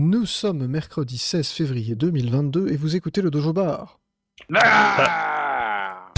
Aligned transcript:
Nous 0.00 0.26
sommes 0.26 0.68
mercredi 0.68 1.18
16 1.18 1.48
février 1.48 1.96
2022 1.96 2.68
et 2.68 2.76
vous 2.76 2.94
écoutez 2.94 3.20
le 3.20 3.32
Dojo 3.32 3.52
Bar. 3.52 3.98
Ah 4.54 6.12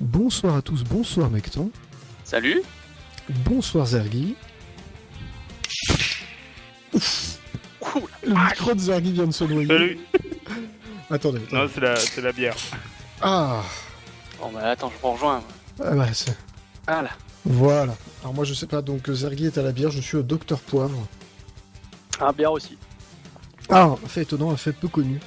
Bonsoir 0.00 0.56
à 0.56 0.62
tous, 0.62 0.84
bonsoir 0.84 1.28
Mecton, 1.28 1.70
Salut 2.24 2.62
bonsoir 3.44 3.84
Zergi. 3.84 4.36
Ouf, 6.94 7.25
Ouh, 7.94 8.06
le 8.26 8.34
micro 8.34 8.74
de 8.74 8.80
Zergi 8.80 9.12
vient 9.12 9.26
de 9.26 9.32
se 9.32 9.44
noyer. 9.44 9.68
Salut 9.68 9.98
Attendez, 11.10 11.38
attendez. 11.40 11.46
Non, 11.52 11.70
c'est 11.72 11.80
la, 11.80 11.96
c'est 11.96 12.20
la 12.20 12.32
bière. 12.32 12.56
Ah, 13.20 13.62
Bon 14.40 14.50
bah 14.52 14.70
attends, 14.70 14.92
je 14.94 15.00
vous 15.00 15.12
rejoins. 15.12 15.42
ah 15.82 15.94
bah, 15.94 16.12
c'est- 16.12 16.36
Voilà. 16.86 17.10
voilà. 17.44 17.94
Alors 18.22 18.34
moi 18.34 18.44
je 18.44 18.52
sais 18.54 18.66
pas, 18.66 18.82
donc 18.82 19.08
Zergi 19.10 19.46
est 19.46 19.56
à 19.58 19.62
la 19.62 19.72
bière, 19.72 19.90
je 19.90 20.00
suis 20.00 20.16
au 20.16 20.22
Docteur 20.22 20.58
Poivre. 20.60 21.06
Un 22.20 22.32
bière 22.32 22.52
aussi. 22.52 22.76
Ah, 23.70 23.84
un 24.02 24.08
fait 24.08 24.22
étonnant, 24.22 24.50
un 24.50 24.56
fait 24.56 24.72
peu 24.72 24.88
connu. 24.88 25.20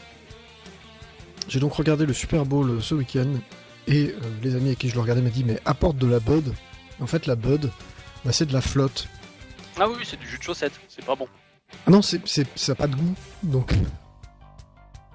J'ai 1.48 1.60
donc 1.60 1.74
regardé 1.74 2.06
le 2.06 2.14
Super 2.14 2.46
Bowl 2.46 2.70
euh, 2.70 2.82
ce 2.82 2.94
week-end 2.94 3.28
et 3.88 4.10
euh, 4.10 4.20
les 4.44 4.56
amis 4.56 4.68
avec 4.68 4.80
qui 4.80 4.90
je 4.90 4.96
le 4.96 5.02
regardais 5.02 5.22
m'ont 5.22 5.30
dit 5.30 5.44
mais 5.44 5.60
apporte 5.66 5.98
de 5.98 6.06
la 6.08 6.20
Bud. 6.20 6.54
En 7.02 7.08
fait 7.08 7.26
la 7.26 7.36
Bud, 7.36 7.72
bah, 8.26 8.32
c'est 8.32 8.46
de 8.46 8.54
la 8.54 8.62
flotte. 8.62 9.08
Ah 9.80 9.88
oui, 9.90 9.96
oui, 10.00 10.06
c'est 10.08 10.20
du 10.20 10.28
jus 10.28 10.38
de 10.38 10.44
chaussette, 10.44 10.74
c'est 10.88 11.04
pas 11.06 11.16
bon. 11.16 11.28
Ah 11.86 11.92
non, 11.92 12.02
c'est, 12.02 12.22
c'est, 12.28 12.48
ça 12.58 12.74
n'a 12.74 12.76
pas 12.76 12.88
de 12.88 12.96
goût, 12.96 13.16
donc... 13.44 13.74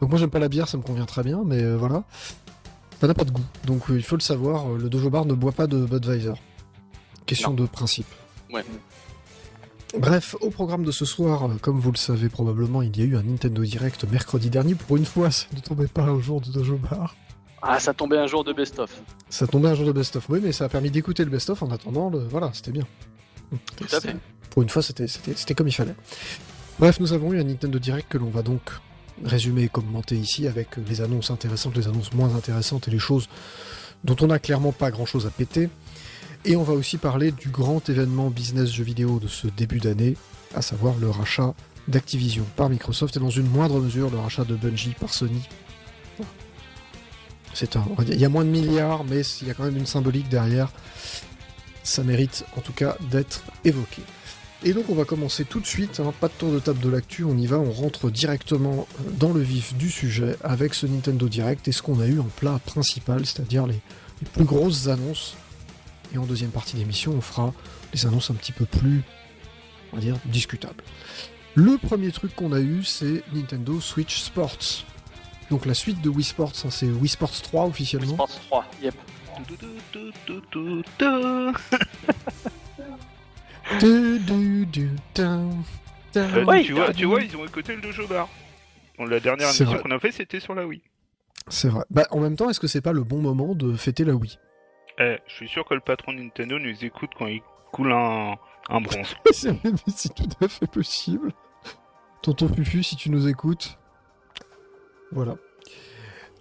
Donc 0.00 0.10
moi 0.10 0.18
j'aime 0.18 0.30
pas 0.30 0.38
la 0.38 0.48
bière, 0.48 0.68
ça 0.68 0.76
me 0.76 0.82
convient 0.82 1.06
très 1.06 1.22
bien, 1.22 1.42
mais 1.44 1.62
euh, 1.62 1.76
voilà. 1.76 2.04
Ça 3.00 3.06
n'a 3.06 3.14
pas 3.14 3.24
de 3.24 3.30
goût, 3.30 3.44
donc 3.64 3.90
euh, 3.90 3.96
il 3.96 4.02
faut 4.02 4.16
le 4.16 4.22
savoir, 4.22 4.70
euh, 4.70 4.78
le 4.78 4.88
Dojo 4.88 5.08
Bar 5.10 5.24
ne 5.24 5.34
boit 5.34 5.52
pas 5.52 5.66
de 5.66 5.84
Budweiser. 5.84 6.34
Question 7.26 7.54
de 7.54 7.66
principe. 7.66 8.06
Ouais. 8.52 8.64
Bref, 9.98 10.34
au 10.40 10.50
programme 10.50 10.84
de 10.84 10.90
ce 10.90 11.04
soir, 11.04 11.48
comme 11.62 11.78
vous 11.78 11.92
le 11.92 11.96
savez 11.96 12.28
probablement, 12.28 12.82
il 12.82 12.96
y 12.98 13.02
a 13.02 13.04
eu 13.04 13.16
un 13.16 13.22
Nintendo 13.22 13.62
Direct 13.62 14.04
mercredi 14.10 14.50
dernier. 14.50 14.74
Pour 14.74 14.96
une 14.96 15.06
fois, 15.06 15.30
ça 15.32 15.46
ne 15.54 15.60
tombait 15.60 15.86
pas 15.86 16.10
au 16.10 16.20
jour 16.20 16.40
du 16.40 16.50
Dojo 16.50 16.76
Bar. 16.76 17.14
Ah, 17.62 17.78
ça 17.78 17.94
tombait 17.94 18.18
un 18.18 18.26
jour 18.26 18.44
de 18.44 18.52
best-of. 18.52 19.00
Ça 19.30 19.46
tombait 19.46 19.68
un 19.68 19.74
jour 19.74 19.86
de 19.86 19.92
best-of, 19.92 20.28
oui, 20.28 20.40
mais 20.42 20.52
ça 20.52 20.66
a 20.66 20.68
permis 20.68 20.90
d'écouter 20.90 21.24
le 21.24 21.30
best-of 21.30 21.62
en 21.62 21.70
attendant 21.70 22.10
le... 22.10 22.18
Voilà, 22.18 22.50
c'était 22.52 22.72
bien. 22.72 22.84
Tout 23.76 23.86
à 23.90 24.00
fait. 24.00 24.16
Pour 24.50 24.62
une 24.62 24.68
fois, 24.68 24.82
c'était, 24.82 25.54
comme 25.54 25.68
il 25.68 25.74
fallait. 25.74 25.94
Bref, 26.78 27.00
nous 27.00 27.12
avons 27.12 27.32
eu 27.32 27.40
un 27.40 27.44
Nintendo 27.44 27.78
Direct 27.78 28.08
que 28.08 28.18
l'on 28.18 28.30
va 28.30 28.42
donc 28.42 28.60
résumer 29.24 29.64
et 29.64 29.68
commenter 29.68 30.16
ici 30.16 30.46
avec 30.48 30.76
les 30.88 31.00
annonces 31.00 31.30
intéressantes, 31.30 31.76
les 31.76 31.86
annonces 31.86 32.12
moins 32.12 32.34
intéressantes 32.34 32.88
et 32.88 32.90
les 32.90 32.98
choses 32.98 33.28
dont 34.02 34.16
on 34.20 34.26
n'a 34.26 34.38
clairement 34.38 34.72
pas 34.72 34.90
grand-chose 34.90 35.26
à 35.26 35.30
péter. 35.30 35.68
Et 36.44 36.56
on 36.56 36.62
va 36.62 36.74
aussi 36.74 36.98
parler 36.98 37.32
du 37.32 37.48
grand 37.48 37.88
événement 37.88 38.28
business 38.28 38.70
jeux 38.70 38.84
vidéo 38.84 39.18
de 39.18 39.28
ce 39.28 39.46
début 39.46 39.78
d'année, 39.78 40.14
à 40.54 40.62
savoir 40.62 40.94
le 40.98 41.08
rachat 41.08 41.54
d'Activision 41.88 42.44
par 42.56 42.68
Microsoft 42.68 43.16
et 43.16 43.20
dans 43.20 43.30
une 43.30 43.48
moindre 43.48 43.80
mesure 43.80 44.10
le 44.10 44.18
rachat 44.18 44.44
de 44.44 44.54
Bungie 44.54 44.94
par 44.98 45.12
Sony. 45.12 45.42
Il 48.08 48.20
y 48.20 48.24
a 48.24 48.28
moins 48.28 48.44
de 48.44 48.50
milliards, 48.50 49.04
mais 49.04 49.22
il 49.40 49.48
y 49.48 49.50
a 49.50 49.54
quand 49.54 49.64
même 49.64 49.76
une 49.76 49.86
symbolique 49.86 50.28
derrière. 50.28 50.70
Ça 51.82 52.02
mérite 52.02 52.44
en 52.56 52.60
tout 52.60 52.72
cas 52.72 52.96
d'être 53.10 53.42
évoqué. 53.64 54.02
Et 54.66 54.72
donc 54.72 54.86
on 54.88 54.94
va 54.94 55.04
commencer 55.04 55.44
tout 55.44 55.60
de 55.60 55.66
suite, 55.66 56.00
hein, 56.00 56.14
pas 56.20 56.28
de 56.28 56.32
tour 56.32 56.50
de 56.50 56.58
table 56.58 56.80
de 56.80 56.88
l'actu, 56.88 57.22
on 57.24 57.36
y 57.36 57.46
va, 57.46 57.58
on 57.58 57.70
rentre 57.70 58.08
directement 58.10 58.88
dans 59.18 59.34
le 59.34 59.40
vif 59.40 59.74
du 59.74 59.90
sujet 59.90 60.36
avec 60.42 60.72
ce 60.72 60.86
Nintendo 60.86 61.28
Direct 61.28 61.68
et 61.68 61.72
ce 61.72 61.82
qu'on 61.82 62.00
a 62.00 62.06
eu 62.06 62.18
en 62.18 62.30
plat 62.36 62.58
principal, 62.64 63.26
c'est-à-dire 63.26 63.66
les, 63.66 63.74
les 63.74 64.28
plus 64.32 64.44
grosses 64.44 64.88
annonces. 64.88 65.36
Et 66.14 66.18
en 66.18 66.24
deuxième 66.24 66.50
partie 66.50 66.76
d'émission, 66.76 67.12
on 67.12 67.20
fera 67.20 67.52
les 67.92 68.06
annonces 68.06 68.30
un 68.30 68.34
petit 68.34 68.52
peu 68.52 68.64
plus, 68.64 69.02
on 69.92 69.96
va 69.96 70.02
dire, 70.02 70.16
discutables. 70.24 70.82
Le 71.54 71.76
premier 71.76 72.10
truc 72.10 72.34
qu'on 72.34 72.52
a 72.52 72.60
eu, 72.60 72.84
c'est 72.84 73.22
Nintendo 73.34 73.80
Switch 73.82 74.22
Sports. 74.22 74.86
Donc 75.50 75.66
la 75.66 75.74
suite 75.74 76.00
de 76.00 76.08
Wii 76.08 76.24
Sports, 76.24 76.52
hein, 76.64 76.70
c'est 76.70 76.86
Wii 76.86 77.08
Sports 77.08 77.42
3 77.42 77.66
officiellement. 77.66 78.14
Sports 78.14 78.40
3, 78.48 78.64
yep. 78.82 78.94
Du, 83.80 84.18
du, 84.20 84.66
du, 84.66 84.90
tin, 85.14 85.50
tin. 86.12 86.20
Euh, 86.36 86.44
Ouais, 86.44 86.62
tu, 86.62 86.72
vois, 86.72 86.86
il- 86.88 86.94
tu 86.94 87.04
vois, 87.06 87.20
ils 87.22 87.36
ont 87.36 87.44
écouté 87.44 87.74
le 87.74 87.82
Dojo 87.82 88.06
Bar. 88.06 88.28
Bon, 88.98 89.06
la 89.06 89.20
dernière 89.20 89.48
émission 89.48 89.78
qu'on 89.78 89.90
a 89.90 89.98
fait, 89.98 90.12
c'était 90.12 90.38
sur 90.40 90.54
la 90.54 90.66
Wii. 90.66 90.82
C'est 91.48 91.68
vrai. 91.68 91.84
Bah, 91.90 92.06
en 92.10 92.20
même 92.20 92.36
temps, 92.36 92.48
est-ce 92.50 92.60
que 92.60 92.66
c'est 92.66 92.80
pas 92.80 92.92
le 92.92 93.02
bon 93.02 93.20
moment 93.20 93.54
de 93.54 93.74
fêter 93.74 94.04
la 94.04 94.14
Wii? 94.14 94.38
Eh, 94.98 95.18
je 95.26 95.34
suis 95.34 95.48
sûr 95.48 95.64
que 95.66 95.74
le 95.74 95.80
patron 95.80 96.12
de 96.12 96.18
Nintendo 96.18 96.58
nous 96.58 96.84
écoute 96.84 97.10
quand 97.18 97.26
il 97.26 97.40
coule 97.72 97.90
un, 97.92 98.36
un 98.68 98.80
bronze. 98.80 99.14
C'est 99.32 99.54
c'est 99.88 100.14
tout 100.14 100.28
à 100.40 100.46
fait 100.48 100.66
possible. 100.70 101.32
Tonton 102.22 102.48
Fufu, 102.48 102.82
si 102.84 102.94
tu 102.96 103.10
nous 103.10 103.26
écoutes. 103.28 103.76
Voilà. 105.10 105.34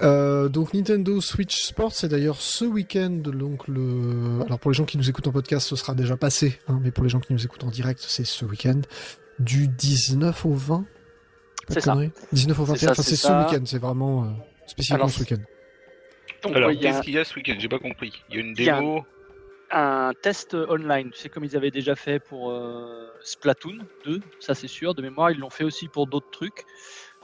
Euh, 0.01 0.49
donc 0.49 0.73
Nintendo 0.73 1.21
Switch 1.21 1.61
Sports, 1.63 1.91
c'est 1.93 2.07
d'ailleurs 2.07 2.41
ce 2.41 2.65
week-end. 2.65 3.09
Donc 3.11 3.67
le... 3.67 4.41
Alors 4.45 4.59
pour 4.59 4.71
les 4.71 4.75
gens 4.75 4.85
qui 4.85 4.97
nous 4.97 5.09
écoutent 5.09 5.27
en 5.27 5.31
podcast, 5.31 5.67
ce 5.67 5.75
sera 5.75 5.93
déjà 5.93 6.17
passé. 6.17 6.59
hein, 6.67 6.79
mais 6.81 6.91
pour 6.91 7.03
les 7.03 7.09
gens 7.09 7.19
qui 7.19 7.31
nous 7.33 7.45
écoutent 7.45 7.63
en 7.63 7.69
direct, 7.69 8.03
c'est 8.05 8.25
ce 8.25 8.43
week-end. 8.45 8.81
Du 9.39 9.67
19 9.67 10.45
au 10.45 10.53
20 10.53 10.85
Pas 11.67 11.73
de 11.73 11.73
C'est 11.73 11.81
ça. 11.81 11.91
conneries 11.93 12.11
19 12.31 12.59
au 12.59 12.65
C'est 12.65 12.71
21, 12.73 12.85
ça, 12.87 12.91
enfin 12.91 13.03
c'est 13.03 13.15
ce 13.15 13.27
week-end, 13.27 13.65
c'est 13.65 13.77
vraiment 13.79 14.23
euh, 14.23 14.27
spécialement 14.67 15.05
Alors, 15.05 15.15
ce 15.15 15.19
week-end. 15.21 15.37
Donc, 16.43 16.55
Alors, 16.55 16.69
ouais, 16.69 16.75
il 16.75 16.81
y 16.81 16.87
a 16.87 16.91
qu'est-ce 16.91 17.01
qu'il 17.03 17.13
y 17.13 17.19
a 17.19 17.23
ce 17.23 17.35
week-end? 17.35 17.55
J'ai 17.57 17.69
pas 17.69 17.79
compris. 17.79 18.11
Il 18.29 18.35
y 18.35 18.37
a 18.39 18.41
une 18.41 18.53
Il 18.57 18.63
y 18.65 18.69
a 18.69 18.79
démo. 18.79 19.05
un 19.71 20.11
test 20.21 20.53
online, 20.55 21.11
tu 21.11 21.19
sais, 21.19 21.29
comme 21.29 21.45
ils 21.45 21.55
avaient 21.55 21.71
déjà 21.71 21.95
fait 21.95 22.19
pour 22.19 22.49
euh, 22.51 23.07
Splatoon 23.23 23.77
2, 24.05 24.21
ça 24.39 24.53
c'est 24.55 24.67
sûr, 24.67 24.93
de 24.93 25.01
mémoire, 25.01 25.31
ils 25.31 25.39
l'ont 25.39 25.49
fait 25.49 25.63
aussi 25.63 25.87
pour 25.87 26.05
d'autres 26.07 26.29
trucs. 26.31 26.65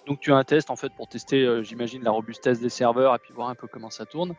Donc 0.09 0.20
tu 0.20 0.34
as 0.34 0.36
un 0.36 0.44
test 0.44 0.70
en 0.72 0.75
fait 0.75 0.92
pour 0.94 1.08
tester, 1.08 1.44
euh, 1.44 1.64
j'imagine, 1.64 2.03
la 2.03 2.12
robustesse 2.12 2.59
des 2.59 2.70
serveurs 2.70 3.14
et 3.16 3.20
puis 3.20 3.31
voir 3.31 3.47
un 3.50 3.56
peu 3.56 3.68
comment 3.68 3.90
ça 3.92 4.06
tourne. 4.06 4.34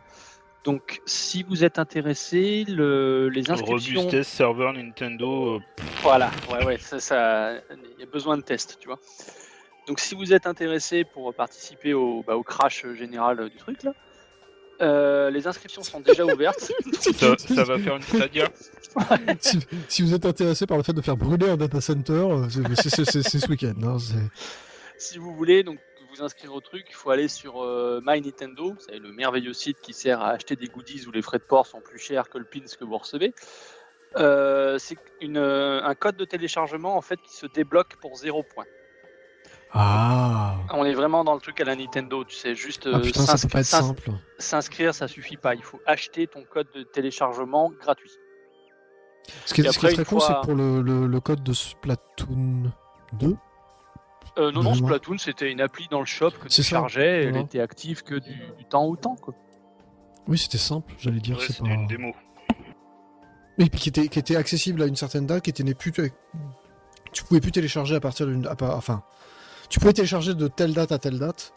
Donc 0.64 1.00
si 1.06 1.42
vous 1.44 1.64
êtes 1.64 1.78
intéressé, 1.78 2.64
le, 2.68 3.28
les 3.30 3.50
inscriptions... 3.50 4.00
Robustesse 4.00 4.28
serveur 4.28 4.72
Nintendo. 4.74 5.54
euh, 5.54 5.58
Voilà, 6.02 6.30
ouais, 6.52 6.64
ouais, 6.66 6.76
ça, 6.78 6.98
ça, 7.00 7.52
il 7.70 8.00
y 8.00 8.02
a 8.02 8.06
besoin 8.06 8.36
de 8.36 8.42
tests, 8.42 8.76
tu 8.80 8.88
vois. 8.88 8.98
Donc, 9.86 9.98
si 9.98 10.14
vous 10.14 10.32
êtes 10.32 10.46
intéressé 10.46 11.04
pour 11.04 11.32
participer 11.34 11.94
au, 11.94 12.22
bah, 12.24 12.36
au 12.36 12.42
crash 12.42 12.84
général 12.94 13.48
du 13.48 13.56
truc, 13.56 13.82
là, 13.82 13.92
euh, 14.82 15.30
les 15.30 15.46
inscriptions 15.48 15.82
sont 15.82 16.00
déjà 16.00 16.24
ouvertes. 16.24 16.70
ça, 17.00 17.36
ça 17.38 17.64
va 17.64 17.78
faire 17.78 17.96
une 17.96 18.02
Stadia. 18.02 18.48
si, 19.40 19.58
si 19.88 20.02
vous 20.02 20.14
êtes 20.14 20.26
intéressé 20.26 20.66
par 20.66 20.76
le 20.76 20.82
fait 20.82 20.92
de 20.92 21.00
faire 21.00 21.16
brûler 21.16 21.48
un 21.48 21.56
data 21.56 21.80
center, 21.80 22.24
c'est- 22.76 23.04
ce 23.38 23.48
week-end. 23.48 23.74
hein, 23.82 23.96
c'est- 23.98 24.14
si 25.00 25.18
vous 25.18 25.34
voulez 25.34 25.62
donc 25.62 25.78
vous 26.12 26.22
inscrire 26.22 26.52
au 26.54 26.60
truc, 26.60 26.86
il 26.88 26.94
faut 26.94 27.10
aller 27.10 27.28
sur 27.28 27.62
euh, 27.62 28.00
My 28.04 28.20
Nintendo, 28.20 28.74
c'est 28.80 28.98
le 28.98 29.12
merveilleux 29.12 29.52
site 29.52 29.80
qui 29.80 29.92
sert 29.92 30.20
à 30.20 30.30
acheter 30.30 30.56
des 30.56 30.66
goodies 30.66 31.06
où 31.06 31.12
les 31.12 31.22
frais 31.22 31.38
de 31.38 31.44
port 31.44 31.66
sont 31.66 31.80
plus 31.80 31.98
chers 31.98 32.28
que 32.28 32.36
le 32.38 32.44
pins 32.44 32.60
que 32.78 32.84
vous 32.84 32.98
recevez. 32.98 33.32
Euh, 34.16 34.76
c'est 34.78 34.96
euh, 35.22 35.80
un 35.84 35.94
code 35.94 36.16
de 36.16 36.24
téléchargement 36.24 36.96
en 36.96 37.00
fait 37.00 37.20
qui 37.22 37.32
se 37.36 37.46
débloque 37.46 37.94
pour 38.00 38.16
0 38.16 38.42
points. 38.42 38.64
Ah, 39.72 40.56
On 40.72 40.84
est 40.84 40.94
vraiment 40.94 41.22
dans 41.22 41.34
le 41.34 41.40
truc 41.40 41.60
à 41.60 41.64
la 41.64 41.76
Nintendo, 41.76 42.24
tu 42.24 42.34
sais, 42.34 42.56
juste 42.56 42.88
ah 42.92 42.98
putain, 42.98 43.20
ça 43.24 43.32
peut 43.34 43.38
s'inscri- 43.38 43.52
pas 43.52 43.60
être 43.60 43.66
s'ins- 43.66 43.82
simple. 43.82 44.10
s'inscrire, 44.38 44.94
ça 44.94 45.06
suffit 45.06 45.36
pas. 45.36 45.54
Il 45.54 45.62
faut 45.62 45.80
acheter 45.86 46.26
ton 46.26 46.42
code 46.42 46.66
de 46.74 46.82
téléchargement 46.82 47.70
gratuit. 47.80 48.10
Ce 49.46 49.54
qui 49.54 49.60
est, 49.60 49.66
Et 49.66 49.70
ce 49.72 49.78
qui 49.78 49.86
est 49.86 49.90
après, 49.90 49.92
très 49.94 50.02
une 50.02 50.08
con, 50.08 50.18
fois- 50.18 50.40
c'est 50.42 50.46
pour 50.48 50.56
le, 50.56 50.82
le- 50.82 51.06
le 51.06 51.20
code 51.20 51.44
de 51.44 51.52
Splatoon 51.52 52.72
2, 53.12 53.36
Euh, 54.38 54.52
non, 54.52 54.62
non. 54.62 54.74
Splatoon, 54.74 55.18
c'était 55.18 55.50
une 55.50 55.60
appli 55.60 55.88
dans 55.90 56.00
le 56.00 56.06
shop 56.06 56.32
que 56.42 56.48
tu 56.48 56.62
chargeais, 56.62 57.24
elle 57.24 57.30
voilà. 57.30 57.44
était 57.44 57.60
active 57.60 58.02
que 58.02 58.14
du, 58.14 58.34
du 58.58 58.64
temps 58.64 58.84
au 58.84 58.96
temps. 58.96 59.16
Quoi. 59.16 59.34
oui, 60.28 60.38
c'était 60.38 60.58
simple, 60.58 60.94
j'allais 60.98 61.20
dire. 61.20 61.36
Ouais, 61.36 61.44
c'est 61.46 61.54
c'était 61.54 61.68
pas... 61.68 61.74
une 61.74 61.86
démo. 61.86 62.14
Et 63.58 63.68
puis 63.68 63.80
qui 63.80 63.88
était, 63.90 64.08
qui 64.08 64.18
était 64.18 64.36
accessible 64.36 64.82
à 64.82 64.86
une 64.86 64.96
certaine 64.96 65.26
date, 65.26 65.44
qui 65.44 65.50
était 65.50 65.64
n'est 65.64 65.74
plus. 65.74 65.92
Tu 67.12 67.24
pouvais 67.24 67.40
plus 67.40 67.52
télécharger 67.52 67.96
à 67.96 68.00
partir 68.00 68.26
d'une. 68.26 68.48
Enfin, 68.48 69.02
tu 69.68 69.80
pouvais 69.80 69.92
télécharger 69.92 70.34
de 70.34 70.48
telle 70.48 70.72
date 70.72 70.92
à 70.92 70.98
telle 70.98 71.18
date, 71.18 71.52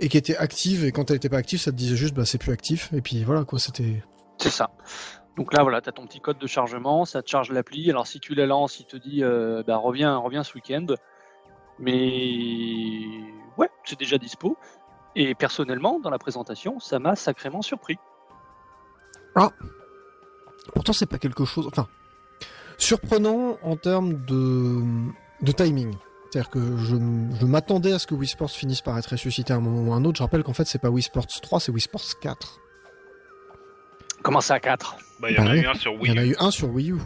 et 0.00 0.08
qui 0.08 0.16
était 0.16 0.36
active, 0.36 0.84
et 0.84 0.92
quand 0.92 1.10
elle 1.10 1.16
était 1.16 1.28
pas 1.28 1.38
active, 1.38 1.60
ça 1.60 1.70
te 1.70 1.76
disait 1.76 1.96
juste, 1.96 2.14
bah, 2.14 2.24
c'est 2.24 2.38
plus 2.38 2.52
actif, 2.52 2.92
et 2.92 3.00
puis 3.00 3.24
voilà, 3.24 3.44
quoi, 3.44 3.58
c'était. 3.58 4.02
C'est 4.38 4.50
ça. 4.50 4.70
Donc 5.36 5.52
là, 5.52 5.62
voilà, 5.62 5.80
tu 5.80 5.88
as 5.88 5.92
ton 5.92 6.06
petit 6.06 6.20
code 6.20 6.38
de 6.38 6.46
chargement, 6.46 7.04
ça 7.04 7.22
te 7.22 7.28
charge 7.28 7.52
l'appli. 7.52 7.88
Alors 7.90 8.06
si 8.06 8.18
tu 8.18 8.34
la 8.34 8.46
lances, 8.46 8.80
il 8.80 8.86
te 8.86 8.96
dit 8.96 9.22
euh, 9.22 9.62
bah, 9.64 9.76
reviens, 9.76 10.16
reviens 10.16 10.42
ce 10.42 10.54
week-end. 10.54 10.86
Mais 11.78 13.06
ouais, 13.56 13.68
c'est 13.84 13.98
déjà 13.98 14.18
dispo. 14.18 14.56
Et 15.16 15.34
personnellement, 15.34 15.98
dans 16.00 16.10
la 16.10 16.18
présentation, 16.18 16.78
ça 16.80 16.98
m'a 16.98 17.16
sacrément 17.16 17.62
surpris. 17.62 17.96
Pourtant, 20.74 20.92
c'est 20.92 21.06
pas 21.06 21.18
quelque 21.18 21.44
chose. 21.44 21.66
Enfin, 21.66 21.88
surprenant 22.76 23.58
en 23.62 23.76
termes 23.76 24.24
de, 24.26 24.82
de 25.42 25.52
timing. 25.52 25.94
C'est-à-dire 26.30 26.50
que 26.50 26.76
je, 26.76 26.96
je 27.40 27.46
m'attendais 27.46 27.92
à 27.92 27.98
ce 27.98 28.06
que 28.06 28.14
Wii 28.14 28.28
Sports 28.28 28.50
finisse 28.50 28.82
par 28.82 28.98
être 28.98 29.06
ressuscité 29.10 29.52
à 29.52 29.56
un 29.56 29.60
moment 29.60 29.90
ou 29.90 29.92
à 29.94 29.96
un 29.96 30.04
autre. 30.04 30.18
Je 30.18 30.22
rappelle 30.22 30.42
qu'en 30.42 30.52
fait, 30.52 30.66
c'est 30.66 30.78
pas 30.80 30.90
Wii 30.90 31.02
Sports 31.02 31.26
3, 31.26 31.60
c'est 31.60 31.72
Wii 31.72 31.80
Sports 31.80 32.18
4. 32.20 32.60
Comment 34.22 34.40
ça 34.42 34.54
à 34.54 34.60
4 34.60 34.96
Bah, 35.20 35.30
il 35.30 35.36
y 35.36 35.38
en 35.40 35.44
Bah 35.44 35.50
a 35.50 35.54
ouais. 35.54 35.60
eu 35.62 35.66
un 35.66 35.74
sur 35.74 35.92
Il 35.92 35.98
y 35.98 36.00
Wii 36.00 36.12
en 36.12 36.16
a 36.18 36.24
U. 36.26 36.30
eu 36.32 36.36
un 36.38 36.50
sur 36.50 36.68
Wii 36.68 36.90
U. 36.92 36.96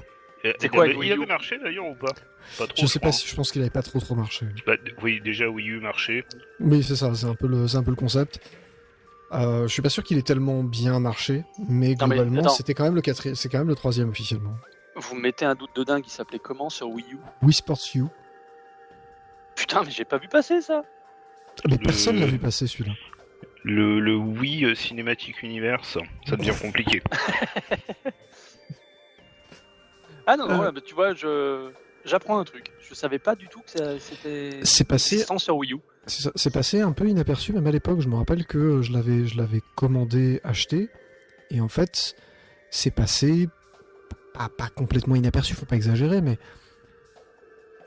C'est 0.42 0.56
il 0.64 0.70
quoi, 0.70 0.84
avait- 0.84 0.96
Il 1.02 1.12
avait 1.12 1.26
marché 1.26 1.58
d'ailleurs 1.58 1.86
ou 1.86 1.94
pas? 1.94 2.12
Pas 2.58 2.66
trop. 2.66 2.74
Je 2.76 2.86
sais 2.86 2.98
pas 2.98 3.08
crois. 3.08 3.12
si 3.12 3.28
je 3.28 3.34
pense 3.36 3.52
qu'il 3.52 3.60
avait 3.60 3.70
pas 3.70 3.82
trop 3.82 4.00
trop 4.00 4.14
marché. 4.16 4.46
Bah, 4.66 4.74
oui, 5.02 5.20
déjà 5.20 5.48
Wii 5.48 5.68
U 5.70 5.80
marchait. 5.80 6.24
Oui, 6.60 6.82
c'est 6.82 6.96
ça, 6.96 7.14
c'est 7.14 7.26
un 7.26 7.34
peu 7.36 7.46
le, 7.46 7.68
c'est 7.68 7.76
un 7.76 7.82
peu 7.84 7.90
le 7.90 7.96
concept. 7.96 8.40
Euh, 9.32 9.62
je 9.66 9.72
suis 9.72 9.80
pas 9.82 9.88
sûr 9.88 10.02
qu'il 10.02 10.18
ait 10.18 10.22
tellement 10.22 10.62
bien 10.64 10.98
marché, 11.00 11.44
mais 11.68 11.94
globalement, 11.94 12.48
c'était 12.50 12.74
quand 12.74 12.84
même 12.84 12.94
le 12.96 13.00
quatrième, 13.00 13.34
c'est 13.36 13.48
quand 13.48 13.58
même 13.58 13.68
le 13.68 13.74
troisième 13.76 14.08
officiellement. 14.10 14.54
Vous 14.96 15.14
me 15.14 15.20
mettez 15.22 15.44
un 15.46 15.54
doute 15.54 15.74
de 15.74 15.84
dingue, 15.84 16.02
il 16.06 16.10
s'appelait 16.10 16.38
comment 16.40 16.68
sur 16.68 16.88
Wii 16.90 17.06
U? 17.12 17.16
Wii 17.42 17.52
Sports 17.54 17.80
U. 17.94 18.02
Putain, 19.56 19.82
mais 19.84 19.90
j'ai 19.90 20.04
pas 20.04 20.18
vu 20.18 20.28
passer 20.28 20.60
ça 20.60 20.82
Mais 21.66 21.76
Le- 21.76 21.82
personne 21.84 22.18
l'a 22.20 22.26
vu 22.26 22.38
passer 22.38 22.66
celui-là. 22.66 22.92
Le, 23.64 24.00
le 24.00 24.16
Wii 24.16 24.74
Cinematic 24.76 25.42
Universe, 25.42 25.96
ça 26.28 26.36
devient 26.36 26.52
compliqué. 26.60 27.00
Ah 30.26 30.36
non, 30.36 30.46
non, 30.48 30.54
Euh. 30.54 30.66
ouais, 30.66 30.72
bah, 30.72 30.80
tu 30.84 30.94
vois, 30.94 31.14
je 31.14 31.70
j'apprends 32.04 32.38
un 32.38 32.44
truc. 32.44 32.72
Je 32.80 32.94
savais 32.94 33.18
pas 33.18 33.34
du 33.34 33.48
tout 33.48 33.60
que 33.60 33.98
c'était 33.98 34.60
C'est 34.64 34.84
passé, 34.84 35.24
sur 35.38 35.56
Wii 35.56 35.74
U. 35.74 35.78
c'est 36.06 36.52
passé 36.52 36.80
un 36.80 36.92
peu 36.92 37.06
inaperçu, 37.08 37.52
même 37.52 37.66
à 37.66 37.70
l'époque. 37.70 38.00
Je 38.00 38.08
me 38.08 38.16
rappelle 38.16 38.44
que 38.46 38.82
je 38.82 38.92
l'avais, 38.92 39.26
je 39.26 39.36
l'avais 39.36 39.60
commandé, 39.76 40.40
acheté, 40.44 40.88
et 41.50 41.60
en 41.60 41.68
fait, 41.68 42.14
c'est 42.70 42.90
passé 42.90 43.48
pas, 44.34 44.48
pas 44.48 44.68
complètement 44.68 45.14
inaperçu, 45.14 45.54
faut 45.54 45.66
pas 45.66 45.76
exagérer, 45.76 46.20
mais 46.22 46.38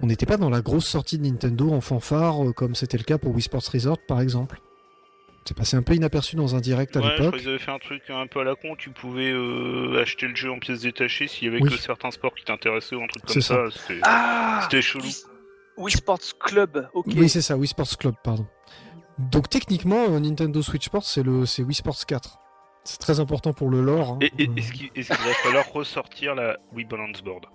on 0.02 0.06
n'était 0.08 0.26
pas 0.26 0.38
dans 0.38 0.50
la 0.50 0.62
grosse 0.62 0.86
sortie 0.88 1.18
de 1.18 1.24
Nintendo 1.24 1.72
en 1.72 1.82
fanfare 1.82 2.50
euh, 2.50 2.52
comme 2.54 2.76
c'était 2.76 2.98
le 2.98 3.04
cas 3.04 3.18
pour 3.18 3.32
Wii 3.34 3.42
Sports 3.42 3.64
Resort 3.74 3.98
par 4.08 4.22
exemple. 4.22 4.60
C'est 5.48 5.56
passé 5.56 5.78
un 5.78 5.84
peu 5.84 5.94
inaperçu 5.94 6.36
dans 6.36 6.56
un 6.56 6.60
direct 6.60 6.98
à 6.98 7.02
Ouais, 7.02 7.18
l'époque. 7.20 7.38
qu'ils 7.38 7.48
avaient 7.48 7.60
fait 7.60 7.72
un 7.72 7.78
truc 7.78 8.02
un 8.10 8.26
peu 8.26 8.40
à 8.40 8.44
la 8.44 8.56
con. 8.56 8.76
Tu 8.76 8.90
pouvais 8.90 9.32
euh, 9.32 10.02
acheter 10.02 10.28
le 10.28 10.36
jeu 10.36 10.52
en 10.52 10.58
pièces 10.58 10.82
détachées 10.82 11.28
s'il 11.28 11.46
y 11.46 11.48
avait 11.56 11.62
Oui. 11.62 11.70
que 11.70 11.78
certains 11.78 12.10
sports 12.10 12.34
qui 12.34 12.44
t'intéressaient 12.46 12.96
ou 12.96 13.04
un 13.04 13.08
truc 13.08 13.24
comme 13.26 13.34
C'est 13.34 13.42
ça. 13.42 13.64
C'était 13.70 14.00
Ah 14.04 14.68
chelou. 14.82 15.06
Wii, 15.78 15.94
Sports 15.96 16.38
Club, 16.40 16.88
ok. 16.94 17.06
Oui, 17.16 17.30
c'est 17.30 17.42
ça, 17.42 17.58
Wii 17.58 17.68
Sports 17.68 17.98
Club, 18.00 18.16
pardon. 18.24 18.48
Donc 19.20 19.50
techniquement, 19.50 20.06
euh, 20.10 20.20
Nintendo 20.20 20.62
Switch 20.62 20.86
Sports, 20.86 21.04
c'est 21.04 21.22
le, 21.22 21.46
c'est 21.46 21.62
Wii 21.64 21.76
Sports 21.76 22.06
4. 22.08 22.40
C'est 22.88 23.00
très 23.00 23.20
important 23.20 23.52
pour 23.52 23.70
le 23.70 23.82
lore. 23.82 24.12
hein. 24.12 24.20
Et, 24.22 24.32
et- 24.44 24.50
est-ce 24.56 24.72
qu'il 24.72 24.92
qu'il 24.92 25.04
va 25.04 25.16
falloir 25.16 25.66
ressortir 25.74 26.36
la 26.36 26.58
Wii 26.74 26.86
Balance 26.86 27.22
Board? 27.24 27.46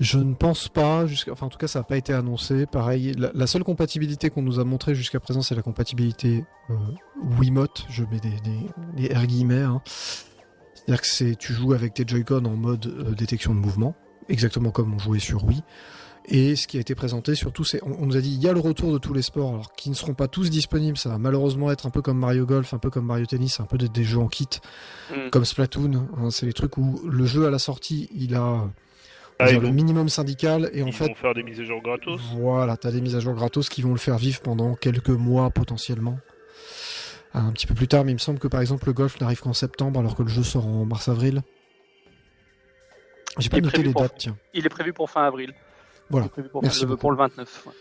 Je 0.00 0.18
ne 0.18 0.34
pense 0.34 0.68
pas, 0.68 1.06
jusqu'à... 1.06 1.32
enfin 1.32 1.46
en 1.46 1.48
tout 1.50 1.58
cas 1.58 1.68
ça 1.68 1.80
n'a 1.80 1.84
pas 1.84 1.96
été 1.98 2.12
annoncé. 2.14 2.66
Pareil, 2.66 3.12
la, 3.18 3.30
la 3.34 3.46
seule 3.46 3.64
compatibilité 3.64 4.30
qu'on 4.30 4.42
nous 4.42 4.58
a 4.58 4.64
montré 4.64 4.94
jusqu'à 4.94 5.20
présent, 5.20 5.42
c'est 5.42 5.54
la 5.54 5.62
compatibilité 5.62 6.44
euh, 6.70 6.74
Wiimote. 7.38 7.86
Je 7.90 8.02
mets 8.04 8.18
des, 8.20 8.30
des, 8.40 9.08
des 9.08 9.14
R 9.14 9.26
guillemets. 9.26 9.60
hein. 9.62 9.82
C'est-à-dire 9.86 11.00
que 11.02 11.06
c'est, 11.08 11.36
tu 11.36 11.52
joues 11.52 11.72
avec 11.72 11.94
tes 11.94 12.04
Joy-Con 12.06 12.44
en 12.44 12.56
mode 12.56 12.86
euh, 12.86 13.12
détection 13.14 13.54
de 13.54 13.58
mouvement, 13.60 13.94
exactement 14.28 14.70
comme 14.70 14.94
on 14.94 14.98
jouait 14.98 15.18
sur 15.18 15.44
Wii. 15.44 15.62
Et 16.28 16.56
ce 16.56 16.66
qui 16.66 16.76
a 16.76 16.80
été 16.80 16.94
présenté 16.96 17.34
surtout, 17.36 17.62
c'est 17.62 17.80
on, 17.84 18.02
on 18.02 18.06
nous 18.06 18.16
a 18.16 18.20
dit 18.20 18.34
il 18.34 18.42
y 18.42 18.48
a 18.48 18.52
le 18.52 18.58
retour 18.60 18.92
de 18.92 18.98
tous 18.98 19.14
les 19.14 19.22
sports, 19.22 19.54
alors 19.54 19.72
qui 19.74 19.90
ne 19.90 19.94
seront 19.94 20.14
pas 20.14 20.26
tous 20.26 20.50
disponibles. 20.50 20.96
Ça 20.98 21.08
va 21.10 21.18
malheureusement 21.18 21.70
être 21.70 21.86
un 21.86 21.90
peu 21.90 22.02
comme 22.02 22.18
Mario 22.18 22.46
Golf, 22.46 22.74
un 22.74 22.78
peu 22.78 22.90
comme 22.90 23.06
Mario 23.06 23.26
Tennis, 23.26 23.60
un 23.60 23.64
peu 23.64 23.78
des, 23.78 23.88
des 23.88 24.02
jeux 24.04 24.18
en 24.18 24.26
kit, 24.28 24.48
Hmm. 25.14 25.30
comme 25.30 25.44
Splatoon. 25.44 26.08
hein. 26.18 26.30
c'est 26.30 26.46
les 26.46 26.52
trucs 26.52 26.76
où 26.78 27.00
le 27.08 27.24
jeu 27.26 27.46
à 27.46 27.50
la 27.50 27.60
sortie, 27.60 28.08
il 28.12 28.34
a 28.34 28.64
Ah, 29.38 29.48
dire, 29.50 29.60
le 29.60 29.70
minimum 29.70 30.08
syndical 30.08 30.68
et 30.72 30.82
en 30.82 30.86
Ils 30.88 30.92
fait 30.92 31.06
vont 31.06 31.14
faire 31.14 31.32
des 31.34 31.44
mises 31.44 31.60
à 31.60 31.64
jour 31.64 31.80
gratos 31.80 32.20
voilà, 32.34 32.76
t'as 32.76 32.90
des 32.90 33.00
mises 33.00 33.14
à 33.14 33.20
jour 33.20 33.34
gratos 33.34 33.68
qui 33.68 33.82
vont 33.82 33.92
le 33.92 33.98
faire 33.98 34.18
vivre 34.18 34.40
pendant 34.40 34.74
quelques 34.74 35.10
mois 35.10 35.50
potentiellement. 35.50 36.18
Un 37.34 37.52
petit 37.52 37.66
peu 37.66 37.74
plus 37.74 37.86
tard, 37.86 38.04
mais 38.04 38.12
il 38.12 38.14
me 38.14 38.18
semble 38.18 38.38
que 38.40 38.48
par 38.48 38.60
exemple 38.62 38.86
le 38.86 38.94
golf 38.94 39.20
n'arrive 39.20 39.40
qu'en 39.40 39.52
septembre 39.52 40.00
alors 40.00 40.16
que 40.16 40.22
le 40.22 40.28
jeu 40.28 40.42
sort 40.42 40.66
en 40.66 40.86
mars-avril. 40.86 41.42
J'ai 43.38 43.50
pas 43.50 43.60
noté 43.60 43.82
les 43.82 43.92
dates, 43.92 44.14
tiens. 44.16 44.36
Il 44.54 44.64
est 44.64 44.70
prévu 44.70 44.92
pour 44.94 45.10
fin 45.10 45.22
avril. 45.24 45.52
Voilà. 46.10 46.28
Pour, 46.28 46.62
Merci 46.62 46.86
le, 46.86 46.96
pour 46.96 47.10
le 47.10 47.16
29. 47.16 47.66
Ouais, 47.66 47.72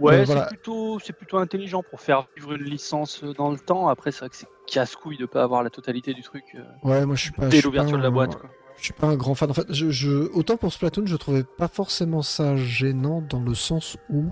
Ouais, 0.00 0.14
Euh, 0.14 0.18
c'est 0.20 0.32
voilà. 0.32 0.46
plutôt, 0.46 0.98
c'est 0.98 1.12
plutôt 1.12 1.36
intelligent 1.38 1.82
pour 1.82 2.00
faire 2.00 2.26
vivre 2.34 2.52
une 2.54 2.62
licence 2.64 3.22
dans 3.22 3.50
le 3.50 3.58
temps. 3.58 3.88
Après, 3.88 4.12
c'est 4.12 4.20
vrai 4.20 4.28
que 4.30 4.36
c'est 4.36 4.48
casse-couille 4.66 5.18
de 5.18 5.26
pas 5.26 5.42
avoir 5.42 5.62
la 5.62 5.68
totalité 5.68 6.14
du 6.14 6.22
truc 6.22 6.42
euh, 6.54 6.62
Ouais, 6.82 7.04
moi 7.04 7.16
je 7.16 7.22
suis 7.22 7.32
pas. 7.32 7.48
dès 7.48 7.60
l'ouverture 7.60 7.98
de 7.98 8.02
la 8.02 8.10
boîte. 8.10 8.36
Quoi. 8.36 8.48
Je 8.78 8.84
suis 8.84 8.92
pas 8.94 9.08
un 9.08 9.16
grand 9.16 9.34
fan. 9.34 9.50
En 9.50 9.54
fait, 9.54 9.66
je, 9.72 9.90
je- 9.90 10.30
autant 10.32 10.56
pour 10.56 10.72
Splatoon, 10.72 11.04
je 11.04 11.16
trouvais 11.16 11.44
pas 11.44 11.68
forcément 11.68 12.22
ça 12.22 12.56
gênant 12.56 13.20
dans 13.20 13.40
le 13.40 13.52
sens 13.54 13.98
où 14.08 14.24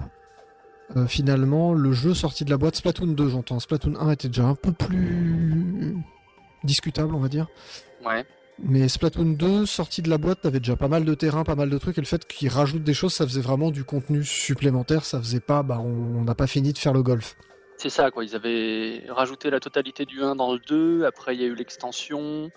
euh, 0.96 1.06
finalement 1.06 1.74
le 1.74 1.92
jeu 1.92 2.14
sorti 2.14 2.46
de 2.46 2.50
la 2.50 2.56
boîte 2.56 2.76
Splatoon 2.76 3.08
2, 3.08 3.28
j'entends. 3.28 3.60
Splatoon 3.60 3.94
1 4.00 4.10
était 4.12 4.28
déjà 4.28 4.44
un 4.44 4.54
peu 4.54 4.72
plus 4.72 5.96
discutable, 6.64 7.14
on 7.14 7.18
va 7.20 7.28
dire. 7.28 7.46
Ouais. 8.06 8.24
Mais 8.60 8.88
Splatoon 8.88 9.34
2, 9.34 9.66
sorti 9.66 10.02
de 10.02 10.10
la 10.10 10.19
boîte, 10.19 10.40
t'avais 10.43 10.58
déjà 10.58 10.75
pas 10.75 10.88
mal 10.88 11.05
de 11.05 11.14
terrain, 11.14 11.44
pas 11.44 11.55
mal 11.55 11.70
de 11.70 11.78
trucs, 11.78 11.96
et 11.96 12.00
le 12.00 12.06
fait 12.06 12.26
qu'ils 12.26 12.49
rajoutent 12.49 12.82
des 12.82 12.94
choses, 12.94 13.14
ça 13.14 13.25
faisait 13.25 13.40
vraiment 13.40 13.70
du 13.70 13.84
contenu 13.84 14.25
supplémentaire, 14.25 15.05
ça 15.05 15.20
faisait 15.20 15.40
pas, 15.40 15.62
bah 15.62 15.78
on 15.78 16.25
n'a 16.25 16.34
pas 16.34 16.49
fini 16.49 16.72
de 16.72 16.78
faire 16.78 16.93
le 16.93 17.02
golf. 17.02 17.37
C'est 17.76 17.90
ça, 17.90 18.10
quoi. 18.10 18.25
Ils 18.25 18.34
avaient 18.34 19.05
rajouté 19.08 19.50
la 19.50 19.60
totalité 19.60 20.05
du 20.05 20.20
1 20.20 20.34
dans 20.34 20.52
le 20.52 20.58
2. 20.58 21.05
Après, 21.05 21.37
il 21.37 21.40
y 21.40 21.44
a 21.44 21.46
eu 21.46 21.55
l'extension. 21.55 22.50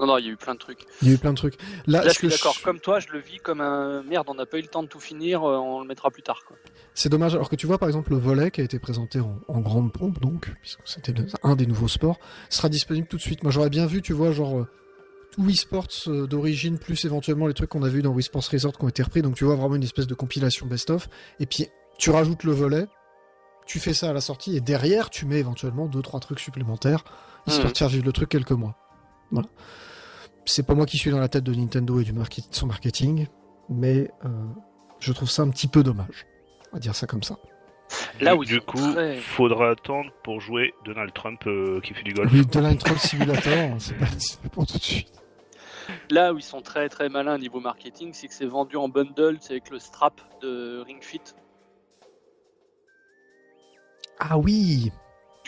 Non, 0.00 0.06
non, 0.06 0.18
il 0.18 0.26
y 0.26 0.28
a 0.28 0.32
eu 0.32 0.36
plein 0.36 0.54
de 0.54 0.58
trucs. 0.58 0.86
Il 1.02 1.08
y 1.08 1.10
a 1.10 1.14
eu 1.14 1.18
plein 1.18 1.32
de 1.32 1.36
trucs. 1.36 1.54
Là, 1.86 2.02
je 2.06 2.10
suis 2.10 2.28
d'accord. 2.28 2.54
Comme 2.62 2.78
toi, 2.78 3.00
je 3.00 3.08
le 3.08 3.18
vis 3.18 3.38
comme 3.38 3.60
un 3.60 4.02
merde. 4.04 4.26
On 4.30 4.34
n'a 4.34 4.46
pas 4.46 4.58
eu 4.58 4.62
le 4.62 4.68
temps 4.68 4.82
de 4.82 4.88
tout 4.88 5.00
finir. 5.00 5.42
euh, 5.42 5.56
On 5.56 5.80
le 5.80 5.86
mettra 5.88 6.10
plus 6.10 6.22
tard. 6.22 6.38
C'est 6.94 7.08
dommage, 7.08 7.34
alors 7.34 7.48
que 7.50 7.56
tu 7.56 7.66
vois 7.66 7.78
par 7.78 7.88
exemple 7.88 8.10
le 8.12 8.18
volet 8.18 8.50
qui 8.50 8.60
a 8.60 8.64
été 8.64 8.78
présenté 8.78 9.20
en, 9.20 9.38
en 9.48 9.60
grande 9.60 9.92
pompe, 9.92 10.20
donc, 10.20 10.52
puisque 10.60 10.80
c'était 10.84 11.14
un 11.42 11.56
des 11.56 11.66
nouveaux 11.66 11.88
sports, 11.88 12.18
sera 12.48 12.68
disponible 12.68 13.06
tout 13.08 13.16
de 13.16 13.22
suite. 13.22 13.42
Moi 13.42 13.52
j'aurais 13.52 13.70
bien 13.70 13.86
vu, 13.86 14.02
tu 14.02 14.12
vois, 14.12 14.32
genre 14.32 14.58
euh, 14.58 14.68
tout 15.32 15.42
Wii 15.42 15.56
Sports 15.56 15.86
euh, 16.08 16.26
d'origine, 16.26 16.78
plus 16.78 17.04
éventuellement 17.04 17.46
les 17.46 17.54
trucs 17.54 17.70
qu'on 17.70 17.82
a 17.84 17.88
vus 17.88 18.02
dans 18.02 18.10
Wii 18.10 18.22
Sports 18.24 18.44
Resort 18.50 18.76
qui 18.78 18.84
ont 18.84 18.88
été 18.88 19.02
repris, 19.02 19.22
donc 19.22 19.34
tu 19.36 19.44
vois 19.44 19.54
vraiment 19.56 19.76
une 19.76 19.82
espèce 19.84 20.06
de 20.08 20.14
compilation 20.14 20.66
best-of, 20.66 21.08
et 21.38 21.46
puis 21.46 21.66
tu 21.98 22.10
rajoutes 22.10 22.42
le 22.44 22.52
volet, 22.52 22.86
tu 23.66 23.78
fais 23.78 23.94
ça 23.94 24.10
à 24.10 24.12
la 24.12 24.20
sortie, 24.20 24.56
et 24.56 24.60
derrière 24.60 25.10
tu 25.10 25.24
mets 25.26 25.38
éventuellement 25.38 25.86
deux 25.86 26.02
trois 26.02 26.18
trucs 26.20 26.40
supplémentaires, 26.40 27.04
histoire 27.46 27.66
Mhm. 27.66 27.72
de 27.72 27.78
faire 27.78 27.88
vivre 27.88 28.04
le 28.06 28.12
truc 28.12 28.28
quelques 28.28 28.50
mois. 28.52 28.76
Voilà. 29.30 29.48
C'est 30.48 30.66
pas 30.66 30.74
moi 30.74 30.86
qui 30.86 30.96
suis 30.96 31.10
dans 31.10 31.18
la 31.20 31.28
tête 31.28 31.44
de 31.44 31.54
Nintendo 31.54 32.00
et 32.00 32.04
du 32.04 32.12
market- 32.12 32.48
son 32.54 32.66
marketing, 32.66 33.26
mais 33.68 34.10
euh, 34.24 34.28
je 34.98 35.12
trouve 35.12 35.28
ça 35.30 35.42
un 35.42 35.50
petit 35.50 35.68
peu 35.68 35.82
dommage. 35.82 36.26
On 36.72 36.76
va 36.76 36.80
dire 36.80 36.94
ça 36.94 37.06
comme 37.06 37.22
ça. 37.22 37.36
Là 38.20 38.34
où 38.34 38.44
du 38.44 38.60
coup, 38.60 38.92
très- 38.92 39.18
faudra 39.18 39.70
attendre 39.70 40.10
pour 40.24 40.40
jouer 40.40 40.72
Donald 40.84 41.12
Trump 41.12 41.40
euh, 41.46 41.80
qui 41.82 41.92
fait 41.94 42.02
du 42.02 42.12
golf. 42.14 42.30
Oui, 42.32 42.44
Donald 42.46 42.78
Trump 42.78 42.98
Simulator, 42.98 43.76
c'est 43.78 43.96
pas, 43.98 44.06
c'est 44.18 44.40
pas 44.40 44.48
pour 44.48 44.66
tout 44.66 44.78
de 44.78 44.82
suite. 44.82 45.12
Là 46.10 46.32
où 46.34 46.38
ils 46.38 46.42
sont 46.42 46.60
très 46.60 46.88
très 46.88 47.08
malins 47.08 47.38
niveau 47.38 47.60
marketing, 47.60 48.10
c'est 48.12 48.28
que 48.28 48.34
c'est 48.34 48.46
vendu 48.46 48.76
en 48.76 48.88
bundle, 48.88 49.38
c'est 49.40 49.52
avec 49.52 49.70
le 49.70 49.78
strap 49.78 50.20
de 50.42 50.82
Ring 50.86 51.02
Fit. 51.02 51.20
Ah 54.18 54.38
oui 54.38 54.92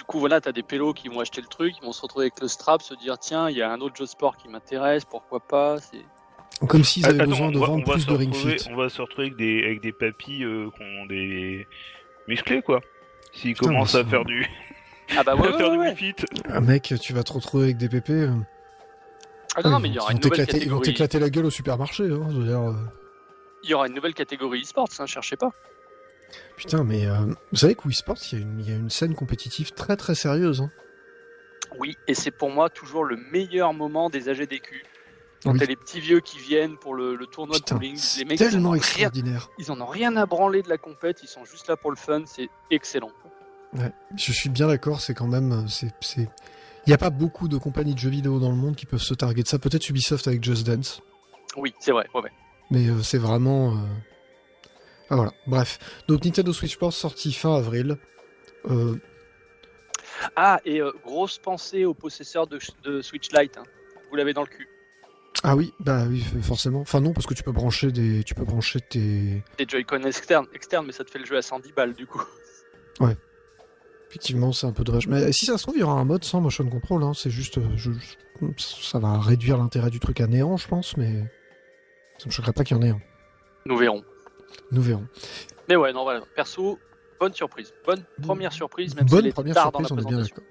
Du 0.00 0.04
coup, 0.04 0.18
voilà, 0.18 0.40
t'as 0.40 0.52
des 0.52 0.62
pélos 0.62 0.94
qui 0.94 1.08
vont 1.08 1.20
acheter 1.20 1.42
le 1.42 1.46
truc, 1.46 1.74
ils 1.78 1.84
vont 1.84 1.92
se 1.92 2.00
retrouver 2.00 2.24
avec 2.24 2.40
le 2.40 2.48
strap, 2.48 2.80
se 2.80 2.94
dire 2.94 3.18
tiens, 3.18 3.50
il 3.50 3.56
y 3.58 3.60
a 3.62 3.70
un 3.70 3.80
autre 3.82 3.96
jeu 3.96 4.06
sport 4.06 4.38
qui 4.38 4.48
m'intéresse, 4.48 5.04
pourquoi 5.04 5.40
pas. 5.40 5.76
C'est 5.78 6.66
Comme 6.66 6.84
s'ils 6.84 7.04
avaient 7.04 7.20
Attends, 7.20 7.30
besoin 7.32 7.46
on 7.48 7.50
de 7.52 7.58
va- 7.58 7.66
vendre 7.66 7.84
plus 7.92 8.06
de 8.06 8.14
Ring 8.14 8.34
Fit. 8.34 8.56
On 8.70 8.76
va 8.76 8.88
se 8.88 9.02
retrouver 9.02 9.26
avec 9.26 9.36
des, 9.36 9.62
avec 9.62 9.82
des 9.82 9.92
papis 9.92 10.42
euh, 10.42 10.70
qui 10.74 10.82
ont 10.82 11.04
des 11.04 11.68
musclés, 12.28 12.62
quoi. 12.62 12.80
S'ils 13.34 13.52
Putain, 13.54 13.66
commencent 13.68 13.94
à 13.94 14.02
faire 14.06 14.24
du, 14.24 14.48
ah 15.18 15.22
bah 15.22 15.34
ouais, 15.36 15.48
à 15.48 15.50
ouais, 15.52 15.58
faire 15.58 15.70
du 15.70 15.76
ouais. 15.76 15.88
Wii 15.88 15.96
Fit. 15.96 16.14
Ah, 16.48 16.60
mec, 16.62 16.94
tu 16.98 17.12
vas 17.12 17.22
te 17.22 17.34
retrouver 17.34 17.64
avec 17.64 17.76
des 17.76 17.90
pépés. 17.90 18.12
euh, 18.14 18.30
Ah 19.56 19.60
non, 19.62 19.70
non, 19.72 19.78
ils 19.78 19.82
mais 19.82 19.88
il 19.90 19.94
y 19.94 19.96
vont- 19.98 20.02
aura 20.04 20.12
ils 20.12 20.16
une 20.16 20.22
nouvelle 20.22 20.38
t'éclater- 20.46 20.56
Ils 20.64 20.70
vont 20.70 20.78
catégorie. 20.78 20.86
t'éclater 20.86 21.18
la 21.18 21.28
gueule 21.30 21.44
au 21.44 21.50
supermarché. 21.50 22.04
Hein, 22.04 22.26
je 22.30 22.36
veux 22.38 22.46
dire, 22.46 22.60
euh, 22.60 22.72
Il 23.64 23.70
y 23.70 23.74
aura 23.74 23.86
une 23.86 23.94
nouvelle 23.94 24.14
catégorie 24.14 24.62
e-sports, 24.62 24.88
hein, 24.98 25.04
cherchez 25.06 25.36
pas. 25.36 25.50
Putain, 26.56 26.84
mais 26.84 27.06
euh, 27.06 27.16
vous 27.52 27.56
savez 27.58 27.74
que 27.74 27.82
Wii 27.86 27.94
Sports, 27.94 28.18
il 28.32 28.38
y, 28.38 28.42
a 28.42 28.44
une- 28.44 28.60
il 28.60 28.68
y 28.68 28.72
a 28.72 28.76
une 28.76 28.90
scène 28.90 29.14
compétitive 29.14 29.72
très 29.72 29.96
très 29.96 30.14
sérieuse. 30.14 30.60
hein. 30.60 30.70
Oui, 31.78 31.96
et 32.08 32.14
c'est 32.14 32.30
pour 32.30 32.50
moi 32.50 32.68
toujours 32.68 33.04
le 33.04 33.16
meilleur 33.16 33.72
moment 33.72 34.10
des 34.10 34.28
AGDQ. 34.28 34.84
Quand 35.42 35.52
Oui. 35.52 35.58
t'as 35.58 35.64
les 35.66 35.76
petits 35.76 36.00
vieux 36.00 36.20
qui 36.20 36.38
viennent 36.38 36.76
pour 36.76 36.94
le, 36.94 37.14
le 37.16 37.26
tournoi 37.26 37.56
Putain, 37.56 37.76
de 37.76 37.80
bowling, 37.80 37.94
les 37.94 37.98
c'est 38.00 38.24
mecs 38.26 38.38
ils 38.40 38.46
en, 38.46 38.50
tellement 38.50 38.70
rien, 38.70 38.78
extraordinaire. 38.78 39.48
ils 39.58 39.70
en 39.72 39.80
ont 39.80 39.86
rien 39.86 40.14
à 40.16 40.26
branler 40.26 40.60
de 40.62 40.68
la 40.68 40.76
compète, 40.76 41.20
ils 41.22 41.28
sont 41.28 41.44
juste 41.46 41.68
là 41.68 41.76
pour 41.78 41.90
le 41.90 41.96
fun, 41.96 42.24
c'est 42.26 42.48
excellent. 42.70 43.10
Ouais, 43.72 43.90
je 44.16 44.32
suis 44.32 44.50
bien 44.50 44.66
d'accord, 44.66 45.00
c'est 45.00 45.14
quand 45.14 45.28
même. 45.28 45.52
euh, 45.52 45.68
c'est, 45.68 45.92
c'est... 46.00 46.28
Il 46.86 46.88
n'y 46.88 46.92
a 46.92 46.98
pas 46.98 47.10
beaucoup 47.10 47.46
de 47.48 47.56
compagnies 47.56 47.94
de 47.94 47.98
jeux 48.00 48.10
vidéo 48.10 48.38
dans 48.40 48.50
le 48.50 48.56
monde 48.56 48.74
qui 48.76 48.84
peuvent 48.84 49.00
se 49.00 49.14
targuer 49.14 49.42
de 49.42 49.48
ça. 49.48 49.58
Peut-être 49.58 49.88
Ubisoft 49.88 50.26
avec 50.26 50.42
Just 50.42 50.66
Dance, 50.66 51.00
Oui, 51.56 51.72
c'est 51.78 51.92
vrai, 51.92 52.06
ouais, 52.14 52.22
ouais. 52.22 52.32
mais 52.70 52.88
euh, 52.88 53.02
c'est 53.02 53.18
vraiment. 53.18 53.72
euh, 53.72 53.76
Ah 55.10 55.16
voilà, 55.16 55.32
bref. 55.46 55.78
Donc 56.08 56.24
Nintendo 56.24 56.52
Switch 56.52 56.74
Sports 56.74 56.92
sorti 56.92 57.32
fin 57.32 57.56
avril. 57.56 57.96
Euh, 58.70 58.96
Ah, 60.36 60.60
et 60.64 60.80
euh, 60.80 60.92
grosse 61.04 61.38
pensée 61.38 61.84
aux 61.84 61.94
possesseurs 61.94 62.46
de, 62.46 62.58
de 62.84 63.00
Switch 63.02 63.30
Lite, 63.32 63.56
hein. 63.58 63.62
vous 64.10 64.16
l'avez 64.16 64.32
dans 64.34 64.42
le 64.42 64.48
cul. 64.48 64.68
Ah 65.42 65.56
oui, 65.56 65.72
bah 65.80 66.04
oui, 66.08 66.22
forcément. 66.42 66.80
Enfin 66.80 67.00
non, 67.00 67.12
parce 67.12 67.26
que 67.26 67.32
tu 67.34 67.42
peux 67.42 67.52
brancher 67.52 67.90
des, 67.92 68.22
tu 68.24 68.34
peux 68.34 68.44
brancher 68.44 68.80
tes. 68.80 69.42
Des 69.58 69.64
Joy-Con 69.66 70.02
externes, 70.02 70.46
externes, 70.52 70.86
mais 70.86 70.92
ça 70.92 71.04
te 71.04 71.10
fait 71.10 71.18
le 71.18 71.24
jeu 71.24 71.36
à 71.36 71.42
110 71.42 71.72
balles 71.72 71.94
du 71.94 72.06
coup. 72.06 72.22
Effectivement, 74.08 74.50
c'est 74.52 74.66
un 74.66 74.72
peu 74.72 74.82
dommage. 74.82 75.06
Mais 75.06 75.30
si 75.32 75.46
ça 75.46 75.56
se 75.56 75.62
trouve, 75.62 75.76
il 75.76 75.80
y 75.80 75.84
aura 75.84 75.94
un 76.00 76.04
mode 76.04 76.24
sans 76.24 76.40
motion 76.40 76.68
control. 76.68 77.04
Hein. 77.04 77.12
C'est 77.14 77.30
juste, 77.30 77.58
euh, 77.58 77.68
je- 77.76 77.90
ça 78.58 78.98
va 78.98 79.18
réduire 79.20 79.56
l'intérêt 79.56 79.88
du 79.90 80.00
truc 80.00 80.20
à 80.20 80.26
néant, 80.26 80.56
je 80.56 80.66
pense, 80.66 80.96
mais 80.96 81.24
ça 82.18 82.26
me 82.26 82.30
choquerait 82.32 82.52
pas 82.52 82.64
qu'il 82.64 82.76
y 82.76 82.80
en 82.80 82.82
ait 82.82 82.90
un. 82.90 83.00
Nous 83.66 83.76
verrons. 83.76 84.02
Nous 84.72 84.82
verrons. 84.82 85.06
Mais 85.68 85.76
ouais, 85.76 85.92
non, 85.92 86.02
voilà. 86.02 86.22
Perso, 86.34 86.78
bonne 87.18 87.34
surprise. 87.34 87.72
Bonne 87.86 88.04
première 88.22 88.52
surprise, 88.52 88.94
même 88.94 89.06
si 89.06 89.10
Bonne 89.10 89.20
elle 89.20 89.26
était 89.26 89.34
première 89.34 89.54
tard 89.54 89.72
dans 89.72 89.84
surprise, 89.84 90.04
la 90.04 90.04
on 90.04 90.08
est 90.08 90.14
bien 90.14 90.22
d'accord. 90.22 90.44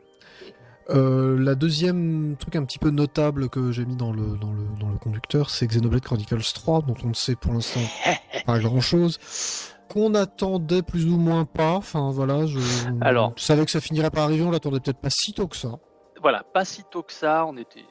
Euh, 0.91 1.38
la 1.38 1.53
deuxième 1.53 2.36
truc 2.39 2.56
un 2.56 2.65
petit 2.65 2.79
peu 2.79 2.89
notable 2.89 3.50
que 3.50 3.72
j'ai 3.72 3.86
mis 3.86 3.96
dans 3.96 4.12
le, 4.12 4.38
dans 4.38 4.51
le, 4.51 4.63
dans 4.79 4.89
le 4.89 4.98
conducteur, 4.98 5.51
c'est 5.51 5.68
Xenoblade 5.68 6.01
Chronicles 6.01 6.41
3, 6.53 6.82
dont 6.82 6.96
on 7.03 7.10
ne 7.10 7.13
sait 7.13 7.36
pour 7.36 7.53
l'instant 7.53 7.82
pas 8.46 8.60
grand 8.60 8.82
chose, 8.82 9.20
qu'on 9.88 10.15
attendait 10.15 10.82
plus 10.82 11.06
ou 11.06 11.18
moins 11.18 11.46
pas. 11.46 11.74
Enfin 11.74 12.12
voilà, 12.12 12.48
je, 12.48 12.60
Alors. 13.01 13.34
je 13.36 13.44
savais 13.44 13.65
que 13.65 13.72
ça 13.72 13.82
finirait 13.82 14.10
par 14.10 14.24
arriver, 14.24 14.44
on 14.44 14.51
l'attendait 14.51 14.79
peut-être 14.79 15.00
pas 15.00 15.12
si 15.12 15.34
tôt 15.34 15.48
que 15.48 15.58
ça. 15.58 15.74
Voilà, 16.22 16.44
pas 16.53 16.65
si 16.65 16.84
tôt 16.89 17.03
que 17.03 17.13
ça. 17.13 17.46
On 17.46 17.56
était 17.58 17.86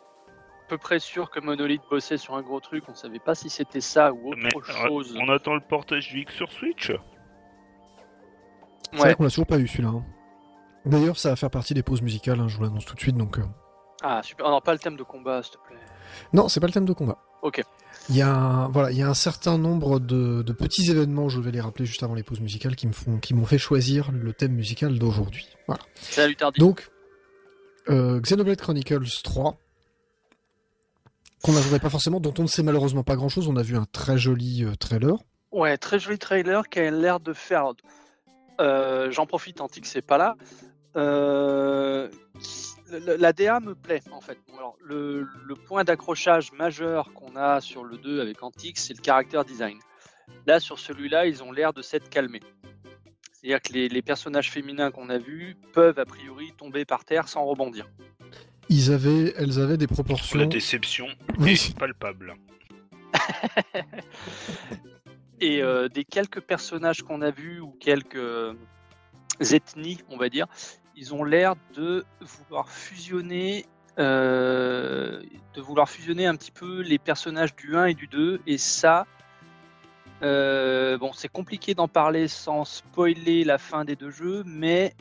peu 0.69 0.79
près 0.79 0.99
sûr 0.99 1.31
que 1.31 1.41
Monolith 1.41 1.83
bossait 1.91 2.17
sur 2.19 2.35
un 2.37 2.43
gros 2.43 2.61
truc. 2.61 2.85
On 2.89 2.95
savait 2.95 3.19
pas 3.19 3.35
si 3.35 3.49
c'était 3.51 3.81
ça 3.81 4.13
ou 4.13 4.29
autre 4.33 4.39
Mais, 4.43 4.51
chose. 4.89 5.17
On 5.21 5.29
attend 5.31 5.55
le 5.55 5.61
portage 5.61 6.09
du 6.11 6.21
X 6.21 6.35
sur 6.35 6.51
Switch 6.53 6.93
C'est 8.93 8.97
vrai 8.99 9.09
Ouais. 9.09 9.15
qu'on 9.15 9.25
l'a 9.25 9.31
toujours 9.31 9.47
pas 9.47 9.59
eu 9.59 9.67
celui-là. 9.67 9.89
hein. 9.91 10.05
D'ailleurs, 10.87 11.19
ça 11.19 11.31
va 11.31 11.37
faire 11.37 11.51
partie 11.51 11.75
des 11.75 11.83
pauses 11.83 12.03
musicales, 12.03 12.41
hein, 12.41 12.49
je 12.49 12.57
vous 12.57 12.63
l'annonce 12.63 12.85
tout 12.85 12.95
de 12.95 13.01
suite. 13.01 13.17
Donc, 13.17 13.39
euh, 13.39 13.43
Ah, 14.03 14.23
super. 14.23 14.47
Oh, 14.47 14.51
non, 14.51 14.61
pas 14.61 14.73
le 14.73 14.79
thème 14.79 14.97
de 14.97 15.03
combat, 15.03 15.43
s'il 15.43 15.53
te 15.55 15.59
plaît. 15.67 15.77
non, 16.33 16.49
c'est 16.49 16.61
pas 16.61 16.67
le 16.67 16.73
thème 16.73 16.85
de 16.87 16.93
combat. 16.93 17.19
Ok. 17.43 17.63
Il 18.09 18.17
y 18.17 18.23
a 18.23 18.33
un, 18.35 18.69
voilà, 18.69 18.91
il 18.91 18.97
y 18.97 19.03
a 19.03 19.09
un 19.09 19.15
certain 19.15 19.59
nombre 19.59 19.99
de, 19.99 20.43
de 20.43 20.53
petits 20.53 20.91
événements, 20.91 21.29
je 21.29 21.41
vais 21.41 21.51
les 21.51 21.61
rappeler 21.61 21.85
juste 21.85 22.03
avant 22.03 22.15
les 22.15 22.23
pauses 22.23 22.41
musicales, 22.41 22.75
qui 22.77 22.87
me 22.87 22.93
font, 22.93 23.19
qui 23.19 23.35
m'ont 23.35 23.45
fait 23.45 23.59
choisir 23.59 24.11
le 24.13 24.33
thème 24.33 24.53
musical 24.53 24.99
d'aujourd'hui. 24.99 25.47
Voilà. 25.67 25.83
Salut. 25.97 26.37
Donc, 26.59 26.91
euh, 27.91 28.21
Xenoblade 28.21 28.61
Chronicles 28.61 29.05
3, 29.23 29.59
qu'on 31.43 31.53
n'attendait 31.53 31.79
pas 31.79 31.91
forcément, 31.91 32.21
dont 32.21 32.35
on 32.39 32.43
ne 32.43 32.49
sait 32.49 32.63
malheureusement 32.63 33.05
pas 33.05 33.17
grand-chose. 33.17 33.49
On 33.49 33.57
a 33.57 33.63
vu 33.63 33.77
un 33.77 33.85
très 33.85 34.19
joli 34.19 34.65
euh, 34.65 34.75
trailer. 34.75 35.19
Ouais, 35.53 35.77
très 35.79 35.99
joli 35.99 36.19
trailer 36.19 36.69
qui 36.69 36.81
a 36.81 36.91
l'air 36.91 37.21
de 37.21 37.33
faire. 37.33 37.73
Euh, 38.61 39.11
J'en 39.11 39.27
profite, 39.27 39.61
Antique, 39.61 39.87
c'est 39.87 40.03
pas 40.03 40.19
là. 40.19 40.37
Euh, 40.97 42.09
La 42.91 43.33
DA 43.33 43.61
me 43.61 43.75
plaît 43.75 44.03
en 44.11 44.21
fait. 44.21 44.39
Alors, 44.57 44.77
le, 44.83 45.27
point 45.67 45.85
d'accrochage 45.85 46.53
majeur 46.53 47.13
qu'on 47.15 47.37
a 47.37 47.61
sur 47.61 47.85
le 47.85 47.99
2 47.99 48.21
avec 48.21 48.43
Antique, 48.43 48.79
c'est 48.79 48.95
le 48.95 49.01
caractère 49.03 49.45
design. 49.45 49.79
Là, 50.47 50.61
sur 50.61 50.79
celui-là, 50.79 51.27
ils 51.27 51.43
ont 51.43 51.53
l'air 51.53 51.73
de 51.73 51.83
s'être 51.83 52.11
calmés. 52.11 52.41
C'est-à-dire 53.33 53.63
que 53.63 53.73
les 53.73 54.03
personnages 54.03 54.51
féminins 54.51 54.91
qu'on 54.91 55.09
a 55.11 55.19
vus 55.19 55.57
peuvent 55.73 55.99
a 55.99 56.05
priori 56.05 56.53
tomber 56.57 56.85
par 56.85 57.05
terre 57.05 57.29
sans 57.29 57.45
rebondir. 57.45 57.89
Ils 58.69 58.93
avaient, 58.93 59.33
elles 59.37 59.59
avaient 59.59 59.77
des 59.79 59.87
La 59.87 59.95
proportions. 59.95 60.45
déception 60.47 61.09
Oui. 61.39 61.53
est 61.71 61.79
palpable. 61.79 62.35
Et 65.41 65.63
euh, 65.63 65.89
des 65.89 66.05
quelques 66.05 66.41
personnages 66.41 67.03
qu'on 67.03 67.23
a 67.23 67.31
vus 67.31 67.61
ou 67.61 67.71
quelques 67.81 68.17
euh, 68.17 68.55
ethnies, 69.41 69.99
on 70.11 70.17
va 70.17 70.29
dire, 70.29 70.47
ils 70.97 71.15
ont 71.15 71.23
l'air 71.23 71.55
de 71.75 72.05
vouloir 72.21 72.69
fusionner, 72.69 73.65
euh, 74.01 75.23
de 75.55 75.61
vouloir 75.61 75.89
fusionner 75.89 76.27
un 76.27 76.35
petit 76.35 76.51
peu 76.51 76.81
les 76.83 76.99
personnages 76.99 77.55
du 77.55 77.77
1 77.77 77.87
et 77.87 77.95
du 77.95 78.09
2. 78.09 78.41
Et 78.49 78.59
ça, 78.59 79.07
euh, 80.23 80.99
bon, 80.99 81.13
c'est 81.13 81.29
compliqué 81.29 81.75
d'en 81.75 81.87
parler 81.89 82.27
sans 82.27 82.65
spoiler 82.65 83.45
la 83.45 83.59
fin 83.59 83.85
des 83.85 83.95
deux 83.95 84.11
jeux, 84.11 84.43
mais 84.45 84.93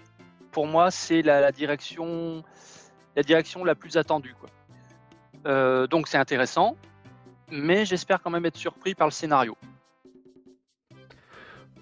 pour 0.51 0.67
moi, 0.67 0.91
c'est 0.91 1.23
la, 1.23 1.41
la 1.41 1.51
direction, 1.51 2.43
la 3.17 3.23
direction 3.23 3.65
la 3.65 3.75
plus 3.75 3.97
attendue. 3.97 4.35
Quoi. 4.39 4.49
Euh, 5.47 5.87
donc 5.87 6.07
c'est 6.07 6.17
intéressant, 6.17 6.77
mais 7.51 7.83
j'espère 7.83 8.21
quand 8.21 8.29
même 8.29 8.45
être 8.45 8.55
surpris 8.57 8.93
par 8.95 9.07
le 9.07 9.11
scénario. 9.11 9.57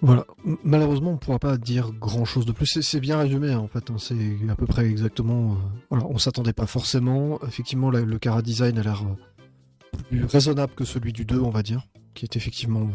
Voilà. 0.02 0.24
Malheureusement, 0.62 1.10
on 1.10 1.14
ne 1.14 1.18
pourra 1.18 1.38
pas 1.38 1.56
dire 1.56 1.90
grand-chose 1.92 2.44
de 2.46 2.52
plus. 2.52 2.66
C'est- 2.66 3.00
bien 3.00 3.18
résumé, 3.18 3.52
hein, 3.52 3.58
en 3.58 3.66
fait. 3.68 3.90
hein. 3.90 3.96
C'est 3.98 4.14
à 4.50 4.54
peu 4.54 4.66
près 4.66 4.86
exactement. 4.86 5.52
euh, 5.52 5.56
Voilà, 5.90 6.04
on 6.06 6.18
s'attendait 6.18 6.52
pas 6.52 6.66
forcément. 6.66 7.38
Effectivement, 7.46 7.90
la- 7.90 8.02
le 8.02 8.18
cara 8.18 8.42
design 8.42 8.78
a 8.78 8.82
l'air 8.82 9.02
euh, 9.02 9.98
plus 10.08 10.24
raisonnable 10.24 10.74
que 10.74 10.84
celui 10.84 11.12
du 11.12 11.24
2, 11.24 11.38
on 11.40 11.48
va 11.50 11.62
dire, 11.62 11.86
qui 12.14 12.24
est 12.26 12.36
effectivement. 12.36 12.88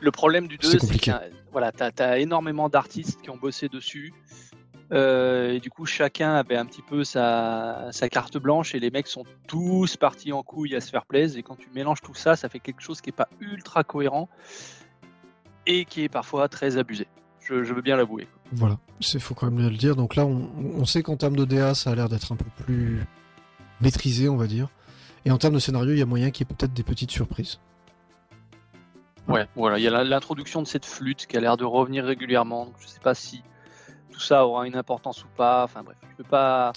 Le 0.00 0.10
problème 0.10 0.46
du 0.48 0.58
2, 0.58 0.68
C'est 0.68 0.78
que 0.78 1.10
voilà, 1.52 1.72
tu 1.72 2.02
as, 2.02 2.18
énormément 2.18 2.68
d'artistes 2.68 3.22
qui 3.22 3.30
ont 3.30 3.36
bossé 3.36 3.68
dessus. 3.68 4.12
Euh, 4.92 5.54
et 5.54 5.60
du 5.60 5.70
coup, 5.70 5.84
chacun 5.84 6.34
avait 6.34 6.56
un 6.56 6.64
petit 6.64 6.82
peu 6.82 7.02
sa, 7.04 7.88
sa 7.90 8.08
carte 8.08 8.38
blanche 8.38 8.74
et 8.74 8.80
les 8.80 8.90
mecs 8.90 9.08
sont 9.08 9.24
tous 9.48 9.96
partis 9.96 10.32
en 10.32 10.42
couille 10.42 10.76
à 10.76 10.80
se 10.80 10.90
faire 10.90 11.06
plaisir. 11.06 11.38
Et 11.38 11.42
quand 11.42 11.56
tu 11.56 11.68
mélanges 11.74 12.02
tout 12.02 12.14
ça, 12.14 12.36
ça 12.36 12.48
fait 12.48 12.60
quelque 12.60 12.80
chose 12.80 13.00
qui 13.00 13.08
n'est 13.08 13.16
pas 13.16 13.28
ultra 13.40 13.84
cohérent 13.84 14.28
et 15.66 15.84
qui 15.84 16.04
est 16.04 16.08
parfois 16.08 16.48
très 16.48 16.76
abusé. 16.78 17.08
Je, 17.40 17.64
je 17.64 17.74
veux 17.74 17.82
bien 17.82 17.96
l'avouer. 17.96 18.28
Voilà, 18.52 18.78
il 19.00 19.20
faut 19.20 19.34
quand 19.34 19.50
même 19.50 19.68
le 19.68 19.76
dire. 19.76 19.96
Donc 19.96 20.14
là, 20.14 20.24
on, 20.24 20.48
on 20.56 20.84
sait 20.84 21.02
qu'en 21.02 21.16
termes 21.16 21.36
de 21.36 21.44
DA, 21.44 21.74
ça 21.74 21.90
a 21.90 21.94
l'air 21.94 22.08
d'être 22.08 22.32
un 22.32 22.36
peu 22.36 22.64
plus 22.64 23.02
maîtrisé, 23.80 24.28
on 24.28 24.36
va 24.36 24.46
dire. 24.46 24.68
Et 25.24 25.30
en 25.32 25.38
termes 25.38 25.54
de 25.54 25.58
scénario, 25.58 25.92
il 25.92 25.98
y 25.98 26.02
a 26.02 26.06
moyen 26.06 26.30
qu'il 26.30 26.46
y 26.46 26.50
ait 26.50 26.54
peut-être 26.54 26.72
des 26.72 26.84
petites 26.84 27.10
surprises. 27.10 27.58
Ouais, 29.28 29.48
voilà, 29.56 29.78
il 29.78 29.82
y 29.82 29.88
a 29.88 30.04
l'introduction 30.04 30.62
de 30.62 30.68
cette 30.68 30.86
flûte 30.86 31.26
qui 31.26 31.36
a 31.36 31.40
l'air 31.40 31.56
de 31.56 31.64
revenir 31.64 32.04
régulièrement. 32.04 32.66
Donc 32.66 32.74
je 32.78 32.86
sais 32.86 33.00
pas 33.00 33.14
si 33.14 33.42
tout 34.12 34.20
ça 34.20 34.46
aura 34.46 34.66
une 34.66 34.76
importance 34.76 35.24
ou 35.24 35.28
pas. 35.36 35.64
Enfin 35.64 35.82
bref, 35.82 35.96
je 36.10 36.22
peux 36.22 36.28
pas 36.28 36.72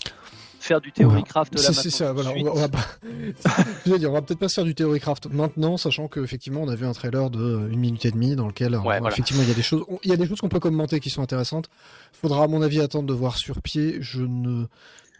faire 0.60 0.82
du 0.82 0.92
Theorycraft 0.92 1.56
là 1.56 1.74
C'est 1.74 1.90
ça, 1.90 2.14
voilà. 2.14 2.32
On 2.36 2.44
va, 2.44 2.52
on 2.52 2.60
va 2.60 2.70
pas... 2.70 2.86
Je 3.86 3.92
veux 3.92 4.00
dire, 4.00 4.10
on 4.10 4.14
va 4.14 4.22
peut-être 4.22 4.40
pas 4.40 4.50
se 4.50 4.56
faire 4.56 4.64
du 4.66 4.76
Theorycraft 4.76 5.28
maintenant, 5.28 5.78
sachant 5.78 6.08
qu'effectivement, 6.08 6.62
on 6.62 6.68
a 6.68 6.76
vu 6.76 6.86
un 6.86 6.92
trailer 6.94 7.30
de 7.30 7.70
une 7.72 7.80
minute 7.80 8.06
et 8.06 8.12
demie 8.12 8.36
dans 8.36 8.48
lequel, 8.48 8.76
euh, 8.76 8.80
voilà. 8.80 9.08
effectivement, 9.10 9.42
il 9.44 9.50
y 9.50 9.52
a 9.52 9.56
des 9.56 9.62
choses, 9.62 9.86
il 10.04 10.10
y 10.10 10.14
a 10.14 10.18
des 10.18 10.28
choses 10.28 10.40
qu'on 10.40 10.50
peut 10.50 10.60
commenter 10.60 11.00
qui 11.00 11.10
sont 11.10 11.22
intéressantes. 11.22 11.70
Faudra, 12.14 12.44
à 12.44 12.48
mon 12.48 12.62
avis, 12.62 12.82
attendre 12.82 13.08
de 13.08 13.14
voir 13.14 13.38
sur 13.38 13.62
pied. 13.62 13.98
Je 14.02 14.22
ne, 14.22 14.66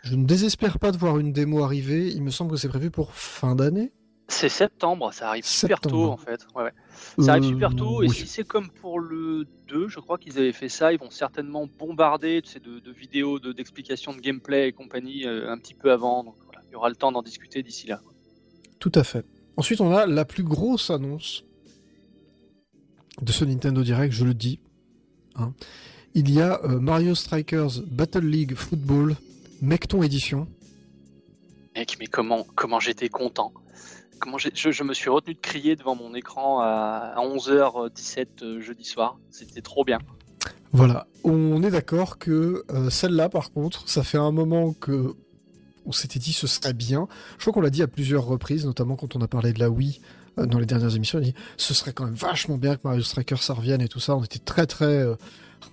je 0.04 0.16
ne 0.16 0.26
désespère 0.26 0.80
pas 0.80 0.92
de 0.92 0.98
voir 0.98 1.18
une 1.20 1.32
démo 1.32 1.64
arriver. 1.64 2.10
Il 2.10 2.24
me 2.24 2.32
semble 2.32 2.52
que 2.52 2.58
c'est 2.58 2.70
prévu 2.70 2.92
pour 2.92 3.14
fin 3.14 3.56
d'année. 3.56 3.92
C'est 4.32 4.48
septembre, 4.50 5.12
ça 5.12 5.30
arrive 5.30 5.44
super 5.46 5.82
tôt 5.82 6.06
en 6.06 6.18
fait. 6.18 6.46
Ouais, 6.56 6.64
ouais. 6.64 6.74
Ça 7.26 7.32
arrive 7.32 7.46
Euh, 7.46 7.48
super 7.50 7.76
tôt, 7.76 8.04
et 8.04 8.08
oui. 8.08 8.16
si 8.16 8.28
c'est 8.28 8.44
comme 8.48 8.70
pour 8.70 9.00
le 9.00 9.46
2, 9.68 9.88
je 9.90 10.00
crois 10.00 10.18
qu'ils 10.20 10.38
avaient 10.38 10.54
fait 10.54 10.70
ça, 10.70 10.94
ils 10.94 11.00
vont 11.00 11.10
certainement 11.10 11.68
bombarder 11.80 12.42
tu 12.44 12.52
sais, 12.52 12.60
de, 12.60 12.80
de 12.80 12.92
vidéos, 12.92 13.40
de- 13.40 13.52
d'explications 13.52 14.14
de, 14.14 14.20
gameplay 14.20 14.68
et 14.70 14.72
compagnie 14.72 15.26
euh, 15.26 15.52
un 15.52 15.58
petit 15.58 15.74
peu 15.74 15.92
avant. 15.92 16.24
Donc 16.24 16.36
voilà, 16.46 16.62
il 16.68 16.72
y 16.72 16.76
aura 16.76 16.90
le 16.90 16.96
temps 16.96 17.12
d'en 17.12 17.24
discuter 17.24 17.64
d'ici 17.64 17.88
là. 17.88 18.02
Tout 18.80 18.92
à 18.96 19.04
fait. 19.04 19.26
Ensuite, 19.58 19.82
on 19.82 19.92
a 19.92 20.06
la 20.06 20.26
plus 20.26 20.44
grosse 20.44 20.90
annonce 20.92 21.44
de 23.22 23.32
ce 23.32 23.44
Nintendo 23.46 23.82
Direct, 23.84 24.14
je 24.14 24.24
le 24.26 24.34
dis. 24.34 24.60
hein. 25.36 25.54
Il 26.14 26.32
y 26.32 26.40
a 26.42 26.64
euh, 26.64 26.80
Mario 26.80 27.14
Strikers 27.16 27.82
Battle 27.86 28.26
League 28.26 28.56
Football 28.56 29.16
Mecton 29.62 30.02
Edition. 30.04 30.48
Mec, 31.76 31.98
mais 32.00 32.08
comment, 32.08 32.46
comment 32.56 32.80
j'étais 32.80 33.10
content. 33.10 33.54
Comment 34.20 34.38
je, 34.38 34.50
je 34.54 34.84
me 34.84 34.94
suis 34.94 35.10
retenu 35.10 35.34
de 35.34 35.40
crier 35.40 35.76
devant 35.76 35.96
mon 35.96 36.14
écran 36.14 36.60
à, 36.60 37.14
à 37.16 37.20
11h17 37.22 38.26
euh, 38.44 38.62
jeudi 38.62 38.84
soir. 38.84 39.18
C'était 39.32 39.62
trop 39.62 39.84
bien. 39.84 40.00
Voilà. 40.72 41.08
On 41.24 41.64
est 41.64 41.72
d'accord 41.72 42.18
que 42.20 42.64
euh, 42.72 42.90
celle-là, 42.90 43.30
par 43.30 43.52
contre, 43.52 43.88
ça 43.90 44.04
fait 44.04 44.18
un 44.18 44.32
moment 44.32 44.74
que 44.74 45.16
on 45.86 45.92
s'était 45.92 46.20
dit 46.20 46.34
ce 46.34 46.46
serait 46.48 46.74
bien. 46.74 47.08
Je 47.38 47.42
crois 47.44 47.54
qu'on 47.54 47.62
l'a 47.62 47.70
dit 47.72 47.82
à 47.82 47.88
plusieurs 47.88 48.26
reprises, 48.26 48.66
notamment 48.66 48.96
quand 48.96 49.16
on 49.16 49.22
a 49.22 49.28
parlé 49.28 49.54
de 49.54 49.60
la 49.60 49.70
Wii 49.70 50.02
euh, 50.38 50.46
dans 50.46 50.60
les 50.60 50.66
dernières 50.68 50.96
émissions. 50.96 51.18
On 51.18 51.22
a 51.22 51.26
dit 51.26 51.34
ce 51.58 51.74
serait 51.74 51.94
quand 51.94 52.06
même 52.06 52.14
vachement 52.14 52.58
bien 52.58 52.76
que 52.76 52.82
Mario 52.84 53.02
Strikers 53.02 53.42
ça 53.42 53.54
revienne 53.54 53.82
et 53.82 53.88
tout 53.88 54.00
ça. 54.00 54.16
On 54.16 54.24
était 54.24 54.40
très 54.40 54.68
très. 54.68 54.86
euh, 54.86 55.16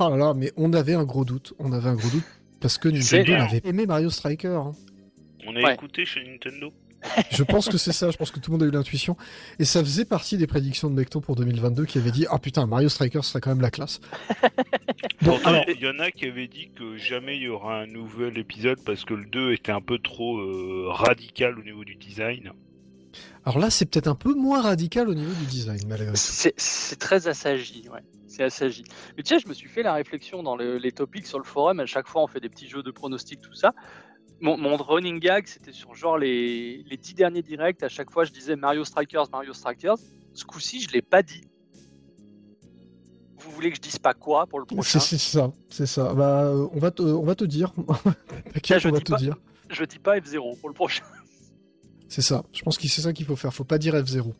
Oh 0.01 0.09
là 0.09 0.17
là, 0.17 0.35
mais 0.35 0.53
on 0.57 0.73
avait 0.73 0.95
un 0.95 1.05
gros 1.05 1.25
doute. 1.25 1.53
On 1.59 1.73
avait 1.73 1.89
un 1.91 1.95
gros 1.95 2.09
doute 2.09 2.25
parce 2.61 2.79
que 2.79 2.89
Nintendo 2.89 3.35
avait 3.35 3.61
aimé 3.65 3.87
Mario 3.87 4.09
Striker. 4.11 4.49
hein. 4.49 4.73
On 5.47 5.55
a 5.57 5.61
Ouais. 5.63 5.75
écouté 5.75 6.05
chez 6.07 6.25
Nintendo. 6.25 6.73
Je 7.31 7.43
pense 7.45 7.69
que 7.69 7.77
c'est 7.79 7.93
ça, 7.93 8.11
je 8.11 8.17
pense 8.17 8.31
que 8.31 8.41
tout 8.41 8.51
le 8.51 8.57
monde 8.59 8.63
a 8.65 8.67
eu 8.67 8.71
l'intuition. 8.71 9.17
Et 9.59 9.65
ça 9.65 9.81
faisait 9.81 10.05
partie 10.05 10.37
des 10.39 10.47
prédictions 10.47 10.91
de 10.91 10.95
Mecton 10.95 11.21
pour 11.21 11.37
2022 11.37 11.85
qui 11.85 11.99
avait 11.99 12.11
dit 12.11 12.27
Ah 12.31 12.39
putain, 12.39 12.67
Mario 12.67 12.89
Striker 12.89 13.23
serait 13.23 13.41
quand 13.41 13.51
même 13.51 13.61
la 13.61 13.71
classe. 13.71 14.01
Bon, 15.23 15.33
Pourtant, 15.33 15.49
alors, 15.51 15.65
il 15.69 15.81
y 15.81 15.89
en 15.89 15.99
a 15.99 16.11
qui 16.11 16.27
avaient 16.27 16.47
dit 16.49 16.71
que 16.77 16.97
jamais 16.97 17.37
il 17.37 17.43
y 17.45 17.49
aura 17.49 17.81
un 17.81 17.87
nouvel 17.87 18.37
épisode 18.39 18.79
parce 18.85 19.05
que 19.05 19.15
le 19.15 19.25
2 19.27 19.53
était 19.53 19.73
un 19.73 19.81
peu 19.81 19.99
trop 19.99 20.39
euh, 20.39 20.87
radical 20.91 21.59
au 21.59 21.63
niveau 21.63 21.85
du 21.85 21.95
design. 21.97 22.53
alors 23.45 23.59
là, 23.59 23.71
c'est 23.71 23.87
peut-être 23.87 24.09
un 24.09 24.15
peu 24.15 24.35
moins 24.35 24.61
radical 24.63 25.09
au 25.09 25.15
niveau 25.15 25.33
du 25.33 25.47
design, 25.47 25.81
malgré 25.89 26.09
tout. 26.09 26.13
C'est 26.17 26.53
c'est 26.59 26.97
très 26.99 27.29
assagi, 27.29 27.89
ouais. 27.93 28.01
C'est 28.27 28.43
assagi. 28.45 28.85
Mais 29.17 29.23
tu 29.23 29.35
sais, 29.35 29.41
je 29.41 29.49
me 29.49 29.55
suis 29.55 29.69
fait 29.69 29.83
la 29.83 29.95
réflexion 29.95 30.43
dans 30.43 30.57
le- 30.57 30.77
les 30.77 30.93
topics 30.93 31.27
sur 31.27 31.39
le 31.39 31.45
forum. 31.45 31.81
À 31.81 31.87
chaque 31.87 32.07
fois, 32.09 32.23
on 32.23 32.27
fait 32.27 32.41
des 32.41 32.51
petits 32.51 32.69
jeux 32.69 32.83
de 32.83 32.91
pronostics, 32.91 33.41
tout 33.41 33.55
ça. 33.55 33.73
Mon, 34.41 34.57
mon 34.59 34.77
running 34.77 35.19
gag, 35.19 35.47
c'était 35.47 35.73
sur 35.73 35.95
genre 35.95 36.19
les, 36.19 36.83
les 36.89 36.97
10 36.97 37.15
derniers 37.15 37.43
directs. 37.43 37.83
À 37.83 37.89
chaque 37.89 38.11
fois, 38.11 38.25
je 38.25 38.33
disais 38.33 38.55
Mario 38.57 38.85
Strikers, 38.85 39.31
Mario 39.33 39.53
Strikers. 39.55 39.97
Ce 40.35 40.45
coup-ci, 40.45 40.81
je 40.83 40.93
l'ai 40.93 41.01
pas 41.03 41.23
dit. 41.23 41.41
Vous 43.39 43.51
voulez 43.53 43.71
que 43.71 43.77
je 43.77 43.81
dise 43.83 43.99
pas 43.99 44.15
quoi 44.15 44.47
pour 44.47 44.59
le 44.61 44.67
prochain 44.67 44.99
C'est 44.99 45.19
ça, 45.19 45.53
c'est 45.69 45.87
ça. 45.87 46.13
Bah, 46.15 46.45
euh, 46.45 46.67
on 46.73 46.79
va 46.79 46.91
te, 46.91 47.03
on 47.03 47.23
va 47.25 47.35
te 47.35 47.45
dire. 47.45 47.73
T'inquiète, 48.55 48.85
on 48.87 48.91
va 48.91 48.99
dis 48.99 49.05
te 49.05 49.13
pas. 49.13 49.19
dire. 49.19 49.37
Je 49.71 49.85
dis 49.85 49.99
pas 49.99 50.19
F0 50.19 50.59
pour 50.59 50.69
le 50.69 50.75
prochain. 50.75 51.05
C'est 52.09 52.23
ça. 52.23 52.45
Je 52.53 52.63
pense 52.63 52.79
que 52.79 52.87
c'est 52.87 53.01
ça 53.01 53.13
qu'il 53.13 53.27
faut 53.27 53.35
faire. 53.35 53.53
Faut 53.53 53.65
pas 53.65 53.79
dire 53.79 53.95
F0. 53.95 54.33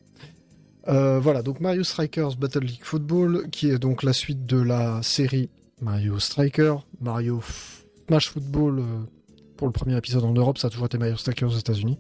Euh, 0.87 1.19
voilà, 1.19 1.43
donc 1.43 1.59
Mario 1.59 1.83
Strikers 1.83 2.37
Battle 2.37 2.61
League 2.61 2.85
Football, 2.85 3.51
qui 3.51 3.69
est 3.71 3.79
donc 3.79 4.05
la 4.05 4.13
suite 4.13 4.47
de 4.47 4.61
la 4.61 5.03
série 5.03 5.51
Mario 5.81 6.21
Striker, 6.21 6.77
Mario 7.01 7.41
F- 7.41 7.83
Smash 8.07 8.31
Football 8.31 8.79
euh, 8.79 8.85
pour 9.57 9.67
le 9.67 9.73
premier 9.73 9.97
épisode 9.97 10.25
en 10.25 10.33
Europe, 10.33 10.59
ça 10.59 10.69
a 10.69 10.71
toujours 10.71 10.87
été 10.87 10.99
Mario 10.99 11.17
Striker 11.17 11.47
aux 11.47 11.57
États-Unis. 11.57 11.99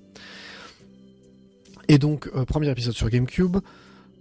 Et 1.88 1.98
donc, 1.98 2.28
euh, 2.34 2.44
premier 2.44 2.70
épisode 2.70 2.94
sur 2.94 3.08
GameCube, 3.08 3.58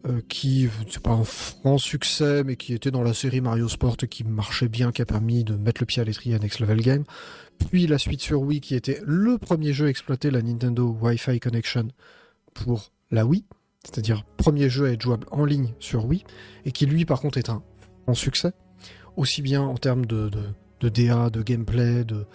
euh, 0.05 0.21
qui, 0.29 0.69
c'est 0.87 1.01
pas 1.01 1.11
un 1.11 1.23
franc 1.23 1.79
succès, 1.79 2.43
mais 2.43 2.57
qui 2.57 2.73
était 2.73 2.91
dans 2.91 3.01
la 3.01 3.13
série 3.13 3.41
Mario 3.41 3.67
Sport 3.67 3.97
qui 3.97 4.23
marchait 4.23 4.67
bien, 4.67 4.91
qui 4.91 5.01
a 5.01 5.05
permis 5.05 5.43
de 5.43 5.55
mettre 5.55 5.81
le 5.81 5.87
pied 5.87 6.01
à 6.01 6.05
l'étrier 6.05 6.35
à 6.35 6.39
Next 6.39 6.59
Level 6.59 6.81
Game. 6.81 7.03
Puis 7.71 7.87
la 7.87 7.97
suite 7.97 8.21
sur 8.21 8.41
Wii, 8.41 8.61
qui 8.61 8.75
était 8.75 9.01
le 9.03 9.39
premier 9.39 9.73
jeu 9.73 9.87
à 9.87 9.89
exploiter 9.89 10.29
la 10.29 10.43
Nintendo 10.43 10.95
Wi-Fi 11.01 11.39
Connection 11.39 11.87
pour 12.53 12.91
la 13.09 13.25
Wii, 13.25 13.45
c'est-à-dire 13.83 14.23
premier 14.37 14.69
jeu 14.69 14.85
à 14.85 14.91
être 14.91 15.01
jouable 15.01 15.25
en 15.31 15.43
ligne 15.43 15.73
sur 15.79 16.05
Wii, 16.05 16.23
et 16.65 16.71
qui 16.71 16.85
lui 16.85 17.05
par 17.05 17.19
contre 17.19 17.39
est 17.39 17.49
un 17.49 17.63
franc 18.03 18.13
succès, 18.13 18.51
aussi 19.15 19.41
bien 19.41 19.61
en 19.61 19.75
termes 19.75 20.05
de, 20.05 20.29
de, 20.81 20.89
DA, 20.89 21.31
de 21.31 21.41
gameplay, 21.41 22.03
de 22.03 22.25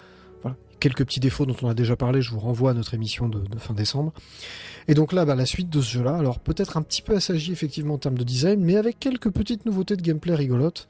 quelques 0.81 1.05
petits 1.05 1.21
défauts 1.21 1.45
dont 1.45 1.55
on 1.61 1.69
a 1.69 1.73
déjà 1.73 1.95
parlé, 1.95 2.21
je 2.21 2.31
vous 2.31 2.39
renvoie 2.39 2.71
à 2.71 2.73
notre 2.73 2.93
émission 2.93 3.29
de, 3.29 3.41
fin 3.57 3.73
décembre. 3.73 4.11
Et 4.89 4.93
donc 4.93 5.13
là, 5.13 5.23
bah, 5.23 5.35
la 5.35 5.45
suite 5.45 5.69
de 5.69 5.79
ce 5.79 5.91
jeu-là, 5.91 6.17
alors 6.17 6.39
peut-être 6.39 6.75
un 6.75 6.81
petit 6.81 7.01
peu 7.01 7.15
assagi 7.15 7.53
effectivement 7.53 7.93
en 7.93 7.97
termes 7.97 8.17
de 8.17 8.23
design, 8.23 8.59
mais 8.59 8.75
avec 8.75 8.99
quelques 8.99 9.29
petites 9.31 9.65
nouveautés 9.65 9.95
de 9.95 10.01
gameplay 10.01 10.35
rigolotes. 10.35 10.89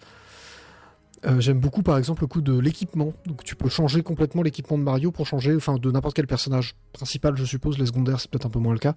Euh, 1.27 1.39
J'aime 1.39 1.59
beaucoup 1.59 1.83
par 1.83 1.99
exemple 1.99 2.23
le 2.23 2.27
coup 2.27 2.41
de 2.41 2.57
l'équipement. 2.57 3.13
Donc 3.27 3.43
tu 3.43 3.55
peux 3.55 3.69
changer 3.69 4.01
complètement 4.01 4.41
l'équipement 4.41 4.77
de 4.77 4.83
Mario 4.83 5.11
pour 5.11 5.27
changer, 5.27 5.55
enfin 5.55 5.75
de 5.75 5.91
n'importe 5.91 6.15
quel 6.15 6.25
personnage 6.25 6.73
principal, 6.93 7.37
je 7.37 7.45
suppose. 7.45 7.77
Les 7.77 7.85
secondaires, 7.85 8.19
c'est 8.19 8.31
peut-être 8.31 8.47
un 8.47 8.49
peu 8.49 8.59
moins 8.59 8.73
le 8.73 8.79
cas. 8.79 8.95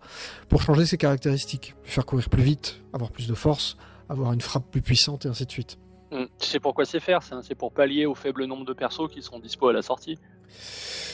Pour 0.48 0.62
changer 0.62 0.86
ses 0.86 0.96
caractéristiques, 0.96 1.74
faire 1.82 2.06
courir 2.06 2.30
plus 2.30 2.42
vite, 2.42 2.80
avoir 2.94 3.10
plus 3.10 3.26
de 3.26 3.34
force, 3.34 3.76
avoir 4.08 4.32
une 4.32 4.40
frappe 4.40 4.70
plus 4.70 4.80
puissante 4.80 5.26
et 5.26 5.28
ainsi 5.28 5.44
de 5.44 5.50
suite. 5.50 5.76
Tu 6.38 6.46
sais 6.46 6.60
pourquoi 6.60 6.84
c'est 6.84 7.00
faire 7.00 7.22
ça, 7.22 7.40
C'est 7.42 7.56
pour 7.56 7.72
pallier 7.72 8.06
au 8.06 8.14
faible 8.14 8.44
nombre 8.44 8.64
de 8.64 8.72
persos 8.72 9.10
qui 9.10 9.20
seront 9.20 9.40
dispo 9.40 9.68
à 9.68 9.72
la 9.72 9.82
sortie. 9.82 10.16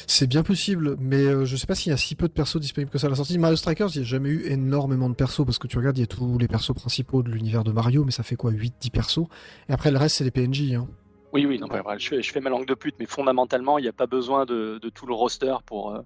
C'est 0.06 0.26
bien 0.26 0.42
possible, 0.42 0.96
mais 0.98 1.22
euh, 1.24 1.44
je 1.44 1.54
sais 1.54 1.66
pas 1.68 1.76
s'il 1.76 1.90
y 1.90 1.94
a 1.94 1.96
si 1.96 2.16
peu 2.16 2.26
de 2.26 2.32
persos 2.32 2.58
disponibles 2.60 2.90
que 2.90 2.98
ça 2.98 3.06
à 3.06 3.10
la 3.10 3.16
sortie. 3.16 3.38
Mario 3.38 3.56
Strikers, 3.56 3.90
il 3.94 3.98
n'y 3.98 4.04
a 4.04 4.08
jamais 4.08 4.28
eu 4.30 4.44
énormément 4.46 5.08
de 5.08 5.14
persos 5.14 5.44
parce 5.44 5.58
que 5.58 5.68
tu 5.68 5.78
regardes, 5.78 5.98
il 5.98 6.00
y 6.00 6.04
a 6.04 6.08
tous 6.08 6.36
les 6.38 6.48
persos 6.48 6.74
principaux 6.74 7.22
de 7.22 7.30
l'univers 7.30 7.62
de 7.62 7.70
Mario, 7.70 8.04
mais 8.04 8.10
ça 8.10 8.24
fait 8.24 8.34
quoi 8.34 8.50
8-10 8.50 8.90
persos? 8.90 9.26
Et 9.68 9.72
après, 9.72 9.92
le 9.92 9.98
reste, 9.98 10.16
c'est 10.16 10.24
des 10.24 10.32
PNJ. 10.32 10.72
Hein. 10.72 10.88
Oui, 11.32 11.46
oui, 11.46 11.60
non, 11.60 11.68
bah, 11.68 11.80
voilà, 11.82 11.98
je, 11.98 12.08
fais, 12.08 12.22
je 12.22 12.32
fais 12.32 12.40
ma 12.40 12.50
langue 12.50 12.66
de 12.66 12.74
pute, 12.74 12.96
mais 12.98 13.06
fondamentalement, 13.06 13.78
il 13.78 13.82
n'y 13.82 13.88
a 13.88 13.92
pas 13.92 14.08
besoin 14.08 14.46
de, 14.46 14.80
de 14.82 14.88
tout 14.88 15.06
le 15.06 15.14
roster 15.14 15.54
pour, 15.64 15.94
euh, 15.94 16.00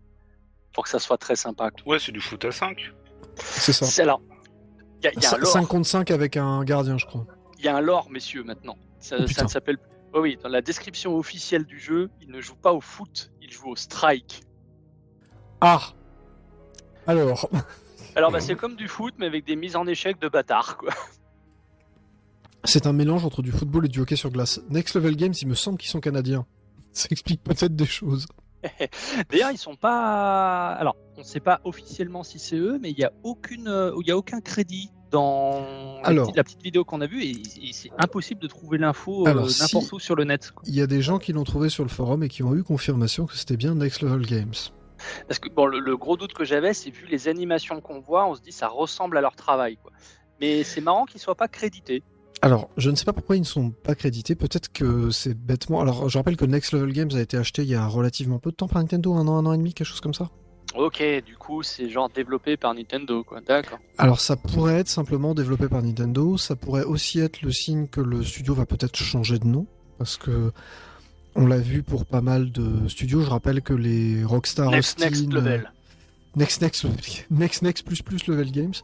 pour 0.74 0.84
que 0.84 0.90
ça 0.90 0.98
soit 0.98 1.16
très 1.16 1.36
sympa. 1.36 1.70
Ouais, 1.86 1.98
c'est 1.98 2.12
du 2.12 2.20
foot 2.20 2.44
à 2.44 2.52
5. 2.52 2.76
C'est 3.36 3.72
ça. 3.72 3.86
C'est 3.86 4.02
alors. 4.02 4.20
Il 5.02 5.06
y 5.06 5.08
a, 5.08 5.12
y 5.12 5.24
a 5.24 5.28
un 5.28 5.44
5 5.44 5.60
lore, 5.60 5.68
contre 5.68 5.86
5 5.88 6.10
avec 6.10 6.36
un 6.36 6.62
gardien, 6.64 6.98
je 6.98 7.06
crois. 7.06 7.26
il 7.58 7.64
y 7.64 7.68
a 7.68 7.76
un 7.76 7.80
lore, 7.80 8.10
messieurs, 8.10 8.44
maintenant. 8.44 8.76
Ça, 9.00 9.16
Oh, 9.20 9.26
ça 9.26 9.44
ne 9.44 9.48
s'appelle. 9.48 9.78
Oui, 10.14 10.21
oui, 10.21 10.38
dans 10.40 10.49
la 10.49 10.62
description 10.62 11.16
officielle 11.16 11.64
du 11.64 11.80
jeu, 11.80 12.09
il 12.21 12.30
ne 12.30 12.40
joue 12.40 12.54
pas 12.54 12.73
au 12.73 12.80
foot, 12.80 13.33
il 13.42 13.50
joue 13.50 13.71
au 13.71 13.76
strike. 13.76 14.42
Ah 15.61 15.80
Alors, 17.06 17.50
Alors, 18.16 18.30
bah, 18.30 18.40
c'est 18.40 18.54
comme 18.54 18.76
du 18.76 18.87
foot, 18.87 19.14
mais 19.18 19.26
avec 19.26 19.44
des 19.44 19.56
mises 19.56 19.75
en 19.75 19.87
échec 19.88 20.21
de 20.21 20.28
bâtards, 20.28 20.76
quoi. 20.76 20.92
c'est 22.64 22.87
un 22.87 22.92
mélange 22.92 23.25
entre 23.25 23.42
du 23.42 23.50
football 23.50 23.87
et 23.87 23.88
du 23.88 24.00
hockey 24.00 24.14
sur 24.14 24.30
glace. 24.30 24.61
Next 24.71 24.94
Level 24.94 25.16
Games, 25.16 25.35
il 25.40 25.49
me 25.49 25.54
semble 25.54 25.78
qu'ils 25.78 25.90
sont 25.90 26.00
canadiens. 26.00 26.47
Ça 26.92 27.09
explique 27.11 27.42
peut-être 27.42 27.75
des 27.75 27.87
choses. 27.87 28.26
D'ailleurs, 29.31 29.50
ils 29.50 29.59
sont 29.59 29.74
pas. 29.74 30.68
Alors, 30.74 30.96
on 31.16 31.20
ne 31.20 31.24
sait 31.24 31.40
pas 31.40 31.61
officiellement 31.64 32.22
si 32.22 32.38
c'est 32.38 32.57
eux, 32.57 32.79
mais 32.81 32.90
il 32.92 32.96
n'y 32.96 33.05
a 33.05 33.12
aucune, 33.24 33.66
euh, 33.68 33.92
il 34.00 34.07
y 34.07 34.12
a 34.12 34.16
aucun 34.16 34.40
crédit 34.40 34.90
dans 35.14 35.98
la, 36.03 36.09
Alors. 36.09 36.24
petite, 36.27 36.37
la 36.37 36.44
petite 36.44 36.62
vidéo 36.62 36.85
qu'on 36.85 37.00
a 37.00 37.07
vue 37.07 37.22
et, 37.22 37.31
et 37.31 37.72
c'est 37.72 37.90
impossible 37.98 38.40
de 38.40 38.46
trouver 38.48 38.79
l'info 38.79 39.27
euh, 39.27 39.33
n'importe 39.33 39.48
si- 39.87 39.94
où 39.94 39.98
sur 39.98 40.14
le 40.16 40.24
net. 40.24 40.53
Il 40.66 40.74
y 40.74 40.83
a 40.83 40.87
des 40.87 41.00
gens 41.03 41.18
qui 41.18 41.33
l'ont 41.33 41.44
trouvé 41.44 41.68
sur 41.68 41.85
le 41.85 41.88
forum 41.88 42.22
et 42.22 42.29
qui 42.29 42.42
ont 42.42 42.55
eu 42.55 42.62
confirmation 42.62 43.27
que 43.27 43.37
c'était 43.37 43.57
bien 43.57 43.74
Next 43.74 44.03
Level 44.03 44.27
Games. 44.27 44.53
Parce 45.29 45.38
que 45.38 45.48
bon, 45.48 45.66
le, 45.66 45.79
le 45.81 45.96
gros 45.96 46.16
doute 46.16 46.33
que 46.35 46.44
j'avais, 46.44 46.74
c'est 46.74 46.90
vu 46.90 47.07
les 47.11 47.29
animations 47.29 47.81
qu'on 47.81 48.00
voit, 48.00 48.27
on 48.29 48.35
se 48.35 48.40
dit 48.42 48.53
ça 48.53 48.68
ressemble 48.68 49.16
à 49.18 49.20
leur 49.20 49.37
travail. 49.37 49.77
Quoi. 49.83 49.92
Mais 50.40 50.62
c'est 50.64 50.81
marrant 50.81 51.05
qu'ils 51.05 51.20
soient 51.20 51.35
pas 51.37 51.48
crédités. 51.48 52.03
Alors, 52.42 52.68
je 52.77 52.90
ne 52.90 52.96
sais 52.96 53.05
pas 53.05 53.12
pourquoi 53.12 53.37
ils 53.37 53.40
ne 53.40 53.44
sont 53.46 53.70
pas 53.70 53.94
crédités. 53.94 54.35
Peut-être 54.35 54.70
que 54.72 55.11
c'est 55.11 55.35
bêtement. 55.35 55.81
Alors, 55.81 56.09
je 56.09 56.18
rappelle 56.18 56.37
que 56.37 56.44
Next 56.44 56.72
Level 56.72 56.92
Games 56.92 57.11
a 57.14 57.20
été 57.20 57.37
acheté 57.38 57.62
il 57.62 57.68
y 57.68 57.74
a 57.74 57.87
relativement 57.87 58.38
peu 58.38 58.50
de 58.50 58.57
temps 58.57 58.68
par 58.68 58.83
Nintendo, 58.83 59.14
un 59.14 59.27
an, 59.29 59.37
un 59.38 59.46
an 59.46 59.53
et 59.55 59.59
demi, 59.59 59.72
quelque 59.72 59.87
chose 59.87 60.00
comme 60.00 60.12
ça. 60.14 60.29
Ok, 60.74 61.02
du 61.24 61.37
coup, 61.37 61.62
c'est 61.62 61.88
genre 61.88 62.10
développé 62.10 62.56
par 62.56 62.74
Nintendo, 62.74 63.22
quoi. 63.22 63.40
D'accord. 63.40 63.78
Alors, 63.96 64.20
ça 64.20 64.37
pourrait 64.37 64.80
être 64.80 64.88
simplement 64.88 65.34
développé 65.34 65.68
par 65.68 65.82
Nintendo. 65.82 66.37
Ça 66.37 66.56
pourrait 66.56 66.82
aussi 66.82 67.20
être 67.20 67.42
le 67.42 67.52
signe 67.52 67.87
que 67.87 68.00
le 68.00 68.24
studio 68.24 68.54
va 68.54 68.66
peut-être 68.66 68.96
changer 68.96 69.38
de 69.38 69.46
nom, 69.46 69.66
parce 69.98 70.16
que 70.16 70.52
on 71.37 71.46
l'a 71.46 71.58
vu 71.58 71.82
pour 71.82 72.06
pas 72.06 72.20
mal 72.20 72.50
de 72.50 72.88
studios. 72.88 73.20
Je 73.20 73.30
rappelle 73.30 73.62
que 73.62 73.74
les 73.74 74.24
Rockstar 74.24 74.70
Next, 74.70 74.98
Austin, 74.98 75.10
next 75.10 75.22
euh, 75.24 75.34
level. 75.34 75.72
Next 76.37 76.62
Next 76.62 76.87
Next 77.30 77.62
Next 77.62 77.87
plus 77.87 78.02
plus 78.02 78.26
Level 78.26 78.50
Games. 78.50 78.74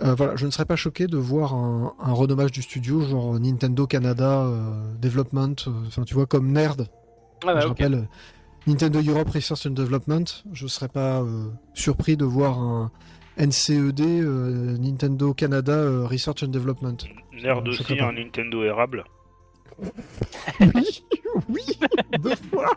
Euh, 0.00 0.14
voilà, 0.14 0.36
je 0.36 0.46
ne 0.46 0.50
serais 0.50 0.64
pas 0.64 0.76
choqué 0.76 1.06
de 1.06 1.16
voir 1.16 1.54
un, 1.54 1.94
un 2.00 2.12
renommage 2.12 2.50
du 2.50 2.62
studio, 2.62 3.02
genre 3.02 3.38
Nintendo 3.38 3.86
Canada 3.86 4.42
euh, 4.42 4.94
Development, 5.00 5.54
enfin 5.86 6.02
tu 6.02 6.14
vois 6.14 6.26
comme 6.26 6.50
Nerd. 6.50 6.88
Ah 7.44 7.54
bah, 7.54 7.60
je 7.60 7.66
ok. 7.66 7.78
rappelle 7.78 8.08
Nintendo 8.66 9.00
Europe 9.00 9.30
Research 9.30 9.66
and 9.66 9.70
Development. 9.70 10.24
Je 10.52 10.66
serais 10.66 10.88
pas 10.88 11.20
euh, 11.20 11.50
surpris 11.74 12.16
de 12.16 12.24
voir 12.24 12.58
un 12.58 12.90
NCED 13.38 14.00
euh, 14.00 14.76
Nintendo 14.78 15.34
Canada 15.34 15.72
euh, 15.72 16.06
Research 16.06 16.42
and 16.44 16.48
Development. 16.48 16.96
Nerd 17.32 17.66
aussi, 17.66 17.98
un 17.98 18.12
Nintendo 18.12 18.62
érable. 18.62 19.04
Oui, 20.60 21.02
oui, 21.48 21.78
deux 22.20 22.36
fois. 22.36 22.70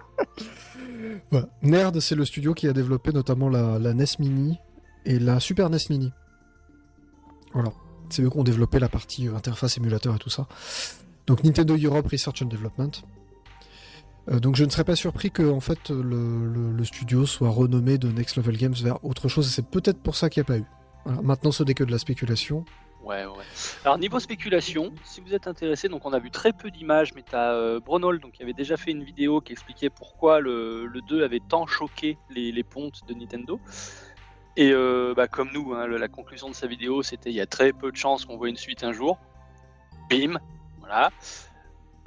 Nerd, 1.61 1.99
c'est 1.99 2.15
le 2.15 2.25
studio 2.25 2.53
qui 2.53 2.67
a 2.67 2.73
développé 2.73 3.11
notamment 3.11 3.49
la, 3.49 3.77
la 3.79 3.93
NES 3.93 4.05
Mini 4.19 4.57
et 5.05 5.19
la 5.19 5.39
Super 5.39 5.69
NES 5.69 5.77
Mini. 5.89 6.11
Voilà. 7.53 7.73
C'est 8.09 8.23
eux 8.23 8.29
qui 8.29 8.37
ont 8.37 8.43
développé 8.43 8.79
la 8.79 8.89
partie 8.89 9.27
interface 9.27 9.77
émulateur 9.77 10.15
et 10.15 10.19
tout 10.19 10.29
ça. 10.29 10.47
Donc 11.27 11.43
Nintendo 11.43 11.75
Europe 11.77 12.07
Research 12.07 12.41
and 12.41 12.47
Development. 12.47 12.91
Euh, 14.29 14.39
donc 14.39 14.55
je 14.55 14.65
ne 14.65 14.69
serais 14.69 14.83
pas 14.83 14.95
surpris 14.95 15.31
que 15.31 15.43
en 15.49 15.59
fait 15.59 15.89
le, 15.89 16.83
studio 16.83 17.25
soit 17.25 17.49
renommé 17.49 17.97
de 17.97 18.11
Next 18.11 18.37
Level 18.37 18.57
Games 18.57 18.73
vers 18.73 19.03
autre 19.03 19.27
chose 19.27 19.49
c'est 19.49 19.67
peut-être 19.67 19.99
pour 20.01 20.15
ça 20.15 20.29
qu'il 20.29 20.41
n'y 20.41 20.45
a 20.45 20.47
pas 20.47 20.57
eu. 20.57 20.65
Maintenant 21.23 21.51
ce 21.51 21.63
n'est 21.63 21.73
que 21.73 21.83
de 21.83 21.91
la 21.91 21.99
spéculation. 21.99 22.65
Ouais, 23.03 23.23
ouais. 23.25 23.43
Alors 23.83 23.99
niveau 23.99 24.19
spéculation, 24.19 24.91
si 25.03 25.21
vous 25.21 25.35
êtes 25.35 25.45
intéressé, 25.45 25.87
donc 25.87 26.05
on 26.05 26.13
a 26.13 26.17
vu 26.17 26.31
très 26.31 26.53
peu 26.53 26.71
d'images, 26.71 27.13
mais 27.13 27.21
tu 27.21 27.35
as 27.35 27.79
Bronol, 27.79 28.19
donc 28.19 28.31
qui 28.31 28.41
avait 28.41 28.53
déjà 28.53 28.77
fait 28.77 28.89
une 28.89 29.03
vidéo 29.03 29.41
qui 29.41 29.51
expliquait 29.51 29.91
pourquoi 29.91 30.39
le, 30.39 30.87
le 30.87 31.01
2 31.01 31.23
avait 31.23 31.41
tant 31.47 31.67
choqué 31.67 32.17
les, 32.31 32.63
pontes 32.63 33.01
de 33.07 33.13
Nintendo. 33.13 33.59
Et 34.57 34.71
euh, 34.71 35.13
bah, 35.15 35.27
comme 35.27 35.49
nous, 35.53 35.73
hein, 35.73 35.87
la 35.87 36.07
conclusion 36.07 36.49
de 36.49 36.55
sa 36.55 36.67
vidéo, 36.67 37.03
c'était 37.03 37.29
il 37.29 37.35
y 37.35 37.41
a 37.41 37.45
très 37.45 37.73
peu 37.73 37.91
de 37.91 37.97
chances 37.97 38.25
qu'on 38.25 38.37
voit 38.37 38.49
une 38.49 38.55
suite 38.55 38.83
un 38.83 38.93
jour. 38.93 39.19
Bim, 40.09 40.39
voilà. 40.79 41.11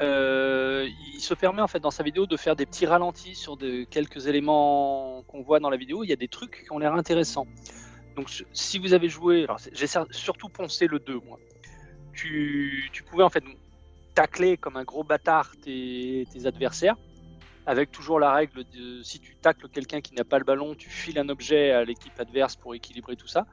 Euh, 0.00 0.88
il 1.14 1.20
se 1.20 1.34
permet 1.34 1.61
en 1.61 1.66
fait 1.66 1.80
dans 1.80 1.90
sa 1.90 2.02
vidéo 2.02 2.26
de 2.26 2.37
faire 2.37 2.54
des 2.54 2.66
petits 2.66 2.87
ralentis 2.87 3.34
sur 3.34 3.56
de, 3.56 3.84
quelques 3.84 4.28
éléments 4.28 5.24
qu'on 5.26 5.42
voit 5.42 5.58
dans 5.58 5.70
la 5.70 5.76
vidéo. 5.76 6.04
Il 6.04 6.11
y 6.11 6.12
a 6.12 6.16
des 6.16 6.28
trucs 6.28 6.64
qui 6.64 6.72
ont 6.72 6.78
l'air 6.78 6.94
intéressants. 6.94 7.46
Donc 8.14 8.44
si 8.52 8.78
vous 8.78 8.94
avez 8.94 9.08
joué, 9.08 9.46
j'ai 9.72 9.87
surtout 10.11 10.48
poncé 10.48 10.87
le 10.87 10.98
2 10.98 11.20
moi. 11.26 11.38
Tu, 12.12 12.88
tu 12.92 13.02
pouvais 13.02 13.22
en 13.22 13.30
fait 13.30 13.44
tacler 14.14 14.56
comme 14.56 14.76
un 14.76 14.84
gros 14.84 15.04
bâtard 15.04 15.52
tes, 15.62 16.26
tes 16.32 16.46
adversaires, 16.46 16.96
avec 17.66 17.92
toujours 17.92 18.18
la 18.18 18.32
règle 18.32 18.64
de 18.64 19.02
si 19.02 19.20
tu 19.20 19.37
tacles 19.37 19.68
quelqu'un 19.68 20.00
qui 20.00 20.14
n'a 20.14 20.24
pas 20.24 20.38
le 20.38 20.44
ballon, 20.44 20.74
tu 20.74 20.90
files 20.90 21.18
un 21.18 21.28
objet 21.28 21.70
à 21.70 21.84
l'équipe 21.84 22.18
adverse 22.18 22.56
pour 22.56 22.74
équilibrer 22.74 23.14
tout 23.14 23.28
ça. 23.28 23.46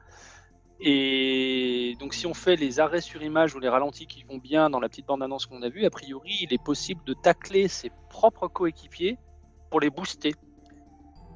Et 0.80 1.96
donc 1.98 2.12
si 2.14 2.26
on 2.26 2.34
fait 2.34 2.56
les 2.56 2.80
arrêts 2.80 3.00
sur 3.00 3.22
image 3.22 3.54
ou 3.54 3.58
les 3.60 3.68
ralentis 3.68 4.06
qui 4.06 4.24
vont 4.24 4.36
bien 4.38 4.68
dans 4.68 4.78
la 4.80 4.88
petite 4.88 5.06
bande-annonce 5.06 5.46
qu'on 5.46 5.62
a 5.62 5.68
vue, 5.70 5.86
a 5.86 5.90
priori 5.90 6.36
il 6.42 6.52
est 6.52 6.62
possible 6.62 7.00
de 7.06 7.14
tacler 7.14 7.66
ses 7.68 7.90
propres 8.10 8.46
coéquipiers 8.48 9.16
pour 9.70 9.80
les 9.80 9.88
booster. 9.90 10.34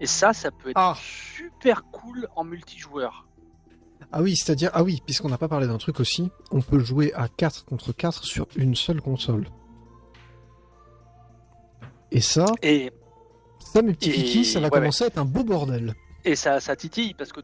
Et 0.00 0.06
ça, 0.06 0.32
ça 0.32 0.50
peut 0.50 0.70
être 0.70 0.76
Ah. 0.78 0.94
super 0.98 1.84
cool 1.90 2.28
en 2.36 2.44
multijoueur. 2.44 3.26
Ah 4.12 4.22
oui, 4.22 4.34
c'est-à-dire, 4.36 4.70
ah 4.72 4.82
oui, 4.82 5.00
puisqu'on 5.04 5.28
n'a 5.28 5.38
pas 5.38 5.48
parlé 5.48 5.66
d'un 5.66 5.76
truc 5.78 6.00
aussi, 6.00 6.30
on 6.50 6.60
peut 6.62 6.78
jouer 6.80 7.12
à 7.14 7.28
4 7.28 7.64
contre 7.64 7.92
4 7.92 8.24
sur 8.24 8.46
une 8.56 8.74
seule 8.74 9.00
console. 9.00 9.46
Et 12.10 12.20
ça, 12.20 12.46
Et 12.62 12.90
Ça, 13.60 13.82
mes 13.82 13.92
petits 13.92 14.10
Et- 14.10 14.14
kikis, 14.14 14.44
ça 14.46 14.58
va 14.58 14.66
ouais, 14.66 14.70
commencer 14.70 15.04
à 15.04 15.06
être 15.08 15.18
un 15.18 15.24
beau 15.24 15.44
bordel. 15.44 15.94
Et 16.24 16.34
ça, 16.34 16.58
ça 16.60 16.74
titille 16.74 17.14
parce 17.14 17.30
que 17.30 17.40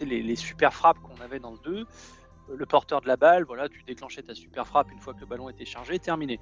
les, 0.00 0.36
super 0.36 0.72
frappes 0.72 0.98
qu'on 1.00 1.20
avait 1.22 1.38
dans 1.38 1.52
le 1.52 1.58
2, 1.58 1.78
euh, 1.78 1.84
le 2.56 2.66
porteur 2.66 3.00
de 3.00 3.08
la 3.08 3.16
balle, 3.16 3.44
voilà, 3.44 3.68
tu 3.68 3.82
déclenchais 3.82 4.22
ta 4.22 4.34
super 4.34 4.66
frappe 4.66 4.90
une 4.90 5.00
fois 5.00 5.14
que 5.14 5.20
le 5.20 5.26
ballon 5.26 5.48
était 5.48 5.64
chargé, 5.64 5.98
terminé. 5.98 6.40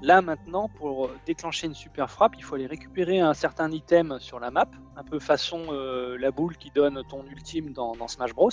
Là 0.00 0.22
maintenant, 0.22 0.68
pour 0.68 1.10
déclencher 1.26 1.66
une 1.66 1.74
super 1.74 2.10
frappe, 2.10 2.34
il 2.36 2.44
faut 2.44 2.54
aller 2.54 2.66
récupérer 2.66 3.18
un 3.18 3.34
certain 3.34 3.70
item 3.72 4.18
sur 4.20 4.38
la 4.38 4.50
map, 4.50 4.68
un 4.96 5.02
peu 5.02 5.18
façon 5.18 5.66
euh, 5.70 6.16
la 6.18 6.30
boule 6.30 6.56
qui 6.56 6.70
donne 6.70 7.02
ton 7.08 7.24
ultime 7.26 7.72
dans, 7.72 7.96
dans 7.96 8.06
Smash 8.06 8.32
Bros. 8.32 8.50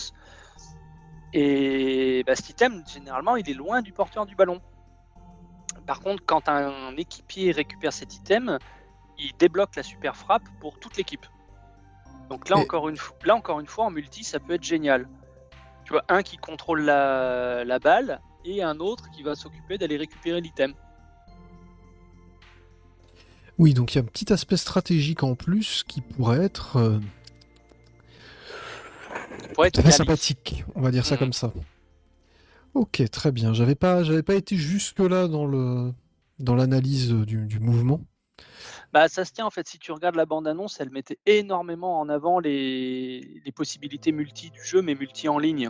Et 1.34 2.24
bah, 2.26 2.36
cet 2.36 2.50
item, 2.50 2.84
généralement, 2.88 3.36
il 3.36 3.48
est 3.50 3.54
loin 3.54 3.82
du 3.82 3.92
porteur 3.92 4.26
du 4.26 4.36
ballon. 4.36 4.62
Par 5.86 6.00
contre, 6.00 6.24
quand 6.26 6.50
un 6.50 6.96
équipier 6.98 7.52
récupère 7.52 7.94
cet 7.94 8.16
item, 8.16 8.58
il 9.18 9.36
débloque 9.38 9.76
la 9.76 9.84
super 9.84 10.16
frappe 10.16 10.48
pour 10.60 10.80
toute 10.80 10.98
l'équipe. 10.98 11.26
Donc 12.30 12.50
là, 12.50 12.58
encore 12.58 12.90
une 12.90 12.98
fois, 12.98 13.16
là 13.24 13.36
encore 13.36 13.60
une 13.60 13.68
fois, 13.68 13.86
en 13.86 13.92
multi, 13.92 14.24
ça 14.24 14.40
peut 14.40 14.54
être 14.54 14.64
génial. 14.64 15.08
Tu 15.86 15.94
vois, 15.94 16.04
un 16.10 16.24
qui 16.24 16.38
contrôle 16.38 16.82
la, 16.82 17.64
la 17.64 17.80
balle 17.80 18.20
et 18.44 18.64
un 18.64 18.80
autre 18.80 19.10
qui 19.12 19.22
va 19.24 19.36
s'occuper 19.36 19.78
d'aller 19.78 19.98
récupérer 19.98 20.42
l'item. 20.42 20.74
Oui, 23.58 23.74
donc 23.74 23.94
il 23.94 23.98
y 23.98 24.02
a 24.02 24.04
un 24.04 24.06
petit 24.06 24.34
aspect 24.34 24.58
stratégique 24.58 25.24
en 25.24 25.36
plus 25.36 25.84
qui 25.88 26.02
pourrait 26.02 26.44
être 26.44 26.78
euh, 26.78 27.00
Pour 29.54 29.66
être 29.66 29.82
très 29.82 29.92
sympathique, 29.92 30.66
on 30.76 30.82
va 30.82 30.92
dire 30.92 31.06
ça 31.06 31.16
Mhm. 31.16 31.20
comme 31.20 31.34
ça. 31.34 31.54
Ok, 32.74 33.02
très 33.10 33.32
bien. 33.32 33.54
J'avais 33.54 33.76
pas, 33.76 34.04
j'avais 34.04 34.24
pas 34.24 34.36
été 34.36 34.58
jusque 34.58 35.00
là 35.00 35.28
dans 35.28 35.46
le 35.46 35.94
dans 36.40 36.56
l'analyse 36.56 37.12
du, 37.12 37.46
du 37.46 37.60
mouvement. 37.62 38.02
Bah, 38.94 39.08
ça 39.10 39.26
se 39.26 39.32
tient 39.34 39.46
en 39.46 39.50
fait. 39.50 39.68
Si 39.68 39.78
tu 39.80 39.92
regardes 39.92 40.16
la 40.16 40.26
bande-annonce, 40.26 40.80
elle 40.80 40.90
mettait 40.90 41.20
énormément 41.26 42.00
en 42.00 42.08
avant 42.10 42.40
les, 42.40 43.42
les 43.46 43.52
possibilités 43.52 44.12
multi 44.12 44.52
du 44.52 44.64
jeu, 44.64 44.82
mais 44.82 44.96
multi 44.96 45.28
en 45.30 45.38
ligne. 45.38 45.70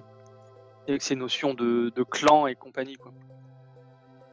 Avec 0.88 1.02
ces 1.02 1.16
notions 1.16 1.56
de, 1.56 1.92
de 1.96 2.04
clan 2.04 2.46
et 2.46 2.54
compagnie. 2.56 2.96
Quoi. 2.96 3.12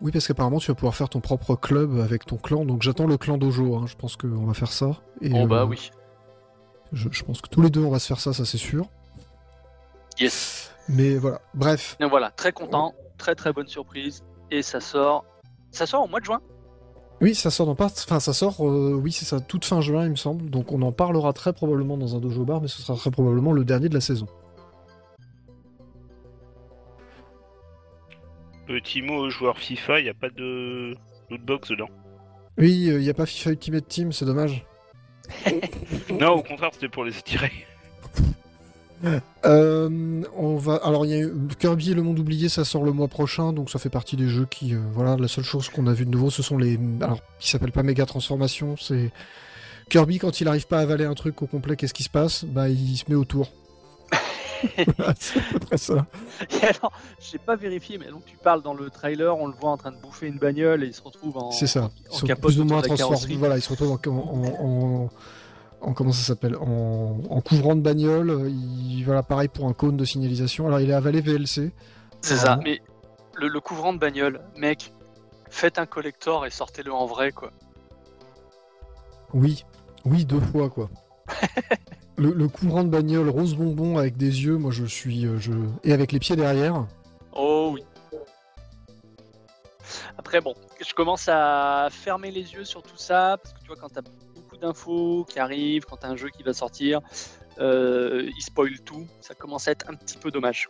Oui, 0.03 0.13
parce 0.13 0.27
qu'apparemment 0.27 0.59
tu 0.59 0.67
vas 0.71 0.75
pouvoir 0.75 0.95
faire 0.95 1.09
ton 1.09 1.21
propre 1.21 1.55
club 1.57 1.99
avec 2.01 2.27
ton 2.27 2.37
clan. 2.37 2.65
Donc 2.67 2.83
j'attends 2.83 3.07
le 3.07 3.17
clan 3.17 3.39
Dojo. 3.39 3.77
hein. 3.77 3.87
Je 3.87 3.97
pense 3.97 4.17
qu'on 4.17 4.45
va 4.45 4.53
faire 4.53 4.71
ça. 4.73 5.01
Et, 5.23 5.31
Oh 5.35 5.47
bah 5.47 5.63
euh, 5.63 5.67
oui. 5.67 5.91
Je, 6.93 7.09
je 7.11 7.25
pense 7.25 7.41
que 7.41 7.49
tous 7.49 7.63
les 7.63 7.71
deux 7.71 7.83
on 7.83 7.91
va 7.91 7.99
se 7.99 8.07
faire 8.07 8.21
ça, 8.21 8.35
ça 8.35 8.45
c'est 8.45 8.59
sûr. 8.59 8.87
Yes. 10.21 10.75
Mais 10.89 11.17
voilà. 11.17 11.41
Bref. 11.55 11.97
Donc 12.01 12.11
voilà, 12.11 12.31
très 12.31 12.53
content, 12.53 12.93
très 13.17 13.35
très 13.35 13.53
bonne 13.55 13.69
surprise. 13.69 14.23
Et 14.51 14.61
ça 14.61 14.81
sort, 14.81 15.25
ça 15.71 15.87
sort 15.87 16.05
au 16.05 16.09
mois 16.09 16.21
de 16.21 16.27
juin. 16.27 16.41
Oui, 17.23 17.37
ça 17.37 17.53
sort 17.53 17.67
dans 17.67 17.77
pas. 17.77 17.87
Enfin, 17.87 18.19
ça 18.19 18.33
sort. 18.33 18.69
euh, 18.69 18.99
oui, 19.01 19.13
c'est 19.13 19.25
ça. 19.25 19.39
Toute 19.39 19.65
fin 19.65 19.81
juin, 19.81 20.05
il 20.05 20.11
me 20.11 20.17
semble. 20.17 20.51
Donc 20.51 20.73
on 20.73 20.83
en 20.83 20.91
parlera 20.91 21.33
très 21.33 21.53
probablement 21.53 21.97
dans 21.97 22.17
un 22.17 22.19
Dojo 22.19 22.45
bar, 22.45 22.61
mais 22.61 22.67
ce 22.67 22.83
sera 22.83 22.99
très 22.99 23.13
probablement 23.13 23.53
le 23.53 23.65
dernier 23.65 23.89
de 23.89 23.95
la 23.95 24.01
saison. 24.01 24.27
Petit 28.67 29.03
mot 29.03 29.19
aux 29.19 29.31
joueurs 29.31 29.59
FIFA, 29.59 30.01
il 30.01 30.05
n'y 30.05 30.11
a 30.11 30.15
pas 30.15 30.31
de 30.31 30.97
lootbox 31.31 31.69
dedans? 31.71 31.89
Oui, 32.59 32.87
il 32.87 32.99
n'y 32.99 33.11
a 33.11 33.15
pas 33.15 33.27
FIFA 33.27 33.51
Ultimate 33.51 33.87
Team, 33.87 34.11
c'est 34.13 34.25
dommage. 34.25 34.67
non, 36.21 36.31
au 36.31 36.43
contraire, 36.43 36.71
c'était 36.73 36.89
pour 36.89 37.05
les 37.05 37.13
tirer. 37.13 37.53
Euh, 39.45 40.23
on 40.37 40.57
va. 40.57 40.77
Alors, 40.77 41.05
il 41.05 41.11
y 41.17 41.23
a 41.23 41.27
Kirby 41.59 41.91
et 41.91 41.95
le 41.95 42.03
monde 42.03 42.19
oublié, 42.19 42.49
ça 42.49 42.65
sort 42.65 42.85
le 42.85 42.93
mois 42.93 43.09
prochain, 43.09 43.53
donc 43.53 43.71
ça 43.71 43.79
fait 43.79 43.91
partie 43.91 44.17
des 44.17 44.29
jeux 44.29 44.47
qui. 44.51 44.75
euh, 44.75 44.81
voilà, 44.93 45.17
la 45.17 45.29
seule 45.29 45.45
chose 45.45 45.69
qu'on 45.69 45.87
a 45.87 45.93
vu 45.93 46.05
de 46.05 46.11
nouveau, 46.11 46.31
ce 46.31 46.43
sont 46.43 46.57
les. 46.59 46.79
Alors, 47.01 47.19
qui 47.39 47.51
s'appellent 47.51 47.73
pas 47.73 47.83
méga 47.83 48.07
transformation, 48.07 48.77
c'est. 48.79 49.11
Kirby, 49.91 50.19
quand 50.19 50.41
il 50.41 50.49
arrive 50.49 50.67
pas 50.69 50.79
à 50.79 50.83
avaler 50.83 51.05
un 51.05 51.15
truc 51.15 51.43
au 51.43 51.47
complet, 51.47 51.77
qu'est-ce 51.77 51.95
qui 51.95 52.05
se 52.05 52.09
passe? 52.11 52.45
Bah, 52.45 52.69
il 52.69 52.97
se 52.97 53.05
met 53.09 53.17
autour. 53.17 53.51
C'est 55.19 55.41
à 55.41 55.43
peu 55.53 55.59
près 55.59 55.77
ça. 55.77 56.07
Et 56.51 56.65
alors, 56.65 56.93
j'ai 57.21 57.39
pas 57.39 57.57
vérifié, 57.57 57.99
mais 57.99 58.07
donc 58.09 58.25
tu 58.25 58.37
parles 58.37 58.63
dans 58.63 58.75
le 58.75 58.91
trailer, 58.91 59.37
on 59.37 59.49
le 59.49 59.55
voit 59.61 59.71
en 59.71 59.77
train 59.77 59.91
de 59.91 59.97
bouffer 60.01 60.29
une 60.29 60.39
bagnole 60.39 60.85
et 60.85 60.87
il 60.87 60.95
se 60.95 61.03
retrouve 61.03 61.37
en, 61.37 61.51
C'est 61.51 61.67
ça. 61.67 61.91
en 62.11 62.15
sont 62.15 62.27
capote 62.29 62.53
plus 62.53 62.61
ou 62.61 62.65
moins 62.65 62.81
carrosserie. 62.81 63.35
Voilà, 63.35 63.59
ils 63.59 63.63
se 63.63 63.69
retrouvent 63.71 63.99
en, 64.07 64.09
en- 64.65 65.11
en- 65.83 65.89
en- 65.91 65.93
comment 65.95 66.13
ça 66.13 66.23
s'appelle 66.23 66.57
en, 66.57 67.19
en 67.29 67.41
couvrant 67.41 67.75
de 67.77 67.81
bagnole. 67.81 68.49
Il, 68.51 69.03
voilà, 69.05 69.23
pareil 69.23 69.49
pour 69.49 69.67
un 69.69 69.73
cône 69.73 69.97
de 69.97 70.05
signalisation. 70.05 70.67
Alors, 70.67 70.81
il 70.81 70.91
est 70.91 70.95
avalé 70.95 71.21
VLC. 71.21 71.73
C'est 72.21 72.37
ça, 72.37 72.55
Vraiment. 72.57 72.63
mais 72.65 72.81
le, 73.35 73.49
le 73.49 73.61
couvrant 73.61 73.93
de 73.93 73.99
bagnole, 73.99 74.41
mec, 74.57 74.93
faites 75.51 75.79
un 75.79 75.87
collector 75.87 76.47
et 76.47 76.51
sortez-le 76.51 76.93
en 76.93 77.07
vrai, 77.07 77.33
quoi. 77.33 77.51
Oui, 79.35 79.65
oui, 80.05 80.25
deux 80.25 80.41
fois 80.41 80.69
quoi. 80.69 80.91
le, 82.19 82.33
le 82.33 82.49
couvrant 82.49 82.85
de 82.85 82.91
bagnole 82.91 83.29
rose 83.31 83.55
bonbon 83.55 83.97
avec 83.97 84.17
des 84.19 84.45
yeux, 84.45 84.59
moi 84.59 84.71
je 84.71 84.85
suis, 84.85 85.27
euh, 85.27 85.39
je 85.39 85.53
et 85.85 85.93
avec 85.95 86.13
les 86.13 86.19
pieds 86.19 86.37
derrière. 86.37 86.87
Oh 87.35 87.71
oui. 87.73 87.83
Après, 90.19 90.41
bon, 90.41 90.55
je 90.87 90.93
commence 90.95 91.29
à 91.29 91.89
fermer 91.91 92.31
les 92.31 92.53
yeux 92.53 92.65
sur 92.65 92.83
tout 92.83 92.97
ça, 92.97 93.39
parce 93.43 93.55
que 93.55 93.61
tu 93.61 93.67
vois, 93.69 93.77
quand 93.77 93.89
t'as 93.89 94.03
d'infos 94.63 95.27
qui 95.29 95.39
arrivent, 95.39 95.85
quand 95.85 96.05
un 96.05 96.17
jeu 96.17 96.29
qui 96.31 96.43
va 96.43 96.55
sortir, 96.55 97.01
euh, 97.59 98.31
il 98.35 98.43
spoil 98.43 98.81
tout, 98.81 99.07
ça 99.21 99.35
commence 99.35 99.69
à 99.69 99.73
être 99.73 99.91
un 99.91 99.95
petit 99.95 100.17
peu 100.17 100.31
dommage. 100.31 100.69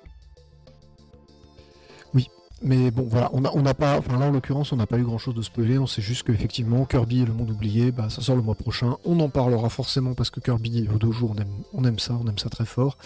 Mais 2.64 2.92
bon, 2.92 3.06
voilà, 3.08 3.28
on 3.32 3.40
n'a 3.40 3.74
pas, 3.74 3.98
enfin 3.98 4.16
là 4.18 4.26
en 4.26 4.30
l'occurrence, 4.30 4.70
on 4.70 4.76
n'a 4.76 4.86
pas 4.86 4.96
eu 4.96 5.02
grand 5.02 5.18
chose 5.18 5.34
de 5.34 5.42
spoilé. 5.42 5.78
On 5.78 5.88
sait 5.88 6.02
juste 6.02 6.24
qu'effectivement, 6.24 6.84
Kirby 6.84 7.22
et 7.22 7.24
le 7.24 7.32
monde 7.32 7.50
oublié, 7.50 7.90
bah 7.90 8.08
ça 8.08 8.22
sort 8.22 8.36
le 8.36 8.42
mois 8.42 8.54
prochain. 8.54 8.98
On 9.04 9.18
en 9.18 9.28
parlera 9.28 9.68
forcément 9.68 10.14
parce 10.14 10.30
que 10.30 10.38
Kirby 10.38 10.88
au 10.94 10.98
dojo, 10.98 11.28
on 11.34 11.40
aime, 11.40 11.64
on 11.72 11.84
aime 11.84 11.98
ça, 11.98 12.14
on 12.22 12.28
aime 12.28 12.38
ça 12.38 12.50
très 12.50 12.64
fort. 12.64 12.98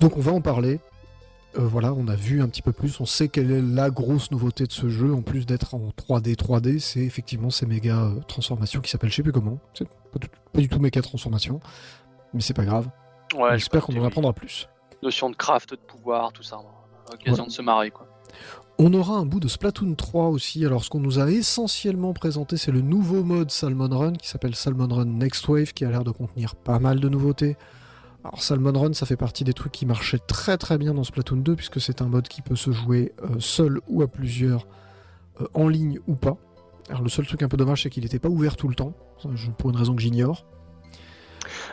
Donc 0.00 0.18
on 0.18 0.20
va 0.20 0.32
en 0.32 0.42
parler. 0.42 0.80
Euh, 1.56 1.66
voilà, 1.68 1.92
on 1.92 2.08
a 2.08 2.16
vu 2.16 2.42
un 2.42 2.48
petit 2.48 2.62
peu 2.62 2.72
plus, 2.72 2.98
on 3.00 3.04
sait 3.06 3.28
quelle 3.28 3.50
est 3.52 3.62
la 3.62 3.88
grosse 3.90 4.30
nouveauté 4.32 4.66
de 4.66 4.72
ce 4.72 4.88
jeu, 4.88 5.14
en 5.14 5.22
plus 5.22 5.46
d'être 5.46 5.74
en 5.74 5.90
3D, 5.90 6.34
3D, 6.36 6.80
c'est 6.80 7.00
effectivement 7.00 7.50
ces 7.50 7.64
méga 7.66 7.96
euh, 8.06 8.20
transformations 8.26 8.80
qui 8.80 8.90
s'appellent 8.90 9.10
je 9.10 9.16
sais 9.16 9.22
plus 9.22 9.30
comment. 9.32 9.58
C'est 9.72 9.86
pas, 9.86 10.18
du- 10.20 10.28
pas 10.52 10.60
du 10.60 10.68
tout 10.68 10.80
méga 10.80 11.00
transformation, 11.00 11.60
mais 12.32 12.40
c'est 12.40 12.54
pas 12.54 12.64
grave. 12.64 12.88
Ouais, 13.36 13.56
J'espère 13.58 13.82
je 13.82 13.86
qu'on 13.86 14.00
en 14.00 14.04
apprendra 14.04 14.32
plus. 14.32 14.68
Notion 15.02 15.30
de 15.30 15.36
craft, 15.36 15.70
de 15.70 15.76
pouvoir, 15.76 16.32
tout 16.32 16.42
ça, 16.42 16.56
on 16.58 16.62
a 16.62 17.12
l'occasion 17.12 17.34
Voilà. 17.34 17.46
de 17.46 17.52
se 17.52 17.62
marrer, 17.62 17.90
quoi. 17.92 18.08
On 18.78 18.92
aura 18.92 19.14
un 19.18 19.24
bout 19.26 19.38
de 19.38 19.46
Splatoon 19.46 19.94
3 19.94 20.26
aussi. 20.30 20.66
Alors, 20.66 20.82
ce 20.82 20.90
qu'on 20.90 20.98
nous 20.98 21.20
a 21.20 21.30
essentiellement 21.30 22.12
présenté, 22.14 22.56
c'est 22.56 22.72
le 22.72 22.80
nouveau 22.80 23.22
mode 23.22 23.52
Salmon 23.52 23.88
Run 23.96 24.14
qui 24.14 24.26
s'appelle 24.26 24.56
Salmon 24.56 24.88
Run 24.88 25.04
Next 25.04 25.46
Wave, 25.46 25.72
qui 25.72 25.84
a 25.84 25.90
l'air 25.90 26.02
de 26.02 26.10
contenir 26.10 26.56
pas 26.56 26.80
mal 26.80 26.98
de 26.98 27.08
nouveautés. 27.08 27.56
Alors, 28.24 28.42
Salmon 28.42 28.72
Run, 28.72 28.92
ça 28.94 29.04
fait 29.06 29.16
partie 29.16 29.44
des 29.44 29.52
trucs 29.52 29.72
qui 29.72 29.84
marchaient 29.86 30.18
très 30.18 30.56
très 30.56 30.78
bien 30.78 30.94
dans 30.94 31.04
Splatoon 31.04 31.36
2, 31.36 31.56
puisque 31.56 31.80
c'est 31.80 32.00
un 32.00 32.06
mode 32.06 32.26
qui 32.28 32.40
peut 32.42 32.56
se 32.56 32.70
jouer 32.72 33.12
euh, 33.22 33.38
seul 33.38 33.80
ou 33.86 34.00
à 34.02 34.08
plusieurs, 34.08 34.66
euh, 35.40 35.46
en 35.54 35.68
ligne 35.68 35.98
ou 36.06 36.14
pas. 36.14 36.36
Alors, 36.88 37.02
le 37.02 37.08
seul 37.10 37.26
truc 37.26 37.42
un 37.42 37.48
peu 37.48 37.56
dommage, 37.56 37.82
c'est 37.82 37.90
qu'il 37.90 38.02
n'était 38.02 38.18
pas 38.18 38.28
ouvert 38.30 38.56
tout 38.56 38.68
le 38.68 38.74
temps, 38.74 38.94
Ça, 39.22 39.28
je- 39.34 39.50
pour 39.50 39.70
une 39.70 39.76
raison 39.76 39.94
que 39.94 40.00
j'ignore. 40.02 40.46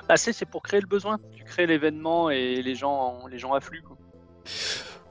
Bah, 0.10 0.18
c'est 0.18 0.46
pour 0.46 0.62
créer 0.62 0.82
le 0.82 0.88
besoin. 0.88 1.20
Tu 1.36 1.44
crées 1.46 1.66
l'événement 1.68 2.30
et 2.30 2.62
les 2.62 2.76
gens, 2.76 3.26
les 3.32 3.40
gens 3.40 3.54
affluent, 3.54 3.82
quoi. 3.84 3.98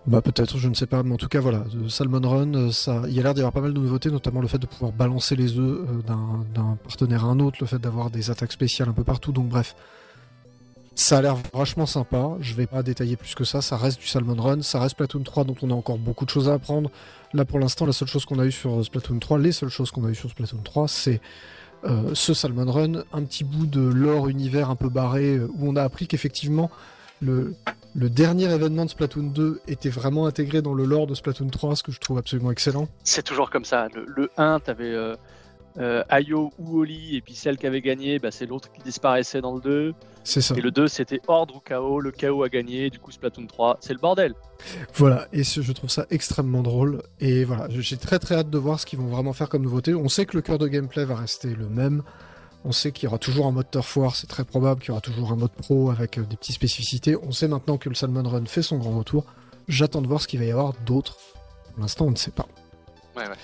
Bah 0.06 0.22
peut-être, 0.22 0.56
je 0.56 0.68
ne 0.68 0.74
sais 0.74 0.86
pas, 0.86 1.02
mais 1.02 1.12
en 1.12 1.18
tout 1.18 1.28
cas 1.28 1.40
voilà, 1.40 1.58
de 1.60 1.86
Salmon 1.88 2.20
Run, 2.26 2.54
euh, 2.54 2.70
ça, 2.72 3.02
il 3.06 3.12
y 3.12 3.20
a 3.20 3.22
l'air 3.22 3.34
d'y 3.34 3.40
avoir 3.40 3.52
pas 3.52 3.60
mal 3.60 3.74
de 3.74 3.78
nouveautés, 3.78 4.10
notamment 4.10 4.40
le 4.40 4.48
fait 4.48 4.58
de 4.58 4.66
pouvoir 4.66 4.92
balancer 4.92 5.36
les 5.36 5.58
œufs 5.58 5.86
euh, 5.88 6.02
d'un 6.54 6.76
partenaire 6.82 7.26
à 7.26 7.28
un 7.28 7.38
autre, 7.38 7.58
le 7.60 7.66
fait 7.66 7.78
d'avoir 7.78 8.10
des 8.10 8.30
attaques 8.30 8.52
spéciales 8.52 8.88
un 8.88 8.92
peu 8.94 9.04
partout, 9.04 9.30
donc 9.30 9.48
bref. 9.48 9.76
Ça 11.00 11.16
a 11.16 11.22
l'air 11.22 11.36
vachement 11.54 11.86
sympa, 11.86 12.36
je 12.40 12.52
vais 12.52 12.66
pas 12.66 12.82
détailler 12.82 13.16
plus 13.16 13.34
que 13.34 13.42
ça, 13.44 13.62
ça 13.62 13.78
reste 13.78 13.98
du 13.98 14.06
Salmon 14.06 14.34
Run, 14.34 14.60
ça 14.60 14.78
reste 14.78 14.90
Splatoon 14.90 15.22
3 15.22 15.44
dont 15.44 15.56
on 15.62 15.70
a 15.70 15.74
encore 15.74 15.96
beaucoup 15.96 16.26
de 16.26 16.30
choses 16.30 16.50
à 16.50 16.52
apprendre. 16.52 16.90
Là 17.32 17.46
pour 17.46 17.58
l'instant, 17.58 17.86
la 17.86 17.94
seule 17.94 18.06
chose 18.06 18.26
qu'on 18.26 18.38
a 18.38 18.44
eu 18.44 18.52
sur 18.52 18.84
Splatoon 18.84 19.18
3, 19.18 19.38
les 19.38 19.52
seules 19.52 19.70
choses 19.70 19.90
qu'on 19.90 20.04
a 20.04 20.10
eu 20.10 20.14
sur 20.14 20.28
Splatoon 20.28 20.60
3, 20.62 20.88
c'est 20.88 21.22
euh, 21.84 22.10
ce 22.12 22.34
Salmon 22.34 22.70
Run, 22.70 23.04
un 23.14 23.22
petit 23.22 23.44
bout 23.44 23.64
de 23.64 23.80
lore 23.80 24.28
univers 24.28 24.68
un 24.68 24.76
peu 24.76 24.90
barré, 24.90 25.36
euh, 25.36 25.48
où 25.54 25.70
on 25.70 25.74
a 25.74 25.82
appris 25.82 26.06
qu'effectivement, 26.06 26.70
le, 27.22 27.54
dernier 27.94 28.52
événement 28.52 28.84
de 28.84 28.90
Splatoon 28.90 29.30
2 29.30 29.62
était 29.68 29.88
vraiment 29.88 30.26
intégré 30.26 30.60
dans 30.60 30.74
le 30.74 30.84
lore 30.84 31.06
de 31.06 31.14
Splatoon 31.14 31.48
3, 31.48 31.76
ce 31.76 31.82
que 31.82 31.92
je 31.92 31.98
trouve 31.98 32.18
absolument 32.18 32.50
excellent. 32.50 32.88
C'est 33.04 33.24
toujours 33.24 33.48
comme 33.48 33.64
ça. 33.64 33.88
Le, 33.94 34.04
le 34.06 34.30
1, 34.36 34.60
t'avais 34.60 34.92
euh, 34.92 35.16
euh, 35.78 36.02
Ayo 36.08 36.52
ou 36.58 36.80
Oli, 36.80 37.16
et 37.16 37.20
puis 37.20 37.34
celle 37.34 37.56
qui 37.56 37.66
avait 37.66 37.80
gagné, 37.80 38.18
bah, 38.18 38.30
c'est 38.30 38.46
l'autre 38.46 38.70
qui 38.72 38.82
disparaissait 38.82 39.40
dans 39.40 39.54
le 39.54 39.60
2. 39.60 39.94
C'est 40.24 40.40
ça. 40.40 40.54
Et 40.56 40.60
le 40.60 40.70
2, 40.70 40.88
c'était 40.88 41.20
Ordre 41.28 41.56
ou 41.56 41.60
Chaos. 41.60 42.00
Le 42.00 42.10
Chaos 42.10 42.42
a 42.42 42.48
gagné, 42.48 42.90
du 42.90 42.98
coup, 42.98 43.10
Splatoon 43.10 43.46
3, 43.46 43.78
c'est 43.80 43.92
le 43.92 43.98
bordel. 43.98 44.34
Voilà, 44.94 45.26
et 45.32 45.44
ce- 45.44 45.62
je 45.62 45.72
trouve 45.72 45.88
ça 45.90 46.06
extrêmement 46.10 46.62
drôle. 46.62 47.02
Et 47.20 47.44
voilà, 47.44 47.66
j'ai 47.70 47.96
très 47.96 48.18
très 48.18 48.34
hâte 48.34 48.50
de 48.50 48.58
voir 48.58 48.78
ce 48.80 48.86
qu'ils 48.86 48.98
vont 48.98 49.06
vraiment 49.08 49.32
faire 49.32 49.48
comme 49.48 49.62
nouveauté. 49.62 49.94
On 49.94 50.08
sait 50.08 50.26
que 50.26 50.36
le 50.36 50.42
cœur 50.42 50.58
de 50.58 50.66
gameplay 50.68 51.04
va 51.04 51.14
rester 51.16 51.54
le 51.54 51.68
même. 51.68 52.02
On 52.64 52.72
sait 52.72 52.92
qu'il 52.92 53.04
y 53.04 53.06
aura 53.06 53.16
toujours 53.18 53.46
un 53.46 53.52
mode 53.52 53.70
Turf 53.70 53.96
War, 53.96 54.14
c'est 54.14 54.26
très 54.26 54.44
probable 54.44 54.80
qu'il 54.82 54.88
y 54.88 54.92
aura 54.92 55.00
toujours 55.00 55.32
un 55.32 55.36
mode 55.36 55.52
pro 55.52 55.90
avec 55.90 56.18
euh, 56.18 56.22
des 56.24 56.36
petites 56.36 56.56
spécificités. 56.56 57.16
On 57.22 57.32
sait 57.32 57.48
maintenant 57.48 57.78
que 57.78 57.88
le 57.88 57.94
Salmon 57.94 58.22
Run 58.28 58.44
fait 58.44 58.60
son 58.60 58.76
grand 58.76 58.98
retour. 58.98 59.24
J'attends 59.68 60.02
de 60.02 60.06
voir 60.08 60.20
ce 60.20 60.28
qu'il 60.28 60.40
va 60.40 60.44
y 60.44 60.50
avoir 60.50 60.74
d'autre. 60.84 61.16
Pour 61.72 61.80
l'instant, 61.80 62.04
on 62.06 62.10
ne 62.10 62.16
sait 62.16 62.32
pas. 62.32 62.46
Ouais, 63.16 63.24
ouais. 63.28 63.34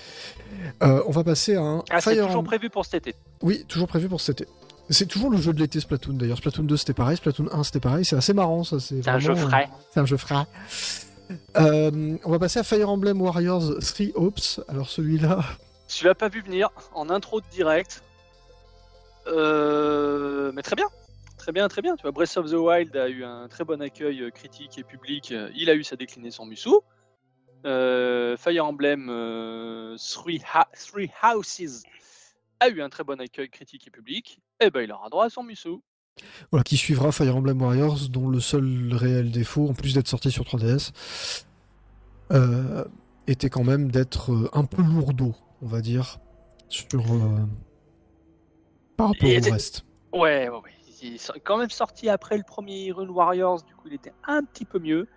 Euh, 0.83 1.03
on 1.07 1.11
va 1.11 1.23
passer 1.23 1.55
à 1.55 1.61
un 1.61 1.79
Ah, 1.89 1.99
c'est 2.01 2.13
Fire 2.13 2.25
toujours 2.25 2.39
Emblem- 2.41 2.45
prévu 2.47 2.69
pour 2.69 2.85
cet 2.85 3.07
été. 3.07 3.15
Oui, 3.41 3.65
toujours 3.67 3.87
prévu 3.87 4.07
pour 4.07 4.21
cet 4.21 4.41
été. 4.41 4.49
C'est 4.89 5.05
toujours 5.05 5.29
le 5.29 5.37
jeu 5.37 5.51
de 5.51 5.59
l'été 5.59 5.79
Splatoon 5.81 6.13
d'ailleurs. 6.13 6.37
Splatoon 6.37 6.63
2 6.63 6.77
c'était 6.77 6.93
pareil, 6.93 7.17
Splatoon 7.17 7.49
1 7.51 7.63
c'était 7.63 7.81
pareil. 7.81 8.05
C'est 8.05 8.15
assez 8.15 8.33
marrant 8.33 8.63
ça. 8.63 8.79
C'est 8.79 9.05
un 9.07 9.19
jeu 9.19 9.35
frais. 9.35 9.67
c'est 9.93 9.99
un 9.99 10.05
jeu 10.05 10.15
frais. 10.17 10.45
Euh, 11.57 12.17
on 12.23 12.31
va 12.31 12.39
passer 12.39 12.59
à 12.59 12.63
Fire 12.63 12.89
Emblem 12.89 13.21
Warriors 13.21 13.79
3 13.81 14.07
Hopes. 14.15 14.61
Alors 14.69 14.89
celui-là. 14.89 15.39
Tu 15.89 16.05
l'as 16.05 16.15
pas 16.15 16.29
vu 16.29 16.41
venir 16.41 16.69
en 16.93 17.09
intro 17.09 17.41
de 17.41 17.45
direct. 17.51 18.01
Euh, 19.27 20.51
mais 20.53 20.61
très 20.61 20.75
bien. 20.75 20.85
Très 21.37 21.51
bien, 21.51 21.67
très 21.67 21.81
bien. 21.81 21.95
Tu 21.95 22.03
vois, 22.03 22.11
Breath 22.11 22.37
of 22.37 22.49
the 22.49 22.55
Wild 22.55 22.95
a 22.95 23.09
eu 23.09 23.23
un 23.23 23.47
très 23.47 23.63
bon 23.63 23.81
accueil 23.81 24.21
euh, 24.21 24.29
critique 24.31 24.77
et 24.77 24.83
public. 24.83 25.33
Il 25.55 25.69
a 25.69 25.75
eu 25.75 25.83
sa 25.83 25.95
déclinaison 25.95 26.45
Musou. 26.45 26.81
Fire 27.63 28.65
Emblem 28.65 29.07
Three, 29.97 30.41
Houses 31.23 31.83
a 32.59 32.69
eu 32.69 32.81
un 32.81 32.89
très 32.89 33.03
bon 33.03 33.19
accueil 33.19 33.49
critique 33.49 33.87
et 33.87 33.91
public. 33.91 34.39
Et 34.59 34.65
eh 34.65 34.69
ben 34.71 34.81
il 34.81 34.91
aura 34.91 35.09
droit 35.09 35.25
à 35.25 35.29
son 35.29 35.43
Musou. 35.43 35.81
Voilà, 36.51 36.63
qui 36.63 36.77
suivra 36.77 37.11
Fire 37.11 37.35
Emblem 37.35 37.61
Warriors, 37.61 38.09
dont 38.09 38.27
le 38.27 38.39
seul 38.39 38.89
réel 38.93 39.31
défaut, 39.31 39.69
en 39.69 39.73
plus 39.73 39.93
d'être 39.93 40.07
sorti 40.07 40.31
sur 40.31 40.43
3DS, 40.43 40.91
euh, 42.31 42.83
était 43.27 43.49
quand 43.49 43.63
même 43.63 43.91
d'être 43.91 44.31
euh, 44.31 44.49
un 44.53 44.65
peu 44.65 44.81
lourdeau, 44.81 45.35
on 45.61 45.67
va 45.67 45.81
dire, 45.81 46.19
sur 46.69 46.87
euh, 46.95 47.45
par 48.95 49.09
rapport 49.09 49.29
au 49.29 49.51
reste. 49.51 49.85
Ouais, 50.13 50.49
ouais, 50.49 50.57
ouais. 50.57 50.71
Il 51.03 51.13
est 51.15 51.39
quand 51.43 51.57
même 51.57 51.69
sorti 51.69 52.09
après 52.09 52.37
le 52.37 52.43
premier 52.43 52.91
Rune 52.91 53.11
Warriors, 53.11 53.61
du 53.61 53.75
coup 53.75 53.87
il 53.87 53.93
était 53.93 54.13
un 54.25 54.43
petit 54.43 54.65
peu 54.65 54.79
mieux. 54.79 55.07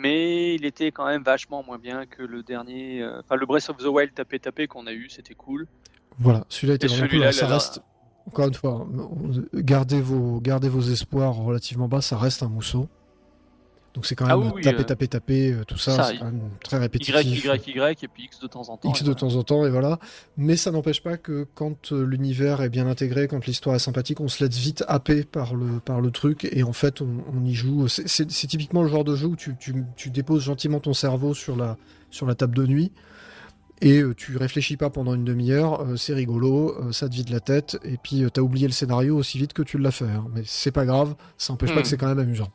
Mais 0.00 0.54
il 0.54 0.64
était 0.64 0.90
quand 0.90 1.06
même 1.06 1.22
vachement 1.22 1.62
moins 1.62 1.78
bien 1.78 2.06
que 2.06 2.22
le 2.22 2.42
dernier. 2.42 3.04
Enfin, 3.20 3.36
le 3.36 3.46
Breath 3.46 3.68
of 3.68 3.76
the 3.76 3.86
Wild 3.86 4.14
tapé 4.14 4.38
tapé 4.38 4.66
qu'on 4.66 4.86
a 4.86 4.92
eu, 4.92 5.08
c'était 5.10 5.34
cool. 5.34 5.66
Voilà, 6.18 6.44
celui-là 6.48 6.74
était 6.74 6.86
vraiment 6.86 7.08
cool. 7.08 7.32
Ça 7.32 7.46
reste, 7.46 7.82
encore 8.26 8.48
une 8.48 8.54
fois, 8.54 8.86
gardez 9.54 10.00
vos, 10.00 10.40
gardez 10.40 10.68
vos 10.68 10.80
espoirs 10.80 11.34
relativement 11.34 11.88
bas, 11.88 12.00
ça 12.00 12.16
reste 12.16 12.42
un 12.42 12.48
mousseau. 12.48 12.88
Donc 13.94 14.06
c'est 14.06 14.14
quand 14.14 14.24
ah 14.26 14.38
même 14.38 14.52
taper, 14.62 14.80
euh, 14.80 14.84
taper, 14.84 15.08
taper, 15.08 15.52
euh, 15.52 15.64
tout 15.64 15.76
ça, 15.76 16.04
c'est 16.04 16.16
quand 16.16 16.24
même 16.24 16.48
très 16.64 16.78
répétitif. 16.78 17.14
Y, 17.14 17.48
Y, 17.48 17.76
Y, 17.76 18.04
et 18.04 18.08
puis 18.08 18.24
X 18.24 18.40
de 18.40 18.46
temps 18.46 18.70
en 18.70 18.78
temps. 18.78 18.88
X 18.88 19.02
de 19.02 19.12
temps 19.12 19.34
en 19.34 19.42
temps, 19.42 19.66
et 19.66 19.70
voilà. 19.70 19.98
Mais 20.38 20.56
ça 20.56 20.70
n'empêche 20.70 21.02
pas 21.02 21.18
que 21.18 21.46
quand 21.54 21.92
euh, 21.92 22.02
l'univers 22.02 22.62
est 22.62 22.70
bien 22.70 22.86
intégré, 22.86 23.28
quand 23.28 23.44
l'histoire 23.44 23.76
est 23.76 23.80
sympathique, 23.80 24.20
on 24.20 24.28
se 24.28 24.42
laisse 24.42 24.56
vite 24.56 24.82
happer 24.88 25.24
par 25.24 25.54
le, 25.54 25.78
par 25.78 26.00
le 26.00 26.10
truc, 26.10 26.48
et 26.50 26.62
en 26.62 26.72
fait, 26.72 27.02
on, 27.02 27.44
y 27.44 27.52
joue. 27.52 27.86
C'est 27.88 28.26
typiquement 28.26 28.82
le 28.82 28.88
genre 28.88 29.04
de 29.04 29.14
jeu 29.14 29.26
où 29.26 29.36
tu, 29.36 29.56
tu, 29.58 29.74
tu, 29.96 30.10
déposes 30.10 30.44
gentiment 30.44 30.80
ton 30.80 30.94
cerveau 30.94 31.34
sur 31.34 31.56
la, 31.56 31.76
sur 32.10 32.24
la 32.26 32.34
table 32.34 32.56
de 32.56 32.66
nuit, 32.66 32.92
et 33.82 34.00
tu 34.16 34.38
réfléchis 34.38 34.78
pas 34.78 34.88
pendant 34.88 35.14
une 35.14 35.24
demi-heure, 35.24 35.84
c'est 35.96 36.14
rigolo, 36.14 36.92
ça 36.92 37.08
te 37.08 37.14
vide 37.14 37.30
la 37.30 37.40
tête, 37.40 37.78
et 37.84 37.98
puis 38.02 38.24
t'as 38.32 38.40
oublié 38.40 38.68
le 38.68 38.72
scénario 38.72 39.16
aussi 39.16 39.38
vite 39.38 39.52
que 39.52 39.62
tu 39.62 39.76
l'as 39.76 39.90
fait. 39.90 40.04
Hein. 40.04 40.24
Mais 40.32 40.42
c'est 40.46 40.70
pas 40.70 40.86
grave, 40.86 41.14
ça 41.36 41.52
n'empêche 41.52 41.70
pas 41.70 41.76
que 41.76 41.80
hmm. 41.82 41.84
c'est 41.84 41.96
quand 41.98 42.08
même 42.08 42.20
amusant. 42.20 42.48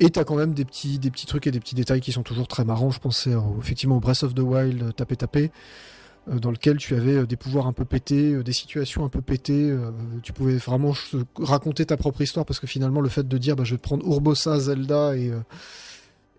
Et 0.00 0.10
t'as 0.10 0.24
quand 0.24 0.34
même 0.34 0.54
des 0.54 0.64
petits, 0.64 0.98
des 0.98 1.10
petits 1.10 1.26
trucs 1.26 1.46
et 1.46 1.50
des 1.50 1.60
petits 1.60 1.74
détails 1.74 2.00
qui 2.00 2.10
sont 2.10 2.22
toujours 2.22 2.48
très 2.48 2.64
marrants. 2.64 2.90
Je 2.90 2.98
pensais 2.98 3.32
effectivement 3.60 3.98
au 3.98 4.00
Breath 4.00 4.22
of 4.22 4.34
the 4.34 4.40
Wild 4.40 4.96
tapé 4.96 5.14
tapé, 5.14 5.50
dans 6.26 6.50
lequel 6.50 6.78
tu 6.78 6.94
avais 6.94 7.26
des 7.26 7.36
pouvoirs 7.36 7.66
un 7.66 7.74
peu 7.74 7.84
pétés, 7.84 8.42
des 8.42 8.52
situations 8.52 9.04
un 9.04 9.10
peu 9.10 9.20
pétées. 9.20 9.76
tu 10.22 10.32
pouvais 10.32 10.56
vraiment 10.56 10.94
raconter 11.38 11.84
ta 11.84 11.98
propre 11.98 12.22
histoire 12.22 12.46
parce 12.46 12.60
que 12.60 12.66
finalement 12.66 13.02
le 13.02 13.10
fait 13.10 13.28
de 13.28 13.38
dire 13.38 13.56
bah, 13.56 13.64
je 13.64 13.74
vais 13.74 13.78
prendre 13.78 14.06
Urbosa, 14.06 14.58
Zelda 14.58 15.16
et 15.16 15.32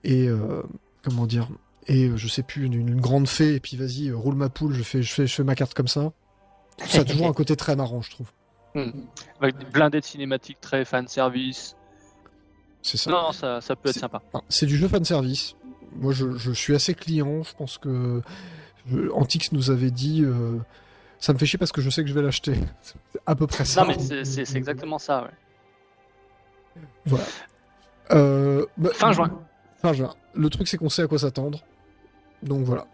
et 0.03 0.27
comment 1.03 1.27
dire 1.27 1.47
et 1.87 2.07
euh, 2.07 2.17
je 2.17 2.27
sais 2.27 2.43
plus 2.43 2.65
une, 2.65 2.99
grande 2.99 3.27
fée 3.27 3.55
et 3.55 3.59
puis 3.59 3.77
vas-y 3.77 4.09
euh, 4.09 4.15
roule 4.15 4.35
ma 4.35 4.49
poule 4.49 4.73
je 4.73 4.83
fais 4.83 5.01
je 5.01 5.13
fais 5.13 5.27
je 5.27 5.33
fais 5.33 5.43
ma 5.43 5.55
carte 5.55 5.73
comme 5.73 5.87
ça 5.87 6.11
ça 6.85 7.01
a 7.01 7.03
toujours 7.03 7.27
un 7.27 7.33
côté 7.33 7.55
très 7.55 7.75
marrant 7.75 8.01
je 8.01 8.11
trouve 8.11 8.31
hmm. 8.75 8.91
avec 9.39 9.55
blindé 9.71 9.99
de 9.99 10.05
cinématiques 10.05 10.61
très 10.61 10.85
fan 10.85 11.07
service 11.07 11.75
c'est 12.81 12.97
ça. 12.97 13.11
Non, 13.11 13.31
ça, 13.31 13.61
ça 13.61 13.75
peut 13.75 13.89
être 13.89 13.99
sympa. 13.99 14.21
c'est 14.49 14.65
du 14.65 14.77
jeu 14.77 14.87
fan 14.87 15.03
service. 15.03 15.55
Moi 15.95 16.13
je, 16.13 16.37
je, 16.37 16.51
suis 16.51 16.73
assez 16.73 16.93
client. 16.93 17.43
Je 17.43 17.53
pense 17.55 17.77
que 17.77 18.21
Antix 19.13 19.51
nous 19.51 19.71
avait 19.71 19.91
dit 19.91 20.23
euh, 20.23 20.57
ça 21.19 21.33
me 21.33 21.37
fait 21.37 21.45
chier 21.45 21.59
parce 21.59 21.71
que 21.71 21.81
je 21.81 21.89
sais 21.89 22.03
que 22.03 22.09
je 22.09 22.13
vais 22.13 22.21
l'acheter. 22.21 22.55
À 23.25 23.35
peu 23.35 23.47
près 23.47 23.65
ça. 23.65 23.83
Non 23.83 23.89
mais 23.89 24.23
c'est 24.25 24.55
exactement 24.55 24.97
ça 24.99 25.23
ouais. 25.23 26.81
Voilà. 27.05 28.67
Bah, 28.77 28.89
fin 28.93 29.11
juin. 29.11 29.39
Fin 29.81 29.93
juin. 29.93 30.15
Le 30.33 30.49
truc 30.49 30.67
c'est 30.67 30.77
qu'on 30.77 30.89
sait 30.89 31.03
à 31.03 31.07
quoi 31.07 31.19
s'attendre. 31.19 31.63
Donc 32.43 32.63
voilà. 32.65 32.87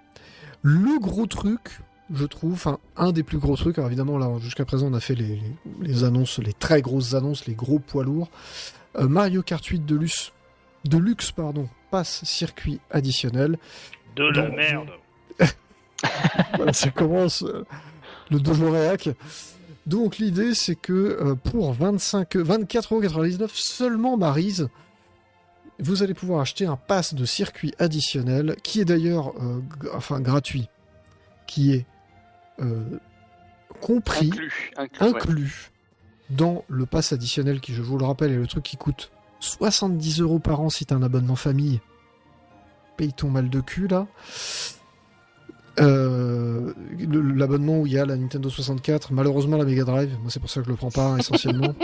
Le 0.62 1.00
gros 1.00 1.28
truc, 1.28 1.80
je 2.14 2.26
trouve, 2.26 2.54
enfin 2.54 2.80
un 2.96 3.12
des 3.12 3.24
plus 3.24 3.38
gros 3.38 3.56
trucs, 3.56 3.78
alors 3.78 3.90
évidemment 3.90 4.18
là 4.18 4.30
jusqu'à 4.40 4.66
présent 4.66 4.88
on 4.88 4.94
a 4.94 5.00
fait 5.00 5.16
les, 5.16 6.04
annonces, 6.04 6.40
les 6.40 6.54
très 6.54 6.82
grosses 6.82 7.14
annonces, 7.14 7.46
les 7.46 7.54
gros 7.54 7.80
poids 7.80 8.04
lourds. 8.04 8.30
Euh, 8.98 9.08
Mario 9.08 9.44
Kart 9.44 9.64
8 9.64 9.86
Deluxe, 9.86 10.32
Deluxe 10.86 11.32
pardon, 11.32 11.68
passe 11.92 12.24
circuit 12.24 12.80
additionnel. 12.92 13.58
De 14.16 14.24
la 14.32 14.50
merde. 14.50 14.90
voilà, 16.56 16.74
ça 16.74 16.90
commence 16.90 17.44
euh, 17.44 17.66
le 18.32 18.40
dojo 18.40 18.72
réac. 18.72 19.10
Donc 19.88 20.18
l'idée 20.18 20.54
c'est 20.54 20.76
que 20.76 20.94
euh, 20.94 21.36
pour 21.36 21.74
25, 21.74 22.36
24,99€ 22.36 23.50
seulement 23.54 24.18
Marise, 24.18 24.70
vous 25.80 26.04
allez 26.04 26.14
pouvoir 26.14 26.42
acheter 26.42 26.66
un 26.66 26.76
pass 26.76 27.14
de 27.14 27.24
circuit 27.24 27.74
additionnel 27.80 28.58
qui 28.64 28.82
est 28.82 28.86
d'ailleurs 28.86 29.34
euh, 29.42 29.62
enfin 29.94 30.20
gratuit, 30.20 30.68
qui 31.46 31.74
est 31.74 31.86
euh, 32.60 33.00
compris, 33.80 34.32
inclus, 35.00 35.72
dans 36.30 36.64
le 36.68 36.86
pass 36.86 37.14
additionnel 37.14 37.60
qui, 37.60 37.74
je 37.74 37.82
vous 37.82 37.98
le 37.98 38.06
rappelle, 38.06 38.32
est 38.32 38.38
le 38.38 38.48
truc 38.48 38.64
qui 38.64 38.78
coûte 38.78 39.12
70 39.40 40.22
euros 40.22 40.40
par 40.40 40.62
an 40.62 40.70
si 40.70 40.86
t'as 40.86 40.96
un 40.96 41.04
abonnement 41.04 41.36
famille. 41.36 41.80
Paye 42.98 43.14
ton 43.14 43.30
mal 43.30 43.50
de 43.50 43.62
cul 43.62 43.88
là. 43.88 44.08
Euh, 45.80 46.74
l'abonnement 47.36 47.80
où 47.80 47.86
il 47.86 47.94
y 47.94 48.00
a 48.00 48.06
la 48.06 48.18
Nintendo 48.18 48.50
64, 48.50 49.14
malheureusement 49.14 49.58
la 49.58 49.66
Mega 49.66 49.84
Drive, 49.84 50.18
moi 50.22 50.32
c'est 50.32 50.40
pour 50.40 50.50
ça 50.50 50.62
que 50.62 50.66
je 50.66 50.72
le 50.72 50.76
prends 50.76 50.90
pas 50.90 51.16
essentiellement. 51.20 51.76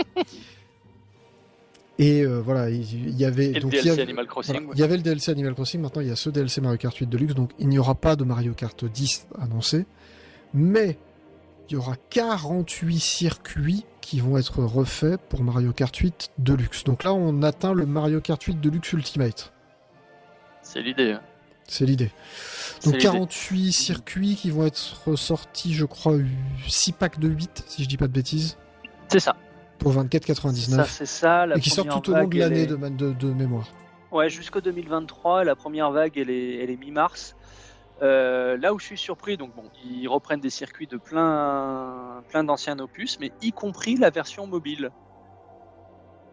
Et 2.00 2.22
euh, 2.22 2.40
voilà, 2.40 2.70
il 2.70 3.16
y, 3.16 3.24
avait. 3.24 3.52
donc, 3.52 3.72
il 3.72 3.86
y 3.86 3.88
avait, 3.88 4.02
Animal 4.02 4.26
Crossing. 4.26 4.68
Il 4.74 4.80
y 4.80 4.82
avait 4.82 4.96
le 4.96 5.02
DLC 5.02 5.30
Animal 5.30 5.54
Crossing, 5.54 5.80
maintenant 5.80 6.02
il 6.02 6.08
y 6.08 6.10
a 6.10 6.16
ce 6.16 6.28
DLC 6.28 6.60
Mario 6.60 6.76
Kart 6.76 6.96
8 6.96 7.06
Deluxe, 7.06 7.34
donc 7.34 7.52
il 7.60 7.68
n'y 7.68 7.78
aura 7.78 7.94
pas 7.94 8.16
de 8.16 8.24
Mario 8.24 8.52
Kart 8.52 8.84
10 8.84 9.28
annoncé. 9.38 9.86
Mais 10.54 10.98
il 11.68 11.74
y 11.74 11.76
aura 11.76 11.94
48 12.10 12.98
circuits 12.98 13.84
qui 14.04 14.20
vont 14.20 14.38
être 14.38 14.62
refaits 14.62 15.20
pour 15.28 15.42
Mario 15.42 15.72
Kart 15.72 15.94
8 15.94 16.30
Deluxe. 16.38 16.84
Donc 16.84 17.04
là, 17.04 17.12
on 17.12 17.42
atteint 17.42 17.74
le 17.74 17.86
Mario 17.86 18.20
Kart 18.20 18.42
8 18.42 18.60
Deluxe 18.60 18.92
Ultimate. 18.92 19.52
C'est 20.62 20.82
l'idée. 20.82 21.12
Hein. 21.12 21.20
C'est 21.66 21.86
l'idée. 21.86 22.10
Donc 22.84 22.98
48 22.98 23.72
circuits 23.72 24.36
qui 24.36 24.50
vont 24.50 24.66
être 24.66 25.16
sortis, 25.16 25.74
je 25.74 25.84
crois, 25.84 26.18
6 26.66 26.92
packs 26.92 27.18
de 27.18 27.28
8, 27.28 27.64
si 27.66 27.84
je 27.84 27.88
dis 27.88 27.96
pas 27.96 28.06
de 28.06 28.12
bêtises. 28.12 28.56
C'est 29.08 29.20
ça 29.20 29.34
pour 29.78 29.92
24,99. 29.92 30.54
Ça, 30.54 30.84
c'est 30.84 31.06
ça. 31.06 31.46
et 31.54 31.60
qui 31.60 31.70
sort 31.70 31.86
tout 31.86 32.10
au 32.10 32.14
long 32.14 32.26
de 32.26 32.38
l'année 32.38 32.66
de, 32.66 32.76
de, 33.12 33.32
mémoire. 33.32 33.68
Ouais, 34.12 34.30
jusqu'au 34.30 34.60
2023. 34.60 35.44
La 35.44 35.54
première 35.54 35.90
vague, 35.90 36.16
elle 36.16 36.30
est, 36.30 36.62
elle 36.62 36.70
est 36.70 36.76
mi-mars. 36.76 37.36
Euh, 38.02 38.56
là 38.56 38.74
où 38.74 38.78
je 38.78 38.86
suis 38.86 38.98
surpris, 38.98 39.36
donc 39.36 39.54
bon, 39.54 39.70
ils 39.84 40.08
reprennent 40.08 40.40
des 40.40 40.50
circuits 40.50 40.86
de 40.86 40.96
plein, 40.96 42.22
plein 42.28 42.44
d'anciens 42.44 42.78
opus, 42.78 43.18
mais 43.20 43.32
y 43.40 43.52
compris 43.52 43.96
la 43.96 44.10
version 44.10 44.46
mobile. 44.46 44.90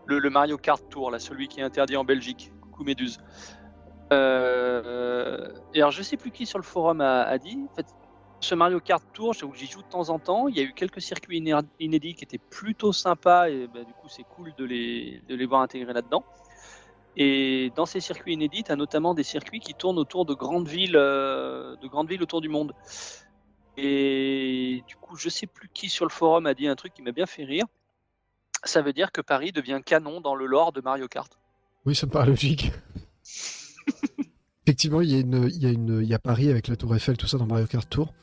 Le, 0.05 0.29
Mario 0.29 0.57
Kart 0.57 0.83
Tour, 0.89 1.11
là, 1.11 1.19
celui 1.19 1.47
qui 1.47 1.61
est 1.61 1.63
interdit 1.63 1.95
en 1.95 2.03
Belgique. 2.03 2.51
Coucou 2.61 2.83
Méduse. 2.83 3.19
Euh, 4.11 5.53
et 5.73 5.79
alors, 5.79 5.91
je 5.91 6.01
sais 6.01 6.17
plus 6.17 6.31
qui 6.31 6.45
sur 6.45 6.57
le 6.57 6.65
forum 6.65 6.99
a, 6.99 7.37
dit. 7.37 7.65
En 7.71 7.75
fait, 7.75 7.85
ce 8.41 8.55
Mario 8.55 8.79
Kart 8.81 9.03
Tour, 9.13 9.33
j'y 9.33 9.67
joue 9.67 9.81
de 9.81 9.87
temps 9.87 10.09
en 10.09 10.19
temps. 10.19 10.47
Il 10.47 10.57
y 10.57 10.59
a 10.59 10.63
eu 10.63 10.73
quelques 10.73 11.01
circuits 11.01 11.41
inédits 11.79 12.15
qui 12.15 12.23
étaient 12.25 12.39
plutôt 12.39 12.91
sympas 12.91 13.49
et 13.49 13.67
bah, 13.67 13.83
du 13.83 13.93
coup 13.93 14.09
c'est 14.09 14.23
cool 14.23 14.51
de 14.57 14.65
les, 14.65 15.21
de 15.29 15.35
les 15.35 15.45
voir 15.45 15.61
intégrés 15.61 15.93
là-dedans. 15.93 16.25
Et 17.17 17.71
dans 17.75 17.85
ces 17.85 17.99
circuits 17.99 18.33
inédits, 18.33 18.63
tu 18.63 18.71
as 18.71 18.75
notamment 18.75 19.13
des 19.13 19.23
circuits 19.23 19.59
qui 19.59 19.73
tournent 19.73 19.97
autour 19.97 20.25
de 20.25 20.33
grandes 20.33 20.67
villes, 20.67 20.95
euh, 20.95 21.75
de 21.77 21.87
grandes 21.87 22.09
villes 22.09 22.23
autour 22.23 22.41
du 22.41 22.49
monde. 22.49 22.73
Et 23.77 24.83
du 24.87 24.95
coup, 24.95 25.15
je 25.15 25.29
sais 25.29 25.47
plus 25.47 25.69
qui 25.73 25.89
sur 25.89 26.05
le 26.05 26.11
forum 26.11 26.45
a 26.45 26.53
dit 26.53 26.67
un 26.67 26.75
truc 26.75 26.93
qui 26.93 27.01
m'a 27.01 27.11
bien 27.11 27.25
fait 27.25 27.43
rire. 27.43 27.65
Ça 28.63 28.81
veut 28.81 28.93
dire 28.93 29.11
que 29.11 29.21
Paris 29.21 29.51
devient 29.51 29.81
canon 29.85 30.21
dans 30.21 30.35
le 30.35 30.45
lore 30.45 30.71
de 30.71 30.81
Mario 30.81 31.07
Kart. 31.07 31.37
Oui, 31.85 31.95
ça 31.95 32.05
me 32.05 32.11
paraît 32.11 32.27
logique. 32.27 32.71
Effectivement, 34.65 35.01
il 35.01 35.11
y, 35.11 35.19
il 35.19 36.03
y 36.03 36.13
a 36.13 36.19
Paris 36.19 36.49
avec 36.49 36.67
la 36.67 36.75
Tour 36.75 36.95
Eiffel, 36.95 37.17
tout 37.17 37.27
ça 37.27 37.37
dans 37.37 37.47
Mario 37.47 37.65
Kart 37.65 37.89
Tour. 37.89 38.13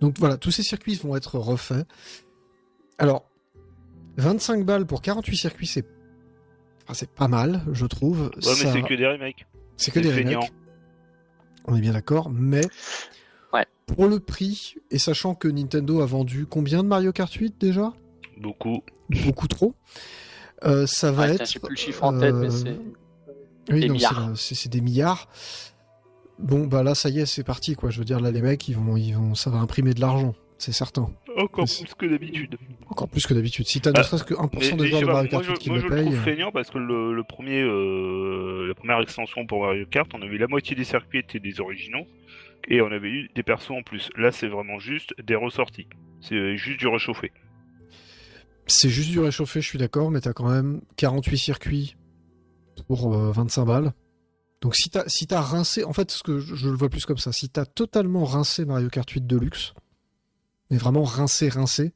Donc 0.00 0.18
voilà, 0.18 0.36
tous 0.36 0.50
ces 0.50 0.62
circuits 0.62 0.94
vont 0.96 1.16
être 1.16 1.38
refaits. 1.38 1.86
Alors, 2.98 3.24
25 4.16 4.64
balles 4.64 4.86
pour 4.86 5.02
48 5.02 5.36
circuits, 5.36 5.66
c'est 5.66 5.86
c'est 6.94 7.10
pas 7.10 7.28
mal, 7.28 7.62
je 7.72 7.86
trouve. 7.86 8.22
Ouais, 8.22 8.30
mais 8.44 8.72
c'est 8.72 8.82
que 8.82 8.94
des 8.94 9.06
remakes. 9.06 9.46
C'est 9.76 9.90
que 9.90 10.00
des 10.00 10.12
remakes. 10.12 10.52
On 11.66 11.76
est 11.76 11.80
bien 11.80 11.92
d'accord, 11.92 12.30
mais 12.30 12.62
ouais. 13.52 13.66
pour 13.86 14.06
le 14.06 14.18
prix, 14.20 14.74
et 14.90 14.98
sachant 14.98 15.34
que 15.34 15.46
Nintendo 15.48 16.00
a 16.00 16.06
vendu 16.06 16.46
combien 16.46 16.82
de 16.82 16.88
Mario 16.88 17.12
Kart 17.12 17.32
8 17.32 17.60
déjà? 17.60 17.92
Beaucoup. 18.38 18.82
Beaucoup 19.24 19.46
trop. 19.48 19.74
Euh, 20.64 20.86
ça 20.86 21.12
va 21.12 21.24
Ouais, 21.26 21.34
être. 21.34 21.46
J'ai 21.50 21.60
plus 21.60 21.70
le 21.70 21.76
chiffre 21.76 22.04
en 22.04 22.18
tête, 22.18 22.34
mais 22.34 22.46
euh, 22.46 22.50
c'est. 22.50 22.78
Oui, 23.72 23.80
Des 23.80 23.88
non, 23.88 23.94
c'est 23.98 24.08
milliards. 24.08 24.30
la- 24.30 24.36
c'est 24.36 24.54
c'est 24.54 24.68
des 24.68 24.80
milliards. 24.80 25.28
Bon, 26.38 26.66
bah 26.66 26.82
là, 26.82 26.94
ça 26.94 27.10
y 27.10 27.20
est, 27.20 27.26
c'est 27.26 27.44
parti, 27.44 27.74
quoi. 27.76 27.90
Je 27.90 27.98
veux 27.98 28.04
dire, 28.04 28.18
là, 28.20 28.30
les 28.30 28.40
mecs, 28.40 28.66
ils 28.68 28.74
vont, 28.76 28.96
ils 28.96 29.12
vont, 29.12 29.34
ça 29.34 29.50
va 29.50 29.58
imprimer 29.58 29.92
de 29.92 30.00
l'argent, 30.00 30.34
c'est 30.60 30.72
certain. 30.72 31.10
Encore 31.36 31.66
Mais 31.68 31.84
plus 31.84 31.94
que 31.94 32.06
d'habitude. 32.06 32.56
Encore 32.88 33.08
plus 33.08 33.26
que 33.26 33.34
d'habitude. 33.34 33.66
Si 33.66 33.80
t'as 33.80 33.90
ne 33.92 33.98
Ah, 33.98 34.02
serait-ce 34.02 34.24
que 34.24 34.34
1% 34.34 34.76
Mais- 34.76 34.76
des 34.76 34.82
mais 34.82 34.88
joueurs 34.88 35.00
je 35.00 35.06
de 35.06 35.12
Mario 35.12 35.28
Kart 35.30 35.44
je, 35.44 35.52
qui 35.54 35.68
moi, 35.70 35.78
le 35.78 35.82
je 35.82 35.86
trouve 35.88 35.98
payent. 36.04 36.14
euh, 36.14 36.20
feignant 36.22 36.52
parce 36.52 36.70
que 36.70 36.78
le, 36.78 37.14
le 37.14 37.24
premier, 37.24 37.60
euh, 37.62 38.66
la 38.68 38.74
première 38.74 39.00
extension 39.00 39.46
pour 39.46 39.62
Mario 39.64 39.86
Kart, 39.86 40.08
on 40.14 40.22
avait 40.22 40.38
la 40.38 40.46
moitié 40.46 40.76
des 40.76 40.84
circuits 40.84 41.18
étaient 41.20 41.40
des 41.40 41.60
originaux 41.60 42.06
et 42.68 42.80
on 42.82 42.86
avait 42.92 43.08
eu 43.10 43.30
des 43.34 43.42
persos 43.42 43.70
en 43.70 43.82
plus. 43.82 44.10
Là, 44.16 44.30
c'est 44.32 44.48
vraiment 44.48 44.78
juste 44.78 45.14
des 45.22 45.34
ressorties. 45.34 45.86
C'est 46.20 46.56
juste 46.56 46.78
du 46.78 46.86
réchauffé. 46.88 47.32
C'est 48.66 48.88
juste 48.90 49.10
du 49.10 49.18
réchauffé, 49.20 49.60
je 49.60 49.66
suis 49.66 49.78
d'accord, 49.78 50.10
mais 50.10 50.20
t'as 50.20 50.32
quand 50.32 50.48
même 50.48 50.80
48 50.96 51.36
circuits 51.38 51.96
pour 52.86 53.14
euh, 53.14 53.32
25 53.32 53.64
balles. 53.64 53.92
Donc 54.60 54.76
si 54.76 54.90
t'as 54.90 55.04
si 55.08 55.26
t'as 55.26 55.40
rincé, 55.40 55.84
en 55.84 55.92
fait, 55.94 56.10
ce 56.10 56.22
que 56.22 56.38
je, 56.38 56.54
je 56.54 56.68
le 56.68 56.76
vois 56.76 56.88
plus 56.90 57.06
comme 57.06 57.16
ça, 57.18 57.32
si 57.32 57.48
t'as 57.48 57.64
totalement 57.64 58.24
rincé 58.24 58.64
Mario 58.66 58.88
Kart 58.90 59.08
8 59.10 59.26
Deluxe, 59.26 59.72
mais 60.70 60.76
vraiment 60.76 61.04
rincé, 61.04 61.48
rincé, 61.48 61.92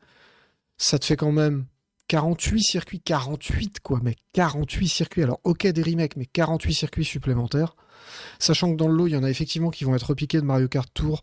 ça 0.76 0.98
te 0.98 1.04
fait 1.04 1.16
quand 1.16 1.32
même 1.32 1.66
48 2.08 2.62
circuits, 2.62 3.00
48 3.00 3.80
quoi, 3.80 4.00
mais 4.02 4.16
48 4.32 4.88
circuits. 4.88 5.22
Alors 5.22 5.40
ok 5.44 5.66
des 5.66 5.82
remakes, 5.82 6.16
mais 6.16 6.26
48 6.26 6.74
circuits 6.74 7.04
supplémentaires. 7.04 7.76
Sachant 8.38 8.72
que 8.72 8.76
dans 8.76 8.88
le 8.88 8.94
lot, 8.94 9.06
il 9.06 9.12
y 9.12 9.16
en 9.16 9.24
a 9.24 9.30
effectivement 9.30 9.70
qui 9.70 9.84
vont 9.84 9.94
être 9.94 10.08
repiqués 10.08 10.40
de 10.40 10.46
Mario 10.46 10.68
Kart 10.68 10.88
Tour 10.92 11.22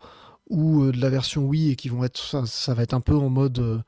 ou 0.49 0.83
euh, 0.83 0.91
de 0.91 0.99
la 0.99 1.09
version 1.09 1.45
Wii 1.45 1.71
et 1.71 1.75
qui 1.75 1.89
vont 1.89 2.03
être, 2.03 2.45
ça, 2.47 2.73
va 2.73 2.83
être 2.83 2.93
un 2.93 3.01
peu 3.01 3.15
en 3.15 3.29
mode 3.29 3.59
euh, 3.59 3.79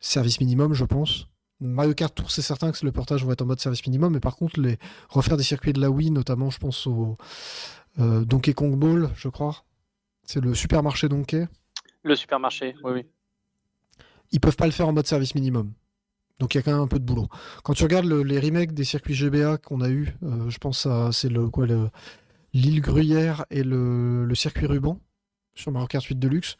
service 0.00 0.40
minimum, 0.40 0.74
je 0.74 0.84
pense. 0.84 1.28
Mario 1.60 1.94
Kart 1.94 2.14
Tour, 2.14 2.30
c'est 2.30 2.42
certain 2.42 2.72
que 2.72 2.84
le 2.84 2.90
portage 2.90 3.24
va 3.24 3.32
être 3.32 3.42
en 3.42 3.46
mode 3.46 3.60
service 3.60 3.86
minimum, 3.86 4.12
mais 4.12 4.20
par 4.20 4.36
contre, 4.36 4.60
les 4.60 4.78
refaire 5.08 5.36
des 5.36 5.44
circuits 5.44 5.72
de 5.72 5.80
la 5.80 5.90
Wii, 5.90 6.10
notamment, 6.10 6.50
je 6.50 6.58
pense 6.58 6.86
au 6.86 7.16
euh, 8.00 8.24
Donkey 8.24 8.52
Kong 8.52 8.76
Ball, 8.76 9.10
je 9.14 9.28
crois. 9.28 9.64
C'est 10.24 10.40
le 10.40 10.54
supermarché 10.54 11.08
Donkey. 11.08 11.46
Le 12.04 12.14
supermarché, 12.16 12.74
oui, 12.84 12.92
oui. 12.94 13.06
Ils 14.32 14.40
peuvent 14.40 14.56
pas 14.56 14.66
le 14.66 14.72
faire 14.72 14.88
en 14.88 14.92
mode 14.92 15.06
service 15.06 15.34
minimum. 15.34 15.72
Donc 16.38 16.54
il 16.54 16.58
y 16.58 16.60
a 16.60 16.62
quand 16.62 16.72
même 16.72 16.80
un 16.80 16.88
peu 16.88 16.98
de 16.98 17.04
boulot. 17.04 17.28
Quand 17.62 17.74
tu 17.74 17.82
regardes 17.84 18.06
le- 18.06 18.22
les 18.22 18.40
remakes 18.40 18.72
des 18.72 18.84
circuits 18.84 19.14
GBA 19.14 19.58
qu'on 19.58 19.80
a 19.80 19.88
eu, 19.90 20.14
euh, 20.24 20.48
je 20.50 20.58
pense 20.58 20.86
à 20.86 21.12
c'est 21.12 21.28
le 21.28 21.48
quoi 21.48 21.66
le 21.66 21.90
l'île 22.54 22.80
Gruyère 22.80 23.44
et 23.50 23.62
le, 23.62 24.24
le 24.24 24.34
circuit 24.34 24.66
ruban 24.66 24.98
sur 25.54 25.70
Mario 25.70 25.86
Kart 25.86 26.04
8 26.04 26.16
Deluxe. 26.18 26.56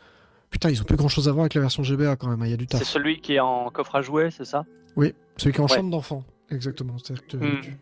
Putain, 0.50 0.70
ils 0.70 0.81
ont 0.81 0.85
plus 0.85 0.96
grand 0.96 1.09
chose 1.09 1.28
à 1.28 1.33
voir 1.33 1.42
avec 1.44 1.55
la 1.55 1.62
version 1.62 1.83
GBA 1.83 2.16
quand 2.16 2.28
même. 2.28 2.40
hein, 2.42 2.46
Il 2.46 2.50
y 2.50 2.55
a 2.55 2.57
du 2.59 2.66
C'est 2.70 2.78
taf. 2.78 2.88
celui 2.88 3.20
qui 3.20 3.35
est 3.35 3.40
en 3.40 3.70
coffre 3.70 3.96
à 3.96 4.02
jouets, 4.02 4.31
c'est 4.31 4.44
ça? 4.44 4.64
Oui, 4.96 5.14
celui 5.38 5.52
qui 5.52 5.59
est 5.59 5.64
en 5.64 5.66
Ouais. 5.66 5.74
chambre 5.76 5.90
d'enfant. 5.90 6.24
Exactement. 6.50 6.96
Que 6.98 7.37
Hmm. 7.37 7.61
tu- 7.62 7.76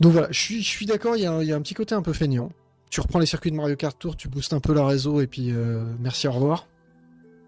Donc 0.00 0.12
voilà, 0.12 0.28
je 0.30 0.38
suis, 0.40 0.62
je 0.62 0.68
suis 0.68 0.86
d'accord, 0.86 1.16
il 1.16 1.22
y, 1.22 1.26
a 1.26 1.32
un- 1.32 1.42
il 1.42 1.48
y 1.48 1.52
a 1.52 1.56
un 1.56 1.60
petit 1.60 1.74
côté 1.74 1.94
un 1.94 2.02
peu 2.02 2.12
feignant. 2.12 2.50
Tu 2.90 3.00
reprends 3.00 3.20
les 3.20 3.26
circuits 3.26 3.50
de 3.52 3.56
Mario 3.56 3.76
Kart 3.76 3.96
Tour, 3.98 4.16
tu 4.16 4.28
boostes 4.28 4.52
un 4.52 4.60
peu 4.60 4.74
la 4.74 4.84
réseau 4.84 5.20
et 5.20 5.26
puis 5.28 5.52
euh, 5.52 5.84
merci, 6.00 6.26
au 6.26 6.32
revoir. 6.32 6.66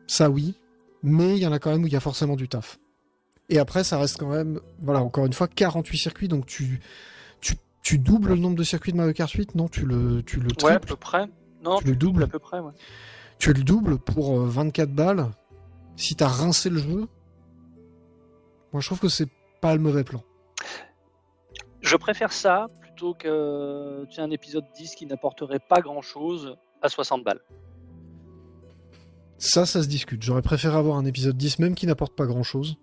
Ça 0.06 0.30
oui, 0.30 0.54
mais 1.02 1.36
il 1.36 1.42
y 1.42 1.46
en 1.46 1.52
a 1.52 1.58
quand 1.58 1.70
même 1.70 1.82
où 1.82 1.86
il 1.88 1.92
y 1.92 1.96
a 1.96 2.00
forcément 2.00 2.36
du 2.36 2.48
taf. 2.48 2.78
Et 3.48 3.58
après, 3.58 3.82
ça 3.84 3.98
reste 3.98 4.18
quand 4.18 4.28
même, 4.28 4.60
voilà, 4.80 5.02
encore 5.02 5.26
une 5.26 5.32
fois, 5.32 5.48
48 5.48 5.98
circuits, 5.98 6.28
donc 6.28 6.46
tu, 6.46 6.80
tu, 7.40 7.54
tu 7.82 7.98
doubles 7.98 8.30
le 8.30 8.36
nombre 8.36 8.56
de 8.56 8.62
circuits 8.62 8.92
de 8.92 8.96
Mario 8.96 9.12
Kart 9.12 9.30
8, 9.30 9.56
non? 9.56 9.68
Tu 9.68 9.84
le, 9.84 10.22
tu 10.22 10.38
le 10.40 10.48
Ouais, 10.62 10.72
à 10.72 10.80
peu 10.80 10.96
près. 10.96 11.26
Non, 11.64 11.78
Tu 11.78 11.88
le 11.88 11.96
doubles 11.96 12.22
à 12.24 12.26
peu 12.26 12.38
près, 12.38 12.58
ouais. 12.60 12.72
tu 13.38 13.52
le 13.52 13.62
doubles 13.62 13.98
pour 13.98 14.40
euh, 14.40 14.46
24 14.46 14.90
balles. 14.90 15.28
Si 15.96 16.16
t'as 16.16 16.26
rincé 16.28 16.70
le 16.70 16.78
jeu, 16.78 17.06
moi 18.72 18.80
je 18.80 18.86
trouve 18.86 18.98
que 18.98 19.08
c'est 19.08 19.28
pas 19.60 19.74
le 19.74 19.80
mauvais 19.80 20.02
plan. 20.02 20.22
Je 21.82 21.96
préfère 21.96 22.32
ça 22.32 22.66
plutôt 23.02 23.14
que 23.14 24.06
un 24.18 24.30
épisode 24.30 24.64
10 24.76 24.94
qui 24.94 25.06
n'apporterait 25.06 25.58
pas 25.58 25.80
grand 25.80 26.02
chose 26.02 26.56
à 26.82 26.88
60 26.88 27.24
balles. 27.24 27.40
Ça, 29.38 29.66
ça 29.66 29.82
se 29.82 29.88
discute. 29.88 30.22
J'aurais 30.22 30.42
préféré 30.42 30.76
avoir 30.76 30.96
un 30.96 31.04
épisode 31.04 31.36
10, 31.36 31.58
même 31.58 31.74
qui 31.74 31.86
n'apporte 31.86 32.14
pas 32.14 32.26
grand 32.26 32.44
chose. 32.44 32.76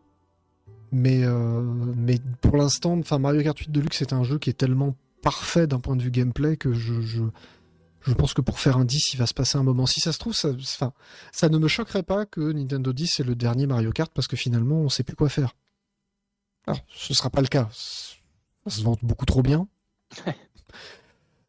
Mais, 0.91 1.23
euh, 1.23 1.61
mais 1.61 2.17
pour 2.41 2.57
l'instant, 2.57 2.97
enfin, 2.99 3.17
Mario 3.17 3.43
Kart 3.43 3.57
8 3.57 3.71
Deluxe, 3.71 3.97
c'est 3.97 4.11
un 4.11 4.23
jeu 4.23 4.39
qui 4.39 4.49
est 4.49 4.53
tellement 4.53 4.95
parfait 5.21 5.67
d'un 5.67 5.79
point 5.79 5.95
de 5.95 6.01
vue 6.01 6.11
gameplay 6.11 6.57
que 6.57 6.73
je, 6.73 6.99
je, 7.01 8.13
pense 8.13 8.33
que 8.33 8.41
pour 8.41 8.59
faire 8.59 8.77
un 8.77 8.85
10, 8.85 9.13
il 9.13 9.17
va 9.17 9.25
se 9.25 9.33
passer 9.33 9.57
un 9.57 9.63
moment. 9.63 9.85
Si 9.85 10.01
ça 10.01 10.11
se 10.11 10.19
trouve, 10.19 10.33
ça, 10.33 10.49
enfin, 10.49 10.91
ça 11.31 11.47
ne 11.47 11.57
me 11.57 11.67
choquerait 11.69 12.03
pas 12.03 12.25
que 12.25 12.41
Nintendo 12.51 12.91
10 12.91 13.09
c'est 13.15 13.23
le 13.23 13.35
dernier 13.35 13.67
Mario 13.67 13.91
Kart 13.91 14.11
parce 14.13 14.27
que 14.27 14.35
finalement, 14.35 14.81
on 14.81 14.89
sait 14.89 15.03
plus 15.03 15.15
quoi 15.15 15.29
faire. 15.29 15.55
Alors, 16.67 16.81
ce 16.89 17.13
sera 17.13 17.29
pas 17.29 17.41
le 17.41 17.47
cas. 17.47 17.69
Ça 17.71 18.69
se 18.69 18.81
vend 18.81 18.97
beaucoup 19.01 19.25
trop 19.25 19.43
bien. 19.43 19.67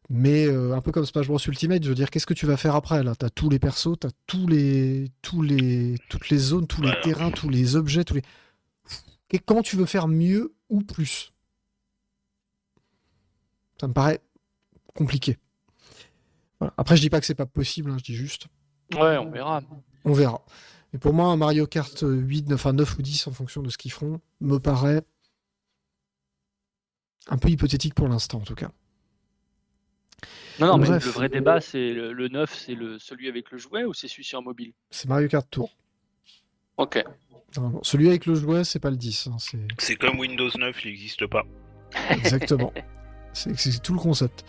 Mais 0.09 0.45
euh, 0.45 0.75
un 0.75 0.81
peu 0.81 0.91
comme 0.91 1.05
Smash 1.05 1.27
Bros 1.27 1.39
Ultimate, 1.39 1.83
je 1.83 1.89
veux 1.89 1.95
dire, 1.95 2.09
qu'est-ce 2.09 2.25
que 2.25 2.33
tu 2.33 2.45
vas 2.45 2.57
faire 2.57 2.75
après 2.75 3.01
là? 3.01 3.15
T'as 3.15 3.29
tous 3.29 3.49
les 3.49 3.59
persos, 3.59 3.97
t'as 3.97 4.09
tous 4.27 4.45
les, 4.45 5.09
tous 5.21 5.41
les, 5.41 5.95
toutes 6.09 6.29
les 6.29 6.37
zones, 6.37 6.67
tous 6.67 6.81
les 6.81 6.91
terrains, 7.01 7.31
tous 7.31 7.47
les 7.47 7.77
objets, 7.77 8.03
tous 8.03 8.15
les. 8.15 8.21
Et 9.29 9.39
comment 9.39 9.61
tu 9.61 9.77
veux 9.77 9.85
faire 9.85 10.09
mieux 10.09 10.53
ou 10.67 10.81
plus? 10.81 11.31
Ça 13.79 13.87
me 13.87 13.93
paraît 13.93 14.19
compliqué. 14.93 15.37
Voilà. 16.59 16.73
Après, 16.77 16.97
je 16.97 17.01
dis 17.01 17.09
pas 17.09 17.21
que 17.21 17.25
c'est 17.25 17.33
pas 17.33 17.45
possible, 17.45 17.89
hein, 17.91 17.97
je 17.97 18.03
dis 18.03 18.15
juste, 18.15 18.47
Ouais, 18.93 19.17
on 19.17 19.31
verra. 19.31 19.61
on 20.03 20.11
verra. 20.11 20.43
Mais 20.91 20.99
pour 20.99 21.13
moi, 21.13 21.27
un 21.27 21.37
Mario 21.37 21.65
Kart 21.65 22.03
8, 22.05 22.49
9, 22.49 22.55
enfin 22.59 22.73
9 22.73 22.97
ou 22.97 23.01
10 23.01 23.27
en 23.27 23.31
fonction 23.31 23.61
de 23.61 23.69
ce 23.69 23.77
qu'ils 23.77 23.93
feront, 23.93 24.19
me 24.41 24.57
paraît 24.57 25.01
un 27.29 27.37
peu 27.37 27.49
hypothétique 27.49 27.93
pour 27.95 28.07
l'instant 28.07 28.39
en 28.39 28.43
tout 28.43 28.55
cas. 28.55 28.69
Non, 30.59 30.67
non, 30.67 30.77
mais 30.77 30.87
Bref. 30.87 31.05
le 31.05 31.11
vrai 31.11 31.29
débat, 31.29 31.59
c'est 31.61 31.93
le, 31.93 32.13
le 32.13 32.27
9, 32.27 32.53
c'est 32.53 32.75
le, 32.75 32.99
celui 32.99 33.27
avec 33.29 33.49
le 33.51 33.57
jouet 33.57 33.83
ou 33.83 33.93
c'est 33.93 34.07
celui 34.07 34.23
sur 34.23 34.41
mobile? 34.43 34.73
C'est 34.91 35.07
Mario 35.07 35.27
Kart 35.27 35.49
Tour. 35.49 35.75
Ok. 36.77 37.03
Celui 37.81 38.07
avec 38.09 38.25
le 38.25 38.35
jouet, 38.35 38.63
c'est 38.63 38.79
pas 38.79 38.89
le 38.91 38.97
10. 38.97 39.27
hein, 39.27 39.37
c'est 39.39 39.57
C'est 39.79 39.95
comme 39.95 40.19
Windows 40.19 40.49
9, 40.55 40.85
il 40.85 40.91
n'existe 40.91 41.25
pas. 41.27 41.43
exactement. 42.11 42.71
c'est 43.33 43.57
c'est 43.57 43.81
tout 43.81 43.93
le 43.93 43.99
concept. 43.99 44.45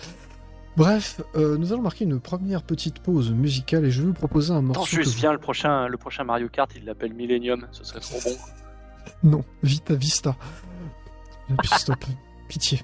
Bref, 0.77 1.21
euh, 1.35 1.57
nous 1.59 1.73
allons 1.73 1.83
marquer 1.83 2.05
une 2.05 2.19
première 2.21 2.63
petite 2.63 3.01
pause 3.01 3.31
musicale 3.33 3.85
et 3.85 3.91
je 3.91 4.01
vais 4.01 4.07
vous 4.09 4.13
proposer 4.15 4.53
un 4.53 4.57
Attends, 4.59 4.81
morceau. 4.81 4.97
juste 4.97 5.11
que 5.11 5.15
vous- 5.15 5.21
viens, 5.21 5.33
le 5.33 5.39
prochain, 5.39 5.87
le 5.89 5.99
prochain 5.99 6.25
Mario 6.25 6.49
Kart, 6.49 6.71
il 6.77 6.85
l'appelle 6.85 7.13
Millennium, 7.15 7.67
ce 7.73 7.85
serait 7.85 8.01
trop 8.01 8.19
bon. 8.25 9.31
Non, 9.31 9.45
Vita 9.63 9.95
Vista. 9.95 10.37
Et 11.51 11.55
puis, 11.55 11.71
Stop. 11.77 12.05
Pitié. 12.53 12.83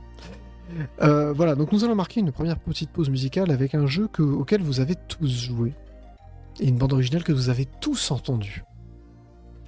Euh, 1.03 1.35
voilà, 1.35 1.55
donc 1.55 1.73
nous 1.73 1.85
allons 1.85 1.95
marquer 1.95 2.21
une 2.21 2.33
première 2.33 2.59
petite 2.59 2.89
pause 2.91 3.11
musicale 3.11 3.51
avec 3.51 3.75
un 3.75 3.87
jeu 3.87 4.09
que- 4.11 4.23
auquel 4.23 4.63
vous 4.63 4.81
avez 4.81 4.95
tous 5.09 5.29
joué 5.29 5.75
et 6.59 6.67
une 6.69 6.79
bande 6.79 6.95
originale 6.95 7.23
que 7.23 7.33
vous 7.33 7.51
avez 7.51 7.67
tous 7.67 8.11
entendue. 8.11 8.65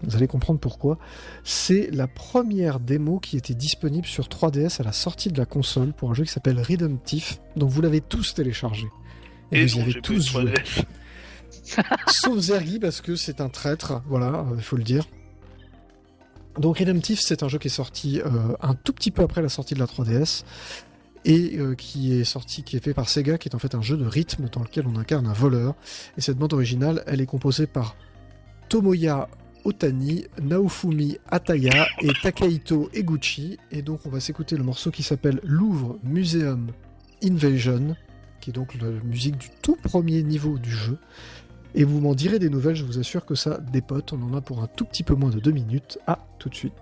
Vous 0.03 0.17
allez 0.17 0.27
comprendre 0.27 0.59
pourquoi. 0.59 0.99
C'est 1.45 1.91
la 1.93 2.07
première 2.07 2.81
démo 2.81 3.19
qui 3.19 3.37
était 3.37 3.53
disponible 3.53 4.07
sur 4.07 4.29
3DS 4.29 4.81
à 4.81 4.85
la 4.85 4.93
sortie 4.93 5.29
de 5.31 5.37
la 5.37 5.45
console 5.45 5.93
pour 5.93 6.11
un 6.11 6.15
jeu 6.15 6.25
qui 6.25 6.33
s'appelle 6.33 6.59
Redemptif, 6.63 7.41
donc 7.57 7.69
vous 7.69 7.83
l'avez 7.83 8.01
tous 8.01 8.33
téléchargé. 8.33 8.87
Et, 9.53 9.67
vous 9.67 9.77
y 9.77 9.81
avez 9.83 10.01
tous 10.01 10.29
joué. 10.29 10.45
3DS. 10.45 10.85
Sauf 12.07 12.39
Zergi 12.39 12.79
parce 12.79 13.03
que 13.03 13.17
c'est 13.17 13.43
un 13.43 13.51
traître, 13.51 14.01
voilà, 14.09 14.47
il 14.57 14.63
faut 14.63 14.77
le 14.77 14.83
dire. 14.85 15.05
Donc 16.59 16.79
Redemptif, 16.79 17.21
c'est 17.21 17.43
un 17.43 17.49
jeu 17.49 17.59
qui 17.59 17.69
est 17.69 17.71
sorti 17.71 18.21
euh, 18.21 18.31
un 18.61 18.75
tout 18.75 18.93
petit 18.93 19.11
peu 19.11 19.23
après 19.23 19.43
la 19.43 19.49
sortie 19.49 19.75
de 19.75 19.79
la 19.79 19.87
3DS 19.87 20.45
et 21.25 21.59
euh, 21.59 21.75
qui 21.75 22.13
est 22.13 22.25
sorti, 22.25 22.63
qui 22.63 22.77
est 22.77 22.85
fait 22.85 22.95
par 22.95 23.09
Sega, 23.09 23.39
qui 23.39 23.49
est 23.49 23.55
en 23.55 23.59
fait 23.59 23.75
un 23.75 23.83
jeu 23.83 23.97
de 23.97 24.07
rythme 24.07 24.49
dans 24.51 24.63
lequel 24.63 24.87
on 24.87 24.97
incarne 24.97 25.27
un 25.27 25.33
voleur. 25.33 25.75
Et 26.17 26.21
cette 26.21 26.39
bande 26.39 26.53
originale, 26.53 27.05
elle 27.07 27.21
est 27.21 27.27
composée 27.27 27.67
par 27.67 27.95
Tomoya 28.69 29.29
Otani, 29.65 30.25
Naofumi 30.41 31.19
Ataya 31.31 31.87
et 32.01 32.13
Takahito 32.23 32.89
Eguchi. 32.95 33.59
Et 33.71 33.83
donc 33.83 34.01
on 34.07 34.11
va 34.11 34.21
s'écouter 34.21 34.57
le 34.57 34.65
morceau 34.65 34.91
qui 34.91 35.03
s'appelle 35.03 35.41
Louvre 35.45 35.99
Museum 36.03 36.73
Invasion, 37.23 37.97
qui 38.41 38.51
est 38.51 38.55
donc 38.55 38.75
la 38.81 38.89
musique 39.05 39.37
du 39.37 39.49
tout 39.63 39.77
premier 39.77 40.23
niveau 40.23 40.59
du 40.59 40.71
jeu. 40.71 40.99
Et 41.75 41.85
vous 41.85 42.01
m'en 42.01 42.15
direz 42.15 42.39
des 42.39 42.51
nouvelles, 42.51 42.77
je 42.77 42.85
vous 42.85 42.99
assure 42.99 43.25
que 43.25 43.35
ça 43.35 43.59
dépote. 43.73 44.13
On 44.13 44.23
en 44.23 44.37
a 44.37 44.41
pour 44.41 44.63
un 44.63 44.67
tout 44.67 44.85
petit 44.85 45.03
peu 45.03 45.15
moins 45.15 45.31
de 45.31 45.41
deux 45.41 45.53
minutes. 45.53 45.99
À 46.07 46.19
tout 46.39 46.49
de 46.49 46.55
suite. 46.55 46.75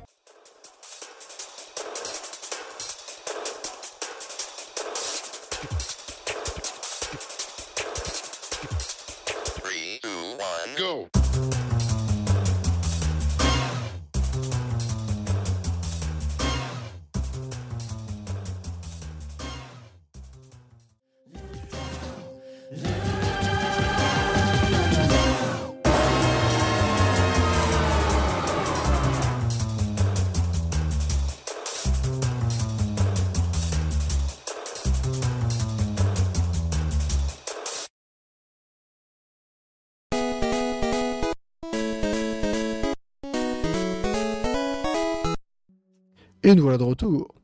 Et 46.48 46.54
nous 46.54 46.62
voilà 46.62 46.78
de 46.78 46.82
retour. 46.84 47.34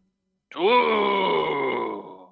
Oh 0.59 2.27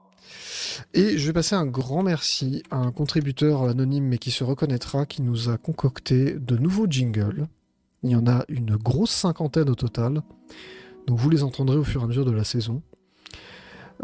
Et 0.94 1.18
je 1.18 1.26
vais 1.26 1.34
passer 1.34 1.54
un 1.54 1.66
grand 1.66 2.02
merci 2.02 2.62
à 2.70 2.76
un 2.78 2.92
contributeur 2.92 3.64
anonyme 3.64 4.04
mais 4.06 4.16
qui 4.16 4.30
se 4.30 4.42
reconnaîtra 4.42 5.04
qui 5.04 5.20
nous 5.20 5.50
a 5.50 5.58
concocté 5.58 6.32
de 6.32 6.56
nouveaux 6.56 6.86
jingles. 6.88 7.46
Il 8.02 8.08
y 8.10 8.16
en 8.16 8.26
a 8.26 8.46
une 8.48 8.76
grosse 8.76 9.10
cinquantaine 9.10 9.68
au 9.68 9.74
total. 9.74 10.22
Donc 11.06 11.18
vous 11.18 11.28
les 11.28 11.42
entendrez 11.42 11.76
au 11.76 11.84
fur 11.84 12.00
et 12.00 12.04
à 12.04 12.06
mesure 12.06 12.24
de 12.24 12.30
la 12.32 12.44
saison. 12.44 12.80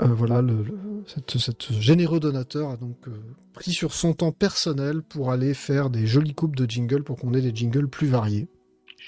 Euh, 0.01 0.07
voilà, 0.09 0.43
le, 0.43 0.63
le- 0.63 0.79
cette, 1.07 1.39
cette 1.39 1.73
généreux 1.73 2.21
donateur 2.21 2.69
a 2.71 2.77
donc 2.77 2.97
euh, 3.09 3.13
pris 3.55 3.73
sur 3.73 3.95
son 3.95 4.13
temps 4.13 4.31
personnel 4.31 5.01
pour 5.03 5.33
aller 5.33 5.55
faire 5.55 5.89
des 5.89 6.07
jolies 6.07 6.35
coupes 6.35 6.55
de 6.55 6.69
jingles 6.71 7.03
pour 7.03 7.17
qu'on 7.17 7.33
ait 7.33 7.41
des 7.41 7.55
jingles 7.55 7.89
plus 7.89 8.09
variés. 8.09 8.47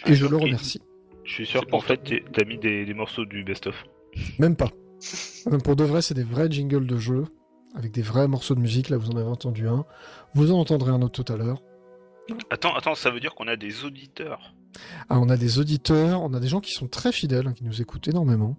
Et 0.07 0.15
je 0.15 0.25
le 0.27 0.37
remercie. 0.39 0.81
Je 1.25 1.33
suis 1.33 1.47
sûr 1.47 1.63
qu'en 1.63 1.71
pour 1.71 1.85
fait, 1.85 2.01
t'as 2.33 2.45
mis 2.45 2.59
des, 2.59 2.85
des 2.85 2.95
morceaux 2.95 3.25
du 3.25 3.45
best-of. 3.45 3.85
Même 4.39 4.57
pas. 4.57 4.71
Même 5.51 5.63
pour 5.63 5.77
de 5.77 5.85
vrai, 5.85 6.03
c'est 6.03 6.15
des 6.15 6.25
vrais 6.25 6.51
jingles 6.51 6.87
de 6.87 6.97
jeu, 6.99 7.25
avec 7.75 7.93
des 7.93 8.03
vrais 8.03 8.27
morceaux 8.29 8.55
de 8.55 8.61
musique. 8.61 8.89
Là, 8.89 8.97
vous 8.97 9.11
en 9.11 9.17
avez 9.17 9.29
entendu 9.29 9.69
un. 9.69 9.85
Vous 10.35 10.51
en 10.53 10.59
entendrez 10.59 10.91
un 10.91 11.01
autre 11.03 11.23
tout 11.23 11.33
à 11.33 11.37
l'heure. 11.37 11.63
Attends, 12.51 12.75
attends, 12.75 12.95
ça 12.95 13.11
veut 13.11 13.21
dire 13.21 13.35
qu'on 13.35 13.49
a 13.49 13.57
des 13.57 13.85
auditeurs. 13.85 14.55
Ah, 15.09 15.19
on 15.21 15.29
a 15.29 15.37
des 15.37 15.59
auditeurs, 15.59 16.23
on 16.23 16.33
a 16.35 16.41
des 16.41 16.47
gens 16.49 16.61
qui 16.61 16.73
sont 16.73 16.87
très 16.89 17.13
fidèles, 17.13 17.49
hein, 17.49 17.53
qui 17.53 17.65
nous 17.65 17.81
écoutent 17.81 18.07
énormément. 18.09 18.57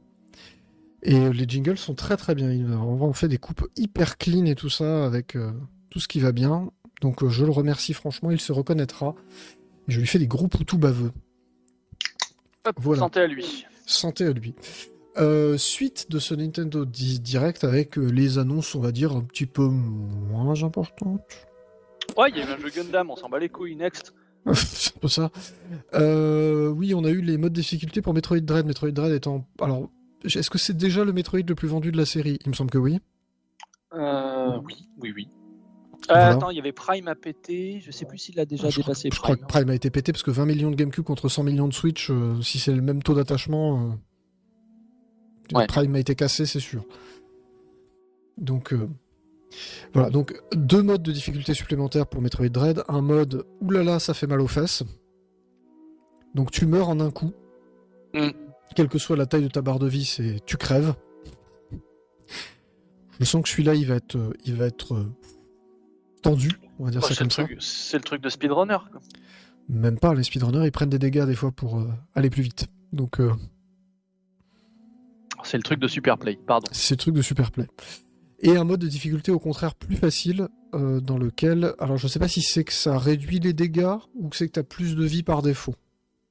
Et 1.04 1.16
euh, 1.16 1.32
les 1.34 1.46
jingles 1.48 1.78
sont 1.78 1.96
très 1.96 2.18
très 2.18 2.36
bien. 2.36 2.52
Ils- 2.52 2.66
On 2.74 3.02
on 3.02 3.14
fait 3.14 3.28
des 3.30 3.38
coupes 3.38 3.68
hyper 3.76 4.18
clean 4.18 4.46
et 4.46 4.56
tout 4.56 4.70
ça, 4.70 5.06
avec 5.06 5.36
euh, 5.36 5.52
tout 5.90 6.00
ce 6.00 6.08
qui 6.08 6.20
va 6.20 6.32
bien. 6.32 6.70
Donc 7.02 7.24
euh, 7.24 7.30
je 7.30 7.44
le 7.46 7.52
remercie 7.52 7.94
franchement, 7.94 8.30
il 8.32 8.40
se 8.42 8.52
reconnaîtra. 8.52 9.16
Et 9.88 9.92
je 9.94 10.00
lui 10.00 10.08
fais 10.08 10.20
des 10.20 10.28
gros 10.28 10.48
poutous 10.48 10.78
baveux. 10.78 11.12
Hop, 12.66 12.76
Voilà. 12.78 13.00
Santé 13.00 13.20
à 13.22 13.28
lui. 13.28 13.66
Santé 13.86 14.26
à 14.26 14.32
lui. 14.32 14.54
Euh, 15.18 15.58
suite 15.58 16.10
de 16.10 16.20
ce 16.20 16.34
Nintendo 16.34 16.86
Di- 16.86 17.20
Direct 17.20 17.64
avec 17.64 17.98
euh, 17.98 18.06
les 18.10 18.38
annonces, 18.38 18.76
on 18.76 18.80
va 18.80 18.92
dire, 18.92 19.12
un 19.14 19.22
petit 19.22 19.46
peu 19.46 19.68
moins 19.68 20.64
importantes. 20.64 21.48
Ouais, 22.18 22.30
il 22.30 22.38
y 22.38 22.42
avait 22.42 22.54
un 22.54 22.58
jeu 22.58 22.70
Gundam, 22.70 23.10
on 23.10 23.16
s'en 23.16 23.28
bat 23.30 23.40
les 23.40 23.50
couilles, 23.50 23.76
next. 23.76 24.14
c'est 24.54 24.96
un 24.96 25.00
peu 25.00 25.08
ça. 25.08 25.30
Euh, 25.94 26.70
oui, 26.70 26.94
on 26.94 27.04
a 27.04 27.10
eu 27.10 27.22
les 27.22 27.38
modes 27.38 27.54
difficulté 27.54 28.02
pour 28.02 28.14
Metroid 28.14 28.40
Dread. 28.40 28.66
Metroid 28.66 28.92
Dread 28.92 29.12
étant. 29.14 29.46
Alors, 29.60 29.90
est-ce 30.24 30.50
que 30.50 30.58
c'est 30.58 30.76
déjà 30.78 31.04
le 31.04 31.12
Metroid 31.14 31.42
le 31.48 31.56
plus 31.56 31.68
vendu 31.68 31.92
de 31.92 31.98
la 31.98 32.06
série? 32.06 32.40
Il 32.46 32.50
me 32.50 32.56
semble 32.56 32.72
que 32.72 32.78
oui. 32.78 33.00
Euh, 33.94 34.58
oui, 34.66 34.88
oui, 35.02 35.14
oui. 35.16 35.28
Euh, 36.12 36.14
Voilà. 36.16 36.30
Attends, 36.36 36.50
il 36.50 36.58
y 36.58 36.60
avait 36.60 36.72
Prime 36.72 37.08
à 37.08 37.16
péter, 37.16 37.80
je 37.82 37.92
sais 37.92 38.06
plus 38.06 38.18
s'il 38.18 38.40
a 38.40 38.46
déjà 38.46 38.70
je 38.70 38.82
crois, 38.82 38.94
dépassé 38.94 39.10
je 39.14 39.20
crois 39.20 39.36
Prime. 39.36 39.46
que 39.48 39.52
Prime 39.52 39.70
a 39.70 39.76
été 39.76 39.90
pété 39.90 40.12
parce 40.12 40.24
que 40.24 40.32
20 40.32 40.46
millions 40.46 40.70
de 40.72 40.76
GameCube 40.76 41.04
contre 41.04 41.30
100 41.30 41.44
millions 41.44 41.68
de 41.68 41.74
Switch, 41.74 42.10
euh, 42.10 42.42
si 42.42 42.60
c'est 42.60 42.74
le 42.74 42.82
même 42.82 43.02
taux 43.02 43.14
d'attachement, 43.16 43.92
euh, 43.92 43.94
Ouais. 45.54 45.68
Prime 45.68 45.96
a 45.96 46.00
été 46.00 46.16
cassé, 46.16 46.46
c'est 46.46 46.62
sûr. 46.62 46.86
Donc 48.38 48.72
euh, 48.72 48.88
voilà, 49.94 50.10
donc 50.10 50.34
deux 50.56 50.82
modes 50.82 51.04
de 51.04 51.12
difficulté 51.12 51.54
supplémentaires 51.54 52.08
pour 52.08 52.22
Metroid 52.22 52.48
Dread. 52.48 52.84
Un 52.88 53.02
mode 53.02 53.46
oulala, 53.60 54.00
ça 54.00 54.14
fait 54.14 54.28
mal 54.28 54.40
aux 54.40 54.48
fesses. 54.48 54.84
Donc 56.36 56.52
tu 56.52 56.66
meurs 56.66 56.88
en 56.88 57.02
un 57.02 57.12
coup. 57.12 57.34
Mm. 58.14 58.30
Quelle 58.78 58.88
que 58.88 58.98
soit 58.98 59.18
la 59.18 59.26
taille 59.26 59.44
de 59.44 59.50
ta 59.50 59.62
barre 59.62 59.80
de 59.80 59.88
vie, 59.88 60.06
c'est 60.06 60.38
tu 60.46 60.56
crèves. 60.56 60.94
Je 63.20 63.26
sens 63.26 63.44
que 63.44 63.50
celui-là, 63.50 63.76
il 63.76 63.86
va 63.88 63.96
être, 63.96 64.18
il 64.46 64.56
va 64.56 64.68
être 64.68 65.06
tendu, 66.22 66.50
on 66.80 66.86
va 66.86 66.92
dire 66.92 67.02
Ouais, 67.02 67.08
ça 67.10 67.16
c'est, 67.16 67.24
le 67.24 67.30
comme 67.30 67.32
ça. 67.32 67.44
truc, 67.46 67.58
c'est 67.62 67.98
le 67.98 68.04
truc 68.04 68.22
de 68.22 68.30
speedrunner. 68.30 68.78
quoi. 68.92 69.02
Même 69.70 70.00
pas, 70.00 70.14
les 70.14 70.24
speedrunners, 70.24 70.66
ils 70.66 70.72
prennent 70.72 70.90
des 70.90 71.00
dégâts 71.00 71.26
des 71.26 71.36
fois 71.36 71.52
pour 71.52 71.80
euh, 71.80 71.88
aller 72.16 72.30
plus 72.30 72.44
vite. 72.44 72.68
Donc, 72.94 73.20
euh, 73.20 73.32
C'est 75.44 75.58
le 75.58 75.64
truc 75.64 75.80
de 75.80 75.88
Superplay, 75.88 76.38
pardon. 76.46 76.68
c'est 76.72 76.94
le 76.96 76.98
truc 77.00 77.16
de 77.16 77.22
superplay. 77.22 77.68
Et 78.40 78.58
un 78.58 78.64
mode 78.64 78.80
de 78.82 78.88
difficulté 78.88 79.32
au 79.32 79.40
contraire 79.40 79.76
plus 79.76 79.96
facile, 79.96 80.48
euh, 80.74 81.00
dans 81.00 81.18
lequel, 81.18 81.74
alors 81.80 81.98
je 81.98 82.08
sais 82.08 82.20
pas 82.20 82.28
si 82.28 82.42
c'est 82.42 82.64
que 82.64 82.74
ça 82.74 82.98
réduit 82.98 83.40
les 83.40 83.54
dégâts 83.54 83.96
ou 84.16 84.30
que 84.30 84.36
c'est 84.36 84.48
que 84.48 84.54
t'as 84.54 84.64
plus 84.64 84.96
de 84.96 85.06
vie 85.06 85.24
par 85.24 85.42
défaut. 85.42 85.76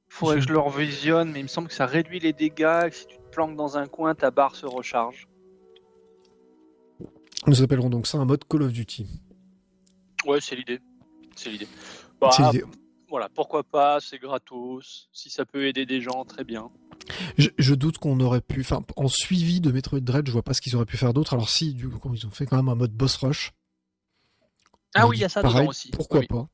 Faudrait 0.09 0.35
que 0.35 0.41
Je- 0.41 0.47
je 0.49 0.53
le 0.53 0.59
revisionne, 0.59 1.31
mais 1.31 1.39
il 1.39 1.43
me 1.43 1.47
semble 1.47 1.67
que 1.69 1.73
ça 1.73 1.85
réduit 1.85 2.19
les 2.19 2.33
dégâts, 2.33 2.89
que 2.89 2.95
si 2.95 3.05
tu 3.07 3.17
te 3.17 3.29
planques 3.31 3.55
dans 3.55 3.77
un 3.77 3.87
coin, 3.87 4.13
ta 4.13 4.29
barre 4.29 4.55
se 4.55 4.65
recharge. 4.65 5.27
Nous 7.47 7.61
appellerons 7.63 7.89
donc 7.89 8.07
ça 8.07 8.17
un 8.17 8.25
mode 8.25 8.43
Call 8.47 8.63
of 8.63 8.71
Duty. 8.73 9.07
Ouais, 10.25 10.41
c'est 10.41 10.55
l'idée. 10.55 10.79
C'est 11.35 11.49
l'idée. 11.49 11.67
Bah, 12.19 12.29
C'est 12.31 12.43
l'idée. 12.43 12.63
Voilà, 13.09 13.27
pourquoi 13.29 13.63
pas, 13.63 13.99
c'est 13.99 14.19
gratos. 14.19 15.09
Si 15.11 15.29
ça 15.29 15.45
peut 15.45 15.67
aider 15.67 15.85
des 15.85 16.01
gens, 16.01 16.23
très 16.23 16.43
bien. 16.43 16.69
Je, 17.37 17.49
je 17.57 17.75
doute 17.75 17.97
qu'on 17.97 18.19
aurait 18.21 18.41
pu, 18.41 18.61
enfin, 18.61 18.85
en 18.95 19.07
suivi 19.09 19.59
de 19.59 19.71
Metroid 19.71 19.99
Dread, 19.99 20.27
je 20.27 20.31
vois 20.31 20.43
pas 20.43 20.53
ce 20.53 20.61
qu'ils 20.61 20.75
auraient 20.75 20.85
pu 20.85 20.97
faire 20.97 21.13
d'autre. 21.13 21.33
Alors 21.33 21.49
si, 21.49 21.73
du 21.73 21.89
coup, 21.89 22.13
ils 22.13 22.25
ont 22.25 22.31
fait 22.31 22.45
quand 22.45 22.55
même 22.55 22.69
un 22.69 22.75
mode 22.75 22.93
boss 22.93 23.17
rush. 23.17 23.51
Ah 24.93 25.07
oui, 25.07 25.17
il 25.17 25.21
y 25.21 25.23
a 25.25 25.29
ça 25.29 25.41
pareil, 25.41 25.61
dedans 25.61 25.69
aussi. 25.69 25.89
Pourquoi 25.91 26.19
Oui, 26.19 26.27
pas 26.27 26.47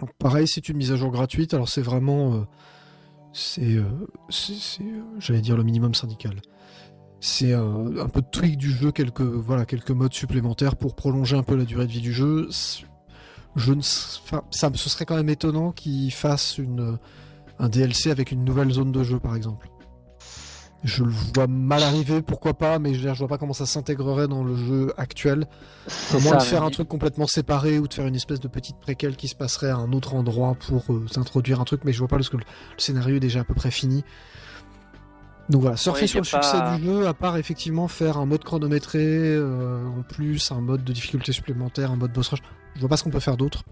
Donc, 0.00 0.12
Pareil, 0.14 0.48
c'est 0.48 0.68
une 0.68 0.76
mise 0.76 0.92
à 0.92 0.96
jour 0.96 1.10
gratuite. 1.10 1.54
Alors 1.54 1.68
c'est 1.68 1.82
vraiment, 1.82 2.34
euh, 2.34 2.40
c'est, 3.32 3.74
euh, 3.76 3.84
c'est, 4.30 4.82
euh, 4.82 5.02
j'allais 5.18 5.40
dire 5.40 5.56
le 5.56 5.62
minimum 5.64 5.94
syndical. 5.94 6.40
C'est 7.20 7.52
un 7.52 8.08
peu 8.12 8.22
de 8.22 8.26
tweak 8.26 8.56
du 8.56 8.70
jeu, 8.70 8.92
quelques 8.92 9.20
voilà, 9.20 9.66
quelques 9.66 9.90
modes 9.90 10.14
supplémentaires 10.14 10.76
pour 10.76 10.94
prolonger 10.94 11.36
un 11.36 11.42
peu 11.42 11.54
la 11.54 11.64
durée 11.64 11.86
de 11.86 11.92
vie 11.92 12.00
du 12.00 12.12
jeu. 12.12 12.48
Je 13.56 13.72
ne, 13.72 13.80
enfin, 13.80 14.42
ça, 14.50 14.70
ce 14.74 14.88
serait 14.88 15.04
quand 15.04 15.16
même 15.16 15.28
étonnant 15.28 15.72
qu'ils 15.72 16.12
fassent 16.12 16.56
une 16.58 16.98
un 17.60 17.68
DLC 17.68 18.10
avec 18.10 18.32
une 18.32 18.44
nouvelle 18.44 18.70
zone 18.72 18.90
de 18.90 19.02
jeu, 19.04 19.20
par 19.20 19.36
exemple. 19.36 19.68
Je 20.82 21.04
le 21.04 21.10
vois 21.10 21.46
mal 21.46 21.82
arriver, 21.82 22.22
pourquoi 22.22 22.54
pas, 22.54 22.78
mais 22.78 22.94
je, 22.94 23.00
je 23.00 23.18
vois 23.18 23.28
pas 23.28 23.36
comment 23.36 23.52
ça 23.52 23.66
s'intégrerait 23.66 24.28
dans 24.28 24.42
le 24.42 24.56
jeu 24.56 24.94
actuel. 24.96 25.46
Ça, 25.86 26.16
de 26.16 26.42
faire 26.42 26.62
un 26.62 26.70
truc 26.70 26.88
complètement 26.88 27.26
séparé 27.26 27.78
ou 27.78 27.86
de 27.86 27.92
faire 27.92 28.06
une 28.06 28.16
espèce 28.16 28.40
de 28.40 28.48
petite 28.48 28.78
préquelle 28.78 29.16
qui 29.16 29.28
se 29.28 29.34
passerait 29.34 29.68
à 29.68 29.76
un 29.76 29.92
autre 29.92 30.14
endroit 30.14 30.54
pour 30.54 30.90
euh, 30.90 31.06
s'introduire 31.06 31.60
un 31.60 31.64
truc, 31.64 31.82
mais 31.84 31.92
je 31.92 31.98
vois 31.98 32.08
pas 32.08 32.16
parce 32.16 32.30
que 32.30 32.38
le, 32.38 32.44
le 32.44 32.80
scénario 32.80 33.16
est 33.16 33.20
déjà 33.20 33.40
à 33.40 33.44
peu 33.44 33.52
près 33.52 33.70
fini. 33.70 34.04
Donc 35.50 35.62
voilà, 35.62 35.76
surfer 35.76 36.06
sur 36.06 36.20
le 36.20 36.24
succès 36.24 36.56
du 36.78 36.84
jeu, 36.84 37.06
à 37.08 37.12
part 37.14 37.36
effectivement 37.36 37.88
faire 37.88 38.16
un 38.18 38.24
mode 38.26 38.44
chronométré 38.44 39.00
euh, 39.02 39.84
en 39.88 40.02
plus, 40.02 40.52
un 40.52 40.60
mode 40.60 40.84
de 40.84 40.92
difficulté 40.92 41.32
supplémentaire, 41.32 41.90
un 41.90 41.96
mode 41.96 42.12
boss 42.12 42.28
rush, 42.28 42.40
je 42.76 42.80
vois 42.80 42.88
pas 42.88 42.96
ce 42.96 43.02
qu'on 43.02 43.10
peut 43.10 43.18
faire 43.20 43.36
d'autre. 43.36 43.64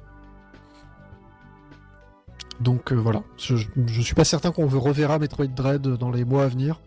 Donc 2.61 2.93
euh, 2.93 2.97
voilà, 2.97 3.23
je, 3.37 3.55
je 3.87 4.03
suis 4.03 4.15
pas 4.17 4.25
certain 4.25 4.51
qu'on 4.51 4.67
reverra 4.67 5.21
Metroid 5.21 5.47
Dread 5.47 5.83
dans 5.83 6.11
les 6.11 6.25
mois 6.25 6.43
à 6.45 6.49
venir. 6.49 6.81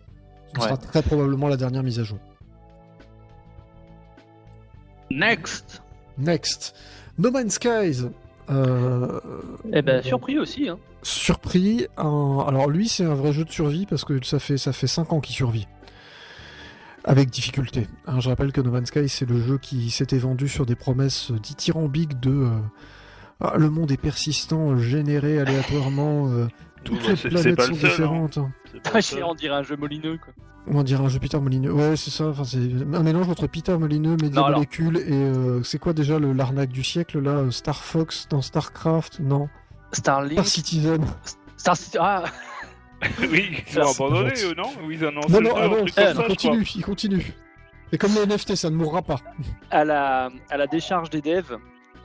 Ce 0.54 0.60
Ouais. 0.60 0.66
sera 0.66 0.76
très 0.76 1.00
probablement 1.02 1.48
la 1.48 1.56
dernière 1.56 1.82
mise 1.82 1.98
à 1.98 2.04
jour. 2.04 2.18
Next 5.10 5.82
Next, 6.18 6.74
No 7.18 7.30
Man's 7.30 7.54
Skies. 7.54 8.08
Euh, 8.50 9.20
Eh 9.72 9.80
ben, 9.80 10.02
surpris 10.02 10.38
aussi. 10.38 10.68
Hein. 10.68 10.78
Surpris. 11.02 11.86
un- 11.96 12.44
Alors 12.46 12.68
lui, 12.68 12.88
c'est 12.88 13.04
un 13.04 13.14
vrai 13.14 13.32
jeu 13.32 13.44
de 13.44 13.50
survie 13.50 13.86
parce 13.86 14.04
que 14.04 14.24
ça 14.24 14.38
fait 14.38 14.56
ça 14.58 14.72
fait 14.72 14.86
5 14.86 15.12
ans 15.12 15.20
qu'il 15.20 15.34
survit. 15.34 15.66
Avec 17.04 17.30
difficulté. 17.30 17.88
Hein, 18.06 18.20
je 18.20 18.28
rappelle 18.28 18.52
que 18.52 18.60
No 18.60 18.70
Man's 18.70 18.88
Sky, 18.88 19.08
c'est 19.08 19.28
le 19.28 19.40
jeu 19.42 19.58
qui 19.58 19.90
s'était 19.90 20.18
vendu 20.18 20.46
sur 20.48 20.66
des 20.66 20.76
promesses 20.76 21.32
dithyrambiques 21.32 22.20
de 22.20 22.30
euh, 22.30 22.50
ah, 23.40 23.54
le 23.56 23.70
monde 23.70 23.90
est 23.90 23.96
persistant, 23.96 24.76
généré 24.78 25.40
aléatoirement, 25.40 26.28
euh, 26.28 26.46
toutes 26.84 27.04
les 27.08 27.16
planètes 27.16 27.56
pas 27.56 27.64
sont 27.64 27.72
le 27.72 27.76
seul, 27.78 27.90
différentes. 27.90 28.38
Pas. 28.84 29.00
On 29.24 29.34
dirait 29.34 29.54
un 29.56 29.62
jeu 29.64 29.76
molineux. 29.76 30.16
Quoi. 30.24 30.32
On 30.68 30.84
dirait 30.84 31.04
un 31.04 31.08
jeu 31.08 31.18
Peter 31.18 31.40
Molineux. 31.40 31.72
Ouais, 31.72 31.96
c'est 31.96 32.10
ça. 32.10 32.28
Enfin, 32.28 32.44
c'est 32.44 32.58
un 32.58 33.02
mélange 33.02 33.28
entre 33.28 33.48
Peter 33.48 33.76
Molineux, 33.76 34.16
Media 34.22 34.40
Molecule 34.48 34.98
et 34.98 35.10
euh, 35.12 35.60
c'est 35.64 35.78
quoi 35.80 35.92
déjà 35.94 36.20
le- 36.20 36.32
l'arnaque 36.32 36.70
du 36.70 36.84
siècle 36.84 37.18
là 37.18 37.32
euh, 37.32 37.50
Star 37.50 37.82
Fox 37.82 38.28
dans 38.30 38.42
Starcraft? 38.42 39.18
Non. 39.18 39.48
Starlink. 39.92 40.40
Star 40.40 40.46
Citizen. 40.46 41.04
Star 41.56 41.76
Ah, 41.98 42.24
oui, 43.20 43.58
ils 43.66 43.72
Ça, 43.72 43.86
ont 43.86 43.90
abandonné, 43.90 44.32
non 44.56 44.70
Ou 44.86 44.90
ils 44.92 45.04
annoncent 45.04 45.28
Non, 45.28 45.40
non, 45.40 45.50
ah 45.56 45.68
non, 45.68 45.86
ça, 45.88 46.12
crois. 46.12 46.24
continue, 46.26 46.64
il 46.76 46.84
continue. 46.84 47.32
Et 47.90 47.98
comme 47.98 48.12
les 48.14 48.26
NFT, 48.26 48.54
ça 48.54 48.70
ne 48.70 48.76
mourra 48.76 49.02
pas. 49.02 49.20
à 49.70 49.84
la, 49.84 50.30
à 50.50 50.56
la 50.56 50.66
décharge 50.66 51.10
des 51.10 51.20
devs, 51.20 51.58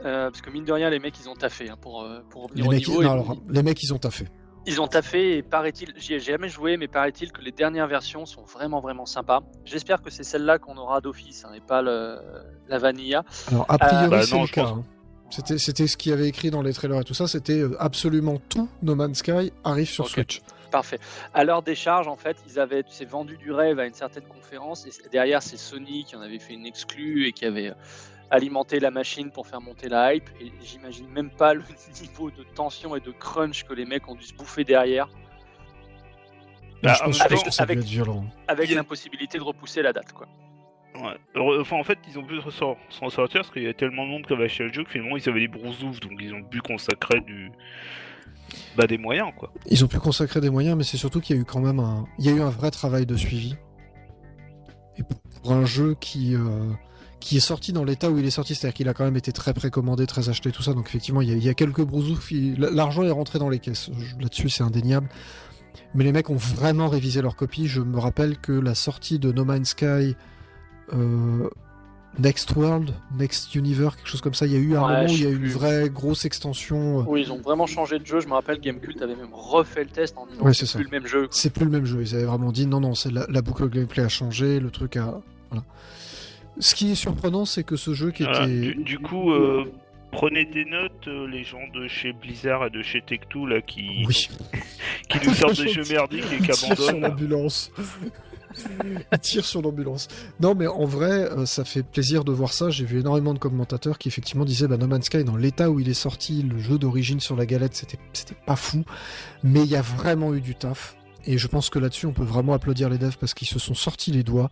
euh, 0.03 0.29
parce 0.29 0.41
que 0.41 0.49
mine 0.49 0.65
de 0.65 0.73
rien, 0.73 0.89
les 0.89 0.99
mecs, 0.99 1.17
ils 1.19 1.29
ont 1.29 1.35
taffé 1.35 1.69
hein, 1.69 1.77
pour, 1.79 2.01
euh, 2.03 2.19
pour 2.29 2.43
revenir 2.43 2.63
Les 2.63 2.67
au 2.67 2.71
mecs, 2.71 2.87
niveau. 2.87 3.03
non, 3.03 3.09
et- 3.09 3.11
alors, 3.11 3.35
les 3.47 3.63
mecs, 3.63 3.81
ils 3.83 3.93
ont 3.93 3.99
taffé. 3.99 4.25
Ils 4.65 4.81
ont 4.81 4.87
taffé 4.87 5.37
et 5.37 5.43
paraît-il, 5.43 5.93
j'y 5.95 6.15
ai 6.15 6.19
jamais 6.19 6.49
joué, 6.49 6.75
mais 6.75 6.89
paraît-il 6.89 7.31
que 7.31 7.39
les 7.41 7.53
dernières 7.53 7.87
versions 7.87 8.25
sont 8.25 8.43
vraiment 8.43 8.81
vraiment 8.81 9.05
sympas. 9.05 9.41
J'espère 9.63 10.01
que 10.01 10.09
c'est 10.09 10.23
celle-là 10.23 10.59
qu'on 10.59 10.75
aura 10.75 10.99
d'office 10.99 11.45
hein, 11.45 11.53
et 11.55 11.61
pas 11.61 11.81
le, 11.81 12.19
la 12.67 12.77
vanilla. 12.79 13.23
Alors, 13.49 13.65
a 13.69 13.77
priori, 13.77 14.09
bah 14.09 14.23
c'est 14.23 14.35
non, 14.35 14.41
le 14.41 14.47
je 14.47 14.51
cas. 14.51 14.63
pense- 14.63 14.71
hein. 14.79 14.83
C'était, 15.29 15.57
c'était 15.57 15.87
ce 15.87 15.97
qu'il 15.97 16.11
y 16.11 16.13
avait 16.13 16.27
écrit 16.27 16.49
dans 16.51 16.61
les 16.61 16.73
trailers 16.73 17.01
et 17.01 17.03
tout 17.03 17.13
ça. 17.13 17.27
C'était 17.27 17.59
euh, 17.59 17.75
absolument 17.79 18.37
tout 18.49 18.69
No 18.81 18.95
Man's 18.95 19.17
Sky 19.19 19.51
arrive 19.63 19.89
sur. 19.89 20.07
Switch. 20.07 20.41
Parfait. 20.71 20.99
À 21.33 21.43
leur 21.43 21.61
décharge, 21.61 22.07
en 22.07 22.15
fait, 22.17 22.37
ils 22.49 22.59
avaient 22.59 22.83
sais, 22.89 23.05
vendu 23.05 23.37
du 23.37 23.51
rêve 23.51 23.79
à 23.79 23.85
une 23.85 23.93
certaine 23.93 24.25
conférence 24.25 24.85
et 24.85 24.91
c'est- 24.91 25.09
derrière, 25.11 25.41
c'est 25.41 25.57
Sony 25.57 26.03
qui 26.05 26.15
en 26.15 26.21
avait 26.21 26.39
fait 26.39 26.53
une 26.53 26.65
exclue 26.65 27.25
et 27.27 27.31
qui 27.33 27.45
avait 27.45 27.69
euh, 27.69 27.73
alimenté 28.31 28.79
la 28.79 28.91
machine 28.91 29.31
pour 29.31 29.47
faire 29.47 29.61
monter 29.61 29.87
la 29.89 30.13
hype. 30.13 30.29
Et 30.41 30.51
j'imagine 30.63 31.07
même 31.09 31.29
pas 31.29 31.53
le 31.53 31.63
niveau 32.01 32.31
de 32.31 32.43
tension 32.55 32.95
et 32.95 32.99
de 32.99 33.11
crunch 33.11 33.63
que 33.65 33.73
les 33.73 33.85
mecs 33.85 34.07
ont 34.09 34.15
dû 34.15 34.23
se 34.25 34.33
bouffer 34.33 34.63
derrière. 34.65 35.07
Bah, 36.83 36.93
je 36.93 37.01
en 37.03 37.05
pense, 37.07 37.17
temps- 37.17 37.41
que 37.43 37.51
ça 37.51 37.63
avec- 37.63 37.79
violent. 37.79 38.25
Avec 38.47 38.69
l'impossibilité 38.69 39.37
de 39.37 39.43
repousser 39.43 39.81
la 39.81 39.93
date, 39.93 40.11
quoi. 40.13 40.27
Heureux- 41.35 41.59
Enfin, 41.61 41.77
en 41.77 41.83
fait, 41.83 41.97
ils 42.09 42.17
ont 42.19 42.23
pu 42.23 42.39
s'en 42.41 42.49
sor- 42.51 42.77
s'en 42.89 43.09
sortir 43.09 43.41
parce 43.41 43.51
qu'il 43.53 43.63
y 43.63 43.67
a 43.67 43.73
tellement 43.73 44.03
de 44.05 44.09
monde 44.11 44.25
qui 44.25 44.33
avait 44.33 44.45
acheté 44.45 44.63
le 44.63 44.73
jeu 44.73 44.83
que 44.83 44.89
finalement 44.91 45.17
ils 45.17 45.27
avaient 45.29 45.39
des 45.41 45.47
brousoufs, 45.47 45.99
donc 45.99 46.13
ils 46.19 46.33
ont 46.33 46.43
pu 46.43 46.59
consacrer. 46.61 47.21
Bah, 48.77 48.87
des 48.87 48.97
moyens, 48.97 49.31
quoi. 49.37 49.51
Ils 49.69 49.83
ont 49.83 49.87
pu 49.87 49.99
consacrer 49.99 50.39
des 50.39 50.49
moyens, 50.49 50.77
mais 50.77 50.83
c'est 50.83 50.97
surtout 50.97 51.19
qu'il 51.19 51.35
y 51.35 51.39
a 51.39 51.41
eu 51.41 51.45
quand 51.45 51.59
même 51.59 51.79
un, 51.79 52.05
il 52.19 52.25
y 52.25 52.29
a 52.29 52.31
eu 52.31 52.41
un 52.41 52.49
vrai 52.49 52.71
travail 52.71 53.05
de 53.05 53.15
suivi. 53.15 53.55
Pour, 55.43 55.51
un 55.51 55.65
jeu 55.65 55.95
qui, 55.99 56.33
euh, 56.35 56.71
qui 57.19 57.37
est 57.37 57.41
sorti 57.41 57.71
dans 57.73 57.83
l'état 57.83 58.09
où 58.09 58.17
il 58.17 58.25
est 58.25 58.31
sorti, 58.31 58.55
c'est-à-dire 58.55 58.73
qu'il 58.75 58.89
a 58.89 58.93
quand 58.93 59.03
même 59.03 59.15
été 59.17 59.31
très 59.31 59.53
précommandé, 59.53 60.07
très 60.07 60.29
acheté, 60.29 60.51
tout 60.51 60.63
ça. 60.63 60.73
Donc 60.73 60.87
effectivement, 60.87 61.21
il 61.21 61.29
y 61.29 61.31
a, 61.33 61.35
il 61.35 61.43
y 61.43 61.49
a 61.49 61.53
quelques 61.53 61.81
brousoufs. 61.83 62.31
L'argent 62.57 63.03
est 63.03 63.11
rentré 63.11 63.37
dans 63.39 63.49
les 63.49 63.59
caisses. 63.59 63.89
Là-dessus, 64.19 64.49
c'est 64.49 64.63
indéniable. 64.63 65.07
Mais 65.93 66.03
les 66.03 66.11
mecs 66.11 66.29
ont 66.29 66.35
vraiment 66.35 66.87
révisé 66.87 67.21
leur 67.21 67.35
copie. 67.35 67.67
Je 67.67 67.81
me 67.81 67.99
rappelle 67.99 68.37
que 68.39 68.51
la 68.51 68.75
sortie 68.75 69.19
de 69.19 69.31
No 69.31 69.45
Man's 69.45 69.69
Sky, 69.69 69.85
euh, 69.85 70.13
Next 72.19 72.55
World, 72.55 72.93
Next 73.15 73.53
Universe, 73.53 73.95
quelque 73.95 74.07
chose 74.09 74.21
comme 74.21 74.33
ça, 74.33 74.47
il 74.47 74.53
y 74.53 74.55
a 74.55 74.59
eu 74.59 74.75
un 74.75 74.81
Ouais, 74.81 74.87
moment 74.87 75.03
où 75.03 75.07
il 75.15 75.21
y 75.23 75.27
a 75.27 75.29
eu 75.29 75.35
une 75.35 75.49
vraie 75.51 75.87
grosse 75.89 76.25
extension. 76.25 77.01
euh, 77.01 77.03
Oui, 77.07 77.21
ils 77.21 77.31
ont 77.31 77.37
vraiment 77.39 77.67
changé 77.67 77.99
de 77.99 78.05
jeu. 78.07 78.21
Je 78.21 78.27
me 78.27 78.33
rappelle, 78.33 78.59
Gamecult 78.59 78.99
avait 79.03 79.15
même 79.15 79.31
refait 79.33 79.83
le 79.83 79.89
test 79.91 80.17
en 80.17 80.25
disant 80.25 80.41
Ouais, 80.43 80.53
c'est 80.53 80.71
plus 80.73 80.83
le 80.85 80.89
même 80.89 81.05
jeu. 81.05 81.27
C'est 81.29 81.53
plus 81.53 81.65
le 81.65 81.69
même 81.71 81.85
jeu. 81.85 82.01
Ils 82.01 82.15
avaient 82.15 82.23
vraiment 82.25 82.51
dit 82.51 82.65
non, 82.65 82.79
non, 82.79 82.95
c'est 82.95 83.11
la, 83.11 83.27
la 83.29 83.41
boucle 83.43 83.69
gameplay 83.69 84.01
a 84.03 84.09
changé, 84.09 84.59
le 84.59 84.71
truc 84.71 84.97
a. 84.97 85.21
Voilà. 85.51 85.63
Ce 86.59 86.73
qui 86.73 86.91
est 86.91 86.95
surprenant, 86.95 87.45
c'est 87.45 87.63
que 87.63 87.75
ce 87.75 87.93
jeu 87.93 88.09
qui 88.09 88.23
Voilà. 88.23 88.45
était. 88.47 88.73
Du, 88.73 88.83
du 88.83 88.97
coup, 88.99 89.31
euh, 89.31 89.65
prenez 90.11 90.45
des 90.45 90.65
notes, 90.65 91.07
euh, 91.07 91.27
les 91.27 91.43
gens 91.43 91.67
de 91.75 91.87
chez 91.87 92.13
Blizzard 92.13 92.65
et 92.65 92.69
de 92.71 92.81
chez 92.81 93.01
Tech2 93.01 93.47
là 93.47 93.61
qui, 93.61 94.03
Oui. 94.07 94.27
qui 95.09 95.19
nous 95.27 95.35
sortent 95.35 95.61
des 95.61 95.67
jeux 95.69 95.83
merdiques 95.87 96.25
et 96.33 96.39
qui 96.41 96.51
abandonnent. 96.65 97.01
l'ambulance. 97.01 97.71
Il 99.11 99.19
tire 99.19 99.45
sur 99.45 99.61
l'ambulance. 99.61 100.07
Non, 100.39 100.55
mais 100.55 100.67
en 100.67 100.85
vrai, 100.85 101.31
euh, 101.31 101.45
ça 101.45 101.63
fait 101.63 101.83
plaisir 101.83 102.23
de 102.23 102.31
voir 102.31 102.53
ça. 102.53 102.69
J'ai 102.69 102.85
vu 102.85 102.99
énormément 102.99 103.33
de 103.33 103.39
commentateurs 103.39 103.97
qui 103.97 104.07
effectivement 104.07 104.45
disaient 104.45 104.67
bah, 104.67 104.77
No 104.77 104.87
Man's 104.87 105.05
Sky, 105.05 105.23
dans 105.23 105.37
l'état 105.37 105.69
où 105.69 105.79
il 105.79 105.89
est 105.89 105.93
sorti, 105.93 106.43
le 106.43 106.59
jeu 106.59 106.77
d'origine 106.77 107.19
sur 107.19 107.35
la 107.35 107.45
galette, 107.45 107.75
c'était 107.75 107.99
c'était 108.13 108.37
pas 108.45 108.55
fou. 108.55 108.83
Mais 109.43 109.61
il 109.61 109.69
y 109.69 109.75
a 109.75 109.81
vraiment 109.81 110.33
eu 110.33 110.41
du 110.41 110.55
taf. 110.55 110.95
Et 111.25 111.37
je 111.37 111.47
pense 111.47 111.69
que 111.69 111.79
là-dessus, 111.79 112.05
on 112.05 112.13
peut 112.13 112.23
vraiment 112.23 112.53
applaudir 112.53 112.89
les 112.89 112.97
devs 112.97 113.17
parce 113.19 113.33
qu'ils 113.33 113.47
se 113.47 113.59
sont 113.59 113.75
sortis 113.75 114.11
les 114.11 114.23
doigts. 114.23 114.49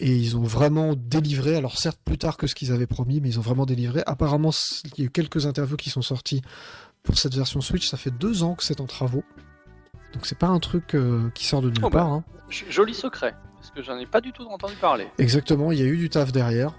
Et 0.00 0.14
ils 0.14 0.36
ont 0.36 0.42
vraiment 0.42 0.94
délivré, 0.96 1.54
alors 1.54 1.78
certes 1.78 2.00
plus 2.04 2.18
tard 2.18 2.36
que 2.36 2.48
ce 2.48 2.54
qu'ils 2.54 2.72
avaient 2.72 2.86
promis, 2.86 3.20
mais 3.20 3.28
ils 3.28 3.38
ont 3.38 3.42
vraiment 3.42 3.64
délivré. 3.64 4.02
Apparemment, 4.06 4.50
il 4.84 4.98
y 4.98 5.02
a 5.02 5.04
eu 5.06 5.10
quelques 5.10 5.46
interviews 5.46 5.76
qui 5.76 5.88
sont 5.88 6.02
sorties 6.02 6.42
pour 7.04 7.16
cette 7.16 7.34
version 7.34 7.60
Switch. 7.60 7.88
Ça 7.88 7.96
fait 7.96 8.10
deux 8.10 8.42
ans 8.42 8.54
que 8.54 8.64
c'est 8.64 8.80
en 8.80 8.86
travaux. 8.86 9.22
Donc 10.14 10.26
c'est 10.26 10.38
pas 10.38 10.46
un 10.48 10.58
truc 10.60 10.94
euh, 10.94 11.28
qui 11.34 11.44
sort 11.46 11.60
de 11.60 11.68
nulle 11.68 11.78
Oh 11.84 11.90
bah. 11.90 11.98
part. 11.98 12.12
hein. 12.12 12.24
J- 12.50 12.64
Joli 12.70 12.94
secret, 12.94 13.34
parce 13.56 13.70
que 13.70 13.82
j'en 13.82 13.98
ai 13.98 14.06
pas 14.06 14.20
du 14.20 14.32
tout 14.32 14.44
entendu 14.44 14.74
parler. 14.80 15.06
Exactement, 15.18 15.72
il 15.72 15.78
y 15.78 15.82
a 15.82 15.86
eu 15.86 15.96
du 15.96 16.08
taf 16.08 16.30
derrière. 16.32 16.72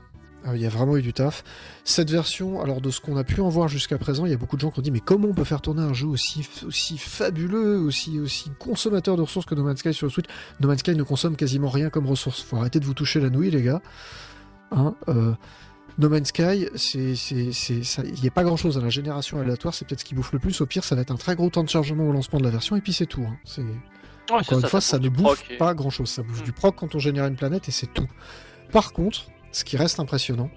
Euh, 0.48 0.56
Il 0.56 0.62
y 0.62 0.66
a 0.66 0.70
vraiment 0.70 0.96
eu 0.96 1.02
du 1.02 1.12
taf. 1.12 1.44
Cette 1.84 2.10
version, 2.12 2.62
alors 2.62 2.80
de 2.80 2.92
ce 2.92 3.02
qu'on 3.02 3.18
a 3.18 3.24
pu 3.24 3.42
en 3.42 3.50
voir 3.50 3.68
jusqu'à 3.68 3.98
présent, 3.98 4.26
il 4.26 4.32
y 4.32 4.34
a 4.34 4.38
beaucoup 4.38 4.56
de 4.56 4.62
gens 4.62 4.70
qui 4.72 4.80
ont 4.80 4.84
dit 4.84 4.92
mais 4.92 5.00
comment 5.00 5.28
on 5.28 5.34
peut 5.34 5.44
faire 5.44 5.60
tourner 5.62 5.82
un 5.82 5.94
jeu 5.94 6.08
aussi, 6.08 6.48
aussi 6.66 6.98
fabuleux, 6.98 7.78
aussi, 7.80 8.20
aussi 8.20 8.52
consommateur 8.60 9.18
de 9.18 9.24
ressources 9.24 9.46
que 9.48 9.56
No 9.56 9.64
Man's 9.64 9.80
Sky 9.80 9.94
sur 9.94 10.06
le 10.06 10.12
Switch? 10.12 10.28
No 10.60 10.68
Man's 10.68 10.80
Sky 10.82 10.96
ne 10.96 11.04
consomme 11.04 11.36
quasiment 11.36 11.70
rien 11.70 11.90
comme 11.90 12.06
ressources. 12.06 12.42
Faut 12.42 12.58
arrêter 12.58 12.80
de 12.80 12.86
vous 12.86 12.94
toucher 12.94 13.20
la 13.20 13.30
nouille 13.30 13.50
les 13.52 13.64
gars. 13.64 13.82
Hein, 14.72 14.96
euh, 15.10 15.34
no 15.98 16.10
Man's 16.10 16.30
Sky, 16.30 16.68
il 16.94 18.22
n'y 18.22 18.28
a 18.28 18.32
pas 18.32 18.44
grand 18.44 18.58
chose 18.58 18.78
à 18.78 18.82
la 18.82 18.90
génération 18.90 19.40
aléatoire, 19.40 19.74
c'est 19.74 19.86
peut-être 19.88 20.02
ce 20.02 20.06
qui 20.06 20.16
bouffe 20.16 20.32
le 20.34 20.40
plus. 20.40 20.60
Au 20.62 20.66
pire, 20.66 20.84
ça 20.84 20.96
va 20.96 21.02
être 21.02 21.12
un 21.12 21.16
très 21.18 21.36
gros 21.36 21.50
temps 21.50 21.64
de 21.64 21.70
chargement 21.70 22.08
au 22.08 22.12
lancement 22.12 22.40
de 22.40 22.44
la 22.44 22.50
version, 22.50 22.76
et 22.76 22.82
puis 22.82 22.94
c'est 22.94 23.06
tout. 23.06 23.24
hein. 23.28 23.38
C'est... 23.46 23.62
Ouais, 23.62 24.40
Encore 24.40 24.60
une 24.60 24.66
fois, 24.68 24.82
ça, 24.82 24.98
ne 25.00 25.08
bouffe 25.10 25.44
et- 25.52 25.58
pas 25.58 25.74
grand 25.76 25.90
chose. 25.92 26.10
Ça 26.10 26.24
bouffe 26.24 26.42
Mm. 26.42 26.46
du 26.46 26.52
proc 26.52 26.76
quand 26.76 26.96
on 26.96 27.00
génère 27.00 27.26
une 27.28 27.36
planète 27.36 27.70
et 27.70 27.72
c'est 27.72 27.94
tout. 27.94 28.08
Par 28.72 28.92
contre, 28.92 29.28
ce 29.52 29.64
qui 29.64 29.78
reste 29.78 30.00
impressionnant, 30.00 30.50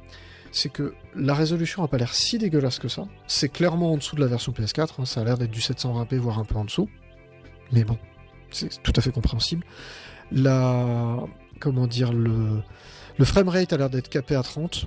c'est 0.53 0.70
que 0.70 0.95
la 1.14 1.34
résolution 1.34 1.82
a 1.84 1.89
pas 1.89 1.99
l'air 1.99 2.14
si 2.14 2.39
dégueulasse 2.39 2.78
que 2.78 2.89
ça. 2.89 3.07
C'est 3.26 3.51
clairement 3.51 3.93
en 3.93 3.99
dessous 3.99 4.16
de 4.16 4.22
la 4.22 4.26
version 4.26 4.53
PS4. 4.53 4.95
hein. 5.01 5.05
Ça 5.05 5.20
a 5.20 5.24
l'air 5.24 5.36
d'être 5.36 5.51
du 5.51 5.61
720p, 5.61 6.16
voire 6.16 6.39
un 6.39 6.45
peu 6.47 6.55
en 6.57 6.64
dessous. 6.64 6.89
Mais 7.70 7.84
bon, 7.84 7.99
c'est 8.51 8.82
tout 8.82 8.93
à 8.97 9.01
fait 9.03 9.12
compréhensible. 9.12 9.64
La. 10.32 11.18
Comment 11.61 11.86
dire 11.86 12.12
Le, 12.12 12.62
le 13.18 13.24
framerate 13.26 13.72
a 13.72 13.76
l'air 13.76 13.91
d'être 13.91 14.09
capé 14.09 14.34
à 14.34 14.43
30. 14.43 14.86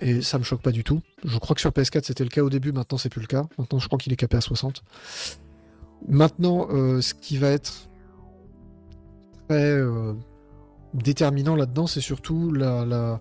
Et 0.00 0.22
ça 0.22 0.38
me 0.38 0.44
choque 0.44 0.62
pas 0.62 0.70
du 0.70 0.84
tout. 0.84 1.00
Je 1.24 1.38
crois 1.38 1.54
que 1.54 1.60
sur 1.60 1.70
PS4 1.70 2.04
c'était 2.04 2.24
le 2.24 2.30
cas 2.30 2.42
au 2.42 2.50
début, 2.50 2.72
maintenant 2.72 2.98
c'est 2.98 3.08
plus 3.08 3.20
le 3.20 3.26
cas. 3.26 3.46
Maintenant 3.58 3.78
je 3.78 3.86
crois 3.86 3.98
qu'il 3.98 4.12
est 4.12 4.16
capé 4.16 4.36
à 4.36 4.40
60. 4.40 4.82
Maintenant, 6.06 6.68
euh, 6.70 7.00
ce 7.00 7.14
qui 7.14 7.38
va 7.38 7.48
être 7.48 7.88
très 9.48 9.72
euh, 9.72 10.14
déterminant 10.94 11.56
là-dedans, 11.56 11.86
c'est 11.86 12.00
surtout 12.00 12.52
le 12.52 13.18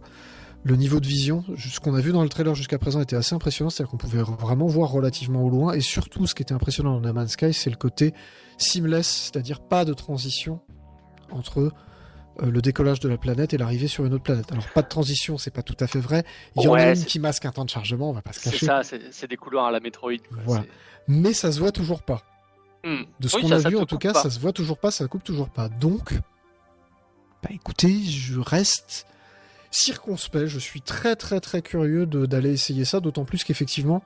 niveau 0.75 0.99
de 0.99 1.07
vision. 1.07 1.43
Ce 1.57 1.79
qu'on 1.79 1.95
a 1.95 2.01
vu 2.01 2.11
dans 2.11 2.23
le 2.23 2.29
trailer 2.29 2.53
jusqu'à 2.53 2.77
présent 2.77 3.01
était 3.01 3.15
assez 3.15 3.33
impressionnant, 3.33 3.69
c'est-à-dire 3.69 3.91
qu'on 3.91 3.97
pouvait 3.97 4.21
vraiment 4.21 4.67
voir 4.67 4.91
relativement 4.91 5.43
au 5.43 5.49
loin. 5.49 5.73
Et 5.73 5.81
surtout, 5.81 6.27
ce 6.27 6.35
qui 6.35 6.43
était 6.43 6.53
impressionnant 6.53 6.93
dans 6.93 7.01
No 7.01 7.13
Man's 7.13 7.31
Sky, 7.31 7.53
c'est 7.53 7.69
le 7.69 7.77
côté 7.77 8.13
seamless, 8.57 9.31
c'est-à-dire 9.31 9.59
pas 9.61 9.85
de 9.85 9.93
transition 9.93 10.59
entre 11.31 11.71
le 12.41 12.61
décollage 12.61 12.99
de 12.99 13.09
la 13.09 13.17
planète 13.17 13.53
et 13.53 13.57
l'arrivée 13.57 13.87
sur 13.87 14.05
une 14.05 14.13
autre 14.13 14.23
planète. 14.23 14.51
Alors, 14.51 14.65
pas 14.73 14.81
de 14.81 14.87
transition, 14.87 15.37
c'est 15.37 15.51
pas 15.51 15.63
tout 15.63 15.75
à 15.79 15.87
fait 15.87 15.99
vrai. 15.99 16.23
Il 16.55 16.63
y 16.63 16.67
en 16.67 16.73
a 16.73 16.89
une 16.89 16.95
c'est- 16.95 17.05
qui 17.05 17.19
masque 17.19 17.45
un 17.45 17.51
temps 17.51 17.65
de 17.65 17.69
chargement, 17.69 18.09
on 18.09 18.13
va 18.13 18.21
pas 18.21 18.33
se 18.33 18.39
C'est 18.41 18.51
cacher. 18.51 18.65
ça, 18.65 18.83
c'est 18.83 19.01
c'est 19.11 19.27
des 19.27 19.37
couloirs 19.37 19.65
à 19.65 19.71
la 19.71 19.79
Metroid. 19.79 20.11
quoi. 20.29 20.37
Voilà. 20.45 20.63
C'est- 20.63 20.69
Mais 21.07 21.33
ça 21.33 21.51
se 21.51 21.59
voit 21.59 21.71
toujours 21.71 22.03
pas. 22.03 22.23
Hmm. 22.85 23.03
De 23.19 23.27
ce 23.27 23.35
Oui, 23.37 23.41
qu'on 23.43 23.51
a 23.51 23.59
ça 23.59 23.69
vu, 23.69 23.77
en 23.77 23.85
tout 23.85 23.97
cas, 23.97 24.13
pas. 24.13 24.21
ça 24.23 24.29
se 24.29 24.39
voit 24.39 24.53
toujours 24.53 24.77
pas, 24.77 24.91
ça 24.91 25.07
coupe 25.07 25.23
toujours 25.23 25.49
pas. 25.49 25.67
Donc, 25.69 26.13
bah 27.43 27.49
écoutez, 27.51 28.01
je 28.03 28.39
reste 28.39 29.07
circonspect. 29.71 30.47
Je 30.47 30.59
suis 30.59 30.81
très 30.81 31.15
très 31.15 31.39
très 31.39 31.61
curieux 31.61 32.05
de- 32.05 32.25
d'aller 32.25 32.51
essayer 32.51 32.85
ça, 32.85 32.99
d'autant 32.99 33.25
plus 33.25 33.43
qu'effectivement, 33.43 34.03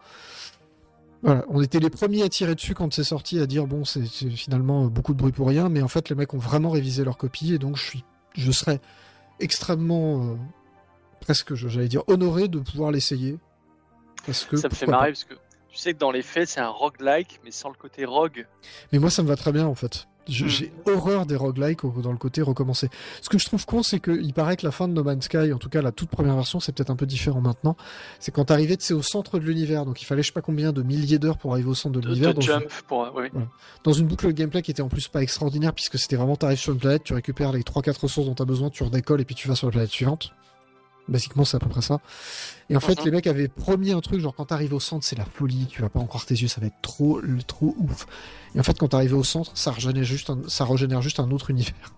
voilà, 1.24 1.46
on 1.50 1.62
était 1.62 1.80
les 1.80 1.90
premiers 1.92 2.24
à 2.24 2.30
tirer 2.30 2.56
dessus 2.56 2.74
quand 2.74 2.92
c'est 2.94 3.04
sorti, 3.04 3.40
à 3.40 3.46
dire 3.46 3.68
bon, 3.68 3.86
c'est 3.86 4.06
c'est 4.08 4.30
finalement 4.32 4.86
euh, 4.86 4.88
beaucoup 4.90 5.14
de 5.14 5.20
bruit 5.20 5.32
pour 5.32 5.48
rien, 5.48 5.70
mais 5.70 5.82
en 5.82 5.88
fait, 5.88 6.10
les 6.10 6.16
mecs 6.16 6.34
ont 6.34 6.40
vraiment 6.40 6.70
révisé 6.72 7.04
leur 7.04 7.18
copie 7.18 7.54
et 7.54 7.60
donc 7.60 7.78
je 7.78 7.84
suis, 7.84 8.04
je 8.34 8.52
serais 8.52 8.80
extrêmement, 9.40 10.24
euh, 10.34 10.36
presque, 11.20 11.54
je- 11.56 11.68
j'allais 11.68 11.88
dire, 11.88 12.04
honoré 12.08 12.48
de 12.48 12.60
pouvoir 12.60 12.92
l'essayer. 12.92 13.38
Parce 14.26 14.46
que 14.46 14.58
Ça 14.58 14.70
me 14.70 14.74
fait 14.74 14.86
pas. 14.86 14.92
marrer 14.94 15.10
parce 15.12 15.24
que 15.24 15.34
tu 15.70 15.78
sais 15.78 15.94
que 15.94 16.00
dans 16.00 16.12
les 16.12 16.22
faits, 16.22 16.48
c'est 16.50 16.60
un 16.60 16.68
roguelike, 16.70 17.40
mais 17.44 17.52
sans 17.52 17.70
le 17.70 17.76
côté 17.76 18.06
rogue. 18.06 18.46
Mais 18.92 19.00
moi, 19.00 19.10
ça 19.10 19.24
me 19.24 19.28
va 19.28 19.36
très 19.36 19.52
bien 19.52 19.66
en 19.66 19.76
fait. 19.76 20.08
Hmm. 20.28 20.48
J'ai 20.48 20.72
horreur 20.86 21.26
des 21.26 21.36
roguelikes 21.36 21.80
dans 22.02 22.12
le 22.12 22.18
côté 22.18 22.42
recommencer. 22.42 22.90
Ce 23.22 23.30
que 23.30 23.38
je 23.38 23.46
trouve 23.46 23.66
con, 23.66 23.84
c'est 23.84 24.00
qu'il 24.00 24.34
paraît 24.34 24.56
que 24.56 24.66
la 24.66 24.72
fin 24.72 24.88
de 24.88 24.94
No 24.94 25.04
Man's 25.04 25.26
Sky, 25.26 25.52
en 25.52 25.58
tout 25.58 25.70
cas 25.70 25.82
la 25.82 25.92
toute 25.92 26.10
première 26.10 26.36
version, 26.36 26.60
c'est 26.60 26.72
peut-être 26.72 26.92
un 26.92 26.96
peu 26.96 27.06
différent 27.06 27.42
maintenant. 27.42 27.76
C'est 28.20 28.32
quand 28.32 28.46
t'arrivais, 28.46 28.78
sais, 28.80 28.94
au 28.94 29.02
centre 29.02 29.40
de 29.40 29.46
l'univers. 29.46 29.86
Donc 29.86 30.02
il 30.02 30.06
fallait 30.06 30.22
je 30.22 30.28
sais 30.28 30.34
pas 30.34 30.42
combien 30.42 30.72
de 30.72 30.84
milliers 30.84 31.20
d'heures 31.20 31.38
pour 31.38 31.54
arriver 31.54 31.70
au 31.70 31.74
centre 31.74 31.96
de 31.96 32.02
De, 32.02 32.08
l'univers. 32.08 32.34
Dans, 32.34 32.42
jump 32.42 32.66
pour. 32.88 33.12
oui. 33.16 33.30
dans 33.84 33.94
une 33.94 34.08
boucle 34.08 34.28
de 34.28 34.32
gameplay 34.32 34.62
qui 34.62 34.72
était 34.72 34.82
en 34.82 34.90
plus 34.90 35.08
pas 35.08 35.22
extraordinaire, 35.22 35.74
puisque 35.74 35.98
c'était 35.98 36.16
vraiment 36.16 36.36
t'arrives 36.36 36.60
sur 36.60 36.74
une 36.74 36.80
planète, 36.80 37.04
tu 37.04 37.14
récupères 37.14 37.52
les 37.52 37.62
3-4 37.62 38.02
ressources 38.02 38.28
dont 38.28 38.36
t'as 38.36 38.46
besoin, 38.46 38.70
tu 38.70 38.84
redécolles 38.84 39.22
et 39.22 39.26
puis 39.26 39.36
tu 39.36 39.48
vas 39.48 39.56
sur 39.56 39.68
la 39.68 39.72
planète 39.72 39.92
suivante. 39.92 40.32
Basiquement, 41.12 41.44
c'est 41.44 41.58
à 41.58 41.60
peu 41.60 41.68
près 41.68 41.82
ça. 41.82 42.00
Et 42.70 42.78
en 42.78 42.80
fait, 42.80 43.04
les 43.04 43.12
mecs 43.12 43.28
avaient 43.28 43.50
promis 43.50 43.92
un 43.92 44.00
truc, 44.00 44.22
genre 44.22 44.34
quand 44.34 44.46
t'arrives 44.46 44.74
au 44.74 44.80
centre, 44.80 45.06
c'est 45.06 45.18
la 45.18 45.26
folie, 45.26 45.68
tu 45.70 45.82
vas 45.82 45.90
pas 45.90 46.00
en 46.00 46.06
croire 46.06 46.26
tes 46.26 46.36
yeux, 46.36 46.48
ça 46.48 46.62
va 46.62 46.68
être 46.68 46.82
trop, 46.82 47.22
trop 47.46 47.76
ouf. 47.78 48.08
Et 48.56 48.60
en 48.62 48.64
fait, 48.64 48.80
quand 48.80 48.88
t'arrives 48.88 49.14
au 49.14 49.24
centre, 49.24 49.52
ça 49.58 49.72
régénère 49.72 50.06
juste 50.06 50.30
un, 50.30 50.40
ça 50.48 50.64
régénère 50.64 51.02
juste 51.02 51.20
un 51.20 51.30
autre 51.32 51.50
univers. 51.50 51.94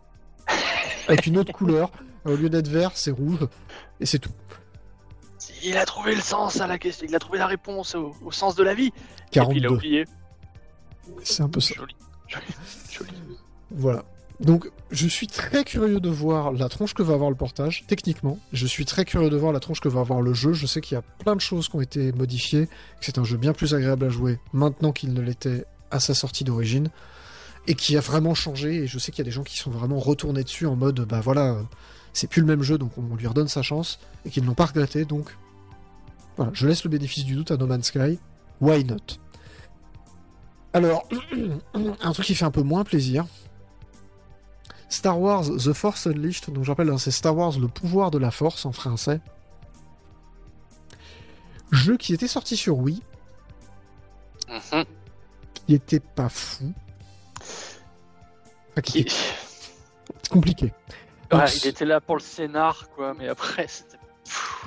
Avec 1.08 1.28
une 1.28 1.38
autre 1.38 1.54
couleur. 1.54 1.92
Au 2.26 2.36
lieu 2.36 2.50
d'être 2.50 2.70
vert, 2.70 2.92
c'est 2.96 3.12
rouge. 3.12 3.48
Et 4.00 4.08
c'est 4.08 4.18
tout. 4.18 4.32
Il 5.62 5.78
a 5.78 5.86
trouvé 5.86 6.16
le 6.16 6.22
sens 6.22 6.60
à 6.60 6.66
la 6.66 6.80
question, 6.80 7.06
il 7.08 7.16
a 7.16 7.20
trouvé 7.20 7.38
la 7.38 7.48
réponse 7.48 7.94
au, 7.94 8.16
au 8.24 8.32
sens 8.32 8.56
de 8.56 8.64
la 8.64 8.74
vie. 8.74 8.88
Et 8.88 9.40
puis 9.42 9.58
il 9.58 9.66
a 9.66 9.70
42. 9.70 9.70
oublié. 9.70 10.06
C'est 11.24 11.44
un 11.44 11.50
peu 11.50 11.60
ça. 11.60 11.76
Joli. 11.76 11.96
Joli. 12.28 12.46
Joli. 12.90 13.12
Voilà. 13.70 14.04
Donc, 14.40 14.70
je 14.92 15.08
suis 15.08 15.28
très 15.28 15.64
curieux 15.64 16.00
de 16.00 16.10
voir 16.10 16.52
la 16.52 16.68
tronche 16.70 16.94
que 16.94 17.04
va 17.04 17.14
avoir 17.14 17.30
le 17.30 17.36
portage, 17.36 17.86
techniquement. 17.88 18.40
Je 18.52 18.66
suis 18.66 18.86
très 18.86 19.06
curieux 19.06 19.30
de 19.30 19.38
voir 19.38 19.54
la 19.54 19.60
tronche 19.60 19.80
que 19.80 19.90
va 19.90 20.02
avoir 20.02 20.22
le 20.22 20.34
jeu. 20.34 20.54
Je 20.54 20.66
sais 20.66 20.82
qu'il 20.82 20.96
y 20.96 20.98
a 20.98 21.02
plein 21.02 21.36
de 21.36 21.42
choses 21.42 21.70
qui 21.70 21.76
ont 21.76 21.82
été 21.82 22.12
modifiées, 22.12 22.66
que 22.66 23.06
c'est 23.06 23.18
un 23.18 23.24
jeu 23.24 23.38
bien 23.38 23.54
plus 23.54 23.74
agréable 23.74 24.06
à 24.06 24.10
jouer 24.10 24.40
maintenant 24.52 24.92
qu'il 24.92 25.14
ne 25.14 25.22
l'était 25.22 25.66
à 25.92 26.00
sa 26.00 26.14
sortie 26.14 26.44
d'origine, 26.44 26.90
et 27.68 27.76
qui 27.76 27.96
a 27.96 28.02
vraiment 28.02 28.34
changé. 28.34 28.76
Et 28.84 28.88
je 28.88 28.98
sais 28.98 29.12
qu'il 29.12 29.20
y 29.20 29.22
a 29.22 29.30
des 29.30 29.32
gens 29.32 29.44
qui 29.44 29.58
sont 29.58 29.72
vraiment 29.72 30.00
retournés 30.00 30.44
dessus 30.44 30.66
en 30.66 30.76
mode, 30.76 31.02
bah 31.02 31.22
voilà, 31.22 31.58
c'est 32.12 32.28
plus 32.28 32.42
le 32.42 32.48
même 32.48 32.64
jeu, 32.64 32.78
donc 32.78 32.92
on 32.98 33.16
lui 33.16 33.28
redonne 33.28 33.48
sa 33.48 33.62
chance, 33.62 34.00
et 34.26 34.30
qu'ils 34.30 34.44
ne 34.44 34.48
l'ont 34.48 34.56
pas 34.56 34.66
regretté. 34.66 35.06
Donc, 35.06 35.38
voilà, 36.38 36.52
je 36.56 36.68
laisse 36.68 36.84
le 36.84 36.90
bénéfice 36.90 37.26
du 37.26 37.36
doute 37.36 37.52
à 37.52 37.58
No 37.58 37.68
Man's 37.68 37.88
Sky. 37.88 38.20
Why 38.60 38.84
not? 38.84 39.20
Alors, 40.74 41.08
un 41.74 42.12
truc 42.12 42.26
qui 42.26 42.36
fait 42.36 42.46
un 42.46 42.52
peu 42.52 42.64
moins 42.64 42.84
plaisir. 42.84 43.26
Star 44.94 45.20
Wars 45.20 45.46
The 45.58 45.74
Force 45.74 46.06
Unleashed, 46.06 46.54
donc 46.54 46.64
je 46.64 46.70
rappelle, 46.70 46.90
hein, 46.90 47.00
c'est 47.00 47.10
Star 47.10 47.36
Wars 47.36 47.58
Le 47.60 47.68
pouvoir 47.68 48.12
de 48.12 48.20
la 48.20 48.30
force 48.30 48.64
en 48.66 48.72
français. 48.72 49.20
Jeu 51.72 51.98
qui 51.98 52.14
était 52.14 52.28
sorti 52.28 52.56
sur 52.56 52.78
Wii, 52.78 53.02
Mhm. 54.48 54.86
qui 55.66 55.74
était 55.74 56.00
pas 56.00 56.30
fou. 56.30 56.72
Qui- 58.84 59.06
qui- 59.06 59.10
C'est 59.10 60.30
compliqué. 60.30 60.72
Ouais, 61.32 61.46
il 61.64 61.68
était 61.68 61.86
là 61.86 62.00
pour 62.00 62.16
le 62.16 62.22
scénar, 62.22 62.88
quoi, 62.96 63.16
mais 63.18 63.28
après, 63.28 63.66
c'était. 63.68 63.98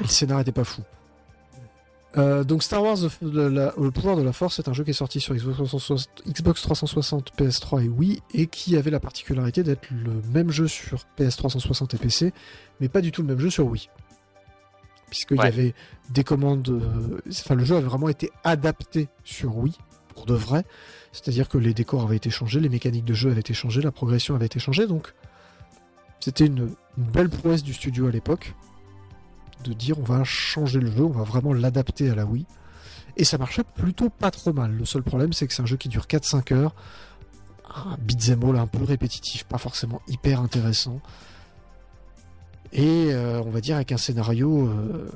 Le 0.01 0.07
scénar 0.09 0.41
était 0.41 0.51
pas 0.53 0.65
fou. 0.65 0.83
Euh, 2.19 2.45
donc 2.45 2.63
Star 2.63 2.83
Wars, 2.83 2.97
le, 3.21 3.49
la- 3.49 3.75
le 3.79 3.91
pouvoir 3.91 4.17
de 4.17 4.23
la 4.23 4.33
Force, 4.33 4.57
c'est 4.57 4.69
un 4.69 4.73
jeu 4.73 4.85
qui 4.85 4.91
est 4.91 4.95
sorti 4.95 5.21
sur 5.21 5.35
Xbox 5.35 5.57
360, 5.57 6.09
Xbox 6.27 6.63
360, 6.63 7.33
PS3 7.37 7.85
et 7.85 7.89
Wii, 7.89 8.23
et 8.33 8.47
qui 8.47 8.77
avait 8.77 8.91
la 8.91 9.01
particularité 9.01 9.63
d'être 9.63 9.91
le 9.91 10.23
même 10.33 10.51
jeu 10.51 10.67
sur 10.67 11.05
PS 11.17 11.37
360 11.37 11.93
et 11.95 11.99
PC, 11.99 12.33
mais 12.81 12.89
pas 12.89 13.03
du 13.03 13.13
tout 13.13 13.21
le 13.23 13.29
même 13.29 13.39
jeu 13.39 13.51
sur 13.51 13.67
Wii. 13.67 13.91
Puisqu'il 15.11 15.37
y 15.37 15.41
Ouais. 15.41 15.47
avait 15.47 15.75
des 16.11 16.25
commandes... 16.25 16.69
euh, 16.69 17.21
Enfin, 17.31 17.55
le 17.55 17.65
jeu 17.65 17.77
avait 17.77 17.87
vraiment 17.87 18.09
été 18.09 18.31
adapté 18.45 19.09
sur 19.23 19.57
Wii, 19.59 19.77
pour 20.15 20.25
de 20.27 20.35
vrai. 20.35 20.65
C'est-à-dire 21.13 21.49
que 21.49 21.59
les 21.59 21.75
décors 21.75 22.03
avaient 22.03 22.17
été 22.17 22.31
changés, 22.31 22.61
les 22.61 22.69
mécaniques 22.71 23.05
de 23.05 23.15
jeu 23.15 23.31
avaient 23.31 23.41
été 23.41 23.55
changées, 23.55 23.83
la 23.83 23.93
progression 23.93 24.35
avait 24.35 24.47
été 24.47 24.59
changée, 24.59 24.87
donc 24.87 25.13
c'était 26.21 26.47
une, 26.47 26.75
une 26.99 27.05
belle 27.05 27.29
prouesse 27.29 27.63
du 27.63 27.73
studio 27.75 28.07
à 28.07 28.11
l'époque 28.11 28.55
de 29.65 29.73
dire 29.73 29.99
on 29.99 30.03
va 30.03 30.25
changer 30.25 30.81
le 30.81 30.91
jeu, 30.91 31.05
on 31.05 31.11
va 31.11 31.25
vraiment 31.25 31.53
l'adapter 31.53 32.11
à 32.11 32.15
la 32.15 32.25
Wii. 32.25 32.47
Et 33.17 33.25
ça 33.25 33.39
marchait 33.39 33.65
plutôt 33.65 34.11
pas 34.11 34.31
trop 34.31 34.53
mal. 34.53 34.73
Le 34.73 34.85
seul 34.85 35.03
problème, 35.03 35.33
c'est 35.33 35.47
que 35.47 35.55
c'est 35.55 35.63
un 35.63 35.67
jeu 35.67 35.77
qui 35.77 35.89
dure 35.89 36.05
4-5 36.05 36.53
heures. 36.55 36.75
Un 37.75 37.97
beat'em 37.99 38.43
all 38.45 38.57
un 38.57 38.67
peu 38.67 38.85
répétitif, 38.85 39.45
pas 39.45 39.59
forcément 39.59 40.03
hyper 40.09 40.41
intéressant. 40.41 41.01
Et 42.73 43.09
euh, 43.11 43.41
on 43.43 43.51
va 43.51 43.61
dire 43.61 43.77
avec 43.77 43.93
un 43.93 43.97
scénario 43.97 44.69
euh, 44.69 45.11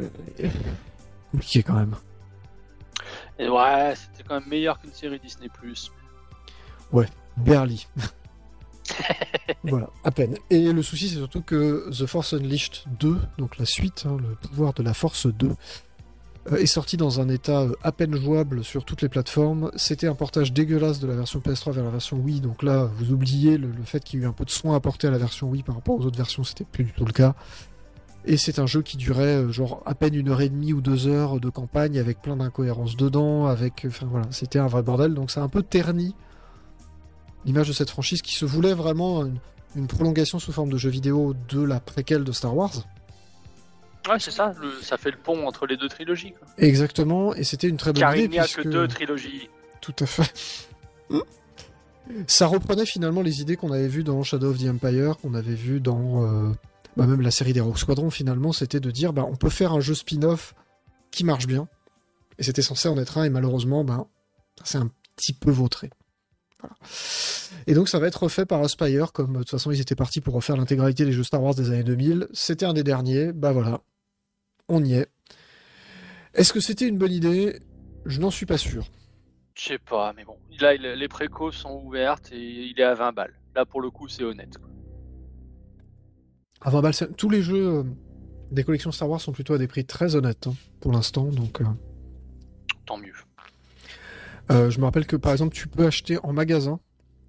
euh, 0.00 0.08
compliqué 1.30 1.62
quand 1.62 1.74
même. 1.74 1.94
Et 3.38 3.48
ouais, 3.48 3.94
c'était 3.94 4.26
quand 4.26 4.40
même 4.40 4.48
meilleur 4.48 4.80
qu'une 4.80 4.92
série 4.92 5.20
Disney. 5.20 5.48
Barely. 7.36 7.86
voilà, 9.64 9.90
à 10.04 10.10
peine. 10.10 10.36
Et 10.50 10.72
le 10.72 10.82
souci, 10.82 11.08
c'est 11.08 11.16
surtout 11.16 11.42
que 11.42 11.90
The 11.90 12.06
Force 12.06 12.34
Unleashed 12.34 12.84
2, 12.98 13.16
donc 13.38 13.58
la 13.58 13.64
suite, 13.64 14.04
hein, 14.06 14.16
le 14.20 14.34
pouvoir 14.48 14.72
de 14.74 14.82
la 14.82 14.94
Force 14.94 15.26
2, 15.26 15.50
euh, 16.52 16.56
est 16.56 16.66
sorti 16.66 16.96
dans 16.96 17.20
un 17.20 17.28
état 17.28 17.62
euh, 17.62 17.72
à 17.82 17.92
peine 17.92 18.14
jouable 18.16 18.64
sur 18.64 18.84
toutes 18.84 19.02
les 19.02 19.08
plateformes. 19.08 19.70
C'était 19.76 20.06
un 20.06 20.14
portage 20.14 20.52
dégueulasse 20.52 21.00
de 21.00 21.06
la 21.06 21.14
version 21.14 21.40
PS3 21.40 21.72
vers 21.72 21.84
la 21.84 21.90
version 21.90 22.18
Wii, 22.18 22.40
donc 22.40 22.62
là, 22.62 22.90
vous 22.98 23.12
oubliez 23.12 23.56
le, 23.56 23.70
fait 23.84 24.02
qu'il 24.04 24.20
y 24.20 24.22
a 24.22 24.26
eu 24.26 24.28
un 24.28 24.32
peu 24.32 24.44
de 24.44 24.50
soin 24.50 24.76
apporté 24.76 25.06
à 25.06 25.10
la 25.10 25.18
version 25.18 25.48
Wii 25.48 25.62
par 25.62 25.74
rapport 25.74 25.98
aux 25.98 26.04
autres 26.04 26.18
versions, 26.18 26.44
c'était 26.44 26.64
plus 26.64 26.84
du 26.84 26.92
tout 26.92 27.04
le 27.04 27.12
cas. 27.12 27.34
Et 28.26 28.38
c'est 28.38 28.58
un 28.58 28.66
jeu 28.66 28.80
qui 28.80 28.96
durait 28.96 29.36
euh, 29.36 29.52
genre 29.52 29.82
à 29.84 29.94
peine 29.94 30.14
une 30.14 30.28
heure 30.28 30.40
et 30.40 30.48
demie 30.48 30.72
ou 30.72 30.80
deux 30.80 31.06
heures 31.06 31.40
de 31.40 31.50
campagne 31.50 31.98
avec 31.98 32.22
plein 32.22 32.36
d'incohérences 32.36 32.96
dedans, 32.96 33.46
avec, 33.46 33.84
enfin 33.86 34.06
voilà, 34.10 34.26
c'était 34.30 34.58
un 34.58 34.66
vrai 34.66 34.82
bordel. 34.82 35.14
Donc 35.14 35.30
ça 35.30 35.40
a 35.40 35.44
un 35.44 35.48
peu 35.48 35.62
terni 35.62 36.14
l'image 37.44 37.68
de 37.68 37.72
cette 37.72 37.90
franchise 37.90 38.22
qui 38.22 38.34
se 38.34 38.44
voulait 38.44 38.74
vraiment 38.74 39.24
une, 39.24 39.38
une 39.76 39.86
prolongation 39.86 40.38
sous 40.38 40.52
forme 40.52 40.70
de 40.70 40.78
jeu 40.78 40.90
vidéo 40.90 41.34
de 41.48 41.62
la 41.62 41.80
préquelle 41.80 42.24
de 42.24 42.32
Star 42.32 42.56
Wars. 42.56 42.72
Ouais, 44.08 44.18
c'est 44.18 44.30
ça, 44.30 44.54
le- 44.60 44.82
ça 44.82 44.96
fait 44.98 45.10
le 45.10 45.16
pont 45.16 45.46
entre 45.46 45.66
les 45.66 45.76
deux 45.76 45.88
trilogies. 45.88 46.32
Quoi. 46.32 46.46
Exactement, 46.58 47.34
et 47.34 47.42
c'était 47.44 47.68
une 47.68 47.76
très 47.78 47.92
bonne 47.92 48.00
Car 48.02 48.14
idée 48.16 48.24
il 48.26 48.30
n'y 48.30 48.38
a 48.38 48.42
puisque 48.42 48.62
que 48.62 48.68
deux 48.68 48.86
trilogies. 48.88 49.48
tout 49.80 49.94
à 50.00 50.06
fait. 50.06 50.32
Ça 52.26 52.46
reprenait 52.46 52.84
finalement 52.84 53.22
les 53.22 53.40
idées 53.40 53.56
qu'on 53.56 53.72
avait 53.72 53.88
vues 53.88 54.04
dans 54.04 54.22
Shadow 54.22 54.50
of 54.50 54.58
the 54.58 54.68
Empire, 54.68 55.16
qu'on 55.18 55.32
avait 55.32 55.54
vu 55.54 55.80
dans 55.80 56.22
euh, 56.24 56.52
bah, 56.98 57.06
même 57.06 57.22
la 57.22 57.30
série 57.30 57.54
des 57.54 57.60
Rogue 57.60 57.78
Squadron. 57.78 58.10
Finalement, 58.10 58.52
c'était 58.52 58.80
de 58.80 58.90
dire 58.90 59.14
bah, 59.14 59.24
on 59.26 59.36
peut 59.36 59.48
faire 59.48 59.72
un 59.72 59.80
jeu 59.80 59.94
spin-off 59.94 60.54
qui 61.10 61.24
marche 61.24 61.46
bien, 61.46 61.66
et 62.38 62.42
c'était 62.42 62.60
censé 62.62 62.88
en 62.88 62.98
être 62.98 63.16
un, 63.16 63.24
et 63.24 63.30
malheureusement, 63.30 63.84
ben 63.84 64.06
c'est 64.64 64.76
un 64.78 64.90
petit 65.16 65.32
peu 65.32 65.50
vautré. 65.50 65.88
Voilà. 66.64 66.74
Et 67.66 67.74
donc 67.74 67.88
ça 67.88 67.98
va 67.98 68.06
être 68.06 68.22
refait 68.22 68.46
par 68.46 68.62
Aspire, 68.62 69.12
comme 69.12 69.34
de 69.34 69.38
toute 69.40 69.50
façon 69.50 69.70
ils 69.70 69.80
étaient 69.80 69.94
partis 69.94 70.20
pour 70.20 70.34
refaire 70.34 70.56
l'intégralité 70.56 71.04
des 71.04 71.12
jeux 71.12 71.22
Star 71.24 71.42
Wars 71.42 71.54
des 71.54 71.70
années 71.70 71.84
2000. 71.84 72.28
C'était 72.32 72.64
un 72.66 72.72
des 72.72 72.82
derniers, 72.84 73.32
bah 73.32 73.52
voilà, 73.52 73.80
on 74.68 74.82
y 74.84 74.94
est. 74.94 75.08
Est-ce 76.34 76.52
que 76.52 76.60
c'était 76.60 76.88
une 76.88 76.98
bonne 76.98 77.12
idée? 77.12 77.60
Je 78.06 78.20
n'en 78.20 78.30
suis 78.30 78.46
pas 78.46 78.58
sûr. 78.58 78.86
Je 79.54 79.62
sais 79.64 79.78
pas, 79.78 80.12
mais 80.16 80.24
bon. 80.24 80.36
Là, 80.60 80.74
les 80.74 81.08
précos 81.08 81.52
sont 81.52 81.80
ouvertes 81.84 82.30
et 82.32 82.38
il 82.66 82.80
est 82.80 82.82
à 82.84 82.94
20 82.94 83.12
balles. 83.12 83.34
Là, 83.54 83.64
pour 83.64 83.80
le 83.80 83.90
coup, 83.90 84.08
c'est 84.08 84.24
honnête. 84.24 84.58
quoi. 84.58 84.68
À 86.60 86.70
20 86.70 86.82
balles, 86.82 86.94
c'est- 86.94 87.16
tous 87.16 87.30
les 87.30 87.40
jeux 87.42 87.68
euh, 87.78 87.82
des 88.50 88.64
collections 88.64 88.90
Star 88.90 89.08
Wars 89.08 89.20
sont 89.20 89.30
plutôt 89.32 89.54
à 89.54 89.58
des 89.58 89.68
prix 89.68 89.84
très 89.84 90.16
honnêtes 90.16 90.48
hein, 90.48 90.54
pour 90.80 90.90
l'instant. 90.92 91.24
Donc, 91.26 91.60
euh, 91.60 91.64
Tant 92.84 92.98
mieux. 92.98 93.13
Euh, 94.50 94.70
je 94.70 94.78
me 94.78 94.84
rappelle 94.84 95.06
que 95.06 95.16
par 95.16 95.32
exemple, 95.32 95.54
tu 95.54 95.68
peux 95.68 95.86
acheter 95.86 96.18
en 96.22 96.32
magasin 96.32 96.80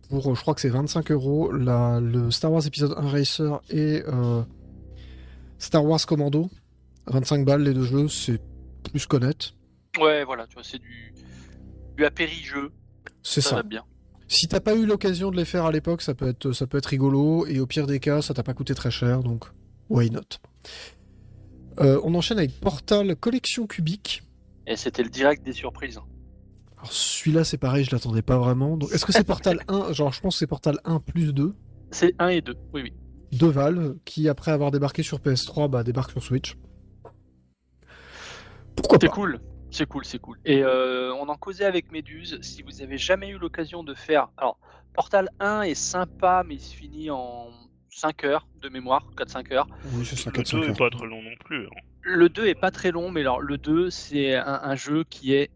pour, 0.10 0.32
euh, 0.32 0.36
je 0.36 0.42
crois 0.42 0.54
que 0.54 0.62
c'est 0.62 0.70
25 0.70 1.12
euros, 1.12 1.52
la- 1.52 2.00
le 2.00 2.30
Star 2.32 2.52
Wars 2.52 2.66
épisode 2.68 2.94
1 2.98 3.08
Racer 3.10 3.62
et 3.70 4.04
euh, 4.08 4.42
Star 5.58 5.84
Wars 5.86 6.06
Commando. 6.06 6.50
25 7.08 7.46
balles 7.46 7.62
les 7.64 7.74
deux 7.74 7.84
jeux, 7.84 8.08
c'est 8.08 8.42
plus 8.92 9.06
qu'honnête. 9.06 9.52
Ouais, 10.00 10.24
voilà, 10.26 10.48
tu 10.48 10.56
vois, 10.56 10.64
c'est 10.64 10.80
du, 10.80 11.14
du 11.96 12.04
apéri-jeu. 12.06 12.72
C'est 13.24 13.42
Ça, 13.42 13.62
bien. 13.64 13.84
Si 14.28 14.48
t'as 14.48 14.60
pas 14.60 14.76
eu 14.76 14.86
l'occasion 14.88 15.30
de 15.30 15.38
les 15.38 15.46
faire 15.46 15.66
à 15.66 15.72
l'époque, 15.72 16.02
ça 16.02 16.16
peut 16.16 16.28
être 16.28 16.52
ça 16.52 16.66
peut 16.66 16.80
être 16.80 16.88
rigolo 16.88 17.46
et 17.46 17.60
au 17.60 17.68
pire 17.68 17.86
des 17.86 18.00
cas, 18.00 18.24
ça 18.24 18.34
t'a 18.34 18.42
pas 18.42 18.56
coûté 18.56 18.74
très 18.74 18.90
cher, 18.90 19.22
donc 19.22 19.46
why 19.90 20.10
not? 20.10 20.22
Euh, 21.80 22.00
on 22.04 22.16
enchaîne 22.16 22.40
avec 22.40 22.60
Portal 22.60 23.16
Collection 23.16 23.68
Cubique. 23.68 24.24
Et 24.66 24.76
c'était 24.76 25.04
le 25.04 25.10
direct 25.10 25.46
des 25.46 25.54
surprises. 25.54 26.00
Alors 26.86 26.94
celui-là 26.94 27.44
c'est 27.44 27.58
pareil, 27.58 27.84
je 27.84 27.92
l'attendais 27.92 28.22
pas 28.22 28.38
vraiment. 28.38 28.78
Donc 28.78 28.92
est-ce 28.92 29.06
que 29.08 29.12
c'est 29.12 29.24
Portal 29.24 29.60
1 29.68 29.92
Genre 29.92 30.14
je 30.14 30.22
pense 30.22 30.36
que 30.36 30.40
c'est 30.40 30.46
Portal 30.48 30.78
1 30.86 31.00
plus 31.00 31.34
2 31.34 31.56
C'est 31.90 32.14
1 32.20 32.28
et 32.28 32.42
2, 32.42 32.56
oui, 32.74 32.82
oui. 32.84 32.94
de 33.40 33.48
Valve 33.48 33.96
qui 34.06 34.30
après 34.30 34.52
avoir 34.52 34.70
débarqué 34.70 35.02
sur 35.02 35.18
PS3 35.18 35.68
bah, 35.68 35.84
débarque 35.84 36.12
sur 36.12 36.22
Switch. 36.22 36.56
Pourquoi 38.76 39.00
C'est 39.02 39.10
cool, 39.10 39.40
c'est 39.72 39.88
cool, 39.88 40.06
c'est 40.06 40.20
cool. 40.20 40.38
Et 40.46 40.62
euh, 40.62 41.12
on 41.16 41.28
en 41.28 41.36
causait 41.38 41.66
avec 41.66 41.92
Méduse. 41.92 42.38
Si 42.42 42.62
vous 42.62 42.84
avez 42.84 43.00
jamais 43.00 43.30
eu 43.30 43.40
l'occasion 43.40 43.84
de 43.84 43.96
faire. 43.96 44.30
Alors, 44.38 44.60
Portal 44.94 45.30
1 45.40 45.64
est 45.64 45.74
sympa, 45.74 46.44
mais 46.48 46.56
il 46.56 46.62
se 46.62 46.76
finit 46.76 47.10
en 47.10 47.48
5 47.90 48.26
heures 48.26 48.48
de 48.62 48.70
mémoire, 48.70 49.08
4-5 49.18 49.54
heures. 49.54 49.68
Oui, 49.94 50.06
c'est 50.06 50.18
ça, 50.18 50.30
Le 50.30 50.44
4 50.44 50.52
2 50.60 50.70
est 50.70 50.78
pas 50.78 50.90
très 50.92 51.08
long 51.08 51.22
non 51.24 51.36
plus. 51.44 51.66
hein. 51.66 51.80
Le 52.04 52.30
2 52.30 52.46
est 52.46 52.54
pas 52.60 52.70
très 52.70 52.92
long, 52.92 53.10
mais 53.10 53.22
alors 53.22 53.42
le 53.42 53.58
2, 53.58 53.90
c'est 53.90 54.36
un, 54.36 54.60
un 54.62 54.76
jeu 54.76 55.04
qui 55.10 55.34
est, 55.34 55.50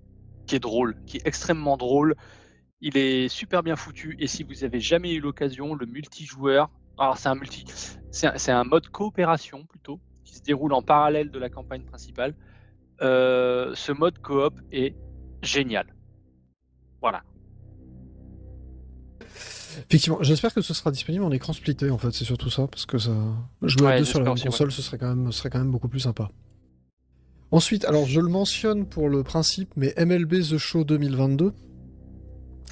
qui 0.50 0.56
est 0.56 0.60
drôle, 0.60 0.95
qui 1.06 1.18
est 1.18 1.28
extrêmement 1.28 1.78
drôle. 1.78 2.16
Il 2.82 2.97
est 2.97 3.28
super 3.28 3.62
bien 3.62 3.76
foutu. 3.76 4.16
Et 4.20 4.28
si 4.28 4.43
vous 4.43 4.64
avez 4.64 4.80
jamais 4.80 5.14
eu 5.14 5.20
l'occasion, 5.20 5.76
le 5.76 5.86
multijoueur. 5.86 6.72
Alors, 6.97 7.18
c'est 7.18 7.30
un 7.30 7.36
multi. 7.36 7.66
C'est 8.12 8.52
un, 8.52 8.64
mode 8.64 8.88
coopération 8.89 9.66
plutôt, 9.66 10.00
qui 10.26 10.36
se 10.36 10.41
déroule 10.41 10.74
en 10.74 10.82
parallèle 10.82 11.30
de 11.30 11.38
la 11.38 11.50
campagne 11.50 11.84
principale. 11.84 12.36
Euh, 13.02 13.72
ce 13.76 13.91
mode 13.91 14.18
coop 14.20 14.60
est 14.72 14.95
génial. 15.43 15.86
Voilà. 17.00 17.22
Effectivement, 19.78 20.18
j'espère 20.22 20.54
que 20.54 20.62
ce 20.62 20.74
sera 20.74 20.91
disponible 20.91 21.24
en 21.24 21.32
écran 21.32 21.54
splitté 21.54 21.89
en 21.91 21.97
fait, 21.97 22.12
c'est 22.12 22.26
surtout 22.26 22.50
ça, 22.50 22.68
parce 22.68 22.86
que 22.86 22.97
ça. 22.97 23.12
Jouer 23.62 23.93
à 23.93 24.00
deux 24.00 24.04
sur 24.04 24.20
la 24.20 24.26
même 24.26 24.34
ouais. 24.34 24.41
console, 24.41 24.72
ce 24.72 24.82
serait 24.82 24.97
quand, 24.97 25.16
même, 25.16 25.32
ce 25.32 25.39
serait 25.39 25.50
quand 25.50 25.60
même 25.60 25.72
beaucoup 25.72 25.88
plus 25.88 26.02
sympa. 26.02 26.30
Ensuite, 27.52 27.86
alors 27.86 28.06
je 28.06 28.20
le 28.22 28.28
mentionne 28.30 28.86
pour 28.86 29.10
le 29.10 29.24
principe, 29.24 29.72
mais 29.76 29.93
MLB 29.97 30.41
The 30.41 30.58
Show 30.58 30.84
2022, 30.84 31.54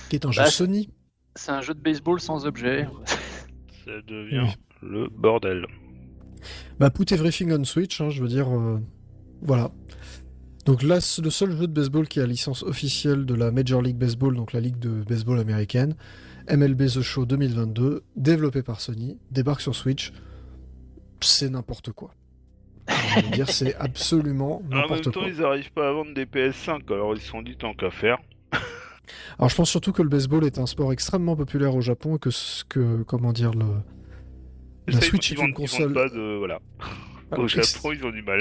qui 0.10 0.16
est 0.16 0.26
un 0.26 0.32
jeu 0.32 0.44
Bah, 0.44 0.50
Sony. 0.52 0.90
C'est 1.36 1.52
un 1.52 1.62
jeu 1.62 1.74
de 1.74 1.80
baseball 1.80 2.20
sans 2.20 2.46
objet. 2.46 2.88
Ça 3.86 3.92
devient 4.08 4.48
le 4.84 5.08
bordel. 5.10 5.66
Bah, 6.80 6.90
put 6.92 7.12
everything 7.12 7.52
on 7.52 7.64
Switch, 7.64 8.00
hein, 8.02 8.10
je 8.10 8.22
veux 8.22 8.28
dire. 8.30 8.50
euh, 8.56 8.80
voilà. 9.42 9.72
Donc 10.66 10.84
là, 10.84 11.00
c'est 11.00 11.22
le 11.22 11.30
seul 11.30 11.52
jeu 11.58 11.66
de 11.68 11.72
baseball 11.74 12.08
qui 12.08 12.20
a 12.20 12.28
licence 12.28 12.62
officielle 12.64 13.26
de 13.26 13.34
la 13.34 13.52
Major 13.52 13.82
League 13.82 13.96
Baseball, 13.98 14.36
donc 14.36 14.52
la 14.54 14.60
ligue 14.60 14.78
de 14.80 15.02
baseball 15.04 15.40
américaine. 15.40 15.96
MLB 16.52 16.86
The 16.88 17.02
Show 17.02 17.26
2022, 17.26 18.04
développé 18.16 18.62
par 18.62 18.80
Sony, 18.82 19.18
débarque 19.32 19.62
sur 19.62 19.76
Switch. 19.76 20.12
C'est 21.22 21.50
n'importe 21.50 21.92
quoi. 21.94 22.12
Je 23.20 23.26
veux 23.26 23.32
dire, 23.32 23.50
c'est 23.50 23.76
absolument 23.76 24.58
En 24.58 24.62
même 24.70 24.80
n'importe 24.82 25.04
temps, 25.12 25.12
quoi. 25.22 25.30
ils 25.30 25.44
arrivent 25.44 25.72
pas 25.72 25.90
à 25.90 25.92
vendre 25.94 26.14
des 26.14 26.26
PS5, 26.26 26.82
alors 26.92 27.14
ils 27.16 27.22
se 27.22 27.28
sont 27.30 27.42
dit 27.42 27.56
tant 27.58 27.74
qu'à 27.74 27.90
faire. 27.92 28.18
Alors 29.40 29.50
je 29.50 29.56
pense 29.56 29.70
surtout 29.70 29.92
que 29.94 30.02
le 30.02 30.10
baseball 30.10 30.44
est 30.46 30.58
un 30.58 30.66
sport 30.66 30.92
extrêmement 30.92 31.36
populaire 31.36 31.76
au 31.76 31.82
Japon 31.82 32.16
et 32.18 32.20
que, 32.20 32.30
ce 32.30 32.64
que 32.66 33.04
comment 33.04 33.32
dire, 33.34 33.52
le... 33.54 33.66
La 34.88 35.02
Switch 35.02 35.32
est 35.32 35.36
une 35.42 35.54
console- 35.54 35.94
de... 35.94 36.38
Voilà. 36.38 36.60
Alors, 37.32 37.46
Au 37.46 37.48
Japon, 37.48 37.92
ils 37.94 38.06
ont 38.06 38.12
du 38.12 38.22
mal. 38.22 38.40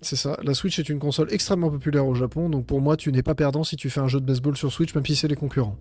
C'est 0.00 0.14
ça. 0.16 0.38
La 0.44 0.54
Switch 0.54 0.78
est 0.78 0.88
une 0.88 0.98
console 1.00 1.32
extrêmement 1.32 1.70
populaire 1.70 2.06
au 2.06 2.14
Japon, 2.14 2.48
donc 2.48 2.66
pour 2.66 2.80
moi, 2.80 2.96
tu 2.96 3.10
n'es 3.10 3.22
pas 3.24 3.34
perdant 3.34 3.64
si 3.64 3.74
tu 3.76 3.90
fais 3.90 3.98
un 4.00 4.06
jeu 4.08 4.20
de 4.20 4.24
baseball 4.24 4.56
sur 4.56 4.72
Switch, 4.72 4.94
même 4.94 5.04
si 5.04 5.16
c'est 5.16 5.26
les 5.28 5.34
concurrents. 5.36 5.76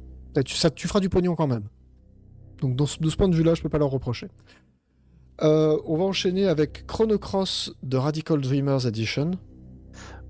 Tu, 0.45 0.55
ça, 0.55 0.69
tu 0.71 0.87
feras 0.87 0.99
du 0.99 1.09
pognon 1.09 1.35
quand 1.35 1.47
même. 1.47 1.63
Donc 2.61 2.75
dans 2.75 2.85
ce- 2.87 2.99
de 2.99 3.09
ce 3.09 3.15
point 3.15 3.27
de 3.29 3.35
vue-là, 3.35 3.53
je 3.55 3.61
peux 3.61 3.69
pas 3.69 3.77
leur 3.77 3.89
reprocher. 3.89 4.27
Euh, 5.41 5.79
on 5.85 5.97
va 5.97 6.03
enchaîner 6.03 6.47
avec 6.47 6.87
Chrono 6.87 7.19
Cross 7.19 7.73
de 7.83 7.97
Radical 7.97 8.41
Dreamers 8.41 8.87
Edition. 8.87 9.31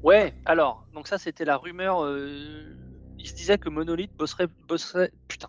Ouais, 0.03 0.33
alors, 0.45 0.85
donc 0.93 1.07
ça 1.07 1.17
c'était 1.17 1.45
la 1.45 1.57
rumeur. 1.57 2.03
euh, 2.03 2.75
il 3.19 3.27
se 3.27 3.33
disait 3.33 3.57
que 3.57 3.69
Monolith 3.69 4.11
bosserait, 4.15 4.47
bosserait, 4.67 5.11
putain, 5.27 5.47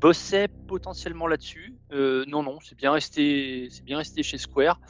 bossait 0.00 0.48
potentiellement 0.68 1.26
là-dessus. 1.26 1.74
Euh, 1.92 2.24
non, 2.26 2.42
non, 2.42 2.58
c'est 2.62 2.76
bien 2.76 2.92
resté, 2.92 3.68
bien 3.84 3.98
resté 3.98 4.22
chez 4.22 4.38
Square. 4.38 4.80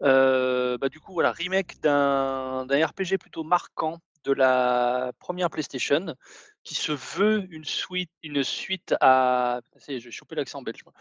Bah, 0.00 0.88
du 0.90 1.00
coup, 1.00 1.14
voilà, 1.14 1.32
remake 1.32 1.80
d'un 1.80 2.66
RPG 2.66 3.18
plutôt 3.18 3.44
marquant 3.44 4.00
de 4.24 4.32
la 4.32 5.12
première 5.18 5.50
PlayStation, 5.50 6.14
qui 6.62 6.74
se 6.74 6.92
veut 6.92 7.46
une 7.50 7.64
suite, 7.64 8.10
une 8.22 8.42
suite 8.44 8.94
à. 9.00 9.60
Je 9.88 9.92
vais 10.04 10.10
choper 10.10 10.34
l'accent 10.34 10.62
belge. 10.62 10.80
moi. 10.84 10.94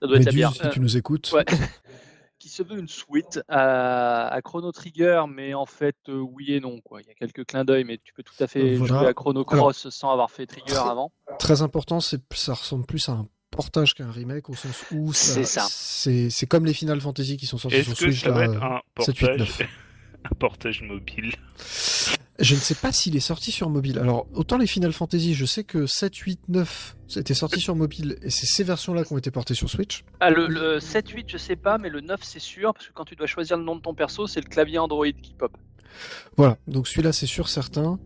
Ça 0.00 0.06
doit 0.06 0.16
être 0.18 0.24
la 0.26 0.32
bière. 0.32 0.52
si 0.52 0.62
Euh, 0.64 0.70
tu 0.70 0.80
nous 0.80 0.96
écoutes. 0.96 1.30
ouais. 1.32 1.44
qui 2.38 2.48
se 2.48 2.62
veut 2.62 2.78
une 2.78 2.88
suite 2.88 3.38
à, 3.48 4.28
à 4.28 4.40
Chrono 4.40 4.72
Trigger, 4.72 5.24
mais 5.28 5.52
en 5.52 5.66
fait, 5.66 5.96
euh, 6.08 6.14
oui 6.20 6.54
et 6.54 6.60
non. 6.60 6.80
Quoi. 6.80 7.02
Il 7.02 7.06
y 7.06 7.10
a 7.10 7.14
quelques 7.14 7.44
clins 7.44 7.64
d'œil, 7.66 7.84
mais 7.84 7.98
tu 8.02 8.14
peux 8.14 8.22
tout 8.22 8.32
à 8.42 8.46
fait 8.46 8.76
Voilà. 8.76 8.98
jouer 9.00 9.06
à 9.08 9.12
Chrono 9.12 9.44
Cross 9.44 9.90
sans 9.90 10.10
avoir 10.10 10.30
fait 10.30 10.46
Trigger 10.46 10.76
avant. 10.76 11.12
Très 11.38 11.60
important, 11.60 12.00
c'est 12.00 12.20
ça 12.34 12.54
ressemble 12.54 12.86
plus 12.86 13.06
à 13.10 13.12
un 13.12 13.28
portage 13.50 13.94
qu'un 13.94 14.10
remake 14.10 14.48
au 14.48 14.54
sens 14.54 14.84
où 14.90 15.12
ça- 15.12 15.66
C'est 15.68 16.30
c'est 16.30 16.46
comme 16.46 16.64
les 16.64 16.72
Final 16.72 16.98
Fantasy 17.00 17.36
qui 17.36 17.44
sont 17.46 17.58
sortis 17.58 17.84
sur 17.84 17.94
Switch 17.96 18.24
là. 18.24 18.44
être 18.44 18.62
un 18.62 18.80
7, 19.00 19.18
8, 19.18 19.26
portage, 19.26 19.38
9. 19.38 19.62
un 20.24 20.34
portage 20.36 20.82
mobile? 20.82 21.32
Je 22.40 22.54
ne 22.54 22.60
sais 22.60 22.74
pas 22.74 22.90
s'il 22.90 23.16
est 23.16 23.20
sorti 23.20 23.52
sur 23.52 23.68
mobile. 23.68 23.98
Alors, 23.98 24.26
autant 24.32 24.56
les 24.56 24.66
Final 24.66 24.92
Fantasy, 24.92 25.34
je 25.34 25.44
sais 25.44 25.62
que 25.62 25.86
7, 25.86 26.16
8, 26.16 26.40
9 26.48 26.96
c'était 27.06 27.34
sorti 27.34 27.60
sur 27.60 27.74
mobile 27.74 28.18
et 28.22 28.30
c'est 28.30 28.46
ces 28.46 28.62
versions-là 28.62 29.04
qui 29.04 29.12
ont 29.12 29.18
été 29.18 29.30
portées 29.30 29.54
sur 29.54 29.68
Switch. 29.68 30.04
Ah, 30.20 30.30
le, 30.30 30.46
le 30.46 30.78
7-8, 30.78 31.24
je 31.26 31.36
sais 31.36 31.56
pas, 31.56 31.76
mais 31.76 31.88
le 31.88 32.00
9, 32.00 32.20
c'est 32.22 32.38
sûr, 32.38 32.72
parce 32.72 32.86
que 32.86 32.92
quand 32.92 33.04
tu 33.04 33.16
dois 33.16 33.26
choisir 33.26 33.56
le 33.58 33.64
nom 33.64 33.74
de 33.76 33.80
ton 33.80 33.94
perso, 33.94 34.26
c'est 34.26 34.40
le 34.40 34.48
clavier 34.48 34.78
Android 34.78 35.06
qui 35.06 35.34
pop. 35.34 35.56
Voilà, 36.36 36.56
donc 36.68 36.86
celui-là 36.86 37.12
c'est 37.12 37.26
sûr 37.26 37.48
certain. 37.48 37.98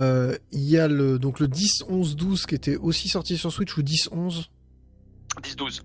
Euh, 0.00 0.36
Il 0.52 0.60
y 0.60 0.78
a 0.78 0.86
le 0.86 1.18
donc 1.18 1.40
le 1.40 1.48
10, 1.48 1.84
11, 1.88 2.14
12 2.14 2.46
qui 2.46 2.54
était 2.54 2.76
aussi 2.76 3.08
sorti 3.08 3.36
sur 3.38 3.50
Switch 3.50 3.76
ou 3.76 3.82
10, 3.82 4.10
11. 4.12 4.50
10-12. 5.42 5.80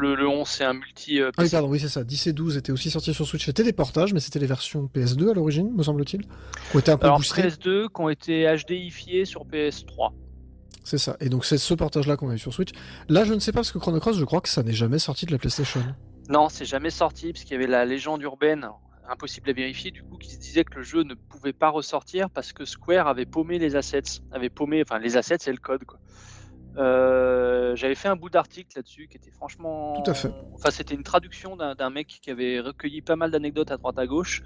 Le, 0.00 0.14
le 0.14 0.28
11, 0.28 0.46
c'est 0.48 0.64
un 0.64 0.74
multi. 0.74 1.20
euh, 1.20 1.30
Ah 1.36 1.42
oui, 1.42 1.48
pardon, 1.50 1.68
oui, 1.68 1.80
c'est 1.80 1.88
ça. 1.88 2.04
10 2.04 2.28
et 2.28 2.32
12 2.32 2.56
étaient 2.56 2.72
aussi 2.72 2.90
sortis 2.90 3.12
sur 3.12 3.26
Switch. 3.26 3.44
C'était 3.44 3.64
des 3.64 3.72
portages, 3.72 4.12
mais 4.14 4.20
c'était 4.20 4.38
les 4.38 4.46
versions 4.46 4.88
PS2 4.94 5.30
à 5.30 5.34
l'origine, 5.34 5.74
me 5.74 5.82
semble-t-il. 5.82 6.22
Qui 6.22 6.76
ont 6.76 6.78
été 6.78 6.90
un 6.92 6.98
peu 6.98 7.06
Alors, 7.06 7.18
boostées. 7.18 7.42
PS2 7.42 7.86
qui 7.88 8.00
ont 8.00 8.08
été 8.08 8.46
HDifiés 8.56 9.24
sur 9.24 9.44
PS3. 9.44 10.12
C'est 10.84 10.98
ça. 10.98 11.16
Et 11.20 11.28
donc, 11.28 11.44
c'est 11.44 11.58
ce 11.58 11.74
portage-là 11.74 12.16
qu'on 12.16 12.30
a 12.30 12.34
eu 12.34 12.38
sur 12.38 12.54
Switch. 12.54 12.70
Là, 13.08 13.24
je 13.24 13.34
ne 13.34 13.40
sais 13.40 13.52
pas, 13.52 13.56
parce 13.58 13.72
que 13.72 13.78
Chrono 13.78 13.98
Cross, 14.00 14.16
je 14.18 14.24
crois 14.24 14.40
que 14.40 14.48
ça 14.48 14.62
n'est 14.62 14.72
jamais 14.72 14.98
sorti 14.98 15.26
de 15.26 15.32
la 15.32 15.38
PlayStation. 15.38 15.80
Non, 16.30 16.48
c'est 16.48 16.64
jamais 16.64 16.90
sorti, 16.90 17.32
parce 17.32 17.44
qu'il 17.44 17.52
y 17.52 17.56
avait 17.56 17.66
la 17.66 17.84
légende 17.84 18.22
urbaine, 18.22 18.68
impossible 19.10 19.50
à 19.50 19.52
vérifier, 19.52 19.90
du 19.90 20.02
coup, 20.02 20.16
qui 20.16 20.30
se 20.30 20.38
disait 20.38 20.64
que 20.64 20.74
le 20.76 20.82
jeu 20.82 21.02
ne 21.02 21.14
pouvait 21.14 21.52
pas 21.52 21.70
ressortir 21.70 22.30
parce 22.30 22.52
que 22.52 22.64
Square 22.64 23.06
avait 23.08 23.26
paumé 23.26 23.58
les 23.58 23.74
assets. 23.76 24.20
Avait 24.32 24.50
paumé, 24.50 24.82
enfin, 24.82 24.98
les 24.98 25.16
assets, 25.16 25.38
c'est 25.40 25.50
le 25.52 25.58
code, 25.58 25.84
quoi. 25.84 25.98
Euh, 26.78 27.74
J'avais 27.76 27.94
fait 27.94 28.08
un 28.08 28.16
bout 28.16 28.30
d'article 28.30 28.70
là-dessus 28.76 29.08
qui 29.08 29.16
était 29.16 29.30
franchement. 29.30 30.00
Tout 30.02 30.10
à 30.10 30.14
fait. 30.14 30.30
Enfin, 30.54 30.70
c'était 30.70 30.94
une 30.94 31.02
traduction 31.02 31.56
d'un 31.56 31.74
d'un 31.74 31.90
mec 31.90 32.06
qui 32.22 32.30
avait 32.30 32.60
recueilli 32.60 33.02
pas 33.02 33.16
mal 33.16 33.30
d'anecdotes 33.30 33.70
à 33.70 33.76
droite 33.76 33.98
à 33.98 34.06
gauche. 34.06 34.42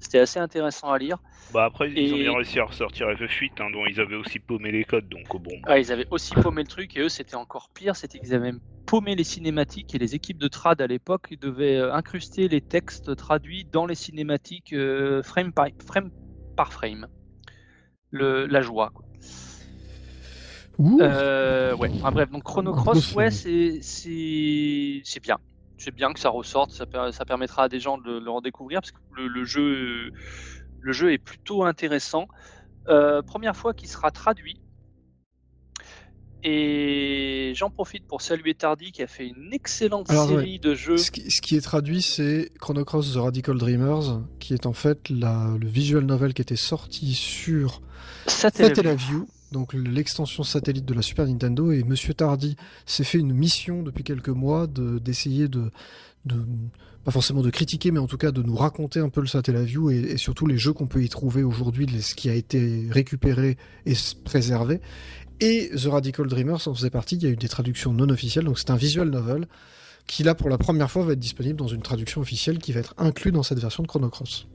C'était 0.00 0.18
assez 0.18 0.38
intéressant 0.38 0.90
à 0.90 0.98
lire. 0.98 1.18
Bah 1.52 1.64
après, 1.64 1.90
ils 1.90 2.12
ont 2.14 2.16
bien 2.16 2.34
réussi 2.34 2.58
à 2.58 2.64
ressortir 2.64 3.08
FF8, 3.08 3.50
hein, 3.60 3.70
dont 3.70 3.86
ils 3.86 4.00
avaient 4.00 4.16
aussi 4.16 4.38
paumé 4.38 4.72
les 4.72 4.84
codes, 4.84 5.08
donc 5.08 5.40
bon. 5.40 5.52
Ah, 5.64 5.78
ils 5.78 5.92
avaient 5.92 6.06
aussi 6.10 6.34
paumé 6.34 6.62
le 6.62 6.68
truc 6.68 6.96
et 6.96 7.00
eux 7.00 7.08
c'était 7.08 7.36
encore 7.36 7.70
pire, 7.70 7.96
c'était 7.96 8.18
qu'ils 8.18 8.34
avaient 8.34 8.52
même 8.52 8.60
paumé 8.86 9.14
les 9.14 9.24
cinématiques 9.24 9.94
et 9.94 9.98
les 9.98 10.14
équipes 10.14 10.38
de 10.38 10.48
trad 10.48 10.80
à 10.80 10.86
l'époque 10.86 11.28
ils 11.30 11.38
devaient 11.38 11.76
euh, 11.76 11.94
incruster 11.94 12.48
les 12.48 12.60
textes 12.60 13.16
traduits 13.16 13.64
dans 13.64 13.86
les 13.86 13.94
cinématiques 13.94 14.72
euh, 14.72 15.22
frame, 15.22 15.52
par, 15.52 15.68
frame 15.86 16.10
par 16.56 16.72
frame. 16.72 17.06
Le, 18.10 18.46
la 18.46 18.60
joie. 18.60 18.90
Quoi. 18.94 19.04
Euh, 20.80 21.74
ouais. 21.76 21.90
Enfin, 21.94 22.10
bref, 22.10 22.30
donc 22.30 22.42
Chrono 22.42 22.72
Cross, 22.72 23.14
ouais, 23.14 23.30
c'est 23.30 23.78
c'est 23.82 25.00
c'est 25.04 25.20
bien. 25.22 25.38
C'est 25.76 25.94
bien 25.94 26.12
que 26.12 26.20
ça 26.20 26.28
ressorte, 26.30 26.70
ça, 26.70 26.86
per- 26.86 27.10
ça 27.12 27.24
permettra 27.24 27.64
à 27.64 27.68
des 27.68 27.80
gens 27.80 27.98
de 27.98 28.18
le, 28.18 28.30
redécouvrir 28.30 28.80
parce 28.80 28.92
que 28.92 28.98
le, 29.16 29.26
le 29.28 29.44
jeu 29.44 30.10
le 30.80 30.92
jeu 30.92 31.12
est 31.12 31.18
plutôt 31.18 31.64
intéressant. 31.64 32.26
Euh, 32.88 33.22
première 33.22 33.56
fois 33.56 33.74
qu'il 33.74 33.88
sera 33.88 34.10
traduit. 34.10 34.60
Et 36.46 37.52
j'en 37.56 37.70
profite 37.70 38.06
pour 38.06 38.20
saluer 38.20 38.52
Tardy 38.54 38.92
qui 38.92 39.02
a 39.02 39.06
fait 39.06 39.26
une 39.26 39.52
excellente 39.54 40.10
Alors, 40.10 40.28
série 40.28 40.58
de 40.58 40.74
jeux. 40.74 40.98
Ce 40.98 41.10
qui, 41.10 41.30
ce 41.30 41.40
qui 41.40 41.56
est 41.56 41.62
traduit, 41.62 42.02
c'est 42.02 42.50
Chrono 42.60 42.84
Cross 42.84 43.14
The 43.14 43.16
Radical 43.16 43.56
Dreamers, 43.56 44.20
qui 44.40 44.52
est 44.52 44.66
en 44.66 44.74
fait 44.74 45.08
la- 45.08 45.56
le 45.58 45.66
visual 45.66 46.04
novel 46.04 46.34
qui 46.34 46.42
était 46.42 46.54
sorti 46.56 47.14
sur 47.14 47.80
Satellaview, 48.26 49.26
donc 49.54 49.72
l'extension 49.72 50.42
satellite 50.42 50.84
de 50.84 50.92
la 50.92 51.00
Super 51.00 51.26
Nintendo, 51.26 51.72
et 51.72 51.82
Monsieur 51.84 52.12
Tardy 52.12 52.56
s'est 52.84 53.04
fait 53.04 53.18
une 53.18 53.32
mission 53.32 53.82
depuis 53.82 54.04
quelques 54.04 54.28
mois 54.28 54.66
de- 54.66 54.98
d'essayer 54.98 55.48
de, 55.48 55.70
de, 56.26 56.36
pas 57.04 57.10
forcément 57.12 57.40
de 57.40 57.48
critiquer, 57.50 57.90
mais 57.90 57.98
en 58.00 58.06
tout 58.06 58.18
cas 58.18 58.32
de 58.32 58.42
nous 58.42 58.54
raconter 58.56 59.00
un 59.00 59.08
peu 59.08 59.20
le 59.22 59.26
Satellaview 59.26 59.90
et, 59.90 59.96
et 59.96 60.16
surtout 60.18 60.46
les 60.46 60.58
jeux 60.58 60.72
qu'on 60.74 60.86
peut 60.86 61.02
y 61.02 61.08
trouver 61.08 61.42
aujourd'hui, 61.42 61.86
ce 62.02 62.14
qui 62.14 62.28
a 62.28 62.34
été 62.34 62.86
récupéré 62.90 63.56
et 63.86 63.94
préservé. 64.24 64.80
Et 65.40 65.70
The 65.74 65.86
Radical 65.86 66.26
Dreamers 66.26 66.68
en 66.68 66.74
faisait 66.74 66.90
partie, 66.90 67.16
il 67.16 67.22
y 67.22 67.26
a 67.26 67.30
eu 67.30 67.36
des 67.36 67.48
traductions 67.48 67.92
non 67.92 68.08
officielles, 68.10 68.44
donc 68.44 68.58
c'est 68.58 68.70
un 68.70 68.76
visual 68.76 69.08
novel 69.08 69.46
qui 70.06 70.22
là 70.22 70.34
pour 70.34 70.50
la 70.50 70.58
première 70.58 70.90
fois 70.90 71.02
va 71.04 71.12
être 71.14 71.18
disponible 71.18 71.56
dans 71.58 71.66
une 71.68 71.80
traduction 71.82 72.20
officielle 72.20 72.58
qui 72.58 72.72
va 72.72 72.80
être 72.80 72.94
inclus 72.98 73.32
dans 73.32 73.42
cette 73.42 73.58
version 73.58 73.82
de 73.82 73.88
Chrono 73.88 74.10
Cross. 74.10 74.46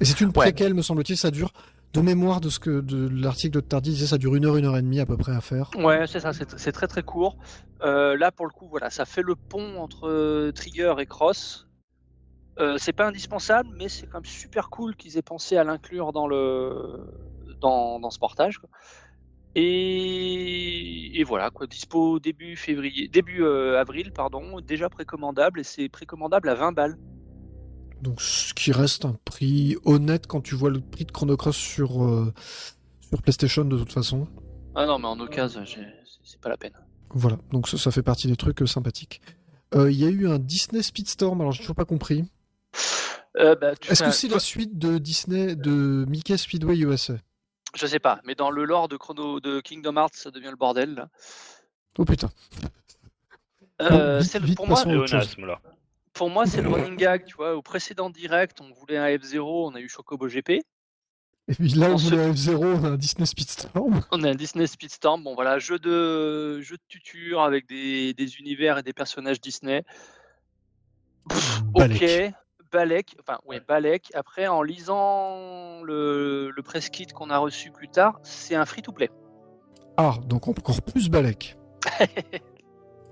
Et 0.00 0.04
c'est 0.04 0.20
une 0.20 0.28
Ouais. 0.28 0.32
préquelle, 0.34 0.72
me 0.74 0.82
semble-t-il, 0.82 1.16
ça 1.16 1.30
dure 1.32 1.52
de 1.94 2.00
mémoire 2.00 2.40
de 2.40 2.50
ce 2.50 2.58
que 2.58 2.80
de 2.80 3.08
l'article 3.08 3.56
de 3.56 3.60
Tardy 3.60 3.90
disait, 3.90 4.06
ça 4.06 4.18
dure 4.18 4.34
une 4.34 4.44
heure, 4.44 4.56
une 4.56 4.66
heure 4.66 4.76
et 4.76 4.82
demie 4.82 5.00
à 5.00 5.06
peu 5.06 5.16
près 5.16 5.34
à 5.34 5.40
faire. 5.40 5.70
Ouais, 5.76 6.06
c'est 6.06 6.20
ça, 6.20 6.32
c'est 6.32 6.72
très 6.72 6.86
très 6.86 7.02
court. 7.02 7.36
Euh, 7.82 8.16
là, 8.16 8.32
pour 8.32 8.46
le 8.46 8.52
coup, 8.52 8.68
voilà, 8.68 8.90
ça 8.90 9.04
fait 9.04 9.22
le 9.22 9.36
pont 9.36 9.78
entre 9.78 10.08
euh, 10.08 10.52
Trigger 10.52 10.94
et 10.98 11.06
Cross. 11.06 11.68
Euh, 12.58 12.76
c'est 12.76 12.92
pas 12.92 13.06
indispensable, 13.06 13.70
mais 13.76 13.88
c'est 13.88 14.06
quand 14.06 14.18
même 14.18 14.24
super 14.24 14.68
cool 14.68 14.96
qu'ils 14.96 15.16
aient 15.16 15.22
pensé 15.22 15.56
à 15.56 15.64
l'inclure 15.64 16.12
dans 16.12 16.28
ce 18.10 18.18
portage. 18.18 18.60
Et, 19.54 21.22
voilà, 21.26 21.50
quoi, 21.50 21.66
dispo 21.66 22.18
début 22.18 22.56
février, 22.56 23.08
début 23.08 23.44
avril, 23.44 24.12
pardon, 24.12 24.60
déjà 24.60 24.88
précommandable 24.88 25.60
et 25.60 25.64
c'est 25.64 25.88
précommandable 25.88 26.48
à 26.48 26.54
20 26.54 26.72
balles. 26.72 26.98
Donc 28.02 28.20
ce 28.20 28.54
qui 28.54 28.70
reste 28.72 29.04
un 29.04 29.16
prix 29.24 29.76
honnête 29.84 30.26
quand 30.26 30.40
tu 30.40 30.54
vois 30.54 30.70
le 30.70 30.80
prix 30.80 31.04
de 31.04 31.10
Chrono 31.12 31.36
Cross 31.36 31.56
sur, 31.56 32.04
euh, 32.04 32.32
sur 33.00 33.20
PlayStation 33.22 33.64
de 33.64 33.76
toute 33.76 33.92
façon. 33.92 34.28
Ah 34.74 34.86
non, 34.86 34.98
mais 34.98 35.08
en 35.08 35.18
occasion, 35.20 35.64
c'est- 35.66 36.38
pas 36.40 36.48
la 36.50 36.56
peine. 36.56 36.74
Voilà, 37.10 37.38
donc 37.52 37.68
ça, 37.68 37.78
ça 37.78 37.90
fait 37.90 38.02
partie 38.02 38.28
des 38.28 38.36
trucs 38.36 38.62
euh, 38.62 38.66
sympathiques. 38.66 39.20
Euh, 39.74 39.90
Il 39.90 39.98
y 39.98 40.04
a 40.04 40.08
eu 40.08 40.28
un 40.28 40.38
Disney 40.38 40.82
Speedstorm, 40.82 41.40
alors 41.40 41.52
j'ai 41.52 41.60
toujours 41.60 41.74
pas 41.74 41.84
compris. 41.86 42.24
Euh, 43.38 43.54
bah, 43.56 43.72
Est-ce 43.88 44.02
que 44.04 44.10
c'est 44.10 44.28
la 44.28 44.38
suite 44.38 44.78
de 44.78 44.98
Disney, 44.98 45.56
de 45.56 46.04
Mickey 46.08 46.36
Speedway 46.36 46.78
USA 46.78 47.14
Je 47.74 47.86
sais 47.86 47.98
pas, 47.98 48.20
mais 48.24 48.34
dans 48.34 48.50
le 48.50 48.64
lore 48.64 48.88
de 48.88 48.96
Chrono 48.96 49.40
de 49.40 49.60
Kingdom 49.60 49.96
Hearts, 49.96 50.14
ça 50.14 50.30
devient 50.30 50.50
le 50.50 50.56
bordel. 50.56 50.94
là. 50.94 51.08
Oh 51.98 52.04
putain. 52.04 52.30
Euh, 53.80 54.18
vite, 54.18 54.30
c'est 54.30 54.38
le- 54.38 54.46
vite, 54.46 54.56
pour 54.56 54.66
moi, 54.68 54.84
là. 54.84 55.60
Pour 56.18 56.30
moi, 56.30 56.46
c'est 56.46 56.60
le 56.60 56.68
running 56.68 56.96
gag, 56.96 57.24
tu 57.26 57.36
vois. 57.36 57.54
Au 57.54 57.62
précédent 57.62 58.10
direct, 58.10 58.60
on 58.60 58.72
voulait 58.74 58.96
un 58.96 59.06
F0, 59.06 59.70
on 59.70 59.74
a 59.76 59.80
eu 59.80 59.88
Chocobo 59.88 60.26
GP. 60.26 60.50
Et 60.50 60.64
puis 61.54 61.68
là, 61.68 61.90
On 61.90 61.92
on 61.92 61.96
voulait 61.96 62.24
un 62.24 62.32
F0, 62.32 62.56
on 62.56 62.84
a 62.84 62.88
un 62.88 62.96
Disney 62.96 63.24
Speedstorm. 63.24 64.00
On 64.10 64.24
a 64.24 64.30
un 64.30 64.34
Disney 64.34 64.66
Speedstorm. 64.66 65.22
Bon, 65.22 65.36
voilà, 65.36 65.60
jeu 65.60 65.78
de, 65.78 66.60
jeu 66.60 66.74
de 66.74 66.82
tuture 66.88 67.40
avec 67.40 67.68
des, 67.68 68.14
des 68.14 68.40
univers 68.40 68.78
et 68.78 68.82
des 68.82 68.92
personnages 68.92 69.40
Disney. 69.40 69.84
Pff, 71.28 71.62
Balek. 71.66 72.02
Ok, 72.02 72.34
Balek. 72.72 73.16
Enfin, 73.20 73.38
ouais, 73.46 73.60
Balek. 73.60 74.10
Après, 74.14 74.48
en 74.48 74.62
lisant 74.62 75.84
le, 75.84 76.50
le 76.50 76.62
press 76.64 76.90
kit 76.90 77.06
qu'on 77.06 77.30
a 77.30 77.38
reçu 77.38 77.70
plus 77.70 77.88
tard, 77.88 78.18
c'est 78.24 78.56
un 78.56 78.66
free-to-play. 78.66 79.08
Ah, 79.96 80.16
donc 80.26 80.48
encore 80.48 80.82
plus 80.82 81.08
Balek. 81.10 81.56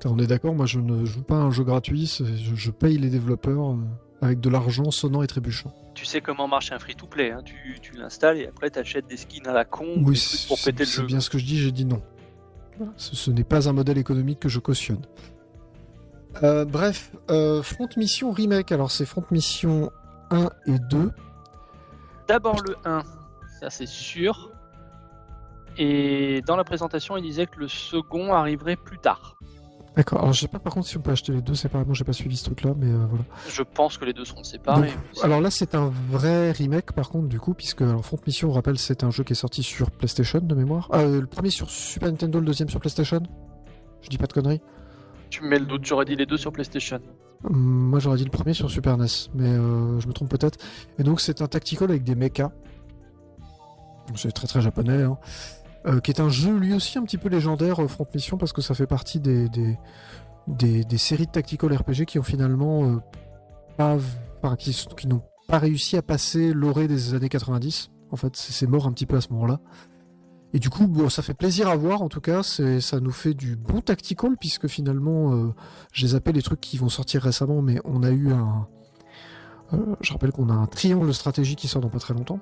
On 0.05 0.19
est 0.19 0.27
d'accord, 0.27 0.55
moi 0.55 0.67
je 0.67 0.79
ne 0.79 1.05
joue 1.05 1.23
pas 1.23 1.35
à 1.37 1.39
un 1.39 1.51
jeu 1.51 1.65
gratuit, 1.65 2.07
c'est- 2.07 2.37
je, 2.37 2.55
je 2.55 2.71
paye 2.71 2.99
les 2.99 3.09
développeurs 3.09 3.71
euh, 3.73 3.77
avec 4.21 4.41
de 4.41 4.49
l'argent 4.51 4.91
sonnant 4.91 5.23
et 5.23 5.27
trébuchant. 5.27 5.73
Tu 5.95 6.05
sais 6.05 6.21
comment 6.21 6.47
marche 6.47 6.71
un 6.73 6.79
free-to-play. 6.79 7.33
hein. 7.33 7.41
Tu, 7.45 7.79
tu 7.81 7.97
l'installes 7.97 8.39
et 8.39 8.47
après, 8.47 8.71
tu 8.71 8.79
achètes 8.79 9.07
des 9.09 9.17
skins 9.17 9.47
à 9.49 9.53
la 9.53 9.65
con 9.65 9.87
Oui, 9.99 10.15
des 10.15 10.21
trucs 10.21 10.47
pour 10.49 10.59
c'est 10.59 10.73
péter 10.73 10.85
le 10.85 10.89
c'est 10.91 11.01
jeu. 11.01 11.07
bien 11.07 11.21
ce 11.21 11.31
que 11.31 11.39
je 11.39 11.45
dis, 11.47 11.59
j'ai 11.59 11.73
dit 11.73 11.87
non. 11.87 12.03
Voilà, 12.77 12.93
Ce, 12.97 13.17
ce 13.17 13.31
n'est 13.31 13.45
pas 13.45 13.69
un 13.69 13.73
modèle 13.73 13.97
économique 13.99 14.39
que 14.41 14.49
je 14.51 14.59
cautionne. 14.61 15.01
Euh, 16.43 16.67
bref, 16.67 17.13
euh, 17.31 17.63
Front 17.63 17.89
Mission 17.97 18.31
Remake, 18.31 18.71
alors 18.73 18.91
c'est 18.91 19.07
Front 19.07 19.25
Mission 19.31 19.91
1 20.31 20.51
et 20.67 20.79
2. 20.91 21.11
D'abord 22.29 22.61
le 22.69 22.77
1, 22.85 23.03
ça 23.61 23.71
c'est 23.71 23.87
sûr. 23.89 24.53
Et 25.79 26.43
dans 26.47 26.57
la 26.57 26.65
présentation, 26.65 27.17
il 27.17 27.23
disait 27.23 27.47
que 27.47 27.59
le 27.59 27.69
second 27.69 28.33
arriverait 28.35 28.77
plus 28.77 28.99
tard. 28.99 29.39
D'accord. 29.97 30.21
Alors 30.21 30.35
je 30.35 30.43
sais 30.43 30.49
pas 30.49 30.59
par 30.59 30.75
contre 30.75 30.87
si 30.87 30.99
on 30.99 31.01
peut 31.01 31.11
acheter 31.11 31.33
les 31.33 31.41
deux 31.41 31.55
séparément, 31.55 31.95
j'ai 31.95 32.05
pas 32.05 32.13
suivi 32.13 32.37
ce 32.37 32.45
truc-là, 32.45 32.75
mais 32.77 32.87
euh, 32.93 33.07
voilà. 33.09 33.25
Je 33.49 33.63
pense 33.63 33.97
que 33.97 34.05
les 34.05 34.13
deux 34.13 34.27
seront 34.27 34.45
séparés. 34.45 34.89
Donc, 34.89 35.25
alors 35.25 35.41
là, 35.41 35.51
c'est 35.51 35.75
un 35.75 35.91
vrai 36.11 36.53
remake 36.53 36.93
par 36.93 37.09
contre, 37.09 37.29
du 37.29 37.41
coup, 37.41 37.55
puisque 37.55 37.81
alors, 37.81 38.05
Front 38.05 38.19
Mission, 38.27 38.51
on 38.51 38.53
rappelle, 38.53 38.79
c'est 38.79 39.05
un 39.05 39.11
jeu 39.11 39.25
qui 39.25 39.33
est 39.33 39.37
sorti 39.37 39.63
sur 39.63 39.91
PlayStation 39.91 40.41
de 40.41 40.55
mémoire. 40.55 40.91
Euh, 40.93 41.23
le 41.23 41.27
premier 41.27 41.49
sur 41.49 41.71
Super 41.71 42.11
Nintendo, 42.11 42.41
le 42.41 42.45
deuxième 42.47 42.69
sur 42.69 42.79
PlayStation? 42.79 43.23
Je 44.03 44.09
dis 44.11 44.19
pas 44.19 44.27
de 44.27 44.35
conneries. 44.35 44.61
Tu 45.31 45.43
me 45.43 45.49
mets 45.49 45.59
le 45.59 45.67
doute, 45.67 45.87
j'aurais 45.87 46.05
dit 46.05 46.15
les 46.15 46.27
deux 46.27 46.37
sur 46.37 46.53
PlayStation. 46.53 47.01
Hum, 47.45 47.57
Moi, 47.57 47.99
j'aurais 47.99 48.19
dit 48.19 48.25
le 48.25 48.31
premier 48.31 48.53
sur 48.53 48.71
Super 48.71 48.99
NES, 48.99 49.07
mais 49.35 49.49
euh, 49.49 49.99
je 49.99 50.07
me 50.07 50.13
trompe 50.13 50.29
peut-être. 50.29 50.59
Et 50.99 51.05
donc, 51.05 51.23
c'est 51.23 51.41
un 51.41 51.47
tactical 51.47 51.91
avec 51.91 52.05
des 52.05 52.15
mechas. 52.15 52.53
C'est 54.15 54.31
très 54.31 54.47
très 54.47 54.61
japonais, 54.61 55.03
hein. 55.03 55.19
Euh, 55.87 56.01
qui 56.01 56.11
est 56.11 56.21
un 56.21 56.29
jeu 56.29 56.57
lui 56.57 56.75
aussi 56.75 56.99
un 56.99 57.05
petit 57.05 57.19
peu 57.19 57.29
légendaire, 57.29 57.81
euh, 57.81 57.87
Front 57.87 58.07
Mission, 58.15 58.37
parce 58.39 58.53
que 58.53 58.61
ça 58.61 58.75
fait 58.75 58.89
partie 58.89 59.21
des, 59.21 59.49
des, 59.49 59.79
des, 60.49 60.83
des 60.85 60.99
séries 60.99 61.27
de 61.27 61.31
tactical 61.31 61.73
RPG 61.73 62.07
qui 62.07 62.19
ont 62.19 62.25
finalement 62.25 62.85
euh, 62.85 62.97
pas, 63.77 63.97
enfin, 64.43 64.57
qui, 64.57 64.73
qui 64.97 65.07
n'ont 65.07 65.23
pas 65.47 65.59
réussi 65.59 65.97
à 65.97 66.03
passer 66.03 66.53
l'orée 66.53 66.89
des 66.89 67.15
années 67.15 67.29
90. 67.29 67.91
En 68.11 68.17
fait, 68.17 68.35
c'est 68.37 68.67
mort 68.67 68.87
un 68.89 68.93
petit 68.93 69.07
peu 69.07 69.17
à 69.17 69.21
ce 69.21 69.33
moment-là. 69.33 69.61
Et 70.53 70.59
du 70.59 70.71
coup, 70.71 70.89
bon, 70.89 71.09
ça 71.09 71.23
fait 71.23 71.35
plaisir 71.35 71.69
à 71.69 71.77
voir. 71.77 72.03
En 72.03 72.09
tout 72.09 72.21
cas, 72.21 72.43
ça 72.43 73.01
nous 73.01 73.11
fait 73.13 73.35
du 73.35 73.55
bon 73.57 73.81
tactical 73.81 74.37
puisque 74.41 74.67
finalement, 74.69 75.35
euh, 75.35 75.55
je 75.93 76.05
les 76.05 76.15
appelle 76.17 76.35
les 76.35 76.43
trucs 76.43 76.61
qui 76.61 76.79
vont 76.79 76.89
sortir 76.89 77.23
récemment, 77.23 77.63
mais 77.63 77.79
on 77.85 78.03
a 78.03 78.11
eu 78.11 78.33
un. 78.33 78.67
euh, 79.73 79.95
je 80.01 80.13
rappelle 80.13 80.33
qu'on 80.33 80.49
a 80.49 80.55
un 80.55 80.67
triangle 80.67 81.13
stratégie 81.15 81.55
qui 81.57 81.69
sort 81.69 81.81
dans 81.83 81.91
pas 81.91 81.99
très 81.99 82.15
longtemps. 82.15 82.41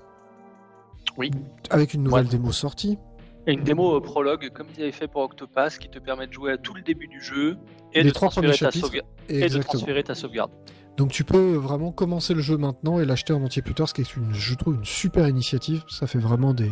Oui. 1.18 1.30
Avec 1.70 1.92
une 1.95 2.05
nouvelle 2.05 2.24
Ouais. 2.24 2.30
démo 2.30 2.53
sortie. 2.53 2.99
Et 3.47 3.53
une 3.53 3.62
démo 3.62 3.97
euh, 3.97 4.01
prologue, 4.01 4.51
comme 4.51 4.66
ils 4.76 4.82
avaient 4.82 4.92
fait 4.92 5.09
pour 5.09 5.22
Octopass, 5.22 5.78
qui 5.78 5.88
te 5.88 5.99
permet 5.99 6.26
de 6.26 6.32
jouer 6.32 6.53
à 6.53 6.57
tout 6.57 6.74
le 6.74 6.82
début 6.82 7.09
du 7.09 7.20
jeu 7.20 7.57
et, 7.92 8.03
Les 8.03 8.09
de, 8.09 8.14
trois 8.14 8.30
transférer 8.30 8.57
ta, 8.57 8.70
sauvegarde, 8.70 9.07
et 9.28 9.49
de 9.49 9.62
transférer 9.62 10.03
ta 10.03 10.14
sauvegarde. 10.14 10.51
Donc 10.97 11.11
tu 11.11 11.24
peux 11.24 11.55
vraiment 11.55 11.92
commencer 11.92 12.34
le 12.34 12.40
jeu 12.40 12.57
maintenant 12.57 13.01
et 13.01 13.05
l'acheter 13.05 13.32
en 13.32 13.42
entier 13.42 13.62
plus 13.62 13.74
tard, 13.74 13.88
ce 13.88 13.95
qui 13.95 14.01
est 14.01 14.16
une, 14.16 14.32
je 14.32 14.55
trouve 14.55 14.76
une 14.76 14.84
super 14.84 15.28
initiative. 15.28 15.82
Ça 15.88 16.07
fait 16.07 16.18
vraiment 16.18 16.55
des, 16.55 16.70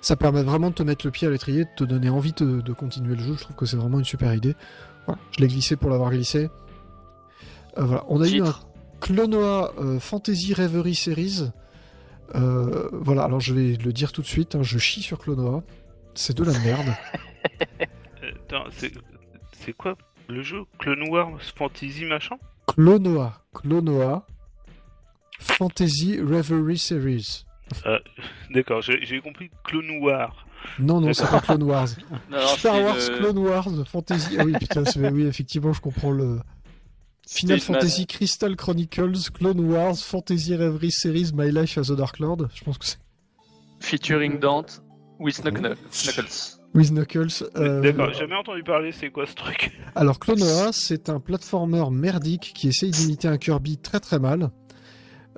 ça 0.00 0.16
permet 0.16 0.42
vraiment 0.42 0.70
de 0.70 0.74
te 0.74 0.82
mettre 0.82 1.06
le 1.06 1.12
pied 1.12 1.26
à 1.28 1.30
l'étrier, 1.30 1.64
de 1.64 1.70
te 1.76 1.84
donner 1.84 2.10
envie 2.10 2.32
de, 2.32 2.60
de 2.60 2.72
continuer 2.72 3.14
le 3.14 3.22
jeu. 3.22 3.34
Je 3.34 3.40
trouve 3.40 3.56
que 3.56 3.66
c'est 3.66 3.76
vraiment 3.76 3.98
une 3.98 4.04
super 4.04 4.34
idée. 4.34 4.54
Voilà, 5.06 5.20
je 5.30 5.40
l'ai 5.40 5.48
glissé 5.48 5.76
pour 5.76 5.90
l'avoir 5.90 6.10
glissé. 6.10 6.48
Euh, 7.78 7.84
voilà, 7.84 8.04
on 8.08 8.20
a 8.20 8.28
eu 8.28 8.42
un. 8.42 8.54
Clonoa 9.00 9.74
euh, 9.78 10.00
Fantasy 10.00 10.54
Reverie 10.54 10.94
Series. 10.94 11.50
Euh, 12.34 12.88
voilà, 12.92 13.24
alors 13.24 13.40
je 13.40 13.54
vais 13.54 13.76
le 13.76 13.92
dire 13.92 14.12
tout 14.12 14.22
de 14.22 14.26
suite, 14.26 14.54
hein, 14.54 14.62
je 14.62 14.78
chie 14.78 15.02
sur 15.02 15.18
Clonoa. 15.18 15.62
C'est 16.16 16.36
de 16.36 16.44
la 16.44 16.58
merde. 16.60 16.88
Euh, 18.22 18.30
attends, 18.48 18.64
c'est 18.72 19.72
quoi 19.72 19.96
le 20.28 20.42
jeu 20.42 20.64
Clone 20.78 21.08
Wars 21.08 21.30
Fantasy 21.56 22.04
machin 22.04 22.36
Clonoa, 22.66 23.40
Clonoa 23.54 24.26
Fantasy 25.38 26.18
Reverie 26.20 26.78
Series. 26.78 27.44
D'accord, 28.50 28.80
j'ai 28.82 29.04
j'ai 29.04 29.20
compris 29.20 29.50
Clone 29.64 29.98
War. 30.00 30.46
Non, 30.78 31.00
non, 31.00 31.12
c'est 31.12 31.28
pas 31.30 31.40
Clone 31.40 31.62
Wars. 31.64 31.88
Non, 32.30 32.38
non, 32.38 32.46
Star 32.48 32.80
Wars, 32.82 32.96
une- 32.96 33.18
Clone 33.18 33.38
Wars, 33.38 33.68
Fantasy. 33.86 34.36
Ah 34.38 34.44
oui, 34.44 34.52
putain, 34.58 34.82
oui, 35.12 35.26
effectivement, 35.26 35.72
je 35.72 35.80
comprends 35.80 36.10
le. 36.10 36.40
Final 37.28 37.60
Fantasy 37.60 38.06
Crystal 38.06 38.54
Chronicles, 38.56 39.30
Clone 39.34 39.60
Wars, 39.60 39.96
Fantasy 39.98 40.54
Reverie 40.56 40.92
Series, 40.92 41.32
My 41.34 41.50
Life 41.50 41.76
as 41.76 41.90
a 41.90 41.96
Dark 41.96 42.18
Lord. 42.20 42.48
Je 42.54 42.64
pense 42.64 42.78
que 42.78 42.86
c'est. 42.86 42.98
Featuring 43.80 44.38
Dante 44.38 44.80
with 45.18 45.42
Knuckle- 45.44 45.76
Knuckles. 45.90 46.58
With 46.74 46.90
Knuckles. 46.92 47.44
euh, 47.56 47.80
D'accord, 47.80 48.08
j'ai 48.12 48.18
jamais 48.20 48.34
entendu 48.36 48.62
parler, 48.62 48.92
c'est 48.92 49.10
quoi 49.10 49.26
ce 49.26 49.34
truc? 49.34 49.72
Alors, 49.94 50.18
Clonoa, 50.18 50.72
c'est 50.72 51.08
un 51.08 51.20
platformer 51.20 51.84
merdique 51.90 52.52
qui 52.54 52.68
essaye 52.68 52.90
d'imiter 52.90 53.28
un 53.28 53.38
Kirby 53.38 53.78
très 53.78 54.00
très 54.00 54.18
mal, 54.18 54.50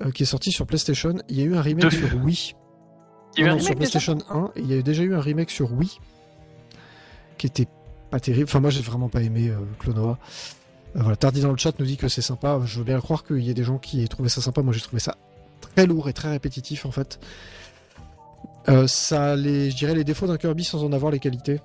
euh, 0.01 0.11
qui 0.11 0.23
est 0.23 0.25
sorti 0.25 0.51
sur 0.51 0.65
PlayStation. 0.65 1.15
Il 1.29 1.39
y 1.39 1.41
a 1.41 1.45
eu 1.45 1.55
un 1.55 1.61
remake 1.61 1.85
De- 1.85 1.89
sur 1.91 2.13
Wii. 2.23 2.55
Il 3.37 3.41
y 3.41 3.43
a 3.43 3.45
eu 3.45 3.49
Non, 3.49 3.53
un 3.53 3.55
non, 3.57 3.59
sur 3.61 3.69
remake 3.69 3.77
PlayStation 3.77 4.17
1, 4.29 4.51
et 4.55 4.61
il 4.61 4.67
y 4.69 4.73
a 4.73 4.77
eu 4.77 4.83
déjà 4.83 5.03
eu 5.03 5.13
un 5.15 5.21
remake 5.21 5.51
sur 5.51 5.71
Wii 5.71 5.99
qui 7.37 7.47
était 7.47 7.67
pas 8.11 8.19
terrible. 8.19 8.45
Enfin, 8.49 8.59
moi, 8.59 8.69
j'ai 8.69 8.81
vraiment 8.81 9.07
pas 9.07 9.21
aimé 9.21 9.49
euh, 9.49 9.57
Clonoa. 9.79 10.17
Euh, 10.95 10.99
voilà, 11.01 11.15
Tardy 11.15 11.41
dans 11.41 11.51
le 11.51 11.57
chat 11.57 11.77
nous 11.79 11.85
dit 11.85 11.95
que 11.97 12.07
c'est 12.07 12.21
sympa. 12.23 12.59
Je 12.65 12.79
veux 12.79 12.83
bien 12.83 12.99
croire 12.99 13.23
qu'il 13.23 13.39
y 13.43 13.49
ait 13.49 13.53
des 13.53 13.63
gens 13.63 13.77
qui 13.77 14.03
aient 14.03 14.07
trouvé 14.07 14.27
ça 14.27 14.41
sympa. 14.41 14.61
Moi, 14.61 14.73
j'ai 14.73 14.81
trouvé 14.81 14.99
ça 14.99 15.15
très 15.61 15.85
lourd 15.85 16.09
et 16.09 16.13
très 16.13 16.29
répétitif 16.31 16.85
en 16.85 16.91
fait. 16.91 17.19
Euh, 18.67 18.87
ça 18.87 19.31
a 19.31 19.35
les, 19.35 19.71
je 19.71 19.77
dirais 19.77 19.95
les 19.95 20.03
défauts 20.03 20.27
d'un 20.27 20.37
Kirby 20.37 20.63
sans 20.63 20.83
en 20.83 20.91
avoir 20.91 21.11
les 21.11 21.19
qualités. 21.19 21.61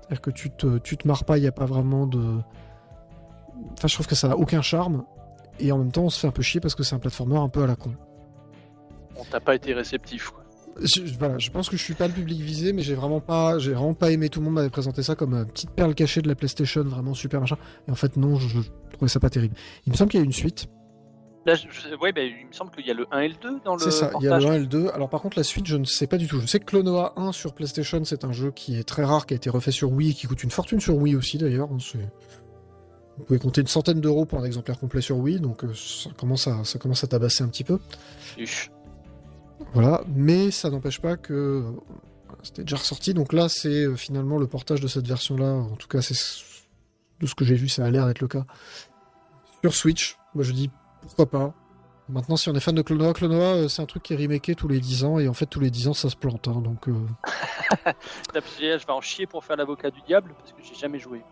C'est-à-dire 0.00 0.20
que 0.20 0.30
tu 0.30 0.50
te, 0.50 0.78
tu 0.78 0.96
te 0.96 1.06
marres 1.06 1.24
pas, 1.24 1.38
il 1.38 1.42
n'y 1.42 1.46
a 1.46 1.52
pas 1.52 1.66
vraiment 1.66 2.06
de. 2.06 2.38
Enfin, 3.72 3.88
je 3.88 3.94
trouve 3.94 4.06
que 4.06 4.14
ça 4.14 4.28
n'a 4.28 4.36
aucun 4.36 4.62
charme. 4.62 5.04
Et 5.58 5.70
en 5.72 5.78
même 5.78 5.92
temps, 5.92 6.04
on 6.04 6.10
se 6.10 6.18
fait 6.18 6.26
un 6.26 6.32
peu 6.32 6.42
chier 6.42 6.60
parce 6.60 6.74
que 6.74 6.82
c'est 6.82 6.94
un 6.94 6.98
platformer 6.98 7.36
un 7.36 7.48
peu 7.48 7.62
à 7.62 7.66
la 7.66 7.76
con. 7.76 7.92
On 9.16 9.24
t'a 9.24 9.40
pas 9.40 9.54
été 9.54 9.74
réceptif. 9.74 10.30
Quoi. 10.30 10.42
Je, 10.82 11.02
voilà, 11.18 11.38
je 11.38 11.50
pense 11.50 11.68
que 11.68 11.76
je 11.76 11.82
suis 11.82 11.94
pas 11.94 12.08
le 12.08 12.14
public 12.14 12.40
visé, 12.40 12.72
mais 12.72 12.80
j'ai 12.80 12.94
vraiment 12.94 13.20
pas, 13.20 13.58
j'ai 13.58 13.72
vraiment 13.72 13.92
pas 13.92 14.10
aimé. 14.10 14.30
Tout 14.30 14.40
le 14.40 14.46
monde 14.46 14.54
m'avait 14.54 14.70
présenté 14.70 15.02
ça 15.02 15.14
comme 15.14 15.34
une 15.34 15.44
petite 15.44 15.70
perle 15.70 15.94
cachée 15.94 16.22
de 16.22 16.28
la 16.28 16.34
PlayStation, 16.34 16.82
vraiment 16.82 17.12
super 17.12 17.40
machin. 17.40 17.58
Et 17.86 17.90
en 17.90 17.94
fait, 17.94 18.16
non, 18.16 18.36
je, 18.36 18.48
je 18.48 18.68
trouvais 18.94 19.08
ça 19.10 19.20
pas 19.20 19.28
terrible. 19.28 19.54
Il 19.86 19.92
me 19.92 19.96
semble 19.96 20.10
qu'il 20.10 20.20
y 20.20 20.22
a 20.22 20.24
une 20.24 20.32
suite. 20.32 20.68
Là, 21.46 21.54
je- 21.54 21.94
ouais, 21.96 22.12
ben, 22.12 22.30
il 22.40 22.46
me 22.48 22.52
semble 22.52 22.70
qu'il 22.70 22.86
y 22.86 22.90
a 22.90 22.94
le 22.94 23.06
1 23.10 23.20
et 23.20 23.28
le 23.28 23.34
2 23.34 23.60
dans 23.64 23.74
le 23.74 23.80
C'est 23.80 23.90
ça. 23.90 24.10
Il 24.20 24.24
y 24.24 24.28
a 24.28 24.38
le 24.38 24.44
1 24.46 24.52
et 24.54 24.58
le 24.58 24.66
2. 24.66 24.88
Alors 24.90 25.08
par 25.08 25.22
contre, 25.22 25.38
la 25.38 25.42
suite, 25.42 25.66
je 25.66 25.76
ne 25.76 25.84
sais 25.84 26.06
pas 26.06 26.18
du 26.18 26.26
tout. 26.28 26.38
Je 26.40 26.46
sais 26.46 26.60
que 26.60 26.66
Clonoa 26.66 27.14
1 27.16 27.32
sur 27.32 27.54
PlayStation, 27.54 28.04
c'est 28.04 28.24
un 28.24 28.32
jeu 28.32 28.50
qui 28.50 28.78
est 28.78 28.84
très 28.84 29.04
rare, 29.04 29.24
qui 29.24 29.32
a 29.34 29.36
été 29.36 29.48
refait 29.48 29.70
sur 29.70 29.90
Wii 29.90 30.10
et 30.10 30.14
qui 30.14 30.26
coûte 30.26 30.42
une 30.42 30.50
fortune 30.50 30.80
sur 30.80 30.96
Wii 30.96 31.16
aussi 31.16 31.38
d'ailleurs. 31.38 31.70
hein, 31.72 31.78
Vous 33.16 33.24
pouvez 33.24 33.38
compter 33.38 33.62
une 33.62 33.66
centaine 33.68 34.00
d'euros 34.02 34.26
pour 34.26 34.38
un 34.38 34.44
exemplaire 34.44 34.78
complet 34.78 35.00
sur 35.00 35.16
Wii, 35.16 35.40
donc 35.40 35.64
euh, 35.64 35.72
ça 35.74 36.10
commence 36.16 36.46
à, 36.46 36.62
ça 36.64 36.78
commence 36.78 37.04
à 37.04 37.06
tabasser 37.06 37.42
un 37.42 37.48
petit 37.48 37.64
peu. 37.64 37.78
Voilà, 39.72 40.02
mais 40.14 40.50
ça 40.50 40.68
n'empêche 40.70 41.00
pas 41.00 41.16
que 41.16 41.32
euh, 41.32 41.62
c'était 42.42 42.62
déjà 42.64 42.76
ressorti. 42.76 43.14
Donc 43.14 43.32
là, 43.32 43.48
c'est 43.48 43.84
euh, 43.84 43.94
finalement 43.96 44.38
le 44.38 44.46
portage 44.46 44.80
de 44.80 44.88
cette 44.88 45.06
version-là. 45.06 45.52
En 45.52 45.76
tout 45.76 45.88
cas, 45.88 46.02
c'est 46.02 46.14
de 47.20 47.26
ce 47.26 47.34
que 47.34 47.44
j'ai 47.44 47.54
vu, 47.54 47.68
ça 47.68 47.84
a 47.84 47.90
l'air 47.90 48.06
d'être 48.06 48.20
le 48.20 48.28
cas. 48.28 48.44
Sur 49.62 49.74
Switch, 49.74 50.16
moi 50.34 50.42
je 50.44 50.52
dis 50.52 50.70
pourquoi 51.02 51.26
pas. 51.26 51.54
Maintenant, 52.08 52.36
si 52.36 52.48
on 52.48 52.54
est 52.54 52.60
fan 52.60 52.74
de 52.74 52.82
Clonoa, 52.82 53.12
Clonoa, 53.12 53.54
euh, 53.54 53.68
c'est 53.68 53.82
un 53.82 53.86
truc 53.86 54.02
qui 54.02 54.14
est 54.14 54.16
remaké 54.16 54.56
tous 54.56 54.66
les 54.66 54.80
10 54.80 55.04
ans, 55.04 55.18
et 55.20 55.28
en 55.28 55.32
fait, 55.34 55.46
tous 55.46 55.60
les 55.60 55.70
10 55.70 55.88
ans, 55.88 55.94
ça 55.94 56.10
se 56.10 56.16
plante. 56.16 56.48
hein, 56.48 56.60
donc, 56.60 56.88
euh, 56.88 56.94
Je 58.60 58.64
vais 58.86 58.92
en 58.92 59.00
chier 59.00 59.26
pour 59.26 59.44
faire 59.44 59.56
l'avocat 59.56 59.90
du 59.90 60.00
diable 60.02 60.34
parce 60.38 60.52
que 60.52 60.58
j'ai 60.62 60.74
jamais 60.74 60.98
joué. 60.98 61.22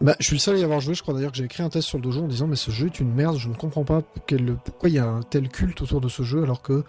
bah, 0.00 0.16
je 0.18 0.26
suis 0.26 0.34
le 0.34 0.40
seul 0.40 0.56
à 0.56 0.58
y 0.58 0.64
avoir 0.64 0.80
joué. 0.80 0.94
Je 0.94 1.02
crois 1.02 1.14
d'ailleurs 1.14 1.30
que 1.30 1.36
j'ai 1.38 1.44
écrit 1.44 1.62
un 1.62 1.68
test 1.68 1.86
sur 1.86 1.98
le 1.98 2.02
dojo 2.02 2.22
en 2.24 2.26
disant, 2.28 2.48
mais 2.48 2.56
ce 2.56 2.70
jeu 2.72 2.86
est 2.86 2.98
une 3.00 3.12
merde. 3.14 3.36
Je 3.38 3.48
ne 3.48 3.54
comprends 3.54 3.84
pas 3.84 4.02
quel- 4.26 4.56
pourquoi 4.64 4.88
il 4.88 4.96
y 4.96 4.98
a 4.98 5.06
un 5.06 5.22
tel 5.22 5.48
culte 5.48 5.80
autour 5.82 6.00
de 6.00 6.08
ce 6.08 6.22
jeu, 6.24 6.42
alors 6.42 6.60
que 6.62 6.82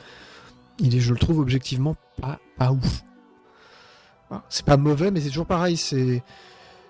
il 0.79 0.95
est, 0.95 0.99
je 0.99 1.13
le 1.13 1.19
trouve 1.19 1.37
objectivement 1.39 1.95
pas, 2.19 2.39
pas 2.57 2.71
ouf. 2.71 3.03
Voilà. 4.29 4.43
C'est 4.49 4.65
pas 4.65 4.77
mauvais, 4.77 5.11
mais 5.11 5.19
c'est 5.21 5.29
toujours 5.29 5.45
pareil. 5.45 5.77
C'est 5.77 6.23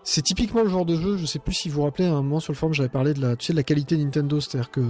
c'est 0.04 0.22
typiquement 0.22 0.64
le 0.64 0.70
genre 0.70 0.86
de 0.86 0.96
jeu. 0.96 1.18
Je 1.18 1.26
sais 1.26 1.40
plus 1.40 1.54
si 1.54 1.70
vous 1.70 1.76
vous 1.76 1.84
rappelez 1.84 2.08
à 2.08 2.12
un 2.12 2.22
moment 2.22 2.40
sur 2.40 2.54
le 2.54 2.58
forum, 2.58 2.74
j'avais 2.74 2.90
parlé 2.90 3.14
de 3.14 3.22
la, 3.22 3.36
tu 3.36 3.46
sais, 3.46 3.54
de 3.54 3.58
la 3.58 3.64
qualité 3.64 3.98
Nintendo, 3.98 4.40
c'est-à-dire 4.40 4.72
que 4.72 4.82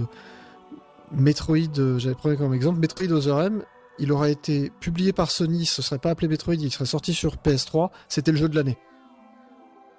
Metroid, 1.12 1.78
euh, 1.78 1.98
j'avais 1.98 2.14
pris 2.14 2.36
comme 2.36 2.54
exemple 2.54 2.78
Metroid 2.78 3.12
Other 3.12 3.40
M. 3.40 3.64
Il 3.98 4.10
aurait 4.10 4.32
été 4.32 4.70
publié 4.80 5.12
par 5.12 5.30
Sony, 5.30 5.66
ce 5.66 5.82
serait 5.82 5.98
pas 5.98 6.10
appelé 6.10 6.28
Metroid, 6.28 6.54
il 6.54 6.72
serait 6.72 6.86
sorti 6.86 7.12
sur 7.12 7.36
PS3. 7.36 7.90
C'était 8.08 8.32
le 8.32 8.38
jeu 8.38 8.48
de 8.48 8.56
l'année. 8.56 8.78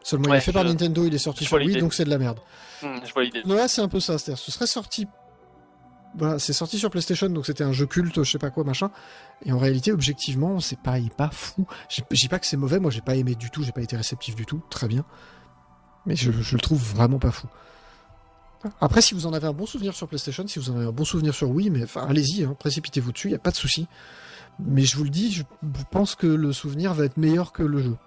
Seulement, 0.03 0.33
il 0.33 0.37
est 0.37 0.41
fait 0.41 0.51
par 0.51 0.65
Nintendo, 0.65 1.05
il 1.05 1.13
est 1.13 1.19
sorti 1.19 1.45
je 1.45 1.49
sur 1.49 1.57
Wii, 1.57 1.79
donc 1.79 1.93
c'est 1.93 2.03
de 2.03 2.09
la 2.09 2.17
merde. 2.17 2.39
Hmm, 2.81 2.97
je 3.05 3.13
vois 3.13 3.23
l'idée. 3.23 3.41
Noah, 3.45 3.67
c'est 3.67 3.81
un 3.81 3.87
peu 3.87 3.99
ça. 3.99 4.17
C'est-à-dire, 4.17 4.43
ce 4.43 4.51
serait 4.51 4.67
sorti. 4.67 5.07
C'est 6.37 6.53
sorti 6.53 6.77
sur 6.77 6.91
PlayStation, 6.91 7.27
donc 7.29 7.45
c'était 7.45 7.63
un 7.63 7.71
jeu 7.71 7.87
culte, 7.87 8.23
je 8.23 8.31
sais 8.31 8.37
pas 8.37 8.51
quoi, 8.51 8.63
machin. 8.63 8.91
Et 9.45 9.51
en 9.51 9.57
réalité, 9.57 9.91
objectivement, 9.91 10.59
c'est 10.59 10.79
pas, 10.79 10.99
il 10.99 11.07
est 11.07 11.15
pas 11.15 11.29
fou. 11.31 11.65
Je 11.89 12.01
dis 12.11 12.27
pas 12.27 12.39
que 12.39 12.45
c'est 12.45 12.57
mauvais, 12.57 12.79
moi 12.79 12.91
j'ai 12.91 13.01
pas 13.01 13.15
aimé 13.15 13.35
du 13.35 13.49
tout, 13.49 13.63
j'ai 13.63 13.71
pas 13.71 13.81
été 13.81 13.95
réceptif 13.95 14.35
du 14.35 14.45
tout, 14.45 14.61
très 14.69 14.87
bien. 14.87 15.05
Mais 16.05 16.15
je, 16.15 16.31
le 16.31 16.59
trouve 16.59 16.81
vraiment 16.81 17.17
pas 17.17 17.31
fou. 17.31 17.47
Après, 18.79 19.01
si 19.01 19.13
vous 19.13 19.25
en 19.25 19.33
avez 19.33 19.47
un 19.47 19.53
bon 19.53 19.65
souvenir 19.65 19.93
sur 19.93 20.07
PlayStation, 20.07 20.47
si 20.47 20.59
vous 20.59 20.69
en 20.69 20.77
avez 20.77 20.85
un 20.85 20.91
bon 20.91 21.03
souvenir 21.03 21.33
sur 21.33 21.49
Wii, 21.49 21.69
mais 21.69 21.85
allez-y, 21.95 22.43
hein, 22.43 22.55
précipitez-vous 22.57 23.11
dessus, 23.11 23.31
y 23.31 23.35
a 23.35 23.39
pas 23.39 23.51
de 23.51 23.55
souci. 23.55 23.87
Mais 24.59 24.83
je 24.83 24.95
vous 24.95 25.03
le 25.03 25.09
dis, 25.09 25.31
je 25.31 25.43
pense 25.91 26.15
que 26.15 26.27
le 26.27 26.53
souvenir 26.53 26.93
va 26.93 27.05
être 27.05 27.17
meilleur 27.17 27.51
que 27.51 27.63
le 27.63 27.81
jeu. 27.81 27.97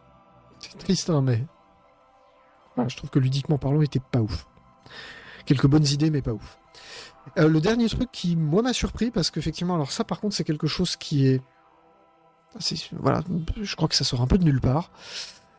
C'est 0.61 0.79
triste, 0.79 1.11
hein, 1.11 1.23
mais. 1.23 1.45
Je 2.89 2.97
trouve 2.97 3.11
que 3.11 3.19
ludiquement 3.19 3.59
parlant, 3.59 3.81
il 3.81 3.87
était 3.87 4.01
pas 4.01 4.21
ouf. 4.21 4.47
Quelques 5.47 5.67
bonnes 5.67 5.87
idées, 5.87 6.11
mais 6.11 6.23
pas 6.23 6.33
ouf. 6.33 6.59
Euh, 7.39 7.49
le 7.49 7.61
dernier 7.61 7.89
truc 7.89 8.11
qui, 8.13 8.37
moi, 8.37 8.63
m'a 8.63 8.73
surpris, 8.73 9.11
parce 9.11 9.31
qu'effectivement, 9.31 9.75
alors 9.75 9.91
ça, 9.91 10.05
par 10.05 10.21
contre, 10.21 10.35
c'est 10.37 10.45
quelque 10.45 10.67
chose 10.67 10.97
qui 10.97 11.27
est. 11.27 11.41
c'est- 12.59 12.91
Voilà, 12.93 13.21
je 13.61 13.77
crois 13.77 13.89
que 13.89 13.95
ça 13.95 14.05
sort 14.05 14.21
un 14.23 14.27
peu 14.27 14.39
de 14.39 14.45
nulle 14.45 14.61
part. 14.61 14.91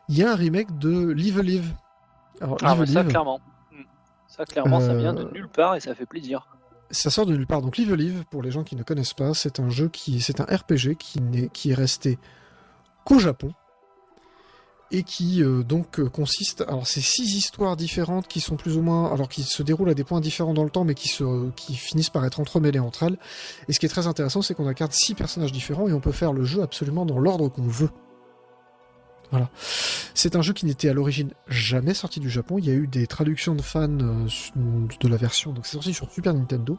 Il 0.08 0.16
y 0.16 0.24
a 0.24 0.32
un 0.32 0.34
remake 0.34 0.78
de 0.78 1.10
Live 1.10 1.40
Live. 1.40 1.74
Alors, 2.40 2.56
Ah, 2.62 2.70
Live 2.72 2.80
ouais, 2.80 2.86
ça, 2.86 3.02
Live, 3.02 3.10
clairement. 3.10 3.40
Hmm. 3.72 3.82
Ça, 4.26 4.44
clairement, 4.44 4.80
ça 4.80 4.92
Euh, 4.92 4.98
vient 4.98 5.12
de 5.14 5.30
nulle 5.32 5.48
part 5.48 5.74
et 5.76 5.80
ça 5.80 5.94
fait 5.94 6.06
plaisir. 6.06 6.46
ça 6.90 7.10
sort 7.10 7.26
de 7.26 7.32
nulle 7.36 7.46
part. 7.46 7.60
Donc 7.60 7.76
Live 7.76 7.92
Live, 7.94 8.24
pour 8.30 8.40
les 8.42 8.50
gens 8.50 8.64
qui 8.64 8.74
ne 8.74 8.82
connaissent 8.82 9.12
pas, 9.14 9.34
c'est 9.34 9.60
un 9.60 9.68
jeu 9.68 9.88
qui, 9.90 10.20
c'est 10.22 10.40
un 10.40 10.44
RPG 10.44 10.96
qui 10.98 11.20
n'est, 11.20 11.48
qui 11.50 11.70
est 11.70 11.74
resté 11.74 12.18
qu'au 13.04 13.18
Japon 13.18 13.52
et 14.90 15.02
qui 15.02 15.42
euh, 15.42 15.62
donc 15.62 16.00
euh, 16.00 16.08
consiste. 16.08 16.62
Alors 16.62 16.86
c'est 16.86 17.00
six 17.00 17.36
histoires 17.36 17.76
différentes 17.76 18.28
qui 18.28 18.40
sont 18.40 18.56
plus 18.56 18.76
ou 18.76 18.82
moins, 18.82 19.12
alors 19.12 19.28
qui 19.28 19.42
se 19.42 19.62
déroulent 19.62 19.90
à 19.90 19.94
des 19.94 20.04
points 20.04 20.20
différents 20.20 20.54
dans 20.54 20.64
le 20.64 20.70
temps, 20.70 20.84
mais 20.84 20.94
qui 20.94 21.08
se, 21.08 21.50
qui 21.50 21.74
finissent 21.74 22.10
par 22.10 22.24
être 22.24 22.40
entremêlées 22.40 22.78
entre 22.78 23.04
elles. 23.04 23.18
Et 23.68 23.72
ce 23.72 23.80
qui 23.80 23.86
est 23.86 23.90
très 23.90 24.06
intéressant, 24.06 24.42
c'est 24.42 24.54
qu'on 24.54 24.66
incarne 24.66 24.92
six 24.92 25.14
personnages 25.14 25.52
différents 25.52 25.88
et 25.88 25.92
on 25.92 26.00
peut 26.00 26.12
faire 26.12 26.32
le 26.32 26.44
jeu 26.44 26.62
absolument 26.62 27.04
dans 27.04 27.18
l'ordre 27.18 27.48
qu'on 27.48 27.66
veut. 27.66 27.90
Voilà. 29.30 29.50
C'est 30.14 30.36
un 30.36 30.42
jeu 30.42 30.54
qui 30.54 30.64
n'était 30.64 30.88
à 30.88 30.94
l'origine 30.94 31.32
jamais 31.48 31.92
sorti 31.92 32.18
du 32.18 32.30
Japon. 32.30 32.56
Il 32.58 32.64
y 32.64 32.70
a 32.70 32.74
eu 32.74 32.86
des 32.86 33.06
traductions 33.06 33.54
de 33.54 33.62
fans 33.62 33.88
euh, 33.90 34.26
de 34.56 35.08
la 35.08 35.16
version, 35.16 35.52
donc 35.52 35.66
c'est 35.66 35.74
sorti 35.74 35.92
sur 35.92 36.10
Super 36.10 36.32
Nintendo. 36.32 36.78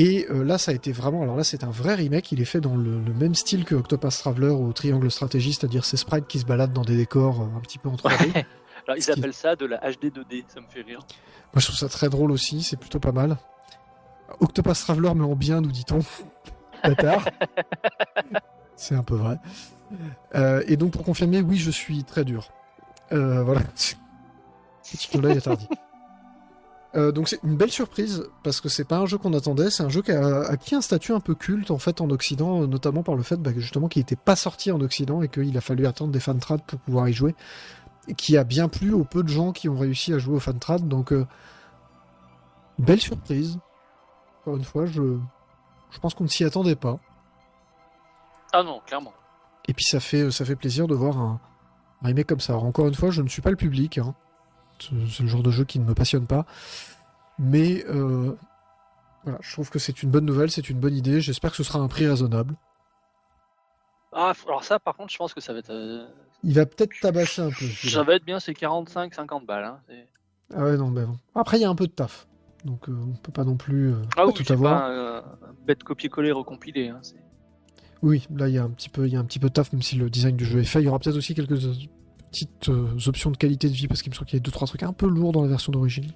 Et 0.00 0.28
euh, 0.30 0.44
là, 0.44 0.58
ça 0.58 0.70
a 0.70 0.74
été 0.74 0.92
vraiment. 0.92 1.22
Alors 1.22 1.36
là, 1.36 1.42
c'est 1.42 1.64
un 1.64 1.70
vrai 1.70 1.96
remake. 1.96 2.30
Il 2.30 2.40
est 2.40 2.44
fait 2.44 2.60
dans 2.60 2.76
le, 2.76 3.00
le 3.00 3.12
même 3.14 3.34
style 3.34 3.64
que 3.64 3.74
Octopus 3.74 4.16
Traveler 4.16 4.50
ou 4.50 4.72
Triangle 4.72 5.10
Strategy, 5.10 5.52
c'est-à-dire 5.52 5.84
ces 5.84 5.96
sprites 5.96 6.28
qui 6.28 6.38
se 6.38 6.46
baladent 6.46 6.72
dans 6.72 6.82
des 6.82 6.96
décors 6.96 7.42
euh, 7.42 7.56
un 7.56 7.60
petit 7.60 7.78
peu 7.78 7.88
en 7.88 7.96
3D. 7.96 8.32
Ouais. 8.32 8.46
Alors 8.86 8.96
ils 8.96 9.10
appellent 9.10 9.34
ça 9.34 9.56
de 9.56 9.66
la 9.66 9.78
HD 9.78 10.04
2D, 10.04 10.44
ça 10.46 10.60
me 10.60 10.68
fait 10.68 10.82
rire. 10.82 11.00
Moi, 11.52 11.60
je 11.60 11.66
trouve 11.66 11.76
ça 11.76 11.88
très 11.88 12.08
drôle 12.08 12.30
aussi. 12.30 12.62
C'est 12.62 12.78
plutôt 12.78 13.00
pas 13.00 13.10
mal. 13.10 13.38
Octopus 14.38 14.78
Traveler, 14.78 15.12
mais 15.16 15.24
en 15.24 15.34
bien, 15.34 15.60
nous 15.60 15.72
dit-on. 15.72 15.98
Bâtard. 16.84 17.28
c'est 18.76 18.94
un 18.94 19.02
peu 19.02 19.16
vrai. 19.16 19.38
Euh, 20.36 20.62
et 20.68 20.76
donc, 20.76 20.92
pour 20.92 21.02
confirmer, 21.02 21.40
oui, 21.40 21.56
je 21.56 21.72
suis 21.72 22.04
très 22.04 22.24
dur. 22.24 22.52
Euh, 23.10 23.42
voilà. 23.42 23.62
Petit 24.84 25.08
coup 25.08 25.18
d'œil 25.18 25.38
attardé. 25.38 25.64
Euh, 26.94 27.12
donc 27.12 27.28
c'est 27.28 27.38
une 27.44 27.56
belle 27.56 27.70
surprise 27.70 28.24
parce 28.42 28.62
que 28.62 28.70
c'est 28.70 28.84
pas 28.86 28.96
un 28.98 29.04
jeu 29.04 29.18
qu'on 29.18 29.34
attendait, 29.34 29.68
c'est 29.70 29.82
un 29.82 29.90
jeu 29.90 30.00
qui 30.00 30.10
a 30.10 30.40
acquis 30.48 30.74
un 30.74 30.80
statut 30.80 31.12
un 31.12 31.20
peu 31.20 31.34
culte 31.34 31.70
en 31.70 31.76
fait 31.78 32.00
en 32.00 32.08
Occident, 32.08 32.62
euh, 32.62 32.66
notamment 32.66 33.02
par 33.02 33.14
le 33.14 33.22
fait 33.22 33.36
bah, 33.36 33.50
justement 33.54 33.88
qu'il 33.88 34.00
n'était 34.00 34.16
pas 34.16 34.36
sorti 34.36 34.72
en 34.72 34.80
Occident 34.80 35.20
et 35.20 35.28
qu'il 35.28 35.56
a 35.58 35.60
fallu 35.60 35.86
attendre 35.86 36.12
des 36.12 36.20
fantrad 36.20 36.62
pour 36.66 36.78
pouvoir 36.80 37.06
y 37.08 37.12
jouer, 37.12 37.34
et 38.08 38.14
qui 38.14 38.38
a 38.38 38.44
bien 38.44 38.68
plu 38.68 38.92
aux 38.94 39.04
peu 39.04 39.22
de 39.22 39.28
gens 39.28 39.52
qui 39.52 39.68
ont 39.68 39.76
réussi 39.78 40.14
à 40.14 40.18
jouer 40.18 40.36
au 40.36 40.40
fantrad. 40.40 40.88
Donc 40.88 41.12
euh, 41.12 41.26
belle 42.78 43.00
surprise. 43.00 43.58
Encore 44.40 44.56
une 44.56 44.64
fois, 44.64 44.86
je 44.86 45.18
je 45.90 45.98
pense 45.98 46.14
qu'on 46.14 46.24
ne 46.24 46.28
s'y 46.28 46.44
attendait 46.44 46.76
pas. 46.76 46.98
Ah 48.54 48.62
non, 48.62 48.80
clairement. 48.86 49.12
Et 49.66 49.74
puis 49.74 49.84
ça 49.84 50.00
fait, 50.00 50.30
ça 50.30 50.46
fait 50.46 50.56
plaisir 50.56 50.86
de 50.86 50.94
voir 50.94 51.18
un, 51.18 51.40
un 52.02 52.06
remake 52.06 52.26
comme 52.28 52.40
ça. 52.40 52.54
Alors, 52.54 52.64
encore 52.64 52.86
une 52.88 52.94
fois, 52.94 53.10
je 53.10 53.20
ne 53.20 53.28
suis 53.28 53.42
pas 53.42 53.50
le 53.50 53.56
public. 53.56 53.98
hein. 53.98 54.14
C'est 54.80 54.94
c'est 55.10 55.22
le 55.22 55.28
genre 55.28 55.42
de 55.42 55.50
jeu 55.50 55.64
qui 55.64 55.78
ne 55.78 55.84
me 55.84 55.94
passionne 55.94 56.26
pas. 56.26 56.46
Mais 57.38 57.84
euh, 57.88 58.34
voilà, 59.24 59.38
je 59.42 59.52
trouve 59.52 59.70
que 59.70 59.78
c'est 59.78 60.02
une 60.02 60.10
bonne 60.10 60.24
nouvelle, 60.24 60.50
c'est 60.50 60.68
une 60.70 60.80
bonne 60.80 60.94
idée. 60.94 61.20
J'espère 61.20 61.50
que 61.50 61.56
ce 61.56 61.62
sera 61.64 61.78
un 61.78 61.88
prix 61.88 62.06
raisonnable. 62.06 62.54
Ah, 64.12 64.32
alors 64.46 64.64
ça, 64.64 64.78
par 64.78 64.96
contre, 64.96 65.12
je 65.12 65.18
pense 65.18 65.34
que 65.34 65.40
ça 65.40 65.52
va 65.52 65.58
être. 65.60 65.70
euh, 65.70 66.06
Il 66.42 66.54
va 66.54 66.66
peut-être 66.66 66.92
tabasser 67.00 67.42
un 67.42 67.50
peu. 67.50 67.66
Ça 67.88 68.02
va 68.02 68.14
être 68.14 68.24
bien, 68.24 68.40
c'est 68.40 68.52
45-50 68.52 69.44
balles. 69.44 69.64
Hein. 69.64 69.80
Ah 70.54 70.64
ouais, 70.64 70.76
non, 70.78 70.88
bon. 70.90 71.18
Après, 71.34 71.58
il 71.58 71.60
y 71.60 71.64
a 71.64 71.68
un 71.68 71.74
peu 71.74 71.86
de 71.86 71.92
taf. 71.92 72.26
Donc, 72.64 72.88
euh, 72.88 72.92
on 72.92 73.12
peut 73.16 73.30
pas 73.32 73.44
non 73.44 73.56
plus 73.56 73.92
euh, 73.92 74.02
Ah 74.16 74.26
oui, 74.26 74.32
tout 74.32 74.42
c'est 74.44 74.54
avoir. 74.54 74.80
pas 74.80 74.90
euh, 74.90 75.20
bête 75.66 75.84
copier-coller 75.84 76.32
recompilé. 76.32 76.88
Hein. 76.88 77.00
Oui, 78.02 78.26
là, 78.34 78.48
il 78.48 78.54
y 78.54 78.58
a 78.58 78.62
un 78.64 78.70
petit 78.70 78.88
peu, 78.88 79.06
il 79.06 79.12
y 79.12 79.16
a 79.16 79.20
un 79.20 79.24
petit 79.24 79.38
peu 79.38 79.48
de 79.48 79.52
taf, 79.52 79.72
même 79.72 79.82
si 79.82 79.96
le 79.96 80.08
design 80.08 80.36
du 80.36 80.44
jeu 80.46 80.60
est 80.60 80.64
fait. 80.64 80.80
Il 80.80 80.86
y 80.86 80.88
aura 80.88 80.98
peut-être 80.98 81.16
aussi 81.16 81.34
quelques 81.34 81.52
euh, 81.64 81.74
petites 82.30 82.68
euh, 82.68 82.96
options 83.06 83.30
de 83.30 83.36
qualité 83.36 83.68
de 83.68 83.74
vie, 83.74 83.88
parce 83.88 84.02
qu'il 84.02 84.10
me 84.10 84.14
semble 84.14 84.26
qu'il 84.26 84.36
y 84.38 84.40
a 84.40 84.42
deux 84.42 84.50
trois 84.50 84.66
trucs 84.66 84.82
un 84.82 84.92
peu 84.92 85.06
lourds 85.06 85.32
dans 85.32 85.42
la 85.42 85.48
version 85.48 85.72
d'origine. 85.72 86.12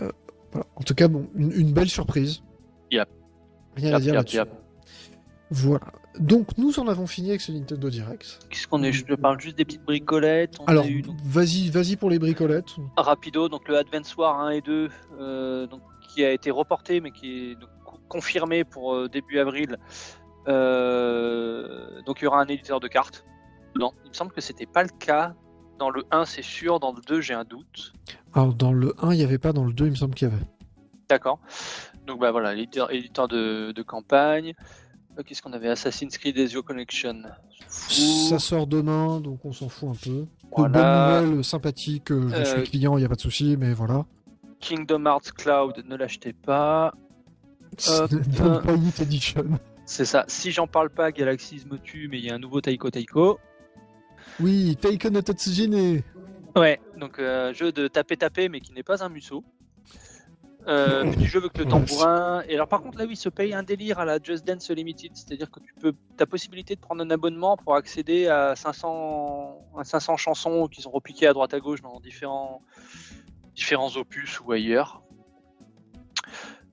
Euh, 0.00 0.10
voilà. 0.52 0.66
En 0.76 0.82
tout 0.82 0.94
cas, 0.94 1.08
bon, 1.08 1.28
une, 1.34 1.52
une 1.52 1.72
belle 1.72 1.88
surprise. 1.88 2.42
Yep. 2.90 3.08
Rien 3.76 3.94
à 3.94 4.00
dire 4.00 4.14
là-dessus. 4.14 4.40
Voilà. 5.50 5.80
Donc, 6.18 6.58
nous 6.58 6.78
en 6.78 6.88
avons 6.88 7.06
fini 7.06 7.30
avec 7.30 7.40
ce 7.40 7.52
Nintendo 7.52 7.88
Direct. 7.88 8.38
Qu'est-ce 8.50 8.68
qu'on 8.68 8.82
est 8.82 8.92
Je 8.92 9.14
parle 9.14 9.40
juste 9.40 9.56
des 9.56 9.64
petites 9.64 9.84
bricolettes. 9.84 10.56
On 10.60 10.64
Alors, 10.66 10.86
eu 10.86 11.02
vas-y, 11.24 11.70
vas-y 11.70 11.96
pour 11.96 12.10
les 12.10 12.18
bricolettes. 12.18 12.76
rapido, 12.96 13.48
donc 13.48 13.68
le 13.68 13.78
Advance 13.78 14.14
War 14.16 14.40
1 14.40 14.50
et 14.50 14.60
2, 14.60 14.90
euh, 15.18 15.66
donc, 15.66 15.80
qui 16.08 16.24
a 16.24 16.32
été 16.32 16.50
reporté 16.50 17.00
mais 17.00 17.10
qui 17.12 17.52
est 17.52 17.54
donc, 17.54 17.70
confirmé 18.08 18.64
pour 18.64 18.94
euh, 18.94 19.08
début 19.08 19.38
avril. 19.38 19.78
Euh, 20.48 22.02
donc 22.04 22.20
il 22.20 22.24
y 22.24 22.26
aura 22.26 22.40
un 22.40 22.46
éditeur 22.46 22.80
de 22.80 22.88
cartes. 22.88 23.24
Non, 23.78 23.92
il 24.04 24.08
me 24.10 24.14
semble 24.14 24.32
que 24.32 24.40
c'était 24.40 24.66
pas 24.66 24.82
le 24.82 24.90
cas. 24.98 25.34
Dans 25.78 25.90
le 25.90 26.04
1, 26.10 26.24
c'est 26.26 26.42
sûr. 26.42 26.78
Dans 26.80 26.92
le 26.92 27.00
2, 27.00 27.20
j'ai 27.20 27.34
un 27.34 27.44
doute. 27.44 27.92
Alors, 28.34 28.54
dans 28.54 28.72
le 28.72 28.94
1, 29.02 29.12
il 29.14 29.18
n'y 29.18 29.24
avait 29.24 29.38
pas, 29.38 29.52
dans 29.52 29.64
le 29.64 29.72
2, 29.72 29.86
il 29.86 29.90
me 29.90 29.96
semble 29.96 30.14
qu'il 30.14 30.28
y 30.28 30.32
avait. 30.32 30.42
D'accord. 31.08 31.38
Donc 32.06 32.20
bah 32.20 32.30
voilà, 32.32 32.54
éditeur, 32.54 32.92
éditeur 32.92 33.28
de, 33.28 33.72
de 33.72 33.82
campagne. 33.82 34.54
Euh, 35.18 35.22
Qu'est-ce 35.24 35.42
qu'on 35.42 35.52
avait? 35.52 35.68
Assassin's 35.68 36.16
Creed 36.18 36.36
Ezio 36.38 36.62
Connection. 36.62 37.22
Ça 37.68 38.38
sort 38.38 38.66
demain, 38.66 39.20
donc 39.20 39.44
on 39.44 39.52
s'en 39.52 39.68
fout 39.68 39.90
un 39.90 39.94
peu. 40.02 40.26
Voilà. 40.56 41.18
bonnes 41.18 41.26
nouvelles, 41.30 41.44
sympathiques. 41.44 42.10
euh, 42.10 42.28
Je 42.30 42.34
Euh, 42.36 42.44
suis 42.60 42.62
client, 42.70 42.96
il 42.96 43.00
n'y 43.00 43.06
a 43.06 43.08
pas 43.08 43.14
de 43.14 43.20
souci, 43.20 43.56
mais 43.58 43.72
voilà. 43.72 44.04
Kingdom 44.60 45.04
Hearts 45.06 45.32
Cloud, 45.32 45.82
ne 45.86 45.96
l'achetez 45.96 46.32
pas. 46.32 46.92
C'est 49.84 50.04
ça. 50.04 50.24
Si 50.28 50.50
j'en 50.52 50.66
parle 50.66 50.90
pas, 50.90 51.12
Galaxy 51.12 51.62
me 51.70 51.78
tue, 51.78 52.08
mais 52.08 52.18
il 52.18 52.24
y 52.24 52.30
a 52.30 52.34
un 52.34 52.38
nouveau 52.38 52.60
Taiko 52.60 52.90
Taiko. 52.90 53.38
Oui, 54.40 54.76
Taiko 54.80 55.10
no. 55.10 55.20
Ouais, 56.56 56.80
donc 56.98 57.18
euh, 57.18 57.52
jeu 57.54 57.72
de 57.72 57.88
taper 57.88 58.16
taper, 58.16 58.48
mais 58.48 58.60
qui 58.60 58.72
n'est 58.72 58.82
pas 58.82 59.02
un 59.04 59.08
musso. 59.08 59.44
Euh, 60.68 61.10
jeu 61.20 61.40
avec 61.40 61.58
le 61.58 61.64
tambourin. 61.64 62.42
Et 62.48 62.54
alors 62.54 62.68
par 62.68 62.82
contre 62.82 62.96
là 62.98 63.04
oui, 63.04 63.14
il 63.14 63.16
se 63.16 63.28
paye 63.28 63.52
un 63.52 63.64
délire 63.64 63.98
à 63.98 64.04
la 64.04 64.22
Just 64.22 64.46
Dance 64.46 64.70
Limited, 64.70 65.10
c'est-à-dire 65.14 65.50
que 65.50 65.58
tu 65.58 65.74
peux, 65.74 65.92
ta 66.16 66.24
possibilité 66.24 66.76
de 66.76 66.80
prendre 66.80 67.02
un 67.02 67.10
abonnement 67.10 67.56
pour 67.56 67.74
accéder 67.74 68.28
à 68.28 68.54
500, 68.54 69.66
à 69.76 69.82
500 69.82 70.16
chansons 70.16 70.68
qui 70.68 70.80
sont 70.82 70.92
repiquées 70.92 71.26
à 71.26 71.32
droite 71.32 71.52
à 71.52 71.58
gauche 71.58 71.82
dans 71.82 71.98
différents, 71.98 72.62
différents 73.56 73.90
opus 73.96 74.38
ou 74.40 74.52
ailleurs. 74.52 75.02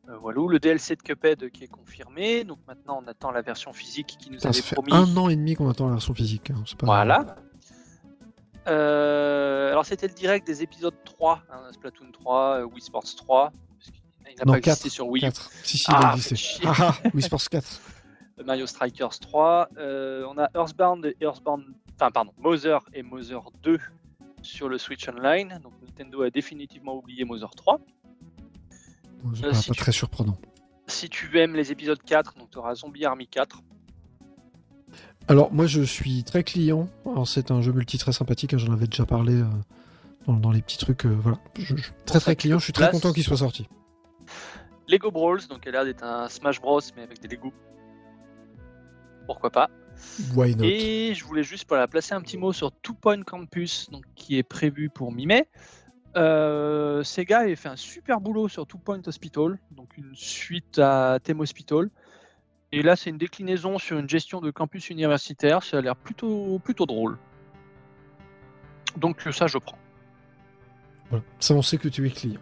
Euh, 0.07 0.17
voilà, 0.21 0.39
le 0.47 0.59
DLC 0.59 0.95
de 0.95 1.01
Cuphead 1.01 1.49
qui 1.49 1.63
est 1.63 1.67
confirmé. 1.67 2.43
Donc 2.43 2.59
maintenant 2.67 3.01
on 3.03 3.07
attend 3.07 3.31
la 3.31 3.41
version 3.41 3.73
physique 3.73 4.17
qui 4.19 4.29
nous 4.29 4.45
avait 4.45 4.53
ça 4.53 4.61
fait 4.61 4.75
promis. 4.75 4.93
un 4.93 5.17
an 5.17 5.29
et 5.29 5.35
demi 5.35 5.55
qu'on 5.55 5.67
attend 5.69 5.87
la 5.87 5.93
version 5.93 6.13
physique. 6.13 6.51
hein, 6.51 6.63
pas- 6.77 6.85
Voilà. 6.85 7.37
Euh, 8.69 9.71
alors 9.71 9.85
c'était 9.85 10.07
le 10.07 10.13
direct 10.13 10.45
des 10.47 10.61
épisodes 10.63 10.95
3, 11.05 11.41
hein, 11.51 11.71
Splatoon 11.73 12.11
3, 12.11 12.59
euh, 12.59 12.63
Wii 12.65 12.81
Sports 12.81 13.03
3. 13.15 13.51
parce 13.77 13.91
qu'il- 13.91 14.01
Il 14.31 14.35
n'a 14.37 14.45
pas 14.53 14.57
existé 14.57 14.83
quatre, 14.83 14.93
sur 14.93 15.07
Wii. 15.07 15.21
4. 15.21 15.51
Si, 15.63 15.77
si, 15.77 15.85
Ah, 15.89 15.97
il 16.01 16.05
a 16.05 16.11
existé. 16.11 16.35
chier. 16.35 16.65
Ah, 16.67 16.73
ah, 17.03 17.07
Wii 17.13 17.23
Sports 17.23 17.49
4. 17.49 17.81
Mario 18.45 18.67
Strikers 18.67 19.19
3. 19.19 19.67
euh, 19.77 20.25
on 20.29 20.37
a 20.37 20.49
Earthbound 20.55 21.05
et 21.05 21.17
Earthbound, 21.21 21.65
enfin 21.95 22.11
pardon, 22.11 22.31
Mother 22.37 22.79
et 22.93 23.03
Mother 23.03 23.41
2 23.63 23.79
sur 24.41 24.69
le 24.69 24.77
Switch 24.77 25.07
Online. 25.09 25.59
Donc 25.63 25.73
Nintendo 25.81 26.21
a 26.23 26.29
définitivement 26.29 26.95
oublié 26.95 27.25
Mother 27.25 27.49
3. 27.55 27.79
Bon, 29.23 29.33
c'est 29.35 29.45
Euh, 29.45 29.49
pas, 29.49 29.55
si 29.55 29.69
pas 29.69 29.73
tu- 29.73 29.81
très 29.81 29.91
surprenant. 29.91 30.37
Si 30.87 31.09
tu 31.09 31.37
aimes 31.39 31.55
les 31.55 31.71
épisodes 31.71 32.01
4, 32.01 32.35
donc 32.35 32.49
tu 32.51 32.57
auras 32.57 32.75
Zombie 32.75 33.05
Army 33.05 33.27
4. 33.27 33.61
Alors, 35.27 35.51
moi, 35.53 35.67
je 35.67 35.81
suis 35.81 36.23
très 36.23 36.43
client. 36.43 36.89
Alors, 37.05 37.27
c'est 37.27 37.51
un 37.51 37.61
jeu 37.61 37.71
multi 37.71 37.97
très 37.97 38.11
sympathique. 38.13 38.53
hein, 38.53 38.57
J'en 38.57 38.73
avais 38.73 38.87
déjà 38.87 39.05
parlé 39.05 39.35
euh, 39.35 39.45
dans, 40.27 40.33
dans 40.33 40.51
les 40.51 40.61
petits 40.61 40.77
trucs. 40.77 41.05
euh, 41.05 41.09
voilà. 41.19 41.37
Je, 41.57 41.75
je- 41.75 41.89
très, 42.05 42.19
très 42.19 42.35
client. 42.35 42.57
Je 42.59 42.63
suis 42.63 42.73
très 42.73 42.89
content 42.89 43.13
qu'il 43.13 43.23
soit 43.23 43.37
sorti. 43.37 43.67
Lego 44.87 45.11
Brawls, 45.11 45.47
donc 45.47 45.67
elle 45.67 45.75
a 45.75 45.83
l'air 45.83 45.85
d'être 45.93 46.03
un 46.03 46.27
Smash 46.29 46.59
Bros 46.59 46.81
mais 46.95 47.03
avec 47.03 47.21
des 47.21 47.27
Lego. 47.27 47.53
Pourquoi 49.27 49.51
pas 49.51 49.69
Why 50.35 50.55
not? 50.55 50.63
Et 50.63 51.13
je 51.13 51.23
voulais 51.25 51.43
juste 51.43 51.65
voilà, 51.69 51.87
placer 51.87 52.15
un 52.15 52.21
petit 52.21 52.37
mot 52.37 52.51
sur 52.53 52.71
Two 52.71 52.95
Point 52.95 53.21
Campus, 53.21 53.89
donc, 53.91 54.03
qui 54.15 54.37
est 54.39 54.43
prévu 54.43 54.89
pour 54.89 55.11
mi-mai. 55.11 55.47
Euh, 56.17 57.03
Sega 57.03 57.41
a 57.41 57.55
fait 57.55 57.69
un 57.69 57.75
super 57.75 58.19
boulot 58.19 58.47
sur 58.47 58.65
Two 58.65 58.79
Point 58.79 59.01
Hospital, 59.05 59.59
donc 59.69 59.95
une 59.97 60.15
suite 60.15 60.79
à 60.79 61.19
Theme 61.21 61.41
Hospital. 61.41 61.91
Et 62.71 62.83
là, 62.83 62.95
c'est 62.95 63.09
une 63.09 63.17
déclinaison 63.17 63.79
sur 63.79 63.97
une 63.97 64.07
gestion 64.07 64.41
de 64.41 64.51
campus 64.51 64.89
universitaire. 64.89 65.63
Ça 65.63 65.77
a 65.77 65.81
l'air 65.81 65.95
plutôt, 65.95 66.59
plutôt 66.63 66.85
drôle. 66.85 67.17
Donc 68.97 69.27
ça, 69.31 69.47
je 69.47 69.57
prends. 69.57 69.77
Voilà. 71.09 71.23
Ça, 71.39 71.55
on 71.55 71.61
sait 71.61 71.77
que 71.77 71.87
tu 71.87 72.05
es 72.05 72.09
client. 72.11 72.39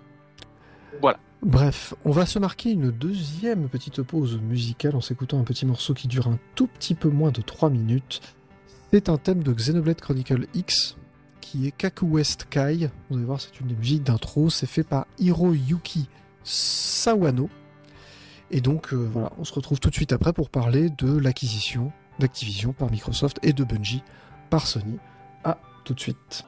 Voilà. 1.01 1.19
Bref, 1.43 1.93
on 2.03 2.11
va 2.11 2.25
se 2.25 2.39
marquer 2.39 2.71
une 2.71 2.89
deuxième 2.91 3.69
petite 3.69 4.01
pause 4.01 4.39
musicale 4.41 4.95
en 4.95 5.01
s'écoutant 5.01 5.39
un 5.39 5.43
petit 5.43 5.65
morceau 5.65 5.93
qui 5.93 6.07
dure 6.07 6.28
un 6.28 6.39
tout 6.55 6.67
petit 6.67 6.95
peu 6.95 7.09
moins 7.09 7.32
de 7.32 7.41
3 7.41 7.69
minutes. 7.69 8.21
C'est 8.91 9.07
un 9.09 9.17
thème 9.17 9.43
de 9.43 9.53
Xenoblade 9.53 10.01
Chronicle 10.01 10.47
X 10.53 10.97
qui 11.39 11.67
est 11.67 11.71
Kaku 11.71 12.05
West 12.05 12.47
Kai. 12.49 12.89
Vous 13.09 13.17
allez 13.17 13.25
voir, 13.25 13.39
c'est 13.39 13.59
une 13.59 13.67
des 13.67 13.75
musiques 13.75 14.03
d'intro. 14.03 14.49
C'est 14.49 14.65
fait 14.65 14.84
par 14.84 15.05
Hiroyuki 15.19 16.09
Sawano. 16.43 17.49
Et 18.51 18.61
donc, 18.61 18.93
euh, 18.93 19.09
voilà, 19.11 19.31
on 19.37 19.43
se 19.43 19.53
retrouve 19.53 19.79
tout 19.79 19.89
de 19.89 19.95
suite 19.95 20.13
après 20.13 20.33
pour 20.33 20.49
parler 20.49 20.89
de 20.89 21.17
l'acquisition 21.17 21.91
d'Activision 22.19 22.73
par 22.73 22.89
Microsoft 22.89 23.39
et 23.43 23.53
de 23.53 23.63
Bungie 23.63 24.03
par 24.49 24.65
Sony. 24.67 24.97
À 25.43 25.57
tout 25.83 25.93
de 25.93 25.99
suite. 25.99 26.45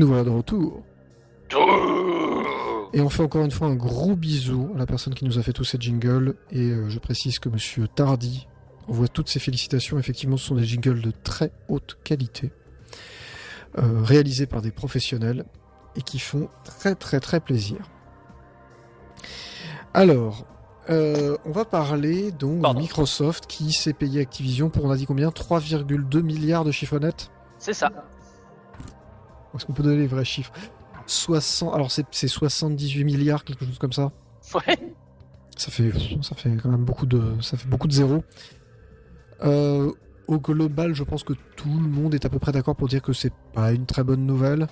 Nous 0.00 0.06
voilà 0.06 0.24
de 0.24 0.30
retour. 0.30 0.82
Et 2.92 3.00
on 3.00 3.08
fait 3.08 3.22
encore 3.22 3.44
une 3.44 3.50
fois 3.50 3.68
un 3.68 3.76
gros 3.76 4.16
bisou 4.16 4.70
à 4.74 4.78
la 4.78 4.86
personne 4.86 5.14
qui 5.14 5.24
nous 5.24 5.38
a 5.38 5.42
fait 5.42 5.52
tous 5.52 5.64
ces 5.64 5.78
jingles. 5.78 6.34
Et 6.50 6.70
euh, 6.70 6.88
je 6.88 6.98
précise 6.98 7.38
que 7.38 7.48
Monsieur 7.48 7.86
Tardy 7.86 8.48
envoie 8.88 9.06
toutes 9.06 9.28
ses 9.28 9.38
félicitations. 9.38 9.98
Effectivement, 9.98 10.36
ce 10.36 10.46
sont 10.46 10.54
des 10.56 10.64
jingles 10.64 11.00
de 11.00 11.12
très 11.22 11.52
haute 11.68 11.98
qualité, 12.02 12.50
euh, 13.78 14.02
réalisés 14.02 14.46
par 14.46 14.62
des 14.62 14.72
professionnels 14.72 15.44
et 15.96 16.02
qui 16.02 16.18
font 16.18 16.48
très 16.64 16.94
très 16.94 17.20
très 17.20 17.40
plaisir. 17.40 17.78
Alors, 19.92 20.46
euh, 20.88 21.36
on 21.44 21.52
va 21.52 21.64
parler 21.64 22.32
donc 22.32 22.62
Pardon. 22.62 22.78
de 22.78 22.82
Microsoft 22.82 23.46
qui 23.46 23.72
s'est 23.72 23.92
payé 23.92 24.20
Activision 24.20 24.70
pour, 24.70 24.84
on 24.84 24.90
a 24.90 24.96
dit 24.96 25.06
combien 25.06 25.28
3,2 25.28 26.22
milliards 26.22 26.64
de 26.64 26.72
chiffonnettes 26.72 27.30
C'est 27.58 27.74
ça. 27.74 27.90
Est-ce 29.54 29.66
qu'on 29.66 29.72
peut 29.72 29.82
donner 29.82 29.98
les 29.98 30.06
vrais 30.06 30.24
chiffres? 30.24 30.52
60, 31.06 31.74
alors 31.74 31.90
c'est 31.90 32.06
c'est 32.10 32.28
78 32.28 33.04
milliards, 33.04 33.44
quelque 33.44 33.64
chose 33.64 33.78
comme 33.78 33.92
ça. 33.92 34.12
Ouais. 34.54 34.78
Ça 35.56 35.70
fait, 35.70 35.92
ça 36.22 36.34
fait 36.34 36.50
quand 36.62 36.70
même 36.70 36.84
beaucoup 36.84 37.06
de, 37.06 37.40
ça 37.40 37.56
fait 37.56 37.68
beaucoup 37.68 37.88
de 37.88 37.92
zéros. 37.92 38.24
Euh, 39.42 39.90
au 40.26 40.38
global, 40.38 40.94
je 40.94 41.02
pense 41.02 41.24
que 41.24 41.32
tout 41.56 41.68
le 41.68 41.88
monde 41.88 42.14
est 42.14 42.24
à 42.24 42.28
peu 42.28 42.38
près 42.38 42.52
d'accord 42.52 42.76
pour 42.76 42.88
dire 42.88 43.02
que 43.02 43.12
c'est 43.12 43.32
pas 43.52 43.72
une 43.72 43.86
très 43.86 44.04
bonne 44.04 44.24
nouvelle. 44.24 44.68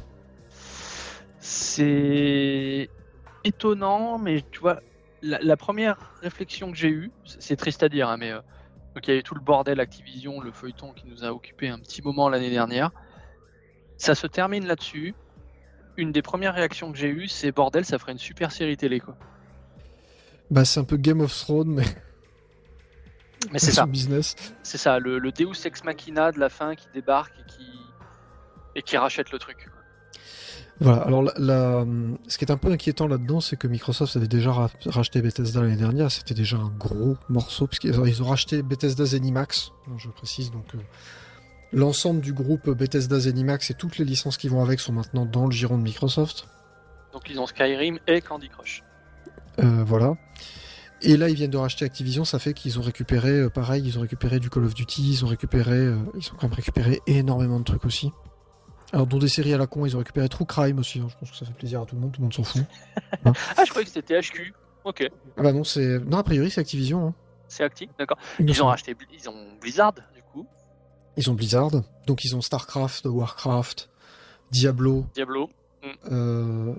C'est 1.40 2.88
étonnant, 3.44 4.18
mais 4.18 4.44
tu 4.50 4.60
vois, 4.60 4.80
la, 5.22 5.38
la 5.40 5.56
première 5.56 6.14
réflexion 6.22 6.70
que 6.70 6.76
j'ai 6.76 6.90
eue, 6.90 7.10
c'est 7.24 7.42
c'est 7.42 7.56
triste 7.56 7.82
à 7.82 7.88
dire, 7.88 8.08
hein, 8.08 8.16
mais 8.16 8.30
euh, 8.30 8.40
donc 8.94 9.06
il 9.06 9.10
y 9.10 9.12
avait 9.12 9.22
tout 9.22 9.34
le 9.34 9.40
bordel 9.40 9.80
Activision, 9.80 10.40
le 10.40 10.52
feuilleton 10.52 10.92
qui 10.92 11.06
nous 11.06 11.24
a 11.24 11.32
occupé 11.32 11.68
un 11.68 11.78
petit 11.78 12.02
moment 12.02 12.28
l'année 12.28 12.50
dernière. 12.50 12.90
Ça 13.98 14.14
se 14.14 14.26
termine 14.26 14.66
là-dessus. 14.66 15.14
Une 15.96 16.12
des 16.12 16.22
premières 16.22 16.54
réactions 16.54 16.90
que 16.92 16.98
j'ai 16.98 17.08
eues, 17.08 17.28
c'est 17.28 17.50
bordel, 17.52 17.84
ça 17.84 17.98
ferait 17.98 18.12
une 18.12 18.18
super 18.18 18.52
série 18.52 18.76
télé, 18.76 19.00
quoi. 19.00 19.16
Bah, 20.50 20.64
c'est 20.64 20.80
un 20.80 20.84
peu 20.84 20.96
Game 20.96 21.20
of 21.20 21.36
Thrones, 21.36 21.74
mais 21.74 21.84
Mais 23.52 23.58
c'est 23.58 23.70
ça, 23.72 23.86
business. 23.86 24.34
c'est 24.62 24.78
ça, 24.78 24.98
le, 24.98 25.18
le 25.18 25.30
Deus 25.32 25.64
ex 25.64 25.84
machina 25.84 26.32
de 26.32 26.40
la 26.40 26.48
fin 26.48 26.74
qui 26.74 26.86
débarque 26.94 27.32
et 27.38 27.44
qui 27.52 27.66
et 28.74 28.82
qui 28.82 28.96
rachète 28.96 29.30
le 29.32 29.38
truc. 29.38 29.68
Voilà. 30.80 31.02
Alors, 31.02 31.22
la, 31.22 31.32
la- 31.38 31.86
ce 32.28 32.38
qui 32.38 32.44
est 32.44 32.50
un 32.52 32.56
peu 32.56 32.70
inquiétant 32.70 33.08
là-dedans, 33.08 33.40
c'est 33.40 33.56
que 33.56 33.66
Microsoft 33.66 34.14
avait 34.16 34.28
déjà 34.28 34.52
ra- 34.52 34.70
racheté 34.86 35.20
Bethesda 35.20 35.60
l'année 35.62 35.76
dernière. 35.76 36.10
C'était 36.12 36.34
déjà 36.34 36.56
un 36.58 36.68
gros 36.68 37.16
morceau, 37.28 37.66
puisqu'ils 37.66 37.94
ils 38.06 38.22
ont 38.22 38.26
racheté 38.26 38.62
Bethesda 38.62 39.04
Zenimax. 39.04 39.72
Je 39.96 40.08
précise 40.08 40.50
donc. 40.52 40.66
euh, 40.74 40.78
L'ensemble 41.72 42.20
du 42.20 42.32
groupe 42.32 42.70
Bethesda 42.70 43.20
Zenimax 43.20 43.70
et 43.70 43.74
toutes 43.74 43.98
les 43.98 44.04
licences 44.04 44.36
qui 44.36 44.48
vont 44.48 44.62
avec 44.62 44.80
sont 44.80 44.92
maintenant 44.92 45.26
dans 45.26 45.44
le 45.44 45.52
giron 45.52 45.76
de 45.76 45.82
Microsoft. 45.82 46.46
Donc 47.12 47.28
ils 47.28 47.38
ont 47.38 47.46
Skyrim 47.46 47.98
et 48.06 48.20
Candy 48.20 48.48
Crush. 48.48 48.82
Euh, 49.60 49.84
voilà. 49.84 50.14
Et 51.00 51.16
là, 51.16 51.28
ils 51.28 51.36
viennent 51.36 51.50
de 51.50 51.56
racheter 51.58 51.84
Activision, 51.84 52.24
ça 52.24 52.38
fait 52.38 52.54
qu'ils 52.54 52.78
ont 52.78 52.82
récupéré, 52.82 53.30
euh, 53.30 53.50
pareil, 53.50 53.82
ils 53.86 53.98
ont 53.98 54.00
récupéré 54.00 54.40
du 54.40 54.50
Call 54.50 54.64
of 54.64 54.74
Duty, 54.74 55.10
ils 55.12 55.24
ont 55.24 55.28
récupéré, 55.28 55.76
euh, 55.76 55.96
ils 56.14 56.26
ont 56.32 56.36
quand 56.36 56.48
même 56.48 56.54
récupéré 56.54 57.00
énormément 57.06 57.60
de 57.60 57.64
trucs 57.64 57.84
aussi. 57.84 58.10
Alors, 58.92 59.06
dont 59.06 59.18
des 59.18 59.28
séries 59.28 59.54
à 59.54 59.58
la 59.58 59.66
con, 59.66 59.86
ils 59.86 59.94
ont 59.94 59.98
récupéré 59.98 60.28
True 60.28 60.46
Crime 60.46 60.78
aussi, 60.78 60.98
hein, 60.98 61.06
je 61.08 61.16
pense 61.16 61.30
que 61.30 61.36
ça 61.36 61.46
fait 61.46 61.52
plaisir 61.52 61.82
à 61.82 61.86
tout 61.86 61.94
le 61.94 62.00
monde, 62.00 62.12
tout 62.12 62.20
le 62.20 62.24
monde 62.24 62.34
s'en 62.34 62.42
fout. 62.42 62.62
Ah, 63.24 63.64
je 63.64 63.70
croyais 63.70 63.84
que 63.84 63.92
c'était 63.92 64.20
THQ. 64.20 64.54
Ok, 64.84 65.08
Ah 65.36 65.42
bah 65.42 65.52
non, 65.52 65.62
c'est... 65.62 66.00
Non, 66.00 66.18
a 66.18 66.22
priori, 66.24 66.50
c'est 66.50 66.60
Activision. 66.60 67.08
Hein. 67.08 67.14
c'est 67.46 67.62
actif, 67.62 67.90
d'accord. 67.98 68.18
Il 68.38 68.46
me 68.46 68.50
Ils 68.50 68.62
ont 68.62 68.66
racheté, 68.66 68.96
ils 69.12 69.28
ont 69.28 69.56
Blizzard, 69.60 69.92
Ils 71.18 71.28
ont 71.30 71.34
Blizzard, 71.34 71.72
donc 72.06 72.24
ils 72.24 72.36
ont 72.36 72.40
StarCraft, 72.40 73.06
Warcraft, 73.06 73.90
Diablo, 74.52 75.04
Diablo, 75.14 75.50
euh, 76.12 76.72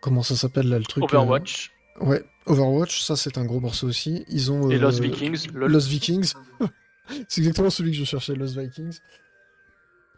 comment 0.00 0.22
ça 0.22 0.36
s'appelle 0.36 0.68
là, 0.68 0.78
le 0.78 0.84
truc 0.84 1.02
Overwatch 1.02 1.72
euh, 2.00 2.04
Ouais, 2.04 2.22
Overwatch, 2.46 3.02
ça 3.02 3.16
c'est 3.16 3.38
un 3.38 3.44
gros 3.44 3.58
morceau 3.58 3.88
aussi. 3.88 4.24
Ils 4.28 4.52
ont... 4.52 4.70
et 4.70 4.76
euh, 4.76 4.78
Lost 4.78 5.00
Vikings. 5.00 5.48
Lost 5.52 5.88
Vikings. 5.88 6.34
c'est 7.28 7.40
exactement 7.40 7.70
celui 7.70 7.90
que 7.90 7.96
je 7.96 8.04
cherchais, 8.04 8.36
Lost 8.36 8.56
Vikings. 8.56 9.00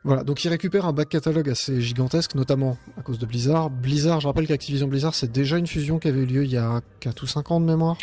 Voilà, 0.05 0.25
donc 0.25 0.45
ils 0.45 0.49
récupèrent 0.49 0.85
un 0.85 0.93
back 0.93 1.09
catalogue 1.09 1.49
assez 1.49 1.81
gigantesque, 1.81 2.35
notamment 2.35 2.77
à 2.99 3.03
cause 3.03 3.19
de 3.19 3.25
Blizzard. 3.25 3.71
Blizzard, 3.71 4.21
je 4.21 4.27
rappelle 4.27 4.47
qu'Activision 4.47 4.89
Blizzard, 4.89 5.15
c'est 5.15 5.33
déjà 5.33 5.57
une 5.57 5.67
fusion 5.67 5.99
qui 5.99 6.09
avait 6.09 6.21
eu 6.21 6.27
lieu 6.27 6.45
il 6.45 6.51
y 6.51 6.59
a 6.59 6.83
4 7.01 7.23
ou 7.23 7.27
5 7.27 7.51
ans 7.51 7.61
de 7.61 7.65
mémoire. 7.67 7.97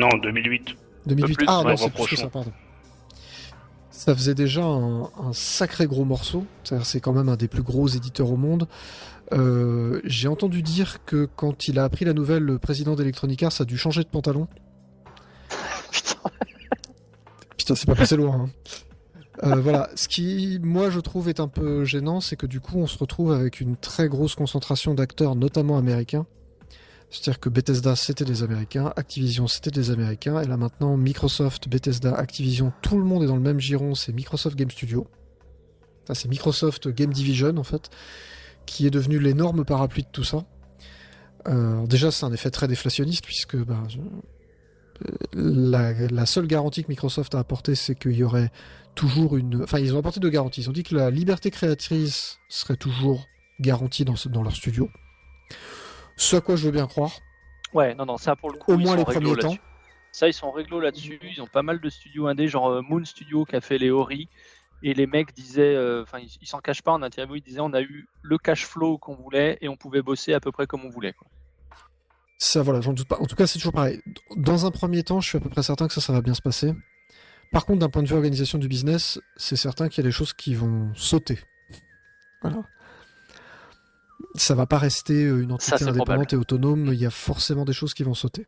Non, 0.00 0.08
2008. 0.22 0.74
2008. 1.06 1.36
plus, 1.36 1.46
ah 1.48 1.62
non, 1.66 1.76
c'est 1.76 1.92
plus 1.92 2.06
que 2.06 2.16
ça, 2.16 2.28
pardon. 2.28 2.52
Ça 4.04 4.14
faisait 4.14 4.34
déjà 4.34 4.62
un, 4.64 5.04
un 5.04 5.32
sacré 5.32 5.86
gros 5.86 6.04
morceau. 6.04 6.44
C'est-à-dire, 6.62 6.84
C'est 6.84 7.00
quand 7.00 7.14
même 7.14 7.30
un 7.30 7.36
des 7.36 7.48
plus 7.48 7.62
gros 7.62 7.88
éditeurs 7.88 8.30
au 8.30 8.36
monde. 8.36 8.68
Euh, 9.32 10.02
J'ai 10.04 10.28
entendu 10.28 10.60
dire 10.60 11.02
que 11.06 11.24
quand 11.36 11.68
il 11.68 11.78
a 11.78 11.84
appris 11.84 12.04
la 12.04 12.12
nouvelle, 12.12 12.42
le 12.42 12.58
président 12.58 12.96
d'Electronic 12.96 13.42
Arts 13.42 13.60
a 13.60 13.64
dû 13.64 13.78
changer 13.78 14.02
de 14.02 14.08
pantalon. 14.08 14.46
Putain. 15.90 16.18
Putain, 17.56 17.74
c'est 17.74 17.86
pas 17.86 17.94
passé 17.94 18.16
loin. 18.16 18.42
hein. 18.44 18.50
Euh, 19.42 19.54
voilà, 19.56 19.88
ce 19.94 20.06
qui, 20.06 20.60
moi, 20.62 20.90
je 20.90 21.00
trouve 21.00 21.30
est 21.30 21.40
un 21.40 21.48
peu 21.48 21.84
gênant, 21.86 22.20
c'est 22.20 22.36
que 22.36 22.46
du 22.46 22.60
coup, 22.60 22.76
on 22.76 22.86
se 22.86 22.98
retrouve 22.98 23.32
avec 23.32 23.60
une 23.62 23.74
très 23.74 24.08
grosse 24.08 24.34
concentration 24.34 24.92
d'acteurs, 24.92 25.34
notamment 25.34 25.78
américains. 25.78 26.26
C'est-à-dire 27.14 27.38
que 27.38 27.48
Bethesda, 27.48 27.94
c'était 27.94 28.24
des 28.24 28.42
Américains, 28.42 28.92
Activision, 28.96 29.46
c'était 29.46 29.70
des 29.70 29.92
Américains, 29.92 30.40
et 30.40 30.46
là 30.46 30.56
maintenant, 30.56 30.96
Microsoft, 30.96 31.68
Bethesda, 31.68 32.12
Activision, 32.12 32.72
tout 32.82 32.98
le 32.98 33.04
monde 33.04 33.22
est 33.22 33.26
dans 33.28 33.36
le 33.36 33.40
même 33.40 33.60
giron, 33.60 33.94
c'est 33.94 34.12
Microsoft 34.12 34.56
Game 34.56 34.70
Studio. 34.70 35.06
Enfin, 36.02 36.14
c'est 36.14 36.26
Microsoft 36.28 36.88
Game 36.88 37.12
Division, 37.12 37.56
en 37.56 37.62
fait, 37.62 37.88
qui 38.66 38.84
est 38.84 38.90
devenu 38.90 39.20
l'énorme 39.20 39.64
parapluie 39.64 40.02
de 40.02 40.08
tout 40.10 40.24
ça. 40.24 40.44
Euh, 41.46 41.86
déjà, 41.86 42.10
c'est 42.10 42.24
un 42.24 42.32
effet 42.32 42.50
très 42.50 42.66
déflationniste, 42.66 43.24
puisque 43.24 43.56
bah, 43.56 43.84
je- 43.88 43.98
la, 45.34 46.26
seule 46.26 46.48
garantie 46.48 46.82
que 46.82 46.88
Microsoft 46.88 47.36
a 47.36 47.38
apportée, 47.38 47.76
c'est 47.76 47.94
qu'il 47.94 48.16
y 48.16 48.24
aurait 48.24 48.50
toujours 48.96 49.36
une. 49.36 49.62
Enfin, 49.62 49.78
ils 49.78 49.94
ont 49.94 50.00
apporté 50.00 50.18
deux 50.18 50.30
garanties. 50.30 50.62
Ils 50.62 50.68
ont 50.68 50.72
dit 50.72 50.82
que 50.82 50.96
la 50.96 51.10
liberté 51.10 51.52
créatrice 51.52 52.38
serait 52.48 52.76
toujours 52.76 53.24
garantie 53.60 54.04
dans, 54.04 54.14
dans 54.26 54.42
leur 54.42 54.54
studio. 54.54 54.88
Ce 56.16 56.36
à 56.36 56.40
quoi 56.40 56.56
je 56.56 56.66
veux 56.66 56.72
bien 56.72 56.86
croire. 56.86 57.12
Ouais, 57.72 57.94
non, 57.94 58.06
non, 58.06 58.16
ça 58.16 58.36
pour 58.36 58.50
le 58.50 58.58
coup, 58.58 58.72
Au 58.72 58.78
moins 58.78 58.96
les 58.96 59.04
premiers 59.04 59.36
temps. 59.36 59.56
Ça, 60.12 60.28
ils 60.28 60.32
sont 60.32 60.52
réglo 60.52 60.78
là-dessus. 60.78 61.18
Ils 61.22 61.42
ont 61.42 61.48
pas 61.48 61.62
mal 61.62 61.80
de 61.80 61.88
studios 61.88 62.28
indés, 62.28 62.46
genre 62.46 62.68
euh, 62.68 62.82
Moon 62.82 63.04
Studio 63.04 63.44
qui 63.44 63.56
a 63.56 63.60
fait 63.60 63.78
les 63.78 63.90
Ori. 63.90 64.28
Et 64.84 64.94
les 64.94 65.06
mecs 65.06 65.34
disaient, 65.34 65.74
euh, 65.74 66.02
enfin, 66.02 66.18
ils 66.18 66.30
ils 66.40 66.46
s'en 66.46 66.60
cachent 66.60 66.82
pas 66.82 66.92
en 66.92 67.02
interview, 67.02 67.36
ils 67.36 67.42
disaient 67.42 67.60
on 67.60 67.72
a 67.72 67.80
eu 67.80 68.06
le 68.22 68.38
cash 68.38 68.66
flow 68.66 68.98
qu'on 68.98 69.14
voulait 69.14 69.58
et 69.60 69.68
on 69.68 69.76
pouvait 69.76 70.02
bosser 70.02 70.34
à 70.34 70.40
peu 70.40 70.52
près 70.52 70.66
comme 70.66 70.84
on 70.84 70.90
voulait. 70.90 71.14
quoi. 71.14 71.26
Ça, 72.38 72.62
voilà, 72.62 72.80
j'en 72.80 72.92
doute 72.92 73.08
pas. 73.08 73.18
En 73.18 73.26
tout 73.26 73.36
cas, 73.36 73.46
c'est 73.46 73.58
toujours 73.58 73.72
pareil. 73.72 74.00
Dans 74.36 74.66
un 74.66 74.70
premier 74.70 75.02
temps, 75.02 75.20
je 75.20 75.28
suis 75.28 75.38
à 75.38 75.40
peu 75.40 75.48
près 75.48 75.62
certain 75.62 75.88
que 75.88 75.94
ça, 75.94 76.00
ça 76.00 76.12
va 76.12 76.20
bien 76.20 76.34
se 76.34 76.42
passer. 76.42 76.74
Par 77.50 77.66
contre, 77.66 77.78
d'un 77.80 77.88
point 77.88 78.02
de 78.02 78.08
vue 78.08 78.14
organisation 78.14 78.58
du 78.58 78.68
business, 78.68 79.20
c'est 79.36 79.56
certain 79.56 79.88
qu'il 79.88 80.02
y 80.02 80.06
a 80.06 80.08
des 80.08 80.12
choses 80.12 80.32
qui 80.32 80.54
vont 80.54 80.92
sauter. 80.94 81.38
Voilà. 82.42 82.62
Ça 84.34 84.54
va 84.54 84.66
pas 84.66 84.78
rester 84.78 85.24
euh, 85.24 85.42
une 85.42 85.52
entité 85.52 85.74
indépendante 85.74 86.04
probable. 86.04 86.26
et 86.32 86.36
autonome. 86.36 86.90
Il 86.92 87.00
y 87.00 87.06
a 87.06 87.10
forcément 87.10 87.64
des 87.64 87.72
choses 87.72 87.94
qui 87.94 88.02
vont 88.02 88.14
sauter. 88.14 88.46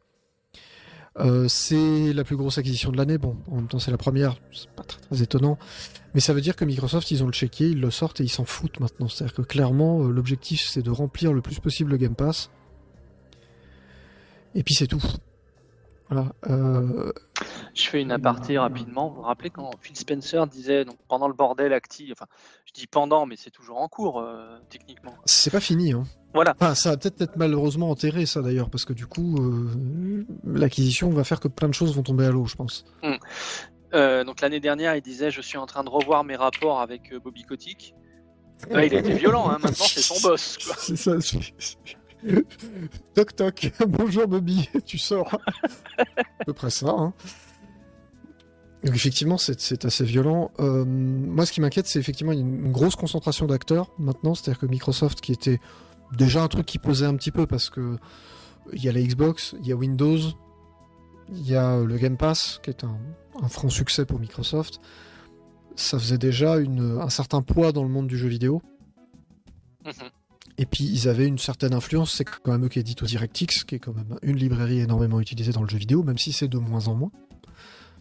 Euh, 1.18 1.48
c'est 1.48 2.12
la 2.12 2.24
plus 2.24 2.36
grosse 2.36 2.58
acquisition 2.58 2.92
de 2.92 2.96
l'année. 2.96 3.18
Bon, 3.18 3.36
en 3.50 3.56
même 3.56 3.68
temps, 3.68 3.78
c'est 3.78 3.90
la 3.90 3.96
première. 3.96 4.36
C'est 4.52 4.70
pas 4.70 4.82
très, 4.82 5.00
très 5.00 5.22
étonnant. 5.22 5.58
Mais 6.14 6.20
ça 6.20 6.32
veut 6.32 6.40
dire 6.40 6.56
que 6.56 6.64
Microsoft, 6.64 7.10
ils 7.10 7.22
ont 7.22 7.26
le 7.26 7.32
chéquier, 7.32 7.68
ils 7.68 7.80
le 7.80 7.90
sortent 7.90 8.20
et 8.20 8.24
ils 8.24 8.28
s'en 8.28 8.44
foutent 8.44 8.80
maintenant. 8.80 9.08
C'est-à-dire 9.08 9.34
que 9.34 9.42
clairement, 9.42 10.04
euh, 10.04 10.10
l'objectif, 10.10 10.66
c'est 10.68 10.82
de 10.82 10.90
remplir 10.90 11.32
le 11.32 11.40
plus 11.40 11.58
possible 11.58 11.92
le 11.92 11.96
Game 11.96 12.14
Pass. 12.14 12.50
Et 14.54 14.62
puis 14.62 14.74
c'est 14.74 14.86
tout. 14.86 15.02
Voilà. 16.08 16.32
Euh, 16.48 17.12
Je 17.74 17.88
fais 17.88 18.00
une 18.00 18.12
aparté 18.12 18.58
rapidement. 18.58 19.08
Vous 19.08 19.16
vous 19.16 19.22
rappelez 19.22 19.50
quand 19.50 19.70
Phil 19.80 19.96
Spencer 19.96 20.46
disait, 20.46 20.84
donc 20.84 20.96
pendant 21.08 21.26
le 21.26 21.34
bordel 21.34 21.72
actif, 21.72 22.12
enfin, 22.12 22.26
je 22.64 22.72
dis 22.72 22.86
pendant, 22.86 23.26
mais 23.26 23.34
c'est 23.36 23.50
toujours 23.50 23.80
en 23.80 23.88
cours 23.88 24.20
euh, 24.20 24.58
techniquement. 24.70 25.14
c'est 25.24 25.50
pas 25.50 25.60
fini. 25.60 25.92
Hein. 25.92 26.04
Voilà. 26.32 26.54
Enfin, 26.60 26.74
ça 26.74 26.90
va 26.90 26.96
peut-être 26.96 27.20
être 27.22 27.36
malheureusement 27.36 27.90
enterré, 27.90 28.26
ça 28.26 28.40
d'ailleurs, 28.42 28.70
parce 28.70 28.84
que 28.84 28.92
du 28.92 29.06
coup, 29.06 29.36
euh, 29.38 30.24
l'acquisition 30.44 31.10
va 31.10 31.24
faire 31.24 31.40
que 31.40 31.48
plein 31.48 31.68
de 31.68 31.74
choses 31.74 31.96
vont 31.96 32.02
tomber 32.02 32.26
à 32.26 32.30
l'eau, 32.30 32.46
je 32.46 32.54
pense. 32.54 32.84
Euh, 33.94 34.24
donc 34.24 34.40
l'année 34.42 34.60
dernière, 34.60 34.94
il 34.96 35.02
disait 35.02 35.30
je 35.30 35.40
suis 35.40 35.58
en 35.58 35.66
train 35.66 35.82
de 35.84 35.88
revoir 35.88 36.24
mes 36.24 36.36
rapports 36.36 36.80
avec 36.80 37.12
euh, 37.12 37.20
Bobby 37.20 37.42
Kotick. 37.44 37.94
Ouais, 38.70 38.86
il 38.86 38.94
a 38.94 38.98
été 38.98 39.12
violent, 39.14 39.48
hein. 39.48 39.58
maintenant 39.62 39.84
c'est 39.86 40.00
son 40.00 40.20
boss. 40.28 40.58
C'est 40.78 40.96
ça. 40.96 41.12
Toc 43.14 43.36
toc. 43.36 43.72
Bonjour 43.88 44.26
Bobby, 44.26 44.68
tu 44.84 44.98
sors. 44.98 45.38
à 45.98 46.44
peu 46.44 46.52
près 46.52 46.70
ça. 46.70 46.88
Hein. 46.90 47.12
Donc 48.84 48.94
effectivement, 48.94 49.38
c'est 49.38 49.84
assez 49.84 50.04
violent. 50.04 50.52
Euh, 50.60 50.84
moi, 50.84 51.44
ce 51.46 51.52
qui 51.52 51.60
m'inquiète, 51.60 51.86
c'est 51.86 51.98
effectivement 51.98 52.32
une, 52.32 52.66
une 52.66 52.72
grosse 52.72 52.96
concentration 52.96 53.46
d'acteurs 53.46 53.90
maintenant. 53.98 54.34
C'est-à-dire 54.34 54.60
que 54.60 54.66
Microsoft, 54.66 55.20
qui 55.20 55.32
était 55.32 55.58
déjà 56.16 56.42
un 56.42 56.48
truc 56.48 56.66
qui 56.66 56.78
posait 56.78 57.06
un 57.06 57.16
petit 57.16 57.32
peu 57.32 57.46
parce 57.46 57.70
que 57.70 57.96
il 58.72 58.82
y 58.82 58.88
a 58.88 58.92
la 58.92 59.00
Xbox, 59.00 59.54
il 59.60 59.66
y 59.66 59.72
a 59.72 59.76
Windows, 59.76 60.18
il 61.30 61.48
y 61.48 61.56
a 61.56 61.78
le 61.78 61.96
Game 61.96 62.16
Pass, 62.16 62.60
qui 62.62 62.70
est 62.70 62.84
un, 62.84 62.98
franc 63.48 63.68
succès 63.68 64.04
pour 64.06 64.18
Microsoft. 64.18 64.80
Ça 65.74 65.98
faisait 65.98 66.18
déjà 66.18 66.54
un 66.54 67.10
certain 67.10 67.42
poids 67.42 67.72
dans 67.72 67.82
le 67.82 67.88
monde 67.88 68.06
du 68.06 68.16
jeu 68.16 68.28
vidéo. 68.28 68.62
Mhm. 69.84 69.92
Et 70.58 70.64
puis 70.66 70.84
ils 70.84 71.08
avaient 71.08 71.26
une 71.26 71.38
certaine 71.38 71.74
influence, 71.74 72.12
c'est 72.12 72.24
quand 72.24 72.52
même 72.52 72.64
eux 72.64 72.68
qui 72.68 72.78
éditent 72.78 73.02
au 73.02 73.06
DirectX, 73.06 73.64
qui 73.64 73.74
est 73.74 73.78
quand 73.78 73.94
même 73.94 74.16
une 74.22 74.36
librairie 74.36 74.80
énormément 74.80 75.20
utilisée 75.20 75.52
dans 75.52 75.62
le 75.62 75.68
jeu 75.68 75.76
vidéo, 75.78 76.02
même 76.02 76.16
si 76.18 76.32
c'est 76.32 76.48
de 76.48 76.58
moins 76.58 76.88
en 76.88 76.94
moins. 76.94 77.10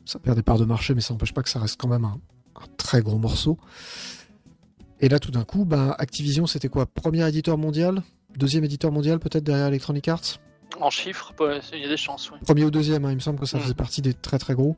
Ça 0.06 0.20
perd 0.20 0.38
des 0.38 0.44
parts 0.44 0.60
de 0.60 0.66
marché, 0.66 0.94
mais 0.94 1.02
ça 1.02 1.14
n'empêche 1.14 1.34
pas 1.34 1.44
que 1.44 1.50
ça 1.50 1.60
reste 1.60 1.80
quand 1.80 1.88
même 1.90 2.06
un, 2.06 2.20
un 2.56 2.66
très 2.78 3.02
gros 3.02 3.18
morceau. 3.18 3.58
Et 5.02 5.10
là, 5.10 5.20
tout 5.20 5.32
d'un 5.32 5.44
coup, 5.44 5.66
ben, 5.66 5.94
Activision, 6.00 6.48
c'était 6.48 6.70
quoi? 6.70 6.86
Premier 6.86 7.28
éditeur 7.28 7.58
mondial? 7.58 8.02
Deuxième 8.38 8.64
éditeur 8.64 8.92
mondial, 8.92 9.20
peut-être 9.20 9.44
derrière 9.44 9.68
Electronic 9.68 10.08
Arts? 10.08 10.40
En 10.80 10.90
chiffres, 10.90 11.34
il 11.74 11.80
y 11.80 11.86
a 11.86 11.90
des 11.90 11.98
chances, 11.98 12.32
oui. 12.32 12.38
Premier 12.46 12.64
ou 12.66 12.72
deuxième, 12.72 13.04
hein, 13.06 13.12
il 13.12 13.16
me 13.16 13.20
semble 13.20 13.40
que 13.40 13.46
ça 13.46 13.58
Mm. 13.58 13.62
faisait 13.62 13.74
partie 13.74 14.02
des 14.02 14.14
très 14.14 14.38
très 14.40 14.54
gros. 14.54 14.76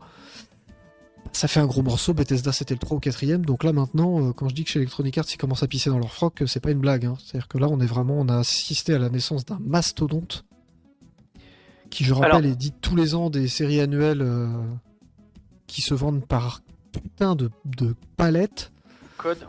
Ça 1.33 1.47
fait 1.47 1.59
un 1.59 1.65
gros 1.67 1.83
morceau, 1.83 2.13
Bethesda 2.13 2.51
c'était 2.51 2.73
le 2.73 2.79
3 2.79 2.97
ou 2.97 2.99
4 2.99 3.23
donc 3.45 3.63
là 3.63 3.71
maintenant, 3.73 4.29
euh, 4.29 4.33
quand 4.33 4.49
je 4.49 4.55
dis 4.55 4.63
que 4.63 4.69
chez 4.71 4.79
Electronic 4.79 5.17
Arts 5.19 5.25
ils 5.31 5.37
commencent 5.37 5.61
à 5.63 5.67
pisser 5.67 5.89
dans 5.89 5.99
leur 5.99 6.11
froc, 6.11 6.41
euh, 6.41 6.47
c'est 6.47 6.59
pas 6.59 6.71
une 6.71 6.79
blague. 6.79 7.05
hein. 7.05 7.15
C'est-à-dire 7.23 7.47
que 7.47 7.57
là 7.57 7.67
on 7.69 7.79
est 7.79 7.85
vraiment, 7.85 8.15
on 8.19 8.27
a 8.27 8.37
assisté 8.37 8.93
à 8.93 8.99
la 8.99 9.09
naissance 9.09 9.45
d'un 9.45 9.59
mastodonte 9.61 10.45
qui, 11.89 12.03
je 12.03 12.13
rappelle, 12.13 12.31
Alors- 12.31 12.45
édite 12.51 12.75
tous 12.81 12.95
les 12.95 13.13
ans 13.15 13.29
des 13.29 13.47
séries 13.47 13.79
annuelles 13.79 14.21
euh, 14.21 14.47
qui 15.67 15.81
se 15.81 15.93
vendent 15.93 16.25
par 16.25 16.61
putain 16.91 17.35
de, 17.35 17.49
de 17.65 17.95
palettes. 18.17 18.71
Code. 19.17 19.39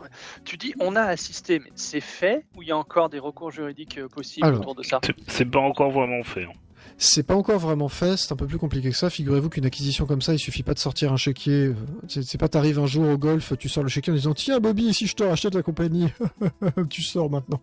Tu 0.45 0.57
dis 0.57 0.73
on 0.79 0.95
a 0.95 1.01
assisté, 1.03 1.59
mais 1.59 1.69
c'est 1.75 2.01
fait 2.01 2.45
ou 2.55 2.61
il 2.63 2.69
y 2.69 2.71
a 2.71 2.77
encore 2.77 3.09
des 3.09 3.19
recours 3.19 3.51
juridiques 3.51 3.99
possibles 4.07 4.45
Alors, 4.47 4.61
autour 4.61 4.75
de 4.75 4.83
ça? 4.83 4.99
C'est- 5.03 5.15
C'est 5.27 5.45
pas 5.45 5.59
encore 5.59 5.91
vraiment 5.91 6.23
fait. 6.23 6.43
hein. 6.45 6.53
C'est 7.01 7.23
pas 7.23 7.33
encore 7.33 7.59
vraiment 7.59 7.87
fait, 7.87 8.17
c'est 8.17 8.33
un 8.33 8.35
peu 8.35 8.45
plus 8.45 8.57
compliqué 8.57 8.89
que 8.89 8.95
ça. 8.95 9.09
Figurez-vous 9.09 9.47
qu'une 9.47 9.65
acquisition 9.65 10.05
comme 10.05 10.21
ça, 10.21 10.33
il 10.33 10.39
suffit 10.39 10.63
pas 10.63 10.73
de 10.73 10.79
sortir 10.79 11.13
un 11.13 11.17
chéquier. 11.17 11.67
euh, 11.67 11.73
C'est 12.07 12.37
pas 12.37 12.49
t'arrives 12.49 12.77
un 12.77 12.87
jour 12.87 13.07
au 13.07 13.17
golf, 13.17 13.53
tu 13.57 13.69
sors 13.69 13.83
le 13.83 13.89
chéquier 13.89 14.11
en 14.11 14.15
disant 14.17 14.33
Tiens 14.33 14.59
Bobby, 14.59 14.93
si 14.93 15.07
je 15.07 15.15
te 15.15 15.23
rachète 15.23 15.55
la 15.55 15.63
compagnie, 15.63 16.09
tu 16.89 17.01
sors 17.01 17.29
maintenant. 17.29 17.61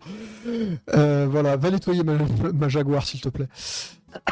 Euh, 0.95 1.27
voilà, 1.29 1.55
va 1.55 1.69
nettoyer 1.69 2.01
ma 2.03 2.67
Jaguar 2.67 3.05
s'il 3.05 3.21
te 3.21 3.29
plaît. 3.29 3.47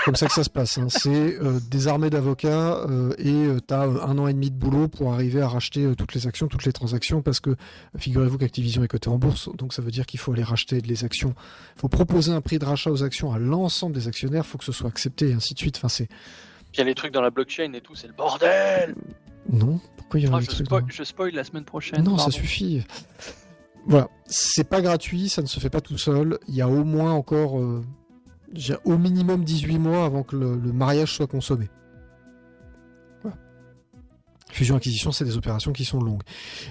Comme 0.05 0.15
ça 0.15 0.27
que 0.27 0.33
ça 0.33 0.43
se 0.43 0.49
passe. 0.49 0.77
hein. 0.77 0.87
C'est 0.89 1.09
euh, 1.39 1.59
des 1.69 1.87
armées 1.89 2.09
d'avocats 2.09 2.77
euh, 2.89 3.13
et 3.17 3.29
euh, 3.33 3.59
t'as 3.59 3.85
euh, 3.87 4.01
un 4.03 4.17
an 4.17 4.27
et 4.27 4.33
demi 4.33 4.49
de 4.49 4.55
boulot 4.55 4.87
pour 4.87 5.13
arriver 5.13 5.41
à 5.41 5.49
racheter 5.49 5.93
toutes 5.97 6.13
les 6.13 6.27
actions, 6.27 6.47
toutes 6.47 6.63
les 6.65 6.71
transactions, 6.71 7.21
parce 7.21 7.39
que 7.41 7.55
figurez-vous 7.97 8.37
qu'Activision 8.37 8.83
est 8.83 8.87
coté 8.87 9.09
en 9.09 9.17
bourse, 9.17 9.49
donc 9.55 9.73
ça 9.73 9.81
veut 9.81 9.91
dire 9.91 10.05
qu'il 10.05 10.19
faut 10.19 10.31
aller 10.31 10.43
racheter 10.43 10.79
les 10.79 11.03
actions 11.03 11.35
il 11.75 11.81
faut 11.81 11.89
proposer 11.89 12.31
un 12.31 12.39
prix 12.41 12.57
de 12.57 12.65
rachat 12.65 12.89
aux 12.89 13.03
actions 13.03 13.33
à 13.33 13.37
l'ensemble 13.37 13.93
des 13.93 14.07
actionnaires, 14.07 14.43
il 14.45 14.49
faut 14.49 14.57
que 14.57 14.63
ce 14.63 14.71
soit 14.71 14.87
accepté 14.87 15.29
et 15.29 15.33
ainsi 15.33 15.53
de 15.53 15.59
suite. 15.59 15.75
Enfin, 15.77 15.89
c'est. 15.89 16.07
Il 16.73 16.77
y 16.79 16.81
a 16.81 16.85
les 16.85 16.95
trucs 16.95 17.11
dans 17.13 17.21
la 17.21 17.29
blockchain 17.29 17.73
et 17.73 17.81
tout, 17.81 17.95
c'est 17.95 18.07
le 18.07 18.13
bordel 18.13 18.95
Non? 19.51 19.79
Pourquoi 19.97 20.19
il 20.21 20.25
y 20.25 20.29
a 20.29 20.33
un 20.33 20.39
je, 20.39 20.45
truc 20.47 20.65
spoil, 20.67 20.81
dans- 20.83 20.87
je 20.89 21.03
spoil 21.03 21.33
la 21.33 21.43
semaine 21.43 21.65
prochaine. 21.65 22.01
Non, 22.03 22.17
ça 22.17 22.31
suffit. 22.31 22.81
Voilà. 23.85 24.07
C'est 24.25 24.67
pas 24.67 24.81
gratuit, 24.81 25.27
ça 25.29 25.41
ne 25.41 25.47
se 25.47 25.59
fait 25.59 25.69
pas 25.69 25.81
tout 25.81 25.97
seul. 25.97 26.39
Il 26.47 26.55
y 26.55 26.61
a 26.61 26.67
au 26.69 26.83
moins 26.85 27.11
encore. 27.11 27.59
euh, 27.59 27.83
au 28.83 28.97
minimum 28.97 29.43
18 29.43 29.79
mois 29.79 30.05
avant 30.05 30.23
que 30.23 30.35
le, 30.35 30.57
mariage 30.73 31.13
soit 31.13 31.27
consommé. 31.27 31.69
Fusion-acquisition, 34.51 35.11
c'est 35.11 35.25
des 35.25 35.35
opérations 35.35 35.73
qui 35.73 35.83
sont 35.83 35.99
longues. 35.99 36.21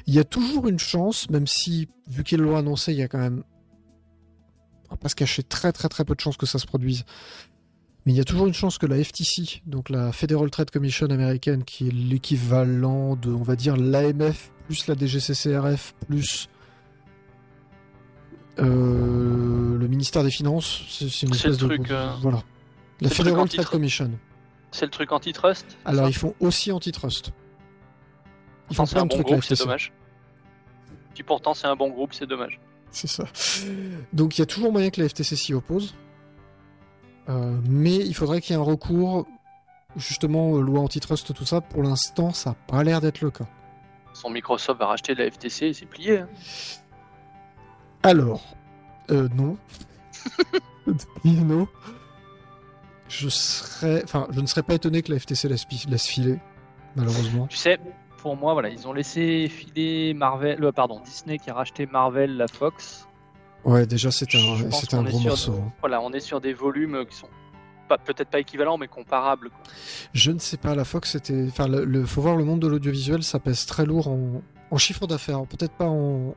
Il 0.06 0.14
y 0.14 0.18
a 0.18 0.24
toujours 0.24 0.68
une 0.68 0.78
chance, 0.78 1.28
même 1.28 1.46
si, 1.46 1.88
vu 2.08 2.24
qu'ils 2.24 2.40
l'ont 2.40 2.56
annoncé, 2.56 2.92
il 2.92 2.98
y 2.98 3.02
a 3.02 3.08
quand 3.08 3.18
même. 3.18 3.42
On 4.86 4.94
va 4.94 4.96
pas 4.96 5.08
se 5.08 5.14
cacher 5.14 5.42
très 5.42 5.72
très 5.72 5.88
très 5.88 6.04
peu 6.04 6.14
de 6.14 6.20
chances 6.20 6.36
que 6.36 6.46
ça 6.46 6.58
se 6.58 6.66
produise. 6.66 7.04
Mais 8.06 8.12
il 8.12 8.16
y 8.16 8.20
a 8.20 8.24
toujours 8.24 8.46
une 8.46 8.54
chance 8.54 8.78
que 8.78 8.86
la 8.86 9.02
FTC, 9.02 9.62
donc 9.66 9.90
la 9.90 10.12
Federal 10.12 10.50
Trade 10.50 10.70
Commission 10.70 11.06
américaine, 11.06 11.64
qui 11.64 11.88
est 11.88 11.90
l'équivalent 11.90 13.16
de, 13.16 13.30
on 13.30 13.42
va 13.42 13.56
dire, 13.56 13.76
l'AMF 13.76 14.50
plus 14.66 14.86
la 14.86 14.94
DGCCRF 14.94 15.94
plus 16.06 16.48
euh, 18.58 19.78
le 19.78 19.88
ministère 19.88 20.22
des 20.22 20.30
Finances, 20.30 20.82
c'est 20.88 21.04
une 21.04 21.10
C'est 21.10 21.26
le 21.26 21.34
espèce 21.34 21.58
de 21.58 21.66
truc, 21.66 21.90
euh, 21.90 22.10
voilà. 22.20 22.42
La 23.00 23.08
truc 23.08 23.24
Federal 23.24 23.48
Trade 23.48 23.66
Commission. 23.66 24.10
C'est 24.70 24.84
le 24.86 24.90
truc 24.90 25.12
antitrust 25.12 25.76
Alors 25.84 26.08
ils 26.08 26.14
font 26.14 26.34
aussi 26.40 26.72
antitrust. 26.72 27.30
Ils 28.70 28.76
font 28.76 28.86
c'est 28.86 28.94
plein 28.94 29.02
un 29.02 29.06
de 29.06 29.14
bon 29.14 29.22
trucs 29.22 29.44
c'est 29.44 29.58
dommage. 29.58 29.92
Puis 31.14 31.22
pourtant, 31.22 31.54
c'est 31.54 31.66
un 31.66 31.76
bon 31.76 31.90
groupe, 31.90 32.12
c'est 32.12 32.26
dommage. 32.26 32.58
C'est 32.90 33.06
ça. 33.06 33.24
Donc 34.12 34.36
il 34.36 34.40
y 34.40 34.42
a 34.42 34.46
toujours 34.46 34.72
moyen 34.72 34.90
que 34.90 35.00
la 35.00 35.08
FTC 35.08 35.36
s'y 35.36 35.54
oppose. 35.54 35.94
Euh, 37.28 37.58
mais 37.68 37.96
il 37.96 38.14
faudrait 38.14 38.40
qu'il 38.40 38.54
y 38.54 38.58
ait 38.58 38.60
un 38.60 38.64
recours, 38.64 39.26
justement, 39.96 40.56
euh, 40.56 40.60
loi 40.60 40.80
antitrust, 40.80 41.32
tout 41.32 41.44
ça. 41.46 41.60
Pour 41.60 41.82
l'instant, 41.82 42.32
ça 42.32 42.50
n'a 42.50 42.56
pas 42.66 42.82
l'air 42.84 43.00
d'être 43.00 43.20
le 43.20 43.30
cas. 43.30 43.46
Son 44.12 44.30
Microsoft 44.30 44.78
va 44.78 44.86
racheter 44.86 45.14
la 45.14 45.30
FTC 45.30 45.66
et 45.66 45.72
c'est 45.72 45.86
plié. 45.86 46.18
hein. 46.18 46.28
Alors, 48.04 48.42
euh, 49.10 49.28
non. 49.34 49.56
non. 51.24 51.66
Je 53.08 53.28
serais, 53.28 54.02
enfin, 54.04 54.26
je 54.30 54.40
ne 54.40 54.46
serais 54.46 54.62
pas 54.62 54.74
étonné 54.74 55.02
que 55.02 55.12
la 55.12 55.18
FTC 55.18 55.48
laisse, 55.48 56.06
filer, 56.06 56.38
malheureusement. 56.96 57.46
Tu 57.48 57.56
sais, 57.56 57.78
pour 58.18 58.36
moi, 58.36 58.52
voilà, 58.54 58.70
ils 58.70 58.86
ont 58.88 58.92
laissé 58.92 59.48
filer 59.48 60.14
Marvel, 60.14 60.62
euh, 60.64 60.72
pardon, 60.72 61.00
Disney 61.04 61.38
qui 61.38 61.50
a 61.50 61.54
racheté 61.54 61.86
Marvel, 61.86 62.36
la 62.36 62.48
Fox. 62.48 63.06
Ouais, 63.64 63.86
déjà 63.86 64.10
c'était 64.10 64.38
Je 64.38 64.66
un, 64.66 64.70
c'était 64.70 65.02
gros 65.02 65.20
morceau. 65.20 65.52
de- 65.52 65.56
hein. 65.58 65.72
Voilà, 65.80 66.00
on 66.00 66.12
est 66.12 66.20
sur 66.20 66.40
des 66.40 66.52
volumes 66.52 67.04
qui 67.08 67.16
sont 67.16 67.28
pas- 67.88 67.98
peut-être 67.98 68.28
pas 68.30 68.40
équivalents, 68.40 68.76
mais 68.78 68.88
comparables. 68.88 69.50
quoi. 69.50 69.60
Je 70.12 70.30
ne 70.32 70.38
sais 70.38 70.56
pas, 70.58 70.74
la 70.74 70.84
Fox, 70.84 71.12
c'était, 71.12 71.46
enfin, 71.48 71.68
le, 71.68 71.84
le- 71.84 72.04
faut 72.04 72.20
voir 72.22 72.36
le 72.36 72.44
monde 72.44 72.60
de 72.60 72.66
l'audiovisuel, 72.68 73.22
ça 73.22 73.38
pèse 73.38 73.64
très 73.66 73.86
lourd 73.86 74.08
en, 74.08 74.42
en 74.70 74.78
chiffre 74.78 75.06
d'affaires, 75.06 75.42
peut-être 75.46 75.72
pas 75.74 75.86
en, 75.86 76.28
en, 76.30 76.34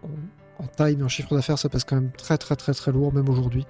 en 0.60 0.68
taille, 0.68 0.96
mais 0.96 1.04
en 1.04 1.10
chiffre 1.10 1.34
d'affaires, 1.36 1.58
ça 1.58 1.70
pèse 1.70 1.84
quand 1.84 1.96
même 1.96 2.12
très 2.12 2.38
très 2.38 2.56
très 2.56 2.74
très 2.74 2.92
lourd, 2.92 3.14
même 3.14 3.30
aujourd'hui. 3.30 3.66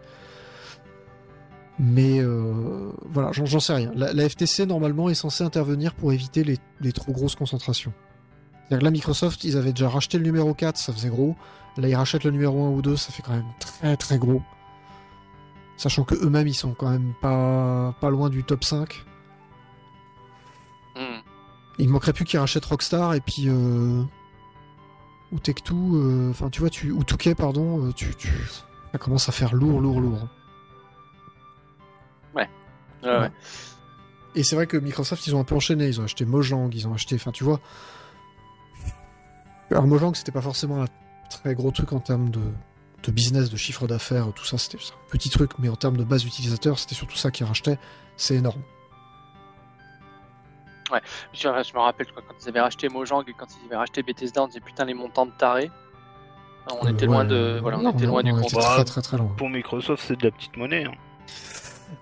Mais 1.80 2.20
euh, 2.20 2.92
voilà, 3.06 3.32
j'en 3.32 3.60
sais 3.60 3.74
rien. 3.74 3.92
La, 3.96 4.12
la 4.12 4.28
FTC, 4.28 4.66
normalement, 4.66 5.10
est 5.10 5.16
censée 5.16 5.44
intervenir 5.44 5.94
pour 5.94 6.12
éviter 6.12 6.44
les, 6.44 6.58
les 6.82 6.92
trop 6.92 7.12
grosses 7.12 7.36
concentrations. 7.36 7.94
C'est-à-dire 8.68 8.80
que 8.80 8.86
là, 8.86 8.92
Microsoft, 8.92 9.44
ils 9.44 9.58
avaient 9.58 9.74
déjà 9.74 9.88
racheté 9.88 10.18
le 10.18 10.24
numéro 10.24 10.54
4, 10.54 10.78
ça 10.78 10.92
faisait 10.92 11.10
gros. 11.10 11.36
Là, 11.78 11.88
ils 11.88 11.96
rachètent 11.96 12.24
le 12.24 12.32
numéro 12.32 12.66
1 12.66 12.70
ou 12.70 12.82
2, 12.82 12.98
ça 12.98 13.12
fait 13.12 13.22
quand 13.22 13.34
même 13.34 13.46
très 13.60 13.96
très 13.96 14.18
gros. 14.18 14.42
Sachant 15.78 16.04
que 16.04 16.16
eux-mêmes, 16.16 16.48
ils 16.48 16.56
sont 16.56 16.74
quand 16.74 16.90
même 16.90 17.14
pas, 17.22 17.96
pas 18.02 18.10
loin 18.10 18.30
du 18.30 18.44
top 18.44 18.64
5. 18.64 19.06
Hmm. 20.96 21.22
Il 21.78 21.90
manquerait 21.90 22.14
plus 22.14 22.26
qu'ils 22.26 22.40
rachètent 22.40 22.66
Rockstar 22.66 23.14
et 23.14 23.22
puis 23.22 23.48
euh, 23.48 24.02
ou 25.32 25.38
Tech2, 25.38 25.72
euh, 25.74 26.30
enfin 26.32 26.50
tu 26.50 26.60
vois, 26.62 26.70
tu 26.70 26.92
ou 26.92 27.04
Touquet 27.04 27.36
pardon, 27.36 27.86
euh, 27.86 27.92
tu, 27.94 28.16
tu 28.16 28.30
ça 28.92 28.98
commence 28.98 29.28
à 29.30 29.32
faire 29.32 29.54
lourd, 29.54 29.82
lourd, 29.82 30.00
lourd. 30.00 30.28
Ouais, 32.34 32.50
Ouais. 33.04 33.20
ouais. 33.20 33.32
Et 34.36 34.44
c'est 34.44 34.56
vrai 34.56 34.68
que 34.68 34.78
Microsoft 34.78 35.26
ils 35.28 35.36
ont 35.36 35.40
un 35.40 35.44
peu 35.44 35.56
enchaîné, 35.56 35.88
ils 35.88 36.00
ont 36.00 36.04
acheté 36.04 36.26
Mojang, 36.26 36.70
ils 36.74 36.88
ont 36.88 36.94
acheté, 36.94 37.16
enfin 37.16 37.32
tu 37.32 37.44
vois. 37.44 37.60
Alors 39.72 39.88
Mojang 39.88 40.14
c'était 40.16 40.32
pas 40.32 40.42
forcément 40.42 40.84
un 40.84 40.88
très 41.30 41.56
gros 41.56 41.72
truc 41.72 41.92
en 41.94 42.00
termes 42.00 42.30
de, 42.30 42.40
de 43.04 43.12
business, 43.12 43.50
de 43.50 43.58
chiffre 43.58 43.88
d'affaires, 43.88 44.32
tout 44.34 44.46
ça 44.46 44.58
c'était 44.58 44.78
un 44.78 45.10
petit 45.12 45.30
truc, 45.30 45.52
mais 45.60 45.70
en 45.70 45.76
termes 45.76 45.98
de 45.98 46.04
base 46.04 46.24
utilisateur 46.26 46.80
c'était 46.80 46.96
surtout 46.96 47.18
ça 47.18 47.32
qu'ils 47.32 47.46
rachetaient, 47.46 47.78
c'est 48.16 48.36
énorme. 48.36 48.62
Je, 51.34 51.40
je 51.42 51.74
me 51.74 51.80
rappelle 51.80 52.08
quand 52.14 52.22
ils 52.42 52.50
avaient 52.50 52.62
racheté 52.62 52.90
Mojang 52.90 53.24
et 53.28 53.34
quand 53.34 53.46
ils 53.62 53.66
avaient 53.68 53.76
racheté 53.78 54.04
Bethesda, 54.04 54.44
on 54.44 54.48
disait 54.48 54.60
putain 54.62 54.86
les 54.86 54.94
montants 54.94 55.26
de 55.26 55.32
tarés. 55.38 55.72
On 56.70 56.86
Euh, 56.86 56.90
était 56.92 57.08
ouais, 57.08 57.14
loin 57.14 57.26
de, 57.26 57.60
voilà, 57.62 57.80
on 57.80 57.84
non, 57.84 57.92
était 57.92 58.06
loin 58.06 58.24
du 58.24 58.32
on 58.32 58.36
compte. 58.42 58.52
était 58.54 58.62
très 58.62 58.84
très 58.86 59.02
très 59.02 59.18
loin. 59.18 59.34
Pour 59.38 59.50
Microsoft, 59.50 60.04
c'est 60.06 60.18
de 60.20 60.26
la 60.26 60.32
petite 60.32 60.56
monnaie. 60.58 60.86
hein. 60.86 60.92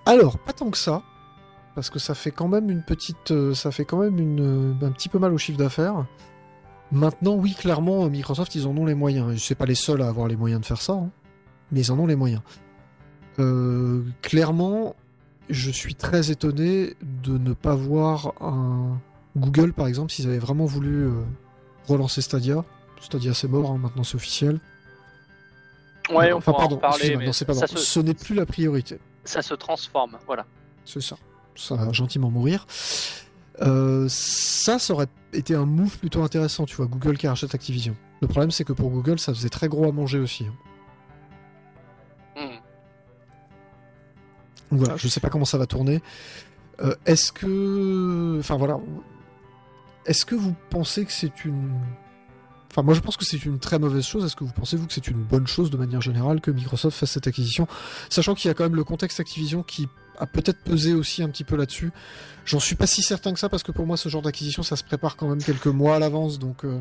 Alors, 0.05 0.37
pas 0.39 0.53
tant 0.53 0.69
que 0.71 0.77
ça, 0.77 1.03
parce 1.75 1.89
que 1.89 1.99
ça 1.99 2.15
fait 2.15 2.31
quand 2.31 2.47
même 2.47 2.69
une 2.69 2.83
petite, 2.83 3.31
euh, 3.31 3.53
ça 3.53 3.71
fait 3.71 3.85
quand 3.85 3.97
même 3.99 4.17
une, 4.19 4.73
euh, 4.81 4.85
un 4.87 4.91
petit 4.91 5.09
peu 5.09 5.19
mal 5.19 5.33
au 5.33 5.37
chiffre 5.37 5.57
d'affaires. 5.59 6.05
Maintenant, 6.91 7.33
oui, 7.35 7.53
clairement, 7.53 8.07
Microsoft, 8.09 8.55
ils 8.55 8.67
en 8.67 8.75
ont 8.77 8.85
les 8.85 8.93
moyens. 8.95 9.39
C'est 9.41 9.55
pas 9.55 9.65
les 9.65 9.75
seuls 9.75 10.01
à 10.01 10.07
avoir 10.07 10.27
les 10.27 10.35
moyens 10.35 10.61
de 10.61 10.65
faire 10.65 10.81
ça, 10.81 10.93
hein, 10.93 11.09
mais 11.71 11.81
ils 11.81 11.91
en 11.91 11.99
ont 11.99 12.05
les 12.07 12.15
moyens. 12.15 12.41
Euh, 13.39 14.03
clairement, 14.21 14.95
je 15.49 15.69
suis 15.71 15.95
très 15.95 16.31
étonné 16.31 16.95
de 17.01 17.37
ne 17.37 17.53
pas 17.53 17.75
voir 17.75 18.33
un 18.41 18.99
Google, 19.37 19.73
par 19.73 19.87
exemple, 19.87 20.11
s'ils 20.11 20.27
avaient 20.27 20.39
vraiment 20.39 20.65
voulu 20.65 21.05
euh, 21.05 21.11
relancer 21.87 22.21
Stadia. 22.21 22.63
Stadia, 23.01 23.33
c'est 23.33 23.47
mort, 23.47 23.71
hein, 23.71 23.77
maintenant 23.77 24.03
c'est 24.03 24.15
officiel. 24.15 24.59
Ouais, 26.11 26.31
on 26.33 26.37
enfin, 26.37 26.51
pourra 26.51 26.63
pardon, 26.63 26.75
en 26.75 26.79
parler, 26.79 26.95
excusez-moi, 26.97 27.19
mais 27.19 27.25
non, 27.27 27.33
c'est 27.33 27.45
pas 27.45 27.53
ça, 27.53 27.61
mort. 27.61 27.69
se, 27.69 27.77
Ce 27.77 27.99
n'est 27.99 28.13
plus 28.13 28.35
la 28.35 28.45
priorité. 28.45 28.99
ça 29.23 29.41
se 29.41 29.53
transforme, 29.55 30.17
voilà. 30.27 30.45
C'est 30.85 31.01
ça. 31.01 31.17
Ça 31.55 31.75
va 31.75 31.91
gentiment 31.91 32.29
mourir. 32.29 32.65
Euh, 33.61 34.05
ça, 34.09 34.77
ça 34.79 34.93
aurait 34.93 35.07
été 35.33 35.55
un 35.55 35.65
move 35.65 35.97
plutôt 35.97 36.21
intéressant, 36.23 36.65
tu 36.65 36.75
vois, 36.75 36.85
Google 36.87 37.17
qui 37.17 37.27
rachète 37.27 37.55
Activision. 37.55 37.95
Le 38.21 38.27
problème, 38.27 38.51
c'est 38.51 38.63
que 38.63 38.73
pour 38.73 38.89
Google, 38.89 39.17
ça 39.19 39.33
faisait 39.33 39.49
très 39.49 39.67
gros 39.67 39.85
à 39.87 39.91
manger 39.91 40.19
aussi. 40.19 40.45
hein. 40.45 40.53
Voilà, 44.71 44.97
je 44.97 45.07
sais 45.07 45.19
pas 45.19 45.29
comment 45.29 45.45
ça 45.45 45.57
va 45.57 45.65
tourner. 45.65 46.01
Euh, 46.81 46.95
Est-ce 47.05 47.31
que. 47.31 48.37
Enfin 48.39 48.57
voilà. 48.57 48.79
Est-ce 50.05 50.25
que 50.25 50.35
vous 50.35 50.55
pensez 50.69 51.05
que 51.05 51.11
c'est 51.11 51.45
une 51.45 51.71
Enfin, 52.71 52.83
moi 52.83 52.93
je 52.93 52.99
pense 52.99 53.15
que 53.15 53.23
c'est 53.23 53.45
une 53.45 53.57
très 53.59 53.79
mauvaise 53.79 54.05
chose. 54.05 54.25
Est-ce 54.25 54.35
que 54.35 54.43
vous 54.43 54.51
pensez-vous 54.51 54.85
que 54.85 54.91
c'est 54.93 55.07
une 55.07 55.23
bonne 55.23 55.47
chose 55.47 55.69
de 55.71 55.77
manière 55.77 56.01
générale 56.01 56.41
que 56.41 56.51
Microsoft 56.51 56.97
fasse 56.97 57.11
cette 57.11 57.25
acquisition? 57.25 57.67
Sachant 58.09 58.35
qu'il 58.35 58.49
y 58.49 58.51
a 58.51 58.53
quand 58.53 58.65
même 58.65 58.75
le 58.75 58.83
contexte 58.83 59.19
Activision 59.21 59.63
qui 59.63 59.87
a 60.17 60.25
peut-être 60.27 60.61
pesé 60.61 60.93
aussi 60.93 61.23
un 61.23 61.29
petit 61.29 61.45
peu 61.45 61.55
là-dessus. 61.55 61.91
J'en 62.43 62.59
suis 62.59 62.75
pas 62.75 62.85
si 62.85 63.01
certain 63.01 63.31
que 63.31 63.39
ça 63.39 63.47
parce 63.47 63.63
que 63.63 63.71
pour 63.71 63.85
moi 63.85 63.95
ce 63.95 64.09
genre 64.09 64.21
d'acquisition 64.21 64.61
ça 64.61 64.75
se 64.75 64.83
prépare 64.83 65.15
quand 65.15 65.27
même 65.29 65.41
quelques 65.41 65.67
mois 65.67 65.95
à 65.95 65.99
l'avance 65.99 66.37
donc 66.39 66.65
euh, 66.65 66.79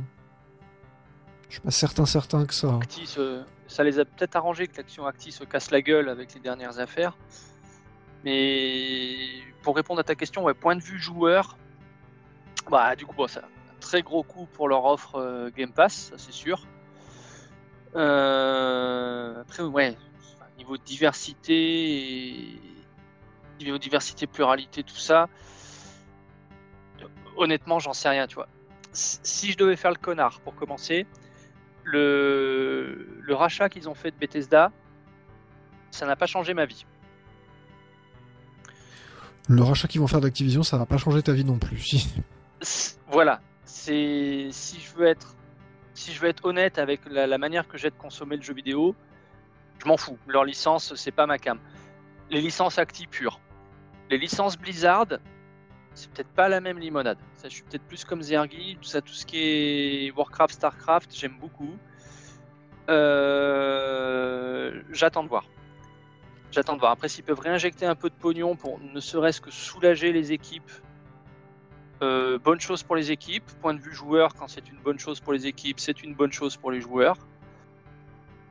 je 1.49 1.55
suis 1.55 1.61
pas 1.63 1.71
certain 1.71 2.07
certain 2.07 2.45
que 2.45 2.55
ça. 2.55 2.75
Acti 2.83 3.07
se- 3.07 3.43
ça 3.69 3.85
les 3.85 3.99
a 4.01 4.05
peut-être 4.05 4.35
arrangé 4.37 4.67
que 4.67 4.77
l'action 4.77 5.07
Acti 5.07 5.31
se 5.31 5.45
casse 5.45 5.71
la 5.71 5.81
gueule 5.81 6.09
avec 6.09 6.35
les 6.35 6.41
dernières 6.41 6.79
affaires. 6.81 7.17
Mais 8.25 9.29
pour 9.63 9.77
répondre 9.77 10.01
à 10.01 10.05
ta 10.05 10.15
question, 10.15 10.53
point 10.55 10.77
de 10.77 10.83
vue 10.83 10.99
joueur, 10.99 11.59
bah 12.71 12.97
du 12.97 13.05
coup, 13.05 13.15
bon, 13.15 13.29
ça, 13.29 13.41
un 13.41 13.81
très 13.81 14.03
gros 14.03 14.23
coup 14.23 14.47
pour 14.47 14.69
leur 14.69 14.85
offre 14.87 15.17
euh, 15.17 15.51
Game 15.55 15.73
Pass, 15.73 16.11
ça 16.11 16.15
c'est 16.17 16.33
sûr. 16.33 16.67
Euh, 17.95 19.43
après, 19.43 19.63
ouais, 19.63 19.97
niveau 20.57 20.79
diversité, 20.79 22.59
niveau 23.61 23.77
diversité, 23.79 24.27
pluralité, 24.27 24.83
tout 24.83 24.97
ça, 24.97 25.29
honnêtement, 27.37 27.79
j'en 27.79 27.93
sais 27.93 28.09
rien, 28.09 28.27
tu 28.27 28.37
vois. 28.37 28.49
Si 28.93 29.19
si 29.23 29.53
je 29.53 29.59
devais 29.59 29.77
faire 29.77 29.91
le 29.91 29.99
connard 29.99 30.41
pour 30.41 30.55
commencer, 30.55 31.07
le, 31.83 33.19
le 33.21 33.35
rachat 33.35 33.69
qu'ils 33.69 33.89
ont 33.91 33.95
fait 33.95 34.13
de 34.13 34.17
Bethesda, 34.17 34.73
ça 35.91 36.07
n'a 36.07 36.17
pas 36.17 36.27
changé 36.27 36.55
ma 36.55 36.65
vie. 36.65 36.87
Le 39.49 39.63
rachat 39.63 39.89
qu'ils 39.89 40.01
vont 40.01 40.07
faire 40.07 40.21
d'Activision 40.21 40.63
ça 40.63 40.79
va 40.79 40.87
pas 40.87 40.97
changer 40.97 41.23
ta 41.23 41.33
vie 41.33 41.45
non 41.45 41.59
plus. 41.59 42.07
Voilà, 43.11 43.41
c'est 43.65 44.49
si 44.51 44.81
je 44.81 44.93
veux 44.97 45.07
être 45.07 45.37
si 45.93 46.13
je 46.13 46.21
veux 46.21 46.29
être 46.29 46.45
honnête 46.45 46.79
avec 46.79 47.01
la, 47.07 47.39
manière 47.39 47.69
que 47.69 47.79
j'ai 47.79 47.91
de 47.91 47.95
consommer 47.95 48.37
le 48.37 48.43
jeu 48.43 48.55
vidéo, 48.55 48.95
je 49.79 49.87
m'en 49.87 49.97
fous. 49.97 50.19
Leur 50.27 50.45
licence, 50.45 50.95
c'est 50.97 51.13
pas 51.13 51.27
ma 51.27 51.39
cam. 51.39 51.59
Les 52.31 52.41
licences 52.41 52.79
Acti 52.79 53.07
pures. 53.07 53.39
Les 54.11 54.19
licences 54.19 54.59
Blizzard, 54.59 55.07
c'est 55.95 56.11
peut-être 56.11 56.31
pas 56.31 56.49
la 56.49 56.61
même 56.61 56.79
limonade. 56.79 57.19
Ça, 57.35 57.49
je 57.49 57.55
suis 57.55 57.63
peut-être 57.63 57.85
plus 57.85 58.05
comme 58.05 58.23
Zergy, 58.23 58.77
tout 58.81 58.89
ça, 58.89 59.01
tout 59.01 59.13
ce 59.13 59.25
qui 59.25 59.39
est 59.39 60.11
Warcraft, 60.11 60.55
Starcraft, 60.55 61.15
j'aime 61.15 61.37
beaucoup. 61.41 61.77
Euh, 62.91 64.83
J'attends 64.91 65.23
de 65.23 65.29
voir. 65.29 65.45
J'attends 66.55 66.75
de 66.75 66.79
voir. 66.81 66.93
Après, 66.93 67.09
s'ils 67.09 67.25
peuvent 67.25 67.41
réinjecter 67.41 67.85
un 67.85 67.97
peu 67.97 68.09
de 68.09 68.15
pognon 68.15 68.55
pour 68.55 68.79
ne 68.81 69.01
serait-ce 69.01 69.41
que 69.41 69.51
soulager 69.51 70.13
les 70.13 70.33
équipes 70.33 70.71
euh, 72.03 72.39
bonne 72.39 72.61
chose 72.61 72.83
pour 72.83 72.97
les 72.97 73.11
équipes. 73.13 73.45
Point 73.61 73.75
de 73.75 73.81
vue 73.81 73.95
joueur, 73.95 74.35
quand 74.35 74.47
c'est 74.49 74.69
une 74.69 74.79
bonne 74.79 74.99
chose 74.99 75.21
pour 75.21 75.33
les 75.33 75.47
équipes, 75.47 75.79
c'est 75.81 76.03
une 76.03 76.15
bonne 76.15 76.33
chose 76.33 76.57
pour 76.57 76.71
les 76.71 76.81
joueurs. 76.81 77.17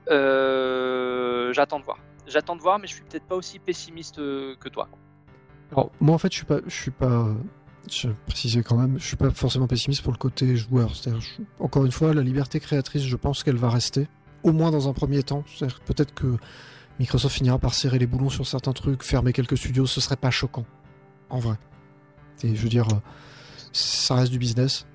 Euh, 0.10 1.54
J'attends 1.54 1.80
de 1.80 1.86
voir. 1.86 1.98
J'attends 2.28 2.56
de 2.56 2.62
voir, 2.62 2.80
mais 2.80 2.88
je 2.88 2.94
suis 2.96 3.04
peut-être 3.04 3.26
pas 3.26 3.36
aussi 3.36 3.60
pessimiste 3.60 4.20
euh, 4.20 4.56
que 4.60 4.70
toi. 4.70 4.88
Moi 6.00 6.14
en 6.14 6.18
fait 6.20 6.32
je 6.32 6.38
suis 6.38 6.46
pas 6.46 6.60
je 6.68 6.74
suis 6.76 6.92
pas 6.92 7.28
je 7.90 8.08
précisais 8.28 8.62
quand 8.64 8.78
même, 8.78 8.98
je 9.00 9.06
suis 9.06 9.16
pas 9.18 9.30
forcément 9.32 9.68
pessimiste 9.68 10.04
pour 10.04 10.14
le 10.14 10.18
côté 10.18 10.56
joueur. 10.56 10.94
Je- 10.94 11.10
encore 11.60 11.84
une 11.86 11.92
fois, 11.92 12.14
la 12.14 12.22
liberté 12.22 12.60
créatrice, 12.60 13.04
je 13.04 13.16
pense 13.18 13.44
qu'elle 13.44 13.58
va 13.58 13.70
rester, 13.70 14.08
au 14.44 14.52
moins 14.54 14.72
dans 14.72 14.88
un 14.88 14.94
premier 14.94 15.22
temps. 15.24 15.44
Peut-être 15.86 16.14
que 16.14 16.38
Microsoft 17.00 17.36
finira 17.36 17.58
par 17.58 17.74
serrer 17.74 18.00
les 18.00 18.08
boulons 18.08 18.30
sur 18.30 18.46
certains 18.46 18.74
trucs, 18.74 19.04
fermer 19.04 19.34
quelques 19.34 19.58
studios, 19.58 19.86
ce 19.86 20.02
serait 20.02 20.16
pas 20.16 20.32
choquant, 20.32 20.66
en 21.30 21.40
vrai. 21.40 21.56
Et 22.44 22.56
je 22.56 22.62
veux 22.62 22.70
dire, 22.70 22.88
euh, 22.90 23.00
ça 23.72 24.16
reste 24.16 24.32
du 24.32 24.40
business. 24.40 24.86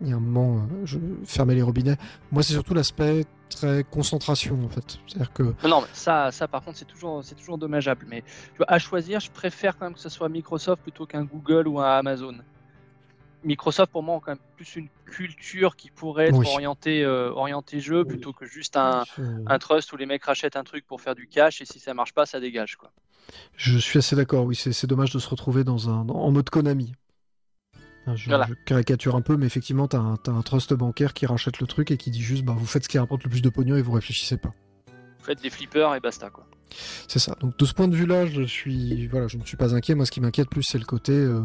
Il 0.00 0.08
y 0.08 0.12
a 0.12 0.16
un 0.16 0.20
moment, 0.20 0.58
euh, 0.58 0.86
je 0.86 0.98
fermer 1.24 1.54
les 1.54 1.62
robinets. 1.62 1.96
Moi, 2.30 2.42
c'est 2.42 2.52
surtout 2.52 2.72
l'aspect 2.72 3.24
très 3.50 3.84
concentration, 3.84 4.64
en 4.64 4.68
fait. 4.68 4.98
C'est-à-dire 5.06 5.32
que 5.32 5.54
Non, 5.66 5.82
ça, 5.92 6.30
ça 6.30 6.46
par 6.46 6.62
contre, 6.62 6.78
c'est 6.78 6.84
toujours, 6.84 7.24
c'est 7.24 7.34
toujours 7.34 7.58
dommageable. 7.58 8.06
Mais 8.08 8.22
à 8.66 8.78
choisir, 8.78 9.20
je 9.20 9.30
préfère 9.30 9.76
quand 9.76 9.86
même 9.86 9.94
que 9.94 10.00
ce 10.00 10.08
soit 10.08 10.28
Microsoft 10.28 10.82
plutôt 10.82 11.06
qu'un 11.06 11.24
Google 11.24 11.66
ou 11.68 11.80
un 11.80 11.98
Amazon. 11.98 12.34
Microsoft, 13.44 13.92
pour 13.92 14.02
moi, 14.02 14.16
ont 14.16 14.20
quand 14.20 14.32
même 14.32 14.38
plus 14.56 14.76
une 14.76 14.88
culture 15.06 15.76
qui 15.76 15.90
pourrait 15.90 16.28
être 16.28 16.38
Oui. 16.38 16.46
orientée, 16.52 17.04
euh, 17.04 17.30
orientée 17.30 17.80
jeu 17.80 18.00
Oui. 18.02 18.08
plutôt 18.08 18.32
que 18.32 18.46
juste 18.46 18.76
un, 18.76 19.04
je- 19.16 19.22
un 19.46 19.58
trust 19.58 19.92
où 19.92 19.96
les 19.96 20.06
mecs 20.06 20.24
rachètent 20.24 20.56
un 20.56 20.64
truc 20.64 20.84
pour 20.86 21.00
faire 21.00 21.14
du 21.14 21.28
cash 21.28 21.60
et 21.60 21.64
si 21.64 21.78
ça 21.78 21.94
marche 21.94 22.12
pas, 22.12 22.26
ça 22.26 22.40
dégage. 22.40 22.76
Quoi. 22.76 22.90
Je 23.56 23.78
suis 23.78 23.98
assez 23.98 24.16
d'accord, 24.16 24.44
oui, 24.44 24.56
c'est 24.56 24.86
dommage 24.86 25.12
de 25.12 25.18
se 25.18 25.28
retrouver 25.28 25.62
dans 25.64 25.88
un, 25.88 26.08
en 26.08 26.30
mode 26.32 26.50
Konami. 26.50 26.92
Je, 28.14 28.28
Voilà. 28.30 28.46
je 28.48 28.54
caricature 28.64 29.16
un 29.16 29.20
peu, 29.20 29.36
mais 29.36 29.44
effectivement, 29.46 29.86
t'as 29.86 29.98
un, 29.98 30.16
t'as 30.16 30.32
un 30.32 30.40
trust 30.40 30.72
bancaire 30.72 31.12
qui 31.12 31.26
rachète 31.26 31.60
le 31.60 31.66
truc 31.66 31.90
et 31.90 31.98
qui 31.98 32.10
dit 32.10 32.22
juste, 32.22 32.42
bah, 32.42 32.54
vous 32.56 32.64
faites 32.66 32.84
ce 32.84 32.88
qui 32.88 32.98
rapporte 32.98 33.22
le 33.24 33.28
plus 33.30 33.42
de 33.42 33.50
pognon 33.50 33.76
et 33.76 33.82
vous 33.82 33.92
réfléchissez 33.92 34.38
pas. 34.38 34.54
Vous 35.18 35.24
faites 35.24 35.42
des 35.42 35.50
flippers 35.50 35.94
et 35.94 36.00
basta. 36.00 36.30
Quoi. 36.30 36.46
C'est 37.06 37.18
ça. 37.18 37.36
Donc 37.40 37.58
de 37.58 37.64
ce 37.66 37.74
point 37.74 37.86
de 37.86 37.94
vue-là, 37.94 38.24
je 38.26 38.42
suis, 38.44 39.06
voilà, 39.08 39.28
je 39.28 39.36
ne 39.36 39.44
suis 39.44 39.58
pas 39.58 39.74
inquiet. 39.74 39.94
Moi, 39.94 40.06
ce 40.06 40.10
qui 40.10 40.22
m'inquiète 40.22 40.48
plus, 40.48 40.62
c'est 40.62 40.78
le 40.78 40.86
côté, 40.86 41.12
euh, 41.12 41.42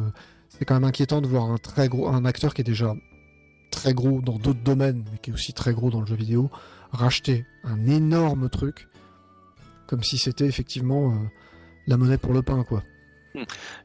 c'est 0.58 0.66
quand 0.66 0.76
même 0.76 0.84
inquiétant 0.84 1.22
de 1.22 1.28
voir 1.28 1.46
un 1.46 1.58
très 1.58 1.90
gros, 1.90 2.08
un 2.08 2.26
acteur 2.26 2.54
qui 2.54 2.62
est 2.62 2.66
déjà 2.66 2.96
très 3.72 3.94
gros 3.94 4.22
dans 4.22 4.38
d'autres 4.38 4.64
domaines, 4.64 5.04
mais 5.12 5.18
qui 5.18 5.32
est 5.32 5.34
aussi 5.34 5.54
très 5.54 5.74
gros 5.74 5.90
dans 5.90 6.00
le 6.00 6.06
jeu 6.06 6.16
vidéo, 6.16 6.50
racheter 6.92 7.46
un 7.64 7.88
énorme 7.88 8.50
truc, 8.50 8.88
comme 9.88 10.04
si 10.04 10.18
c'était 10.18 10.46
effectivement 10.46 11.12
euh, 11.12 11.16
la 11.88 11.98
monnaie 11.98 12.20
pour 12.20 12.34
le 12.34 12.44
pain, 12.44 12.64
quoi. 12.64 12.84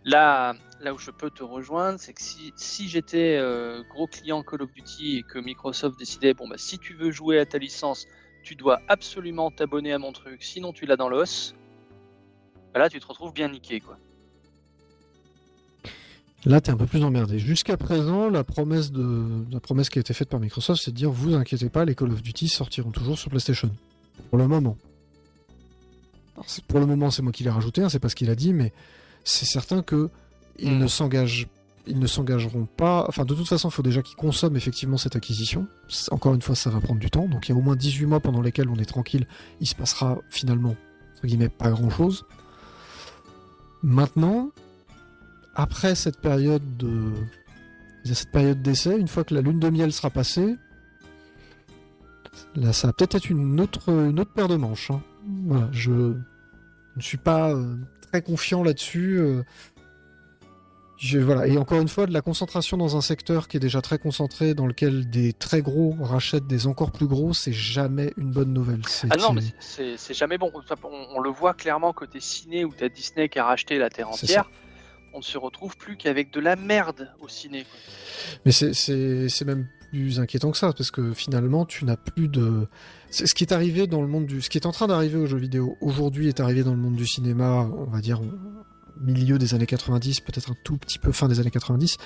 Là, 0.04 0.54
là 0.80 0.92
où 0.92 0.98
je 0.98 1.10
peux 1.10 1.30
te 1.30 1.42
rejoindre, 1.42 1.98
c'est 1.98 2.12
que 2.12 2.20
si, 2.20 2.52
si 2.56 2.86
j'étais 2.86 3.38
euh, 3.38 3.82
gros 3.88 4.06
client 4.06 4.42
Call 4.42 4.60
of 4.60 4.72
Duty 4.72 5.16
et 5.16 5.22
que 5.22 5.38
Microsoft 5.38 5.98
décidait, 5.98 6.34
bon, 6.34 6.46
bah, 6.46 6.58
si 6.58 6.78
tu 6.78 6.92
veux 6.92 7.10
jouer 7.10 7.38
à 7.38 7.46
ta 7.46 7.56
licence, 7.56 8.06
tu 8.42 8.56
dois 8.56 8.82
absolument 8.88 9.50
t'abonner 9.50 9.94
à 9.94 9.98
mon 9.98 10.12
truc, 10.12 10.42
sinon 10.42 10.72
tu 10.72 10.84
l'as 10.84 10.96
dans 10.96 11.08
l'os, 11.08 11.54
bah 12.74 12.80
là 12.80 12.88
tu 12.90 13.00
te 13.00 13.06
retrouves 13.06 13.32
bien 13.32 13.48
niqué. 13.48 13.80
Quoi. 13.80 13.98
Là, 16.44 16.60
t'es 16.60 16.70
un 16.70 16.76
peu 16.76 16.86
plus 16.86 17.02
emmerdé. 17.02 17.38
Jusqu'à 17.38 17.76
présent, 17.76 18.28
la 18.30 18.44
promesse, 18.44 18.92
de... 18.92 19.26
la 19.50 19.60
promesse 19.60 19.90
qui 19.90 19.98
a 19.98 20.00
été 20.00 20.14
faite 20.14 20.28
par 20.28 20.38
Microsoft, 20.40 20.82
c'est 20.84 20.92
de 20.92 20.96
dire 20.96 21.10
vous 21.10 21.34
inquiétez 21.34 21.68
pas, 21.68 21.84
les 21.84 21.94
Call 21.94 22.12
of 22.12 22.22
Duty 22.22 22.48
sortiront 22.48 22.90
toujours 22.90 23.18
sur 23.18 23.28
PlayStation. 23.28 23.70
Pour 24.30 24.38
le 24.38 24.46
moment. 24.46 24.76
Pour 26.68 26.78
le 26.78 26.86
moment, 26.86 27.10
c'est 27.10 27.22
moi 27.22 27.32
qui 27.32 27.42
l'ai 27.42 27.50
rajouté, 27.50 27.82
hein, 27.82 27.88
c'est 27.88 27.98
pas 27.98 28.08
ce 28.08 28.14
qu'il 28.14 28.30
a 28.30 28.36
dit, 28.36 28.52
mais 28.52 28.72
c'est 29.24 29.44
certain 29.46 29.82
que 29.82 30.08
ils 30.60 30.72
Mm. 30.72 30.78
ne 30.78 30.86
s'engagent, 30.86 31.48
ils 31.88 31.98
ne 31.98 32.06
s'engageront 32.06 32.66
pas. 32.76 33.04
Enfin, 33.08 33.24
de 33.24 33.34
toute 33.34 33.48
façon, 33.48 33.68
il 33.68 33.72
faut 33.72 33.82
déjà 33.82 34.02
qu'ils 34.02 34.16
consomment 34.16 34.56
effectivement 34.56 34.96
cette 34.96 35.16
acquisition. 35.16 35.66
Encore 36.12 36.34
une 36.34 36.42
fois, 36.42 36.54
ça 36.54 36.70
va 36.70 36.80
prendre 36.80 37.00
du 37.00 37.10
temps, 37.10 37.26
donc 37.26 37.48
il 37.48 37.52
y 37.52 37.54
a 37.54 37.58
au 37.58 37.62
moins 37.62 37.74
18 37.76 38.06
mois 38.06 38.20
pendant 38.20 38.40
lesquels 38.40 38.68
on 38.68 38.76
est 38.76 38.84
tranquille. 38.84 39.26
Il 39.60 39.66
se 39.66 39.74
passera 39.74 40.18
finalement 40.30 40.76
entre 41.16 41.26
guillemets 41.26 41.48
pas 41.48 41.70
grand 41.70 41.90
chose. 41.90 42.24
Maintenant, 43.82 44.50
après 45.58 45.94
cette 45.94 46.20
période 46.20 46.76
de 46.78 47.12
cette 48.14 48.30
période 48.30 48.62
d'essai, 48.62 48.98
une 48.98 49.08
fois 49.08 49.24
que 49.24 49.34
la 49.34 49.42
lune 49.42 49.58
de 49.60 49.68
miel 49.68 49.92
sera 49.92 50.08
passée, 50.08 50.56
là 52.54 52.72
ça 52.72 52.86
va 52.88 52.92
peut-être 52.94 53.16
être 53.16 53.28
une 53.28 53.60
autre, 53.60 53.90
une 53.90 54.18
autre 54.20 54.32
paire 54.32 54.48
de 54.48 54.56
manches. 54.56 54.90
hein. 54.90 55.02
Voilà, 55.46 55.68
je 55.72 55.90
ne 55.92 57.00
suis 57.00 57.18
pas 57.18 57.50
euh, 57.50 57.76
très 58.10 58.22
confiant 58.22 58.62
là-dessus. 58.62 59.18
euh. 59.18 59.42
Je- 60.96 61.18
voilà. 61.18 61.46
Et 61.46 61.56
encore 61.58 61.80
une 61.80 61.86
fois, 61.88 62.06
de 62.06 62.12
la 62.12 62.22
concentration 62.22 62.76
dans 62.76 62.96
un 62.96 63.00
secteur 63.00 63.46
qui 63.46 63.56
est 63.56 63.60
déjà 63.60 63.80
très 63.80 63.98
concentré, 63.98 64.54
dans 64.54 64.66
lequel 64.66 65.08
des 65.10 65.32
très 65.32 65.60
gros 65.62 65.94
rachètent 66.00 66.46
des 66.48 66.66
encore 66.66 66.90
plus 66.90 67.06
gros, 67.06 67.32
c'est 67.34 67.52
jamais 67.52 68.12
une 68.16 68.32
bonne 68.32 68.52
nouvelle. 68.52 68.80
Ah 69.10 69.16
non, 69.16 69.32
mais 69.32 69.42
c'est- 69.60 70.14
jamais 70.14 70.38
bon. 70.38 70.50
On, 70.54 70.88
on 71.16 71.20
le 71.20 71.30
voit 71.30 71.54
clairement 71.54 71.92
côté 71.92 72.18
ciné 72.20 72.64
où 72.64 72.72
t'as 72.76 72.88
Disney 72.88 73.28
qui 73.28 73.38
a 73.38 73.44
racheté 73.44 73.78
la 73.78 73.90
terre 73.90 74.08
entière. 74.08 74.50
On 75.14 75.18
ne 75.18 75.22
se 75.22 75.38
retrouve 75.38 75.76
plus 75.76 75.96
qu'avec 75.96 76.32
de 76.32 76.40
la 76.40 76.56
merde 76.56 77.10
au 77.20 77.28
ciné. 77.28 77.62
quoi. 77.64 77.78
Mais 78.44 78.52
c'est- 78.52 79.44
même 79.44 79.68
plus 79.90 80.20
inquiétant 80.20 80.50
que 80.50 80.58
ça, 80.58 80.72
parce 80.72 80.90
que 80.90 81.12
finalement, 81.14 81.64
tu 81.64 81.84
n'as 81.84 81.96
plus 81.96 82.28
de. 82.28 82.66
Ce 83.10 83.22
qui 83.34 83.42
est 83.44 83.52
arrivé 83.52 83.86
dans 83.86 84.02
le 84.02 84.08
monde 84.08 84.26
du. 84.26 84.40
Ce 84.42 84.50
qui 84.50 84.58
est 84.58 84.66
en 84.66 84.72
train 84.72 84.86
d'arriver 84.86 85.16
aux 85.16 85.26
jeux 85.26 85.38
vidéo 85.38 85.76
aujourd'hui 85.80 86.28
est 86.28 86.40
arrivé 86.40 86.62
dans 86.62 86.72
le 86.72 86.78
monde 86.80 86.96
du 86.96 87.06
cinéma, 87.06 87.62
on 87.76 87.84
va 87.90 88.00
dire, 88.00 88.20
milieu 89.00 89.38
des 89.38 89.54
années 89.54 89.66
90, 89.66 90.20
peut-être 90.20 90.50
un 90.50 90.56
tout 90.64 90.76
petit 90.76 90.98
peu 90.98 91.10
fin 91.12 91.28
des 91.28 91.40
années 91.40 91.50
90. 91.50 91.96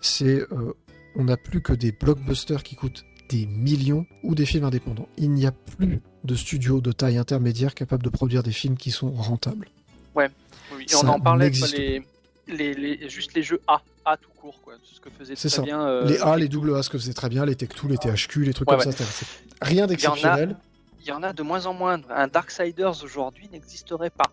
C'est. 0.00 0.40
euh, 0.40 0.72
on 1.18 1.24
n'a 1.24 1.36
plus 1.38 1.62
que 1.62 1.72
des 1.72 1.92
blockbusters 1.92 2.62
qui 2.62 2.74
coûtent 2.76 3.04
des 3.30 3.46
millions 3.46 4.06
ou 4.22 4.34
des 4.34 4.44
films 4.46 4.64
indépendants. 4.64 5.08
Il 5.16 5.30
n'y 5.32 5.46
a 5.46 5.52
plus 5.52 6.00
de 6.24 6.34
studios 6.34 6.80
de 6.80 6.92
taille 6.92 7.16
intermédiaire 7.16 7.74
capables 7.74 8.02
de 8.02 8.10
produire 8.10 8.42
des 8.42 8.52
films 8.52 8.76
qui 8.76 8.90
sont 8.90 9.10
rentables. 9.12 9.66
Oui, 10.14 10.24
et 10.24 10.94
on 10.94 10.98
Ça 11.00 11.10
en 11.10 11.20
parlait, 11.20 11.50
quoi, 11.50 11.68
les, 11.68 12.02
les, 12.46 12.74
les- 12.74 13.08
juste 13.08 13.34
les 13.34 13.42
jeux 13.42 13.60
A, 13.66 13.80
A 14.04 14.16
tout 14.16 14.30
court, 14.40 14.60
quoi. 14.62 14.74
Ce 14.84 15.00
que 15.00 15.10
faisait 15.10 15.34
très 15.34 15.48
ça. 15.48 15.62
bien. 15.62 15.80
euh, 15.86 16.04
les 16.04 16.18
A, 16.20 16.36
les 16.36 16.48
double 16.48 16.74
A, 16.76 16.82
ce 16.82 16.90
que 16.90 16.98
faisaient 16.98 17.12
très 17.14 17.28
bien, 17.28 17.44
les 17.44 17.54
Tech2, 17.54 17.88
les 17.88 17.98
THQ, 17.98 18.44
les 18.44 18.54
trucs 18.54 18.70
Ouais, 18.70 18.76
comme 18.78 18.86
ouais. 18.86 18.92
ça. 18.92 19.26
Rien 19.62 19.86
d'exceptionnel. 19.86 20.56
Il 21.00 21.06
y 21.08 21.12
en 21.12 21.22
a 21.22 21.32
de 21.32 21.42
moins 21.42 21.66
en 21.66 21.74
moins. 21.74 22.00
Un 22.10 22.26
Darksiders 22.28 23.02
aujourd'hui 23.04 23.48
n'existerait 23.52 24.10
pas. 24.10 24.30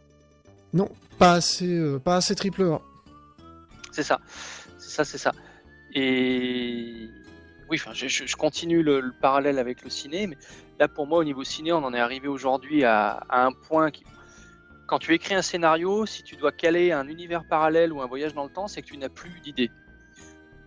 Non, 0.73 0.89
pas 1.19 1.33
assez, 1.33 1.67
euh, 1.67 1.99
pas 1.99 2.15
assez 2.15 2.33
triple 2.35 2.63
A. 2.63 2.81
C'est 3.91 4.03
ça. 4.03 4.19
C'est 4.79 4.89
ça, 4.89 5.05
c'est 5.05 5.17
ça. 5.19 5.31
Et 5.93 7.07
oui, 7.69 7.77
enfin, 7.79 7.91
je, 7.93 8.07
je- 8.07 8.25
je 8.25 8.35
continue 8.35 8.81
le, 8.83 8.99
le 8.99 9.11
parallèle 9.21 9.59
avec 9.59 9.83
le 9.83 9.89
ciné, 9.89 10.25
mais 10.27 10.37
là 10.79 10.87
pour 10.87 11.05
moi 11.07 11.19
au 11.19 11.23
niveau 11.23 11.43
ciné, 11.43 11.71
on 11.71 11.83
en 11.83 11.93
est 11.93 11.99
arrivé 11.99 12.27
aujourd'hui 12.27 12.83
à, 12.83 13.23
à 13.29 13.45
un 13.45 13.51
point 13.51 13.91
qui, 13.91 14.03
quand 14.87 14.99
tu 14.99 15.13
écris 15.13 15.33
un 15.35 15.41
scénario, 15.41 16.05
si 16.05 16.23
tu 16.23 16.35
dois 16.35 16.51
caler 16.51 16.91
un 16.91 17.07
univers 17.07 17.45
parallèle 17.47 17.93
ou 17.93 18.01
un 18.01 18.05
voyage 18.07 18.33
dans 18.33 18.43
le 18.43 18.49
temps, 18.49 18.67
c'est 18.67 18.81
que 18.81 18.87
tu 18.87 18.97
n'as 18.97 19.09
plus 19.09 19.39
d'idée. 19.41 19.71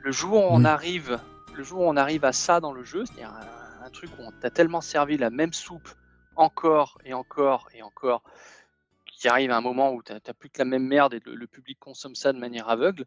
Le 0.02 0.12
jour 0.12 0.34
où 0.34 0.46
on 0.48 0.60
Oui. 0.60 0.66
arrive, 0.66 1.20
le 1.54 1.62
jour 1.62 1.80
où 1.80 1.84
on 1.84 1.96
arrive 1.96 2.24
à 2.24 2.32
ça 2.32 2.60
dans 2.60 2.72
le 2.72 2.82
jeu, 2.84 3.04
c'est-à-dire 3.04 3.32
un, 3.32 3.84
un 3.86 3.90
truc 3.90 4.10
où 4.18 4.22
on 4.22 4.32
t'a 4.32 4.50
tellement 4.50 4.80
servi 4.80 5.16
la 5.16 5.30
même 5.30 5.52
soupe 5.52 5.88
encore 6.34 6.98
et 7.04 7.14
encore 7.14 7.68
et 7.74 7.82
encore, 7.82 8.22
qu'il 9.06 9.30
arrive 9.30 9.50
à 9.50 9.56
un 9.56 9.60
moment 9.60 9.92
où 9.92 10.02
t'as 10.02 10.20
t'as 10.20 10.34
plus 10.34 10.50
que 10.50 10.58
la 10.58 10.64
même 10.64 10.86
merde 10.86 11.14
et 11.14 11.20
le, 11.24 11.34
le 11.34 11.46
public 11.46 11.78
consomme 11.78 12.14
ça 12.14 12.32
de 12.32 12.38
manière 12.38 12.68
aveugle, 12.68 13.04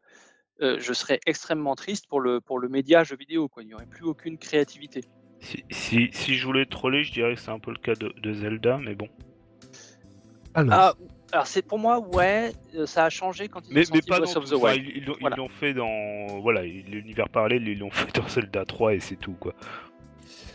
euh, 0.61 0.77
je 0.79 0.93
serais 0.93 1.19
extrêmement 1.25 1.75
triste 1.75 2.07
pour 2.07 2.19
le, 2.19 2.41
pour 2.41 2.59
le 2.59 2.67
média 2.69 3.03
jeu 3.03 3.15
vidéo. 3.15 3.47
Quoi. 3.47 3.63
Il 3.63 3.67
n'y 3.67 3.73
aurait 3.73 3.85
plus 3.85 4.03
aucune 4.05 4.37
créativité. 4.37 5.01
Si, 5.41 5.63
si, 5.71 6.09
si 6.11 6.35
je 6.35 6.45
voulais 6.45 6.65
troller, 6.65 7.03
je 7.03 7.13
dirais 7.13 7.35
que 7.35 7.39
c'est 7.39 7.51
un 7.51 7.59
peu 7.59 7.71
le 7.71 7.77
cas 7.77 7.95
de, 7.95 8.11
de 8.21 8.33
Zelda, 8.33 8.77
mais 8.77 8.95
bon. 8.95 9.07
Alors, 10.59 10.73
Ah, 10.73 10.93
alors 11.31 11.47
c'est 11.47 11.61
pour 11.61 11.77
moi, 11.79 11.99
ouais, 11.99 12.53
euh, 12.75 12.85
ça 12.85 13.05
a 13.05 13.09
changé 13.09 13.47
quand 13.47 13.61
ils 13.69 13.73
Mais, 13.73 13.81
ont 13.81 13.93
mais 13.93 14.01
sorti 14.01 14.09
pas 14.09 14.19
Breath 14.19 14.33
dans 14.35 14.41
of 14.41 14.49
the 14.49 14.53
Wild. 14.53 14.83
ils 14.87 14.97
ils 14.97 15.05
l'ont 15.05 15.15
Voilà. 15.21 15.35
fait 15.59 15.73
dans. 15.73 16.39
Voilà, 16.41 16.63
l'univers 16.63 17.29
parallèle, 17.29 17.67
ils 17.67 17.77
l'ont 17.79 17.91
fait 17.91 18.13
dans 18.19 18.27
Zelda 18.27 18.65
3 18.65 18.93
et 18.95 18.99
c'est 18.99 19.15
tout, 19.15 19.35
quoi. 19.39 19.53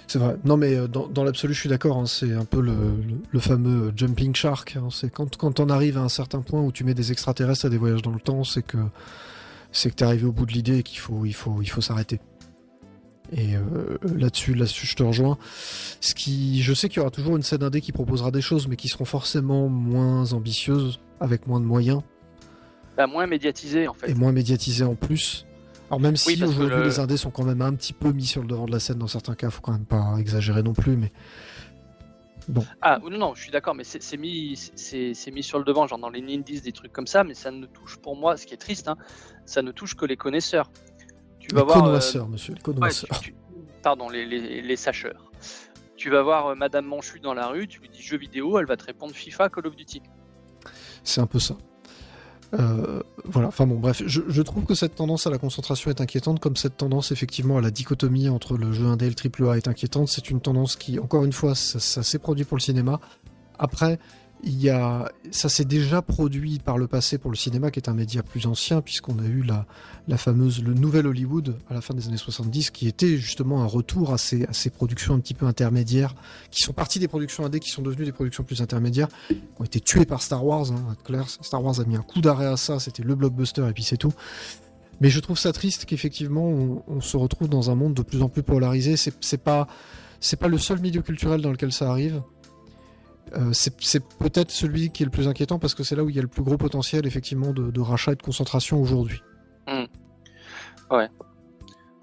c'est 0.07 0.19
vrai. 0.19 0.37
Non, 0.45 0.57
mais 0.57 0.75
euh, 0.75 0.87
dans, 0.89 1.07
dans 1.09 1.25
l'absolu, 1.25 1.55
je 1.55 1.61
suis 1.61 1.69
d'accord. 1.69 1.97
hein, 1.99 2.07
c'est 2.07 2.33
un 2.33 2.45
peu 2.45 2.61
le, 2.61 2.73
le- 2.73 3.23
le 3.31 3.41
fameux 3.41 3.93
jumping 3.97 4.35
shark. 4.35 4.77
hein, 4.77 4.89
c'est 4.91 5.11
quand, 5.13 5.37
quand 5.37 5.61
on 5.61 5.69
arrive 5.71 5.97
à 5.99 6.03
un 6.03 6.09
certain 6.09 6.41
point 6.43 6.61
où 6.61 6.73
tu 6.73 6.85
mets 6.85 6.95
des 6.95 7.13
extraterrestres 7.13 7.67
à 7.67 7.69
des 7.71 7.79
voyages 7.79 8.03
dans 8.03 8.13
le 8.13 8.21
temps, 8.21 8.45
c'est 8.45 8.63
que 8.67 8.79
c'est 9.73 9.91
que 9.91 9.97
t'es 9.97 10.05
arrivé 10.05 10.25
au 10.27 10.31
bout 10.33 10.47
de 10.47 10.53
l'idée 10.53 10.79
et 10.79 10.83
qu'il 10.85 10.99
faut, 11.01 11.25
il 11.25 11.33
faut, 11.35 11.61
il 11.63 11.67
faut 11.69 11.81
s'arrêter. 11.81 12.21
Et 13.33 13.57
euh, 13.57 13.97
là-dessus, 14.03 14.55
là-dessus, 14.55 14.87
je 14.87 14.95
te 14.97 15.03
rejoins. 15.03 15.39
Ce 16.01 16.15
qui, 16.15 16.63
je 16.63 16.75
sais 16.75 16.89
qu'il 16.89 16.99
y 16.99 17.01
aura 17.01 17.11
toujours 17.11 17.37
une 17.37 17.43
scène 17.43 17.63
indé 17.63 17.81
qui 17.81 17.91
proposera 17.93 18.31
des 18.31 18.43
choses, 18.43 18.69
mais 18.69 18.77
qui 18.77 18.89
seront 18.89 19.07
forcément 19.07 19.69
moins 19.69 20.33
ambitieuses, 20.35 21.01
avec 21.21 21.47
moins 21.47 21.59
de 21.61 21.65
moyens. 21.65 22.03
Bah, 22.97 23.07
moins 23.07 23.27
médiatisé 23.27 23.89
en 23.89 23.95
fait. 23.95 24.11
et 24.11 24.15
moins 24.15 24.31
médiatisé 24.31 24.85
en 24.85 24.95
plus. 24.95 25.47
Alors 25.91 26.01
même 26.01 26.17
si 26.17 26.29
Oui, 26.29 26.43
aujourd'hui 26.45 26.77
le- 26.77 26.85
les 26.85 26.99
indés 27.01 27.17
sont 27.17 27.31
quand 27.31 27.45
même 27.45 27.61
un 27.63 27.75
petit 27.75 27.93
peu 27.93 28.13
mis 28.13 28.25
sur 28.27 28.41
le 28.43 28.47
devant 28.49 28.67
de 28.67 28.73
la 28.73 28.79
scène 28.79 28.99
dans 28.99 29.07
certains 29.09 29.35
cas, 29.35 29.51
faut 29.51 29.61
quand 29.61 29.73
même 29.73 29.85
pas 29.85 30.15
exagérer 30.19 30.63
non 30.63 30.75
plus, 30.75 30.97
mais 30.97 31.11
Ah 32.83 33.01
non, 33.03 33.17
non, 33.19 33.35
je 33.35 33.41
suis 33.43 33.51
d'accord, 33.51 33.75
mais 33.75 33.85
c'est 33.85 34.17
mis, 34.19 34.55
c'est 34.77 35.31
mis 35.33 35.43
sur 35.43 35.59
le 35.59 35.65
devant, 35.65 35.87
genre 35.87 35.99
dans 35.99 36.11
les 36.11 36.21
indies, 36.23 36.61
des 36.61 36.73
trucs 36.73 36.93
comme 36.93 37.07
ça, 37.07 37.25
mais 37.25 37.33
ça 37.35 37.51
ne 37.51 37.65
touche 37.67 37.97
pour 37.97 38.17
moi, 38.17 38.37
ce 38.37 38.45
qui 38.47 38.53
est 38.55 38.59
triste, 38.59 38.87
hein, 38.87 38.97
ça 39.47 39.63
ne 39.63 39.73
touche 39.73 39.95
que 39.97 40.05
les 40.05 40.17
connaisseurs. 40.17 40.71
Tu 41.49 41.55
les 41.55 41.61
vas 41.61 41.65
voir. 41.65 41.77
euh, 41.79 41.81
connoisseurs, 41.83 42.29
monsieur, 42.29 42.53
les 42.55 42.59
ouais, 42.59 42.63
connoisseurs. 42.63 43.21
tu- 43.21 43.33
tu- 43.33 43.37
pardon, 43.83 44.09
les, 44.09 44.25
les, 44.27 44.63
les 44.63 44.77
sacheurs. 44.77 45.31
Tu 45.97 46.11
vas 46.11 46.23
voir 46.23 46.49
euh, 46.49 46.55
Madame 46.55 46.87
Manchu 46.87 47.21
dans 47.21 47.35
la 47.35 47.47
rue, 47.49 47.69
tu 47.69 47.81
lui 47.81 47.89
dis 47.89 48.03
jeux 48.03 48.19
vidéo, 48.19 48.59
elle 48.59 48.67
va 48.67 48.77
te 48.77 48.85
répondre 48.85 49.15
FIFA, 49.15 49.49
Call 49.49 49.67
of 49.67 49.77
Duty. 49.77 50.03
C'est 51.03 51.21
un 51.21 51.27
peu 51.27 51.39
ça. 51.39 51.57
Euh, 52.55 53.03
voilà, 53.25 53.49
enfin 53.49 53.67
bon, 53.67 53.77
bref, 53.81 54.03
je, 54.07 54.21
je 54.29 54.43
trouve 54.43 54.65
que 54.65 54.75
cette 54.75 54.95
tendance 54.95 55.27
à 55.27 55.31
la 55.31 55.39
concentration 55.39 55.91
est 55.91 56.01
inquiétante, 56.01 56.39
comme 56.41 56.57
cette 56.57 56.77
tendance 56.77 57.11
effectivement 57.11 57.59
à 57.59 57.61
la 57.61 57.71
dichotomie 57.71 58.29
entre 58.29 58.57
le 58.57 58.73
jeu 58.73 58.87
indé 58.87 59.07
et 59.07 59.09
le 59.09 59.15
triple 59.17 59.49
A 59.49 59.57
est 59.57 59.67
inquiétante. 59.67 60.09
C'est 60.09 60.31
une 60.31 60.41
tendance 60.41 60.77
qui, 60.77 60.99
encore 61.01 61.25
une 61.25 61.33
fois, 61.33 61.55
ça, 61.55 61.81
ça 61.81 62.03
s'est 62.03 62.19
produit 62.21 62.45
pour 62.45 62.57
le 62.57 62.63
cinéma. 62.63 63.01
Après, 63.59 63.99
il 64.43 64.61
y 64.61 64.69
a, 64.69 65.11
ça 65.31 65.49
s'est 65.49 65.65
déjà 65.65 66.03
produit 66.03 66.59
par 66.59 66.77
le 66.77 66.87
passé 66.87 67.19
pour 67.19 67.31
le 67.31 67.37
cinéma, 67.37 67.71
qui 67.71 67.79
est 67.79 67.89
un 67.89 67.95
média 67.95 68.23
plus 68.23 68.47
ancien, 68.47 68.83
puisqu'on 68.83 69.19
a 69.19 69.25
eu 69.25 69.43
la, 69.43 69.67
la 70.07 70.19
fameuse, 70.19 70.63
le 70.63 70.75
nouvel 70.75 71.07
Hollywood 71.07 71.57
à 71.71 71.75
la 71.75 71.81
fin 71.81 71.95
des 71.95 72.09
années 72.09 72.17
70, 72.17 72.71
qui 72.71 72.87
était 72.87 73.17
justement 73.17 73.63
un 73.63 73.67
retour 73.67 74.13
à 74.13 74.19
ces, 74.19 74.47
productions 74.71 75.15
un 75.15 75.21
petit 75.21 75.35
peu 75.35 75.47
intermédiaires, 75.47 76.15
qui 76.51 76.63
sont 76.63 76.73
parties 76.73 76.99
des 76.99 77.09
productions 77.09 77.47
indé, 77.47 77.61
qui 77.61 77.71
sont 77.71 77.83
devenues 77.83 78.05
des 78.05 78.13
productions 78.13 78.45
plus 78.45 78.61
intermédiaires, 78.61 79.09
qui 79.29 79.37
ont 79.59 79.65
été 79.65 79.81
tuées 79.81 80.07
par 80.07 80.21
Star 80.21 80.45
Wars. 80.45 80.73
Hein, 80.73 81.25
Star 81.27 81.63
Wars 81.63 81.81
a 81.81 81.85
mis 81.85 81.97
un 81.97 82.03
coup 82.03 82.21
d'arrêt 82.21 82.47
à 82.47 82.57
ça, 82.57 82.79
c'était 82.79 83.03
le 83.03 83.15
blockbuster 83.15 83.67
et 83.69 83.73
puis 83.73 83.83
c'est 83.83 83.97
tout. 83.97 84.13
Mais 85.01 85.11
je 85.11 85.21
trouve 85.21 85.39
ça 85.39 85.53
triste 85.53 85.87
qu'effectivement 85.87 86.47
on, 86.87 87.01
se 87.01 87.17
retrouve 87.17 87.49
dans 87.49 87.71
un 87.71 87.75
monde 87.75 87.95
de 87.95 88.03
plus 88.03 88.23
en 88.23 88.29
plus 88.29 88.43
polarisé. 88.43 88.97
C'est 88.97 89.43
pas 89.43 89.67
c'est 90.21 90.37
pas 90.37 90.49
le 90.49 90.57
seul 90.57 90.81
milieu 90.81 91.03
culturel 91.03 91.43
dans 91.43 91.51
lequel 91.51 91.73
ça 91.73 91.91
arrive. 91.91 92.23
Euh, 93.33 93.53
c'est 93.53 94.05
peut-être 94.19 94.51
celui 94.51 94.91
qui 94.91 95.03
est 95.03 95.07
le 95.07 95.11
plus 95.11 95.27
inquiétant 95.29 95.59
parce 95.59 95.75
que 95.75 95.83
c'est 95.83 95.97
là 95.97 96.05
où 96.05 96.11
il 96.11 96.15
y 96.17 96.19
a 96.19 96.23
le 96.23 96.29
plus 96.29 96.43
gros 96.43 96.57
potentiel 96.59 97.07
effectivement 97.07 97.53
de, 97.53 97.71
de 97.71 97.81
rachat 97.81 98.13
et 98.13 98.17
de 98.17 98.23
concentration 98.23 98.81
aujourd'hui. 98.81 99.23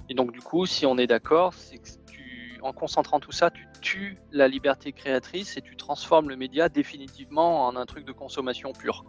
Et 0.09 0.13
donc, 0.13 0.33
du 0.33 0.39
coup, 0.41 0.65
si 0.65 0.85
on 0.85 0.97
est 0.97 1.07
d'accord, 1.07 1.53
c'est 1.53 1.77
que 1.77 1.87
tu, 2.11 2.59
en 2.61 2.73
concentrant 2.73 3.19
tout 3.21 3.31
ça, 3.31 3.49
tu 3.49 3.65
tues 3.79 4.17
la 4.31 4.49
liberté 4.49 4.91
créatrice 4.91 5.55
et 5.57 5.61
tu 5.61 5.77
transformes 5.77 6.27
le 6.27 6.35
média 6.35 6.67
définitivement 6.67 7.65
en 7.65 7.77
un 7.77 7.85
truc 7.85 8.05
de 8.05 8.11
consommation 8.11 8.73
pure. 8.73 9.05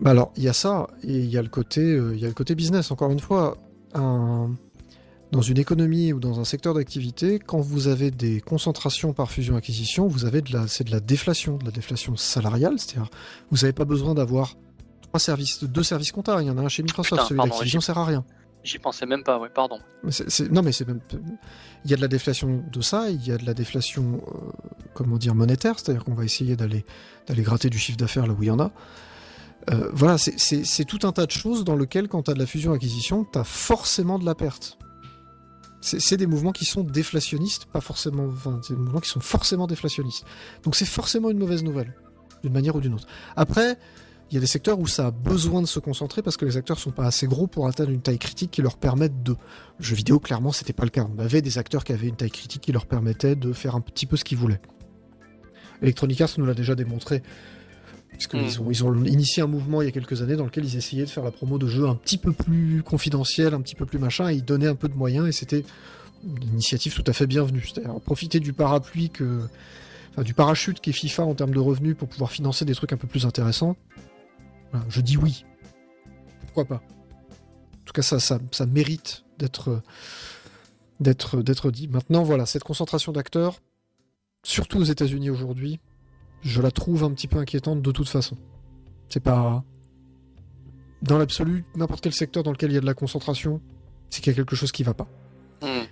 Bah 0.00 0.12
alors, 0.12 0.32
il 0.36 0.42
y 0.44 0.48
a 0.48 0.52
ça, 0.54 0.86
et 1.02 1.18
il 1.18 1.26
y 1.30 1.36
a 1.36 1.42
le 1.42 1.48
côté, 1.50 1.82
euh, 1.82 2.16
y 2.16 2.24
a 2.24 2.28
le 2.28 2.34
côté 2.34 2.54
business. 2.54 2.90
Encore 2.90 3.10
une 3.10 3.20
fois, 3.20 3.58
un- 3.94 4.54
dans 5.32 5.40
une 5.42 5.58
économie 5.58 6.12
ou 6.12 6.20
dans 6.20 6.38
un 6.40 6.44
secteur 6.44 6.74
d'activité, 6.74 7.38
quand 7.38 7.60
vous 7.60 7.88
avez 7.88 8.10
des 8.10 8.40
concentrations 8.40 9.12
par 9.14 9.30
fusion-acquisition, 9.30 10.06
vous 10.06 10.24
avez 10.26 10.42
de 10.42 10.52
la, 10.52 10.68
c'est 10.68 10.84
de 10.84 10.90
la 10.90 11.00
déflation, 11.00 11.56
de 11.56 11.64
la 11.64 11.70
déflation 11.70 12.16
salariale, 12.16 12.74
c'est-à-dire 12.78 13.10
vous 13.50 13.56
n'avez 13.58 13.72
pas 13.72 13.86
besoin 13.86 14.14
d'avoir 14.14 14.56
trois 15.02 15.18
services, 15.18 15.64
deux 15.64 15.82
services 15.82 16.12
comptables. 16.12 16.42
Il 16.42 16.46
y 16.46 16.50
en 16.50 16.58
a 16.58 16.62
un 16.62 16.68
chez 16.68 16.82
Microsoft, 16.82 17.12
Putain, 17.22 17.26
celui 17.56 17.82
sert 17.82 17.98
à 17.98 18.04
rien. 18.04 18.24
J'y 18.62 18.78
pensais 18.78 19.06
même 19.06 19.24
pas, 19.24 19.38
ouais, 19.40 19.48
pardon. 19.48 19.78
Mais 20.04 20.10
non, 20.50 20.62
mais 20.62 20.70
c'est 20.70 20.86
même. 20.86 21.00
Il 21.84 21.90
y 21.90 21.94
a 21.94 21.96
de 21.96 22.02
la 22.02 22.06
déflation 22.08 22.62
de 22.70 22.80
ça, 22.80 23.10
il 23.10 23.26
y 23.26 23.32
a 23.32 23.36
de 23.38 23.44
la 23.44 23.54
déflation, 23.54 24.22
euh, 24.28 24.50
comment 24.94 25.16
dire, 25.16 25.34
monétaire, 25.34 25.78
c'est-à-dire 25.80 26.04
qu'on 26.04 26.14
va 26.14 26.24
essayer 26.24 26.54
d'aller 26.54 26.84
d'aller 27.26 27.42
gratter 27.42 27.70
du 27.70 27.78
chiffre 27.78 27.98
d'affaires 27.98 28.26
là 28.26 28.34
où 28.34 28.42
il 28.42 28.46
y 28.46 28.50
en 28.50 28.60
a. 28.60 28.70
Euh, 29.70 29.88
voilà, 29.92 30.18
c'est- 30.18 30.84
tout 30.84 31.00
un 31.04 31.12
tas 31.12 31.24
de 31.26 31.30
choses 31.32 31.64
dans 31.64 31.74
lequel, 31.76 32.08
quand 32.08 32.24
tu 32.24 32.30
as 32.30 32.34
de 32.34 32.38
la 32.38 32.46
fusion-acquisition, 32.46 33.24
tu 33.32 33.38
as 33.38 33.44
forcément 33.44 34.18
de 34.18 34.24
la 34.26 34.34
perte. 34.34 34.78
C'est 35.82 36.16
des 36.16 36.28
mouvements 36.28 36.52
qui 36.52 36.64
sont 36.64 36.84
déflationnistes, 36.84 37.66
pas 37.66 37.80
forcément. 37.80 38.26
Enfin, 38.26 38.60
c'est 38.62 38.74
des 38.74 38.80
mouvements 38.80 39.00
qui 39.00 39.10
sont 39.10 39.20
forcément 39.20 39.66
déflationnistes. 39.66 40.24
Donc 40.62 40.76
c'est 40.76 40.86
forcément 40.86 41.28
une 41.28 41.38
mauvaise 41.38 41.64
nouvelle, 41.64 41.94
d'une 42.42 42.52
manière 42.52 42.76
ou 42.76 42.80
d'une 42.80 42.94
autre. 42.94 43.08
Après, 43.34 43.76
il 44.30 44.36
y 44.36 44.38
a 44.38 44.40
des 44.40 44.46
secteurs 44.46 44.78
où 44.78 44.86
ça 44.86 45.08
a 45.08 45.10
besoin 45.10 45.60
de 45.60 45.66
se 45.66 45.78
concentrer 45.78 46.22
parce 46.22 46.38
que 46.38 46.44
les 46.44 46.56
acteurs 46.56 46.78
sont 46.78 46.92
pas 46.92 47.04
assez 47.04 47.26
gros 47.26 47.48
pour 47.48 47.66
atteindre 47.66 47.90
une 47.90 48.00
taille 48.00 48.18
critique 48.18 48.52
qui 48.52 48.62
leur 48.62 48.78
permette 48.78 49.22
de. 49.22 49.32
Le 49.78 49.84
jeu 49.84 49.94
vidéo, 49.94 50.20
clairement, 50.20 50.52
c'était 50.52 50.72
pas 50.72 50.84
le 50.84 50.90
cas. 50.90 51.06
On 51.14 51.18
avait 51.18 51.42
des 51.42 51.58
acteurs 51.58 51.84
qui 51.84 51.92
avaient 51.92 52.08
une 52.08 52.16
taille 52.16 52.30
critique 52.30 52.62
qui 52.62 52.72
leur 52.72 52.86
permettait 52.86 53.34
de 53.34 53.52
faire 53.52 53.74
un 53.74 53.80
petit 53.80 54.06
peu 54.06 54.16
ce 54.16 54.24
qu'ils 54.24 54.38
voulaient. 54.38 54.60
Electronic 55.82 56.20
Arts 56.20 56.30
nous 56.38 56.46
l'a 56.46 56.54
déjà 56.54 56.74
démontré. 56.74 57.22
Puisqu'ils 58.28 58.60
Mm. 58.62 58.66
ont, 58.66 58.70
ils 58.70 58.84
ont 58.84 59.04
initié 59.04 59.42
un 59.42 59.46
mouvement 59.46 59.82
il 59.82 59.86
y 59.86 59.88
a 59.88 59.92
quelques 59.92 60.22
années 60.22 60.36
dans 60.36 60.44
lequel 60.44 60.64
ils 60.64 60.76
essayaient 60.76 61.04
de 61.04 61.10
faire 61.10 61.24
la 61.24 61.32
promo 61.32 61.58
de 61.58 61.66
jeux 61.66 61.88
un 61.88 61.96
petit 61.96 62.18
peu 62.18 62.32
plus 62.32 62.82
confidentiels, 62.84 63.54
un 63.54 63.60
petit 63.60 63.74
peu 63.74 63.86
plus 63.86 63.98
machin, 63.98 64.30
et 64.30 64.34
ils 64.34 64.44
donnaient 64.44 64.68
un 64.68 64.74
peu 64.76 64.88
de 64.88 64.94
moyens, 64.94 65.26
et 65.26 65.32
c'était 65.32 65.64
une 66.24 66.50
initiative 66.52 66.94
tout 66.94 67.04
à 67.06 67.12
fait 67.12 67.26
bienvenue. 67.26 67.64
C'est-à-dire 67.64 67.98
profiter 68.00 68.38
du 68.40 68.52
parapluie 68.52 69.10
que. 69.10 69.40
Enfin, 70.12 70.22
du 70.22 70.34
parachute 70.34 70.80
qui 70.80 70.90
est 70.90 70.92
FIFA 70.92 71.24
en 71.24 71.34
termes 71.34 71.54
de 71.54 71.58
revenus 71.58 71.96
pour 71.96 72.06
pouvoir 72.06 72.30
financer 72.30 72.64
des 72.66 72.74
trucs 72.74 72.92
un 72.92 72.98
peu 72.98 73.08
plus 73.08 73.24
intéressants. 73.24 73.76
Voilà, 74.70 74.86
je 74.90 75.00
dis 75.00 75.16
oui. 75.16 75.44
Pourquoi 76.42 76.66
pas? 76.66 76.82
En 76.82 77.84
tout 77.86 77.94
cas, 77.94 78.02
ça, 78.02 78.20
ça, 78.20 78.38
ça 78.50 78.66
mérite 78.66 79.24
d'être 79.38 79.82
d'être 81.00 81.42
d'être 81.42 81.70
dit. 81.70 81.88
Maintenant, 81.88 82.22
voilà, 82.22 82.46
cette 82.46 82.62
concentration 82.62 83.10
d'acteurs, 83.10 83.60
surtout 84.44 84.78
aux 84.78 84.84
États-Unis 84.84 85.30
aujourd'hui, 85.30 85.80
je 86.42 86.60
la 86.60 86.70
trouve 86.70 87.04
un 87.04 87.10
petit 87.12 87.28
peu 87.28 87.38
inquiétante 87.38 87.82
de 87.82 87.92
toute 87.92 88.08
façon. 88.08 88.36
C'est 89.08 89.20
pas 89.20 89.64
dans 91.02 91.18
l'absolu 91.18 91.64
n'importe 91.74 92.02
quel 92.02 92.12
secteur 92.12 92.42
dans 92.42 92.52
lequel 92.52 92.70
il 92.70 92.74
y 92.74 92.78
a 92.78 92.80
de 92.80 92.86
la 92.86 92.94
concentration, 92.94 93.60
c'est 94.08 94.20
qu'il 94.20 94.32
y 94.32 94.34
a 94.34 94.36
quelque 94.36 94.56
chose 94.56 94.72
qui 94.72 94.82
va 94.82 94.94
pas. 94.94 95.08
Hmm. 95.62 95.86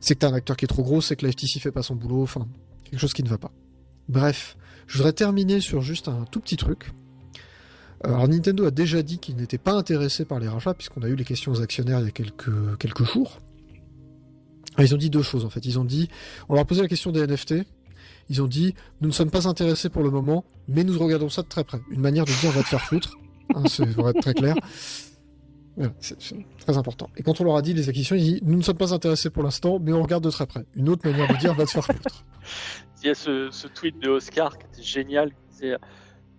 C'est 0.00 0.14
que 0.14 0.20
t'as 0.20 0.28
un 0.28 0.34
acteur 0.34 0.56
qui 0.56 0.64
est 0.64 0.68
trop 0.68 0.82
gros, 0.82 1.00
c'est 1.00 1.16
que 1.16 1.24
la 1.24 1.32
FTC 1.32 1.60
fait 1.60 1.72
pas 1.72 1.82
son 1.82 1.94
boulot, 1.94 2.22
enfin, 2.22 2.46
quelque 2.84 3.00
chose 3.00 3.12
qui 3.12 3.22
ne 3.22 3.28
va 3.28 3.38
pas. 3.38 3.52
Bref, 4.08 4.56
je 4.86 4.98
voudrais 4.98 5.12
terminer 5.12 5.60
sur 5.60 5.80
juste 5.80 6.08
un 6.08 6.24
tout 6.30 6.40
petit 6.40 6.56
truc. 6.56 6.92
Alors 8.02 8.28
Nintendo 8.28 8.66
a 8.66 8.70
déjà 8.70 9.02
dit 9.02 9.18
qu'il 9.18 9.36
n'était 9.36 9.58
pas 9.58 9.72
intéressé 9.72 10.24
par 10.24 10.38
les 10.38 10.48
rachats, 10.48 10.74
puisqu'on 10.74 11.02
a 11.02 11.08
eu 11.08 11.16
les 11.16 11.24
questions 11.24 11.52
aux 11.52 11.62
actionnaires 11.62 12.00
il 12.00 12.04
y 12.04 12.08
a 12.08 12.12
quelques, 12.12 12.78
quelques 12.78 13.04
jours. 13.04 13.38
Ils 14.78 14.94
ont 14.94 14.98
dit 14.98 15.08
deux 15.08 15.22
choses 15.22 15.44
en 15.44 15.50
fait. 15.50 15.64
Ils 15.64 15.78
ont 15.78 15.84
dit, 15.84 16.08
on 16.48 16.54
leur 16.54 16.62
a 16.62 16.66
posé 16.66 16.82
la 16.82 16.88
question 16.88 17.12
des 17.12 17.26
NFT. 17.26 17.54
Ils 18.28 18.42
ont 18.42 18.46
dit, 18.46 18.74
nous 19.00 19.08
ne 19.08 19.12
sommes 19.12 19.30
pas 19.30 19.46
intéressés 19.46 19.88
pour 19.88 20.02
le 20.02 20.10
moment, 20.10 20.44
mais 20.68 20.84
nous 20.84 20.98
regardons 20.98 21.28
ça 21.28 21.42
de 21.42 21.48
très 21.48 21.64
près. 21.64 21.80
Une 21.90 22.00
manière 22.00 22.24
de 22.24 22.32
dire, 22.40 22.50
va 22.50 22.62
te 22.62 22.68
faire 22.68 22.80
foutre. 22.80 23.16
Hein, 23.54 23.62
c'est 23.68 23.86
pour 23.94 24.08
être 24.08 24.20
très 24.20 24.34
clair. 24.34 24.54
C'est 25.98 26.16
très 26.60 26.78
important. 26.78 27.10
Et 27.16 27.22
quand 27.22 27.40
on 27.40 27.44
leur 27.44 27.56
a 27.56 27.62
dit 27.62 27.74
les 27.74 27.88
acquisitions, 27.88 28.16
ils 28.16 28.22
disent, 28.22 28.40
nous 28.42 28.56
ne 28.56 28.62
sommes 28.62 28.76
pas 28.76 28.94
intéressés 28.94 29.30
pour 29.30 29.42
l'instant, 29.42 29.78
mais 29.80 29.92
on 29.92 30.02
regarde 30.02 30.24
de 30.24 30.30
très 30.30 30.46
près. 30.46 30.64
Une 30.74 30.88
autre 30.88 31.08
manière 31.08 31.28
de 31.28 31.36
dire, 31.36 31.54
va 31.54 31.64
te 31.64 31.70
faire 31.70 31.84
foutre. 31.84 32.24
Il 33.02 33.08
y 33.08 33.10
a 33.10 33.14
ce, 33.14 33.66
tweet 33.68 33.98
de 33.98 34.08
Oscar 34.08 34.56
qui 34.56 34.66
était 34.66 34.82
génial. 34.82 35.30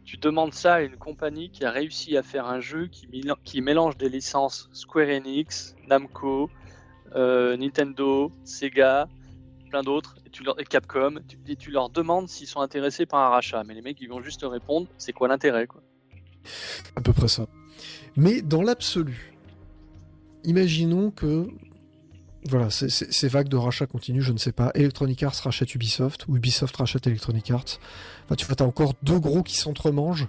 tu 0.04 0.18
demandes 0.18 0.54
ça 0.54 0.76
à 0.76 0.82
une 0.82 0.96
compagnie 0.96 1.52
qui 1.52 1.64
a 1.64 1.70
réussi 1.70 2.18
à 2.18 2.24
faire 2.24 2.48
un 2.48 2.60
jeu 2.60 2.88
qui 3.44 3.62
mélange 3.62 3.98
des 3.98 4.10
licences 4.10 4.70
Square 4.72 5.10
Enix, 5.10 5.76
Namco, 5.88 6.50
euh, 7.16 7.56
Nintendo, 7.56 8.32
Sega, 8.44 9.08
plein 9.76 9.84
d'autres, 9.84 10.16
et, 10.26 10.30
tu 10.30 10.44
leur- 10.44 10.58
et 10.58 10.64
Capcom, 10.64 11.16
tu, 11.28 11.38
et 11.48 11.58
tu 11.58 11.70
leur 11.70 11.90
demandes 11.90 12.30
s'ils 12.30 12.48
sont 12.48 12.62
intéressés 12.62 13.06
par 13.06 13.20
un 13.20 13.30
rachat. 13.30 13.62
Mais 13.66 13.74
les 13.74 13.82
mecs, 13.82 14.00
ils 14.00 14.08
vont 14.08 14.22
juste 14.22 14.40
te 14.40 14.46
répondre, 14.46 14.88
c'est 14.98 15.12
quoi 15.12 15.28
l'intérêt 15.28 15.68
quoi 15.68 15.82
à 16.96 17.02
peu 17.02 17.12
près 17.12 17.28
ça. 17.28 17.48
Mais 18.16 18.42
dans 18.42 18.62
l'absolu, 18.62 19.34
imaginons 20.46 21.12
que 21.12 21.50
voilà, 22.48 22.70
ces- 22.70 22.90
ces 22.90 23.12
ces 23.12 23.28
vagues 23.28 23.50
de 23.50 23.58
rachats 23.58 23.88
continuent, 23.88 24.22
je 24.22 24.32
ne 24.32 24.38
sais 24.38 24.52
pas. 24.54 24.72
Electronic 24.76 25.24
Arts 25.24 25.36
rachète 25.44 25.74
Ubisoft, 25.76 26.28
ou 26.28 26.38
Ubisoft 26.38 26.78
rachète 26.78 27.08
Electronic 27.08 27.50
Arts. 27.52 27.80
Enfin, 28.26 28.36
tu 28.36 28.46
vois, 28.46 28.56
t'as 28.56 28.66
encore 28.66 28.94
deux 29.02 29.20
gros 29.20 29.42
qui 29.44 29.58
s'entremangent. 29.58 30.28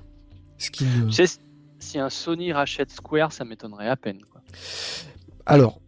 Ce 0.58 0.70
qui 0.70 0.84
ne... 0.84 1.10
Si 1.78 1.98
un 1.98 2.08
Sony 2.08 2.52
rachète 2.52 2.90
Square, 2.90 3.32
ça 3.32 3.44
m'étonnerait 3.44 3.88
à 3.90 3.96
peine. 3.96 4.22
Quoi. 4.32 4.40
Alors, 5.44 5.78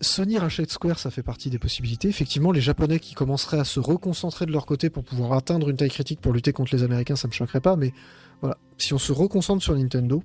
Sony 0.00 0.36
rachète 0.38 0.70
Square, 0.70 0.98
ça 0.98 1.10
fait 1.10 1.22
partie 1.22 1.48
des 1.50 1.58
possibilités. 1.58 2.08
Effectivement, 2.08 2.52
les 2.52 2.60
Japonais 2.60 2.98
qui 2.98 3.14
commenceraient 3.14 3.58
à 3.58 3.64
se 3.64 3.80
reconcentrer 3.80 4.44
de 4.46 4.52
leur 4.52 4.66
côté 4.66 4.90
pour 4.90 5.04
pouvoir 5.04 5.32
atteindre 5.32 5.70
une 5.70 5.76
taille 5.76 5.90
critique 5.90 6.20
pour 6.20 6.32
lutter 6.32 6.52
contre 6.52 6.74
les 6.76 6.82
Américains, 6.82 7.16
ça 7.16 7.28
me 7.28 7.32
choquerait 7.32 7.60
pas. 7.60 7.76
Mais 7.76 7.92
voilà, 8.40 8.58
si 8.76 8.92
on 8.92 8.98
se 8.98 9.12
reconcentre 9.12 9.62
sur 9.62 9.74
Nintendo, 9.74 10.22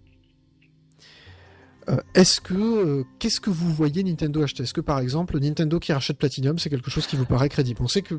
euh, 1.90 1.98
est-ce 2.14 2.40
que 2.42 2.54
euh, 2.54 3.04
qu'est-ce 3.20 3.40
que 3.40 3.50
vous 3.50 3.74
voyez 3.74 4.04
Nintendo 4.04 4.44
acheter? 4.44 4.64
Est-ce 4.64 4.74
que 4.74 4.82
par 4.82 5.00
exemple 5.00 5.40
Nintendo 5.40 5.80
qui 5.80 5.92
rachète 5.94 6.18
Platinum, 6.18 6.60
c'est 6.60 6.70
quelque 6.70 6.92
chose 6.92 7.08
qui 7.08 7.16
vous 7.16 7.26
paraît 7.26 7.50
crédible? 7.50 7.80
On 7.82 7.88
sait 7.88 8.02
que 8.04 8.16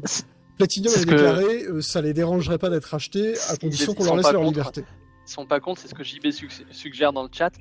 Platinum 0.59 0.93
a 0.93 0.97
ce 0.97 1.05
que- 1.05 1.11
déclaré, 1.11 1.65
euh, 1.67 1.81
ça 1.81 2.01
les 2.01 2.13
dérangerait 2.13 2.59
pas 2.59 2.71
d'être 2.71 2.93
achetés 2.95 3.35
à 3.49 3.57
condition 3.57 3.95
qu'on 3.95 4.05
leur 4.05 4.17
laisse 4.17 4.33
leur 4.33 4.43
contre. 4.43 4.59
liberté. 4.59 4.85
Ils 5.29 5.31
sont 5.31 5.47
pas 5.47 5.61
contre, 5.61 5.81
c'est 5.81 5.89
ce 5.89 5.95
que 5.95 6.03
JB 6.03 6.27
suggère 6.73 7.13
dans 7.13 7.23
le 7.23 7.29
chat. 7.31 7.53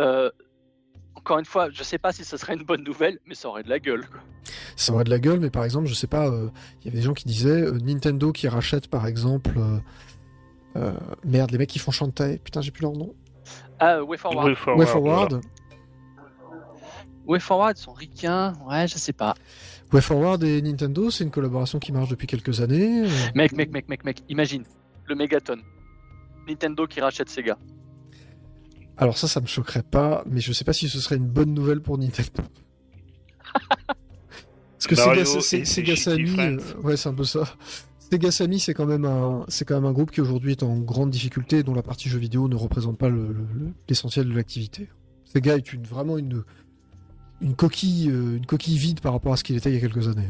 Euh, 0.00 0.30
encore 1.14 1.38
une 1.38 1.44
fois, 1.44 1.68
je 1.70 1.82
sais 1.82 1.98
pas 1.98 2.12
si 2.12 2.24
ce 2.24 2.36
serait 2.36 2.54
une 2.54 2.64
bonne 2.64 2.82
nouvelle, 2.84 3.18
mais 3.26 3.34
ça 3.34 3.48
aurait 3.48 3.62
de 3.62 3.68
la 3.68 3.78
gueule. 3.78 4.06
Quoi. 4.08 4.20
ça 4.76 4.92
aurait 4.92 5.04
de 5.04 5.10
la 5.10 5.18
gueule, 5.18 5.40
mais 5.40 5.50
par 5.50 5.64
exemple, 5.64 5.86
je 5.86 5.94
sais 5.94 6.06
pas, 6.06 6.28
euh, 6.28 6.48
il 6.80 6.86
y 6.86 6.88
avait 6.88 6.98
des 6.98 7.02
gens 7.04 7.14
qui 7.14 7.24
disaient 7.26 7.62
euh, 7.62 7.78
Nintendo 7.82 8.32
qui 8.32 8.48
rachète 8.48 8.88
par 8.88 9.06
exemple. 9.06 9.52
euh, 9.56 9.78
euh, 10.76 10.92
merde, 11.24 11.50
les 11.50 11.58
mecs 11.58 11.68
qui 11.68 11.78
font 11.78 11.90
Shantae, 11.90 12.38
putain, 12.42 12.60
j'ai 12.62 12.70
plus 12.70 12.82
leur 12.82 12.92
nom. 12.92 13.14
Ah, 13.78 13.96
euh, 13.96 14.04
Way 14.04 14.16
Forward. 14.16 14.46
Way 14.48 14.54
Forward, 14.54 14.78
Way 14.80 14.86
Forward. 14.86 15.40
Way 17.26 17.40
Forward, 17.40 17.76
ils 17.78 17.80
sont 17.80 17.92
ricains. 17.92 18.52
Ouais, 18.66 18.88
je 18.88 18.96
sais 18.98 19.12
pas. 19.12 19.34
Way 19.92 20.00
Forward 20.00 20.42
et 20.42 20.60
Nintendo, 20.62 21.10
c'est 21.10 21.24
une 21.24 21.30
collaboration 21.30 21.78
qui 21.78 21.92
marche 21.92 22.08
depuis 22.08 22.26
quelques 22.26 22.60
années. 22.60 23.04
euh, 23.04 23.08
Mec, 23.34 23.52
mec, 23.52 23.70
mec, 23.70 23.88
mec, 23.88 24.04
mec, 24.04 24.22
imagine 24.28 24.64
le 25.06 25.14
mégaton. 25.14 25.58
Nintendo 26.48 26.86
qui 26.86 27.00
rachète 27.00 27.28
Sega. 27.28 27.56
Alors 28.96 29.16
ça, 29.18 29.26
ça 29.28 29.40
me 29.40 29.46
choquerait 29.46 29.82
pas, 29.82 30.22
mais 30.28 30.40
je 30.40 30.52
sais 30.52 30.64
pas 30.64 30.72
si 30.72 30.88
ce 30.88 31.00
serait 31.00 31.16
une 31.16 31.28
bonne 31.28 31.54
nouvelle 31.54 31.80
pour 31.80 31.98
Nintendo. 31.98 32.30
Parce 33.86 34.86
que 34.88 34.94
Mario 35.06 35.24
Sega, 35.24 35.40
c'est- 35.42 35.64
Sega 35.64 35.96
Sammy, 35.96 36.36
euh, 36.58 36.80
ouais, 36.82 36.96
c'est 36.96 37.08
un 37.08 37.14
peu 37.14 37.24
ça. 37.24 37.44
Sega 38.10 38.30
Sammy, 38.30 38.58
c'est 38.60 38.74
quand 38.74 38.86
même 38.86 39.04
un, 39.04 39.44
c'est 39.48 39.64
quand 39.64 39.74
même 39.76 39.84
un 39.84 39.92
groupe 39.92 40.10
qui 40.10 40.20
aujourd'hui 40.20 40.52
est 40.52 40.62
en 40.62 40.78
grande 40.78 41.10
difficulté, 41.10 41.62
dont 41.62 41.74
la 41.74 41.82
partie 41.82 42.08
jeux 42.08 42.18
vidéo 42.18 42.48
ne 42.48 42.56
représente 42.56 42.98
pas 42.98 43.08
le- 43.08 43.28
le- 43.28 43.46
le- 43.54 43.72
l'essentiel 43.88 44.28
de 44.28 44.34
l'activité. 44.34 44.88
Sega 45.24 45.56
est 45.56 45.72
une, 45.72 45.84
vraiment 45.84 46.18
une, 46.18 46.42
une 47.40 47.54
coquille, 47.54 48.10
euh, 48.10 48.36
une 48.36 48.44
coquille 48.46 48.76
vide 48.76 49.00
par 49.00 49.12
rapport 49.12 49.32
à 49.32 49.36
ce 49.36 49.44
qu'il 49.44 49.56
était 49.56 49.70
il 49.70 49.74
y 49.74 49.78
a 49.78 49.80
quelques 49.80 50.08
années. 50.08 50.28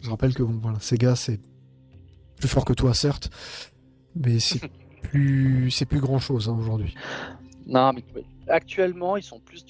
Je 0.00 0.10
rappelle 0.10 0.34
que 0.34 0.42
bon, 0.42 0.58
voilà, 0.62 0.80
Sega, 0.80 1.14
c'est 1.16 1.40
plus 2.36 2.48
fort 2.48 2.64
que 2.64 2.72
toi, 2.72 2.94
certes, 2.94 3.30
mais 4.16 4.38
c'est 4.40 4.60
plus, 5.02 5.70
c'est 5.70 5.86
plus 5.86 6.00
grand 6.00 6.18
chose 6.18 6.48
aujourd'hui. 6.48 6.94
Non, 7.66 7.92
mais 7.92 8.02
actuellement, 8.48 9.16
ils 9.16 9.22
sont 9.22 9.40
plus. 9.40 9.64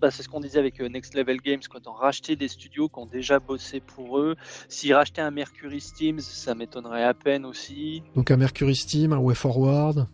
bah, 0.00 0.10
c'est 0.10 0.22
ce 0.22 0.28
qu'on 0.28 0.40
disait 0.40 0.58
avec 0.58 0.80
euh, 0.80 0.88
Next 0.88 1.14
Level 1.14 1.38
Games, 1.40 1.60
quand 1.70 1.86
on 1.86 1.92
rachetait 1.92 2.36
des 2.36 2.48
studios 2.48 2.88
qui 2.88 2.98
ont 2.98 3.06
déjà 3.06 3.38
bossé 3.38 3.80
pour 3.80 4.18
eux. 4.18 4.36
S'ils 4.68 4.94
rachetaient 4.94 5.22
un 5.22 5.30
Mercury 5.30 5.80
Steams, 5.80 6.20
ça 6.20 6.54
m'étonnerait 6.54 7.04
à 7.04 7.14
peine 7.14 7.44
aussi. 7.44 8.02
Donc 8.14 8.30
un 8.30 8.36
Mercury 8.36 8.74
Steam, 8.74 9.12
un 9.12 9.18
Way 9.18 9.34
Forward. 9.34 10.08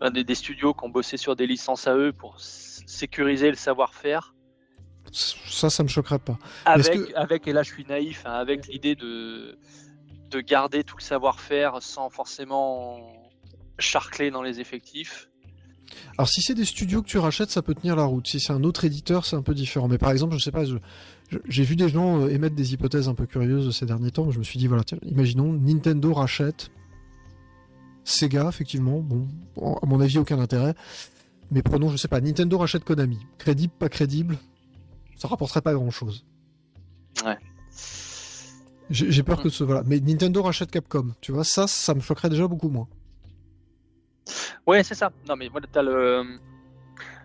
Enfin, 0.00 0.10
des, 0.10 0.24
des 0.24 0.34
studios 0.34 0.74
qui 0.74 0.84
ont 0.84 0.88
bossé 0.90 1.16
sur 1.16 1.36
des 1.36 1.46
licences 1.46 1.86
à 1.86 1.96
eux 1.96 2.12
pour 2.12 2.38
sécuriser 2.40 3.48
le 3.50 3.56
savoir-faire. 3.56 4.34
Ça, 5.12 5.70
ça 5.70 5.82
me 5.82 5.88
choquerait 5.88 6.18
pas. 6.18 6.38
Avec, 6.64 6.92
que- 6.92 7.14
avec, 7.16 7.46
et 7.48 7.52
là 7.52 7.62
je 7.62 7.72
suis 7.72 7.84
naïf, 7.86 8.24
hein, 8.26 8.32
avec 8.32 8.66
l'idée 8.66 8.94
de, 8.94 9.56
de 10.30 10.40
garder 10.40 10.84
tout 10.84 10.96
le 10.98 11.02
savoir-faire 11.02 11.80
sans 11.80 12.10
forcément 12.10 13.25
charcler 13.78 14.30
dans 14.30 14.42
les 14.42 14.60
effectifs. 14.60 15.28
Alors 16.18 16.28
si 16.28 16.42
c'est 16.42 16.54
des 16.54 16.64
studios 16.64 17.02
que 17.02 17.08
tu 17.08 17.18
rachètes, 17.18 17.50
ça 17.50 17.62
peut 17.62 17.74
tenir 17.74 17.96
la 17.96 18.04
route. 18.04 18.26
Si 18.26 18.40
c'est 18.40 18.52
un 18.52 18.64
autre 18.64 18.84
éditeur, 18.84 19.24
c'est 19.24 19.36
un 19.36 19.42
peu 19.42 19.54
différent. 19.54 19.88
Mais 19.88 19.98
par 19.98 20.10
exemple, 20.10 20.34
je 20.36 20.42
sais 20.42 20.50
pas, 20.52 20.64
j'ai 21.48 21.64
vu 21.64 21.76
des 21.76 21.88
gens 21.88 22.22
euh, 22.22 22.28
émettre 22.28 22.56
des 22.56 22.72
hypothèses 22.72 23.08
un 23.08 23.14
peu 23.14 23.26
curieuses 23.26 23.76
ces 23.76 23.86
derniers 23.86 24.10
temps. 24.10 24.30
Je 24.30 24.38
me 24.38 24.44
suis 24.44 24.58
dit, 24.58 24.66
voilà, 24.66 24.84
tiens, 24.84 24.98
imaginons, 25.02 25.52
Nintendo 25.52 26.12
rachète 26.12 26.70
Sega, 28.04 28.48
effectivement. 28.48 29.00
Bon, 29.00 29.28
à 29.82 29.86
mon 29.86 30.00
avis, 30.00 30.18
aucun 30.18 30.38
intérêt. 30.38 30.74
Mais 31.50 31.62
prenons, 31.62 31.90
je 31.90 31.96
sais 31.96 32.08
pas, 32.08 32.20
Nintendo 32.20 32.58
rachète 32.58 32.84
Konami. 32.84 33.18
Crédible, 33.38 33.72
pas 33.78 33.88
crédible, 33.88 34.38
ça 35.16 35.28
rapporterait 35.28 35.62
pas 35.62 35.74
grand-chose. 35.74 36.24
Ouais. 37.24 37.36
J'ai 38.90 39.10
j'ai 39.10 39.22
peur 39.22 39.42
que 39.42 39.48
ce... 39.48 39.64
Voilà. 39.64 39.82
Mais 39.86 40.00
Nintendo 40.00 40.42
rachète 40.42 40.70
Capcom, 40.70 41.14
tu 41.20 41.32
vois, 41.32 41.44
ça, 41.44 41.66
ça 41.66 41.94
me 41.94 42.00
choquerait 42.00 42.30
déjà 42.30 42.46
beaucoup 42.46 42.68
moins. 42.68 42.88
Ouais, 44.66 44.82
c'est 44.82 44.94
ça. 44.94 45.12
Non, 45.28 45.36
mais 45.36 45.48
voilà, 45.48 45.66
t'as 45.70 45.82
le. 45.82 46.38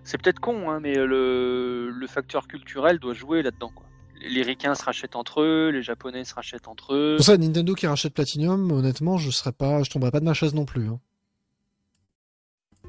C'est 0.03 0.19
peut-être 0.21 0.39
con, 0.39 0.69
hein, 0.69 0.79
mais 0.81 0.95
le... 0.95 1.89
le 1.91 2.07
facteur 2.07 2.47
culturel 2.47 2.99
doit 2.99 3.13
jouer 3.13 3.43
là-dedans. 3.43 3.71
Quoi. 3.73 3.85
Les 4.27 4.41
Ricains 4.43 4.75
se 4.75 4.83
rachètent 4.83 5.15
entre 5.15 5.41
eux, 5.41 5.69
les 5.69 5.81
Japonais 5.83 6.23
se 6.23 6.33
rachètent 6.33 6.67
entre 6.67 6.93
eux. 6.93 7.15
Pour 7.17 7.25
ça, 7.25 7.37
Nintendo 7.37 7.73
qui 7.75 7.87
rachète 7.87 8.13
Platinum, 8.13 8.71
honnêtement, 8.71 9.17
je 9.17 9.29
serais 9.31 9.51
pas, 9.51 9.83
je 9.83 9.89
tomberais 9.89 10.11
pas 10.11 10.19
de 10.19 10.25
ma 10.25 10.33
chaise 10.33 10.53
non 10.53 10.65
plus. 10.65 10.87
hein. 10.87 10.99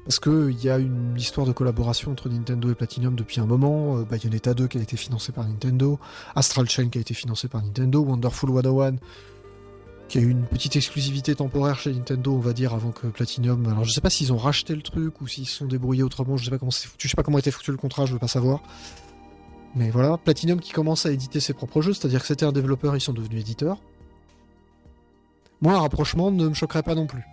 Parce 0.05 0.19
que 0.19 0.49
il 0.49 0.61
y 0.63 0.69
a 0.69 0.77
une 0.79 1.15
histoire 1.15 1.47
de 1.47 1.53
collaboration 1.53 2.11
entre 2.11 2.27
Nintendo 2.27 2.69
et 2.69 2.75
Platinum 2.75 3.15
depuis 3.15 3.39
un 3.39 3.45
moment. 3.45 3.99
Euh, 3.99 4.03
Bayonetta 4.03 4.53
2 4.53 4.67
qui 4.67 4.77
a 4.77 4.81
été 4.81 4.97
financé 4.97 5.31
par 5.31 5.47
Nintendo, 5.47 5.97
Astral 6.35 6.67
Chain 6.69 6.89
qui 6.89 6.97
a 6.97 7.01
été 7.01 7.13
financé 7.13 7.47
par 7.47 7.63
Nintendo, 7.63 8.01
Wonderful 8.01 8.49
101 8.49 8.95
qui 10.13 10.19
a 10.19 10.21
eu 10.21 10.29
une 10.29 10.45
petite 10.45 10.75
exclusivité 10.75 11.33
temporaire 11.33 11.79
chez 11.79 11.91
Nintendo, 11.91 12.35
on 12.35 12.39
va 12.39 12.53
dire, 12.53 12.75
avant 12.75 12.91
que 12.91 13.07
Platinum. 13.07 13.65
Alors 13.65 13.83
je 13.83 13.91
sais 13.91 13.99
pas 13.99 14.11
s'ils 14.11 14.31
ont 14.31 14.37
racheté 14.37 14.75
le 14.75 14.83
truc 14.83 15.19
ou 15.21 15.27
s'ils 15.27 15.47
se 15.47 15.57
sont 15.57 15.65
débrouillés 15.65 16.03
autrement. 16.03 16.37
Je 16.37 16.45
sais 16.45 16.51
pas 16.51 16.59
comment 16.59 16.69
c'est 16.69 16.87
foutu. 16.87 17.07
Je 17.07 17.11
sais 17.11 17.15
pas 17.15 17.23
comment 17.23 17.39
était 17.39 17.49
foutu 17.49 17.71
le 17.71 17.77
contrat. 17.77 18.05
Je 18.05 18.13
veux 18.13 18.19
pas 18.19 18.27
savoir. 18.27 18.61
Mais 19.73 19.89
voilà, 19.89 20.19
Platinum 20.19 20.59
qui 20.59 20.71
commence 20.71 21.07
à 21.07 21.11
éditer 21.11 21.39
ses 21.39 21.55
propres 21.55 21.81
jeux, 21.81 21.93
c'est-à-dire 21.93 22.21
que 22.21 22.27
c'était 22.27 22.45
un 22.45 22.51
développeur, 22.51 22.95
ils 22.95 23.01
sont 23.01 23.11
devenus 23.11 23.41
éditeurs. 23.41 23.79
Moi, 25.61 25.73
un 25.73 25.79
rapprochement 25.79 26.29
ne 26.29 26.47
me 26.49 26.53
choquerait 26.53 26.83
pas 26.83 26.93
non 26.93 27.07
plus. 27.07 27.23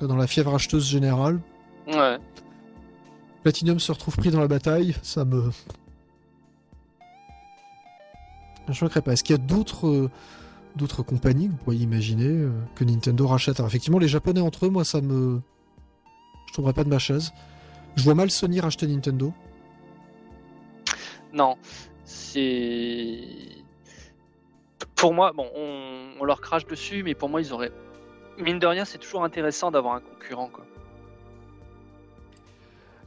Dans 0.00 0.16
la 0.16 0.26
fièvre 0.26 0.52
acheteuse 0.52 0.88
générale, 0.88 1.38
Ouais. 1.86 2.18
Platinum 3.44 3.78
se 3.78 3.92
retrouve 3.92 4.16
pris 4.16 4.32
dans 4.32 4.40
la 4.40 4.48
bataille, 4.48 4.96
ça 5.02 5.24
me. 5.24 5.52
Ça 8.56 8.66
me 8.66 8.72
choquerait 8.72 9.02
pas. 9.02 9.12
Est-ce 9.12 9.22
qu'il 9.22 9.36
y 9.36 9.38
a 9.38 9.42
d'autres 9.42 9.86
euh, 9.86 10.10
d'autres 10.76 11.02
compagnies 11.02 11.46
que 11.46 11.52
vous 11.52 11.58
pourriez 11.58 11.82
imaginer 11.82 12.28
euh, 12.28 12.50
que 12.74 12.84
Nintendo 12.84 13.26
rachète 13.26 13.60
Alors, 13.60 13.68
effectivement, 13.68 13.98
les 13.98 14.08
Japonais 14.08 14.40
entre 14.40 14.66
eux, 14.66 14.70
moi, 14.70 14.84
ça 14.84 15.00
me. 15.00 15.40
Je 16.46 16.54
tomberais 16.54 16.72
pas 16.72 16.84
de 16.84 16.88
ma 16.88 16.98
chaise. 16.98 17.32
Je 17.96 18.02
vois 18.02 18.14
mal 18.14 18.30
Sony 18.30 18.60
racheter 18.60 18.86
Nintendo. 18.86 19.32
Non, 21.32 21.56
c'est. 22.04 23.22
Pour 24.94 25.14
moi, 25.14 25.32
bon, 25.32 25.48
on, 25.54 26.10
on 26.20 26.24
leur 26.24 26.40
crache 26.40 26.66
dessus, 26.66 27.02
mais 27.02 27.14
pour 27.14 27.28
moi, 27.28 27.40
ils 27.40 27.52
auraient. 27.52 27.72
Mine 28.38 28.58
de 28.58 28.66
rien, 28.66 28.84
c'est 28.84 28.98
toujours 28.98 29.24
intéressant 29.24 29.70
d'avoir 29.70 29.94
un 29.94 30.00
concurrent, 30.00 30.48
quoi. 30.52 30.64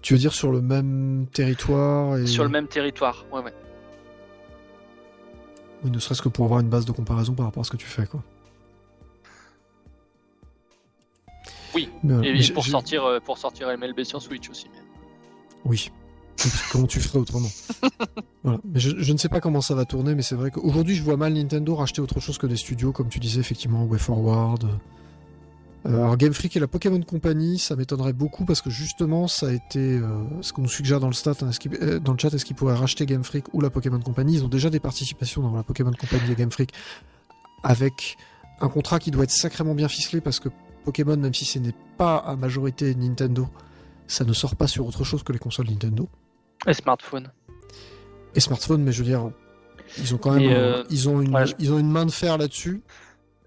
Tu 0.01 0.13
veux 0.13 0.19
dire 0.19 0.33
sur 0.33 0.51
le 0.51 0.61
même 0.61 1.27
territoire 1.31 2.17
et... 2.17 2.27
Sur 2.27 2.43
le 2.43 2.49
même 2.49 2.67
territoire, 2.67 3.25
ouais, 3.31 3.41
ouais. 3.41 3.53
Oui, 5.83 5.91
ne 5.91 5.99
serait-ce 5.99 6.21
que 6.21 6.29
pour 6.29 6.45
avoir 6.45 6.59
une 6.61 6.69
base 6.69 6.85
de 6.85 6.91
comparaison 6.91 7.33
par 7.33 7.45
rapport 7.45 7.61
à 7.61 7.63
ce 7.63 7.71
que 7.71 7.77
tu 7.77 7.85
fais, 7.87 8.05
quoi. 8.05 8.23
Oui, 11.75 11.89
Mais 12.03 12.13
voilà. 12.13 12.27
Et 12.29 12.33
Mais 12.33 12.41
j'ai- 12.41 12.53
pour 12.53 12.63
j'ai- 12.63 12.71
sortir, 12.71 13.03
euh, 13.03 13.19
pour 13.19 13.37
sortir 13.37 13.67
MLB 13.69 14.03
sur 14.03 14.21
Switch 14.21 14.49
aussi. 14.49 14.67
mais- 14.71 14.79
Oui. 15.65 15.91
Comment 16.71 16.87
tu 16.87 16.99
ferais 16.99 17.19
autrement? 17.19 17.47
Voilà. 18.43 18.59
Mais 18.65 18.79
je, 18.79 18.91
je 19.01 19.13
ne 19.13 19.17
sais 19.17 19.29
pas 19.29 19.39
comment 19.39 19.61
ça 19.61 19.73
va 19.73 19.85
tourner, 19.85 20.15
mais 20.15 20.21
c'est 20.21 20.35
vrai 20.35 20.51
qu'aujourd'hui, 20.51 20.95
je 20.95 21.03
vois 21.03 21.15
mal 21.15 21.33
Nintendo 21.33 21.75
racheter 21.75 22.01
autre 22.01 22.19
chose 22.19 22.37
que 22.37 22.45
des 22.47 22.57
studios, 22.57 22.91
comme 22.91 23.07
tu 23.07 23.19
disais, 23.19 23.39
effectivement, 23.39 23.85
WayForward. 23.85 24.67
Euh, 25.85 25.95
alors, 25.95 26.17
Game 26.17 26.33
Freak 26.33 26.55
et 26.55 26.59
la 26.59 26.67
Pokémon 26.67 27.01
Company, 27.01 27.59
ça 27.59 27.75
m'étonnerait 27.75 28.13
beaucoup 28.13 28.45
parce 28.45 28.61
que 28.61 28.69
justement, 28.69 29.27
ça 29.27 29.47
a 29.47 29.51
été 29.51 29.97
euh, 29.97 30.23
ce 30.41 30.53
qu'on 30.53 30.61
nous 30.61 30.69
suggère 30.69 30.99
dans 30.99 31.07
le, 31.07 31.13
stat, 31.13 31.33
hein, 31.41 31.49
euh, 31.81 31.99
dans 31.99 32.13
le 32.13 32.17
chat. 32.17 32.33
Est-ce 32.33 32.45
qu'ils 32.45 32.55
pourraient 32.55 32.75
racheter 32.75 33.05
Game 33.05 33.23
Freak 33.23 33.53
ou 33.53 33.61
la 33.61 33.69
Pokémon 33.69 33.99
Company? 33.99 34.35
Ils 34.35 34.45
ont 34.45 34.49
déjà 34.49 34.69
des 34.69 34.79
participations 34.79 35.41
dans 35.41 35.53
la 35.53 35.63
Pokémon 35.63 35.91
Company 35.91 36.31
et 36.31 36.35
Game 36.35 36.51
Freak 36.51 36.71
avec 37.63 38.17
un 38.61 38.69
contrat 38.69 38.99
qui 38.99 39.11
doit 39.11 39.23
être 39.23 39.31
sacrément 39.31 39.75
bien 39.75 39.87
ficelé 39.87 40.21
parce 40.21 40.39
que 40.39 40.49
Pokémon, 40.85 41.17
même 41.17 41.33
si 41.33 41.45
ce 41.45 41.59
n'est 41.59 41.75
pas 41.97 42.17
à 42.17 42.35
majorité 42.35 42.95
Nintendo, 42.95 43.47
ça 44.07 44.23
ne 44.23 44.33
sort 44.33 44.55
pas 44.55 44.67
sur 44.67 44.85
autre 44.85 45.03
chose 45.03 45.23
que 45.23 45.33
les 45.33 45.39
consoles 45.39 45.67
Nintendo. 45.67 46.07
Et 46.67 46.73
smartphone. 46.73 47.29
et 48.35 48.39
smartphone, 48.39 48.83
mais 48.83 48.93
je 48.93 48.99
veux 48.99 49.09
dire, 49.09 49.31
ils 49.97 50.15
ont 50.15 50.17
quand 50.17 50.31
même, 50.31 50.49
euh, 50.49 50.83
ont 51.07 51.21
une, 51.21 51.45
ils 51.59 51.73
ont 51.73 51.79
une 51.79 51.91
main 51.91 52.05
de 52.05 52.11
fer 52.11 52.37
là-dessus. 52.37 52.81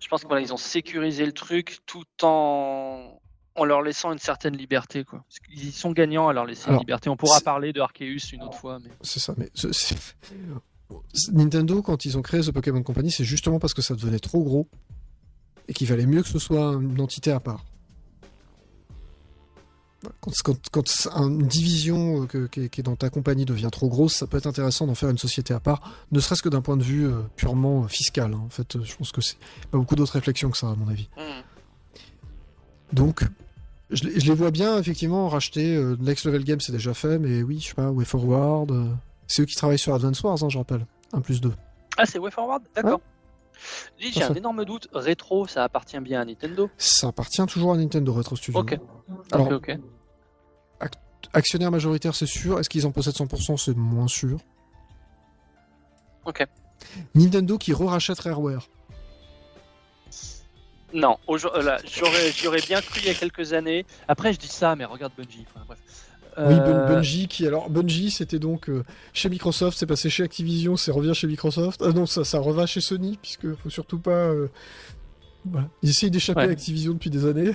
Je 0.06 0.08
pense 0.08 0.22
qu'ils 0.24 0.52
ont 0.52 0.56
sécurisé 0.56 1.26
le 1.26 1.32
truc 1.32 1.78
tout 1.84 2.04
en 2.22 3.20
en 3.56 3.64
leur 3.64 3.82
laissant 3.82 4.12
une 4.12 4.20
certaine 4.20 4.56
liberté. 4.56 5.02
Quoi. 5.02 5.24
Qu'ils 5.52 5.72
sont 5.72 5.90
gagnants 5.90 6.28
à 6.28 6.32
leur 6.32 6.44
laisser 6.44 6.68
Alors, 6.68 6.74
une 6.74 6.80
liberté. 6.86 7.08
On 7.10 7.16
pourra 7.16 7.40
parler 7.40 7.72
de 7.72 7.80
Arceus 7.80 8.32
une 8.32 8.42
autre 8.44 8.56
fois. 8.56 8.78
Mais... 8.84 8.90
C'est 9.00 9.18
ça, 9.18 9.34
mais 9.36 9.50
ce- 9.52 9.66
Nintendo, 11.32 11.82
quand 11.82 12.04
ils 12.04 12.16
ont 12.16 12.22
créé 12.22 12.40
The 12.40 12.52
Pokémon 12.52 12.84
Company, 12.84 13.10
c'est 13.10 13.24
justement 13.24 13.58
parce 13.58 13.74
que 13.74 13.82
ça 13.82 13.96
devenait 13.96 14.20
trop 14.20 14.44
gros 14.44 14.68
et 15.66 15.72
qu'il 15.72 15.88
valait 15.88 16.06
mieux 16.06 16.22
que 16.22 16.28
ce 16.28 16.38
soit 16.38 16.74
une 16.74 17.00
entité 17.00 17.32
à 17.32 17.40
part. 17.40 17.64
Quand, 20.20 20.30
quand- 20.44 20.68
quand 20.70 20.88
c'est 20.88 21.08
une 21.10 21.46
division 21.46 22.22
euh, 22.22 22.26
que- 22.26 22.46
qui, 22.46 22.60
est, 22.62 22.82
dans 22.82 22.96
ta 22.96 23.10
compagnie 23.10 23.44
devient 23.44 23.68
trop 23.72 23.88
grosse, 23.88 24.14
ça 24.14 24.26
peut 24.26 24.36
être 24.38 24.46
intéressant 24.46 24.86
d'en 24.86 24.94
faire 24.94 25.10
une 25.10 25.18
société 25.18 25.54
à 25.54 25.60
part, 25.60 25.80
ne 26.12 26.20
serait-ce 26.20 26.42
que 26.42 26.48
d'un 26.48 26.62
point 26.62 26.76
de 26.76 26.82
vue 26.82 27.06
euh, 27.06 27.20
purement 27.36 27.84
euh, 27.84 27.88
fiscal. 27.88 28.32
hein. 28.34 28.42
En 28.44 28.48
fait, 28.50 28.82
je 28.82 28.96
pense 28.96 29.12
que 29.12 29.20
c'est 29.20 29.36
pas 29.70 29.78
beaucoup 29.78 29.96
d'autres 29.96 30.12
réflexions 30.14 30.50
que 30.50 30.56
ça, 30.58 30.68
à 30.70 30.74
mon 30.74 30.88
avis. 30.88 31.08
Donc, 32.92 33.22
je, 33.90 34.04
les- 34.04 34.34
vois 34.34 34.50
bien, 34.50 34.78
effectivement, 34.78 35.28
racheter. 35.28 35.76
Next 36.00 36.24
Level 36.24 36.44
Game, 36.44 36.60
c'est 36.60 36.72
déjà 36.72 36.94
fait, 36.94 37.18
mais 37.18 37.42
oui, 37.42 37.60
je 37.60 37.68
sais 37.68 37.74
pas, 37.74 37.90
Way 37.90 38.04
Forward. 38.04 38.72
c'est 39.26 39.42
eux 39.42 39.46
qui 39.46 39.54
travaillent 39.56 39.78
sur 39.78 39.94
Advance 39.94 40.22
Wars, 40.22 40.42
hein, 40.42 40.48
je 40.48 40.58
rappelle. 40.58 40.86
1 41.12 41.20
plus 41.20 41.40
2. 41.40 41.52
Ah, 41.96 42.04
c'est 42.06 42.18
WayForward 42.18 42.62
D'accord. 42.74 43.00
Dis, 43.98 44.12
j'ai 44.12 44.22
un 44.22 44.34
énorme 44.34 44.64
doute. 44.66 44.86
Rétro, 44.92 45.46
ça 45.46 45.64
appartient 45.64 45.98
bien 46.00 46.20
à 46.20 46.24
Nintendo? 46.26 46.68
Ça 46.76 47.08
appartient 47.08 47.44
toujours 47.46 47.72
à 47.72 47.76
Nintendo 47.78 48.12
Retro 48.12 48.36
Studio. 48.36 48.60
Ok. 48.60 48.78
Alors, 49.32 49.50
ok, 49.52 49.78
actionnaire 51.32 51.70
majoritaire, 51.70 52.14
c'est 52.14 52.26
sûr. 52.26 52.58
Est-ce 52.58 52.68
qu'ils 52.70 52.86
en 52.86 52.92
possèdent 52.92 53.14
100% 53.14 53.56
C'est 53.56 53.76
moins 53.76 54.08
sûr. 54.08 54.38
Ok. 56.24 56.44
Nintendo 57.14 57.58
qui 57.58 57.72
re-rachète 57.72 58.20
Rareware. 58.20 58.68
Non, 60.94 61.18
euh, 61.28 61.36
j'aurais, 61.36 62.60
bien 62.66 62.80
cru 62.80 63.00
il 63.00 63.06
y 63.06 63.10
a 63.10 63.14
quelques 63.14 63.52
années. 63.52 63.84
Après, 64.08 64.32
je 64.32 64.38
dis 64.38 64.46
ça, 64.48 64.76
mais 64.76 64.84
regarde 64.84 65.12
Bungie. 65.16 65.44
Enfin, 65.50 65.64
bref. 65.66 65.78
Oui, 66.38 66.54
Bun- 66.54 66.64
Euh, 66.66 66.86
Bungie 66.96 67.28
qui 67.28 67.46
alors 67.46 67.70
Bungie 67.70 68.10
c'était 68.10 68.38
donc 68.38 68.68
euh, 68.68 68.84
chez 69.14 69.30
Microsoft, 69.30 69.78
c'est 69.78 69.86
passé 69.86 70.10
chez 70.10 70.22
Activision, 70.22 70.76
c'est 70.76 70.90
revient 70.90 71.14
chez 71.14 71.26
Microsoft. 71.26 71.82
Ah 71.82 71.92
non, 71.92 72.04
ça 72.04 72.24
ça 72.24 72.38
reva 72.40 72.66
chez 72.66 72.82
Sony 72.82 73.18
puisque 73.22 73.54
faut 73.54 73.70
surtout 73.70 73.98
pas 73.98 74.10
euh, 74.10 74.48
voilà. 75.46 75.68
Ils 75.82 75.88
essayent 75.88 76.10
d'échapper 76.10 76.40
Ouais. 76.42 76.48
à 76.48 76.50
Activision 76.50 76.92
depuis 76.92 77.08
des 77.08 77.24
années. 77.24 77.52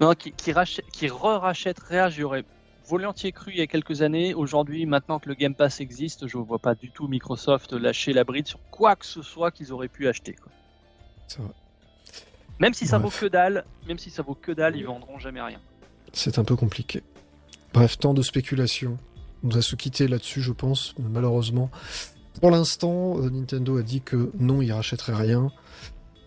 Non, 0.00 0.12
qui, 0.14 0.32
qui, 0.32 0.52
rachète, 0.52 0.84
qui 0.92 1.08
re-rachète 1.08 1.78
Rare, 1.78 2.10
j'y 2.10 2.22
aurais 2.22 2.44
volontiers 2.88 3.32
cru 3.32 3.52
il 3.52 3.58
y 3.58 3.62
a 3.62 3.66
quelques 3.66 4.02
années. 4.02 4.34
Aujourd'hui, 4.34 4.86
maintenant 4.86 5.18
que 5.18 5.28
le 5.28 5.34
Game 5.34 5.54
Pass 5.54 5.80
existe, 5.80 6.26
je 6.26 6.36
ne 6.38 6.42
vois 6.42 6.58
pas 6.58 6.74
du 6.74 6.90
tout 6.90 7.08
Microsoft 7.08 7.72
lâcher 7.72 8.12
la 8.12 8.24
bride 8.24 8.46
sur 8.46 8.60
quoi 8.70 8.94
que 8.96 9.06
ce 9.06 9.22
soit 9.22 9.50
qu'ils 9.50 9.72
auraient 9.72 9.88
pu 9.88 10.06
acheter. 10.06 10.34
quoi. 10.34 10.52
C'est 11.28 11.40
vrai. 11.40 11.52
Même 12.58 12.74
si 12.74 12.86
ça 12.86 12.98
Bref. 12.98 13.12
vaut 13.14 13.20
que 13.26 13.30
dalle, 13.30 13.64
même 13.86 13.98
si 13.98 14.10
ça 14.10 14.22
vaut 14.22 14.34
que 14.34 14.52
dalle, 14.52 14.76
ils 14.76 14.86
vendront 14.86 15.18
jamais 15.18 15.42
rien. 15.42 15.60
C'est 16.12 16.38
un 16.38 16.44
peu 16.44 16.56
compliqué. 16.56 17.02
Bref, 17.74 17.98
tant 17.98 18.14
de 18.14 18.22
spéculation. 18.22 18.96
On 19.44 19.48
va 19.48 19.60
se 19.60 19.76
quitter 19.76 20.08
là-dessus, 20.08 20.40
je 20.40 20.52
pense, 20.52 20.94
malheureusement. 20.98 21.70
Pour 22.40 22.50
l'instant, 22.50 23.18
euh, 23.18 23.28
Nintendo 23.30 23.76
a 23.78 23.82
dit 23.82 24.00
que 24.00 24.30
non, 24.38 24.62
il 24.62 24.72
rachèterait 24.72 25.14
rien. 25.14 25.50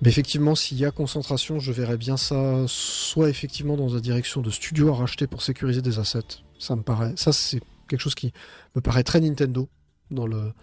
Mais 0.02 0.10
effectivement, 0.10 0.56
s'il 0.56 0.78
y 0.80 0.86
a 0.86 0.92
concentration, 0.92 1.60
je 1.60 1.72
verrais 1.72 1.98
bien 1.98 2.16
ça 2.16 2.64
soit 2.68 3.30
effectivement 3.30 3.76
dans 3.76 3.94
la 3.94 4.00
direction 4.00 4.42
de 4.42 4.50
studios 4.50 4.90
à 4.94 4.96
racheter 4.96 5.28
pour 5.28 5.42
sécuriser 5.42 5.82
des 5.82 6.00
assets. 6.00 6.22
Ça 6.58 6.76
me 6.76 6.84
paraît. 6.84 7.14
Ça, 7.18 7.34
c'est 7.34 7.62
quelque 7.88 8.00
chose 8.02 8.16
qui 8.16 8.32
me 8.76 8.82
paraît 8.82 9.04
très 9.04 9.20
Nintendo 9.20 9.68
dans, 10.10 10.26
le, 10.26 10.54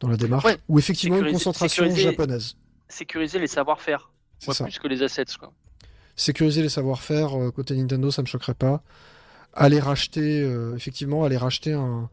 dans 0.00 0.08
la 0.08 0.16
démarche. 0.16 0.44
Ouais. 0.44 0.58
Ou 0.68 0.78
effectivement 0.78 1.16
une 1.18 1.32
concentration 1.32 1.84
sécuriser- 1.84 2.02
japonaise. 2.02 2.56
Sécuriser 2.88 3.38
les 3.38 3.46
savoir-faire, 3.46 4.10
plus 4.40 4.78
que 4.78 4.88
les 4.88 5.02
assets. 5.02 5.24
Quoi. 5.38 5.52
sécuriser 6.14 6.60
les 6.62 6.68
savoir-faire 6.68 7.38
euh, 7.40 7.50
côté 7.50 7.74
Nintendo, 7.74 8.10
ça 8.10 8.20
me 8.20 8.26
choquerait 8.26 8.52
pas. 8.54 8.82
Aller 9.54 9.80
racheter, 9.80 10.42
euh, 10.42 10.74
effectivement, 10.76 11.24
aller 11.24 11.38
racheter 11.38 11.72
un, 11.72 12.10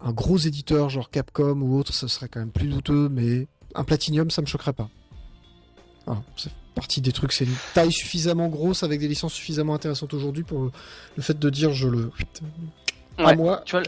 un 0.00 0.12
gros 0.12 0.38
éditeur 0.38 0.88
genre 0.90 1.10
Capcom 1.10 1.60
ou 1.62 1.76
autre, 1.76 1.92
ça 1.92 2.06
serait 2.06 2.28
quand 2.28 2.38
même 2.40 2.52
plus 2.52 2.68
douteux, 2.68 3.08
mais 3.08 3.48
un 3.74 3.82
Platinum, 3.82 4.30
ça 4.30 4.42
me 4.42 4.46
choquerait 4.46 4.72
pas. 4.72 4.88
Voilà, 6.06 6.22
c'est 6.36 6.50
partie 6.74 7.00
des 7.00 7.12
trucs, 7.12 7.32
c'est 7.32 7.44
une 7.44 7.54
taille 7.74 7.92
suffisamment 7.92 8.48
grosse 8.48 8.82
avec 8.82 8.98
des 9.00 9.08
licences 9.08 9.34
suffisamment 9.34 9.74
intéressantes 9.74 10.14
aujourd'hui 10.14 10.42
pour 10.42 10.70
le, 11.16 11.22
fait 11.22 11.38
de 11.38 11.50
dire 11.50 11.72
je 11.72 11.88
le. 11.88 12.10
À 13.18 13.24
Ouais. 13.26 13.36
moi, 13.36 13.62
Tu 13.66 13.72
vois, 13.76 13.82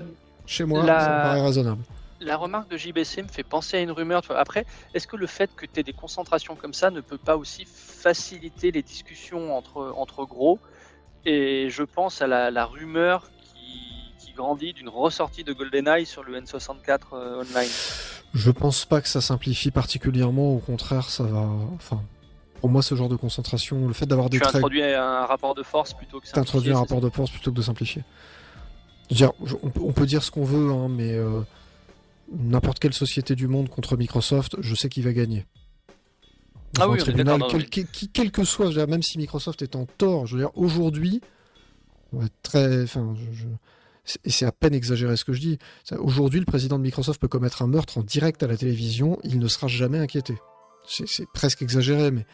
chez 0.47 0.65
moi, 0.65 0.85
La- 0.85 1.01
ça 1.01 1.09
me 1.17 1.23
paraît 1.23 1.43
raisonnable. 1.43 1.83
la 2.21 2.37
remarque 2.37 2.71
de 2.71 2.77
JBC 2.77 3.23
me 3.23 3.29
fait 3.29 3.43
penser 3.43 3.79
à 3.79 3.81
une 3.81 3.91
rumeur. 3.91 4.21
tu 4.23 4.29
vois. 4.29 4.39
Après, 4.39 4.67
est-ce 4.93 5.07
que 5.07 5.17
le 5.17 5.27
fait 5.27 5.51
que 5.57 5.65
tu 5.67 5.81
aies 5.81 5.83
des 5.83 5.93
concentrations 5.95 6.57
comme 6.57 6.75
ça 6.75 6.91
ne 6.91 7.01
peut 7.01 7.19
pas 7.19 7.37
aussi 7.37 7.65
faciliter 7.67 8.71
les 8.71 8.83
discussions 8.83 9.57
entre, 9.57 9.93
entre 9.97 10.25
gros? 10.25 10.59
Et 11.27 11.69
je 11.71 11.83
pense 11.83 12.21
à 12.21 12.27
la, 12.27 12.51
la 12.51 12.67
rumeur 12.67 13.31
qui 13.55 14.04
grandit 14.35 14.73
d'une 14.73 14.89
ressortie 14.89 15.45
de 15.45 15.53
GoldenEye 15.53 16.07
sur 16.07 16.23
le 16.25 16.39
N64 16.41 16.99
euh, 17.13 17.43
online. 17.43 17.71
Je 18.35 18.51
pense 18.51 18.85
pas 18.85 19.01
que 19.01 19.09
ça 19.09 19.21
simplifie 19.21 19.71
particulièrement, 19.71 20.53
au 20.55 20.59
contraire, 20.59 21.09
ça 21.11 21.25
va. 21.25 21.49
Enfin, 21.75 22.03
pour 22.61 22.69
moi, 22.71 22.83
ce 22.83 22.95
genre 22.95 23.09
de 23.09 23.17
concentration, 23.17 23.87
le 23.87 23.93
fait 23.93 24.07
d'avoir 24.07 24.31
des 24.31 24.39
Tu 24.39 24.43
traits 24.43 24.57
introduis 24.57 24.83
un 24.83 25.27
rapport 25.27 25.55
de 25.55 25.63
force 25.63 25.93
plutôt 25.95 26.21
que 26.21 26.29
T'introduis 26.29 26.73
un 26.73 26.79
rapport 26.79 27.01
de 27.01 27.11
force 27.11 27.31
plutôt 27.31 27.51
que 27.53 27.57
de 27.57 27.63
simplifier. 27.63 28.03
Je 29.11 29.15
veux 29.15 29.17
dire, 29.17 29.33
on, 29.63 29.93
peut, 29.93 30.07
dire 30.07 30.23
ce 30.23 30.31
qu'on 30.31 30.45
veut, 30.45 30.73
hein, 30.73 30.89
mais 30.89 31.13
euh, 31.13 31.43
n'importe 32.33 32.79
quelle 32.79 32.95
société 32.95 33.35
du 33.35 33.49
monde 33.49 33.69
contre 33.69 33.97
Microsoft, 33.97 34.57
je 34.61 34.75
sais 34.75 34.89
qui 34.89 35.03
va 35.03 35.13
gagner. 35.13 35.47
Ah 36.81 36.89
oui, 36.89 36.99
tribunal, 36.99 37.41
quel, 37.51 37.69
quel- 37.69 37.87
quel 38.13 38.31
que 38.33 38.45
soit, 38.45 38.67
je 38.67 38.71
veux 38.71 38.79
dire, 38.79 38.89
même 38.89 39.03
si 39.03 39.19
Microsoft 39.19 39.63
est 39.63 39.77
en 39.77 39.87
tort, 39.87 40.27
je 40.27 40.37
veux 40.37 40.43
dire, 40.43 40.51
aujourd'hui, 40.57 41.21
on 42.13 42.19
va 42.19 42.25
être 42.25 42.43
très, 42.43 42.83
enfin, 42.83 43.15
je- 43.15 43.37
je- 43.43 43.47
c'est- 44.05 44.21
et 44.25 44.31
c'est 44.31 44.47
à 44.47 44.53
peine 44.53 44.75
exagéré 44.75 45.17
ce 45.17 45.25
que 45.25 45.33
je 45.33 45.41
dis. 45.41 45.59
Aujourd'hui, 45.99 46.41
le 46.41 46.47
président 46.47 46.79
de 46.79 46.83
Microsoft 46.83 47.21
peut 47.21 47.29
commettre 47.29 47.63
un 47.63 47.67
meurtre 47.67 47.99
en 47.99 48.03
direct 48.03 48.43
à 48.43 48.47
la 48.47 48.57
télévision, 48.57 49.19
il 49.25 49.39
ne 49.39 49.49
sera 49.49 49.67
jamais 49.69 49.99
inquiété. 49.99 50.37
C'est 50.87 51.27
presque 51.33 51.63
exagéré, 51.63 52.11
mais 52.11 52.27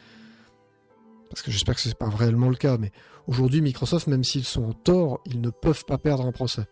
parce 1.29 1.43
que 1.43 1.51
j'espère 1.53 1.77
que 1.77 1.81
c'est 1.81 1.97
pas 1.97 2.09
réellement 2.11 2.49
le 2.49 2.57
cas. 2.57 2.77
Mais 2.79 2.91
aujourd'hui, 3.29 3.61
Microsoft, 3.61 4.09
même 4.09 4.25
s'ils 4.25 4.45
sont 4.45 4.65
en 4.65 4.73
tort, 4.73 5.21
ils 5.27 5.41
ne 5.41 5.51
peuvent 5.51 5.85
pas 5.85 5.99
perdre 5.99 6.27
un 6.27 6.33
procès. 6.33 6.65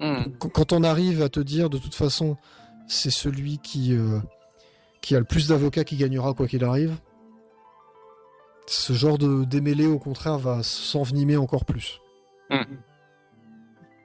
Hmm. 0.00 0.24
Qu- 0.40 0.48
Quand 0.48 0.72
on 0.72 0.82
arrive 0.82 1.22
à 1.22 1.28
te 1.28 1.38
dire, 1.38 1.70
de 1.70 1.78
toute 1.78 1.94
façon, 1.94 2.36
c'est 2.88 3.10
celui 3.12 3.58
qui 3.58 3.94
euh, 3.94 4.18
qui 5.00 5.14
a 5.14 5.20
le 5.20 5.24
plus 5.24 5.46
d'avocats 5.48 5.84
qui 5.84 5.96
gagnera 5.96 6.34
quoi 6.34 6.48
qu'il 6.48 6.64
arrive. 6.64 6.96
Ce 8.66 8.92
genre 8.94 9.18
de 9.18 9.44
démêlé, 9.44 9.86
au 9.86 9.98
contraire, 9.98 10.38
va 10.38 10.62
s'envenimer 10.62 11.36
encore 11.36 11.64
plus. 11.64 12.00
Hmm. 12.50 12.62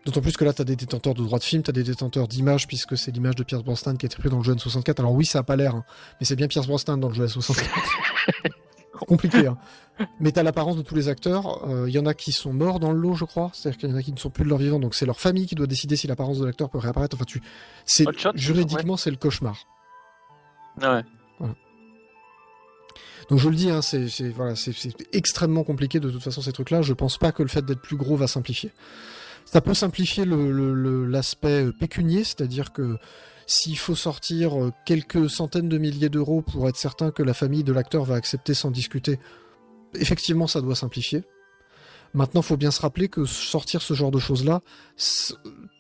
D'autant 0.10 0.22
plus 0.22 0.36
que 0.36 0.44
là, 0.44 0.54
tu 0.54 0.64
as 0.64 0.66
des 0.66 0.76
détenteurs 0.76 1.14
de 1.14 1.22
droits 1.22 1.38
de 1.38 1.44
film, 1.44 1.62
tu 1.62 1.70
as 1.70 1.72
des 1.72 1.84
détenteurs 1.84 2.28
d'images, 2.28 2.66
puisque 2.66 2.98
c'est 2.98 3.12
l'image 3.12 3.36
de 3.36 3.44
Pierce 3.44 3.64
Brosnan 3.64 3.96
qui 3.96 4.08
a 4.08 4.08
été 4.08 4.18
prise 4.18 4.32
dans 4.32 4.40
le 4.40 4.44
jeu 4.44 4.56
N64. 4.56 5.00
Alors 5.02 5.14
oui, 5.14 5.24
ça 5.24 5.38
a 5.38 5.44
pas 5.44 5.56
l'air, 5.56 5.76
hein, 5.76 5.86
mais 6.20 6.26
c'est 6.26 6.36
bien 6.36 6.48
Pierce 6.48 6.66
Brosnan 6.66 6.98
dans 6.98 7.10
le 7.10 7.14
jeu 7.14 7.28
N64. 7.28 7.64
Compliqué, 9.08 9.46
hein. 9.46 9.60
Mais 10.20 10.32
t'as 10.32 10.42
l'apparence 10.42 10.78
de 10.78 10.82
tous 10.82 10.96
les 10.96 11.10
acteurs. 11.10 11.64
Il 11.86 11.94
y 11.94 12.00
en 12.00 12.08
a 12.08 12.16
qui 12.16 12.32
sont 12.32 12.52
morts 12.54 12.80
dans 12.80 12.92
le 12.92 13.00
lot, 13.00 13.14
je 13.14 13.26
crois. 13.26 13.52
C'est-à-dire 13.54 13.78
qu'il 13.78 13.90
y 13.92 13.94
en 13.94 13.96
a 13.98 14.02
qui 14.02 14.12
ne 14.12 14.18
sont 14.18 14.32
plus 14.32 14.44
de 14.46 14.50
leur 14.50 14.58
vivant, 14.58 14.80
donc 14.80 14.96
c'est 14.96 15.06
leur 15.06 15.20
famille 15.20 15.46
qui 15.46 15.54
doit 15.54 15.68
décider 15.68 15.96
si 15.96 16.08
l'apparence 16.08 16.40
de 16.40 16.46
l'acteur 16.46 16.72
peut 16.72 16.80
réapparaître. 16.80 17.16
Enfin, 17.16 17.26
tu... 17.26 17.44
c'est 17.86 18.08
juridiquement, 18.34 18.98
c'est 18.98 19.12
le 19.12 19.18
cauchemar. 19.18 19.68
Ah 20.82 20.96
ouais. 20.96 21.04
Donc 23.30 23.38
je 23.38 23.48
le 23.48 23.56
dis, 23.56 23.70
hein, 23.70 23.82
voilà, 24.36 24.56
c'est 24.56 24.74
extrêmement 25.14 25.64
compliqué 25.64 26.00
de 26.00 26.10
toute 26.10 26.24
façon 26.24 26.42
ces 26.42 26.52
trucs-là. 26.52 26.82
Je 26.82 26.94
pense 26.94 27.20
pas 27.20 27.32
que 27.32 27.44
le 27.44 27.50
fait 27.50 27.64
d'être 27.64 27.82
plus 27.82 27.96
gros 27.96 28.16
va 28.16 28.26
simplifier. 28.26 28.72
Ça 29.52 29.62
peut 29.62 29.74
simplifier 29.74 30.26
l'aspect 30.26 31.66
euh, 31.66 31.72
pécunier, 31.72 32.24
c'est-à-dire 32.24 32.72
que 32.72 32.98
s'il 33.48 33.80
faut 33.80 33.96
sortir 33.96 34.62
euh, 34.64 34.72
quelques 34.86 35.28
centaines 35.28 35.70
de 35.70 35.78
milliers 35.80 36.10
d'euros 36.10 36.44
pour 36.44 36.70
être 36.70 36.76
certain 36.78 37.10
que 37.10 37.24
la 37.24 37.34
famille 37.34 37.64
de 37.64 37.74
l'acteur 37.74 38.04
va 38.04 38.14
accepter 38.14 38.54
sans 38.54 38.70
discuter, 38.70 39.18
effectivement 39.96 40.46
ça 40.46 40.62
doit 40.62 40.76
simplifier. 40.76 41.24
Maintenant, 42.14 42.44
faut 42.44 42.58
bien 42.58 42.70
se 42.70 42.80
rappeler 42.82 43.08
que 43.08 43.26
sortir 43.26 43.82
ce 43.82 43.96
genre 43.96 44.12
de 44.12 44.20
choses-là, 44.20 44.62
c'est- 44.98 45.34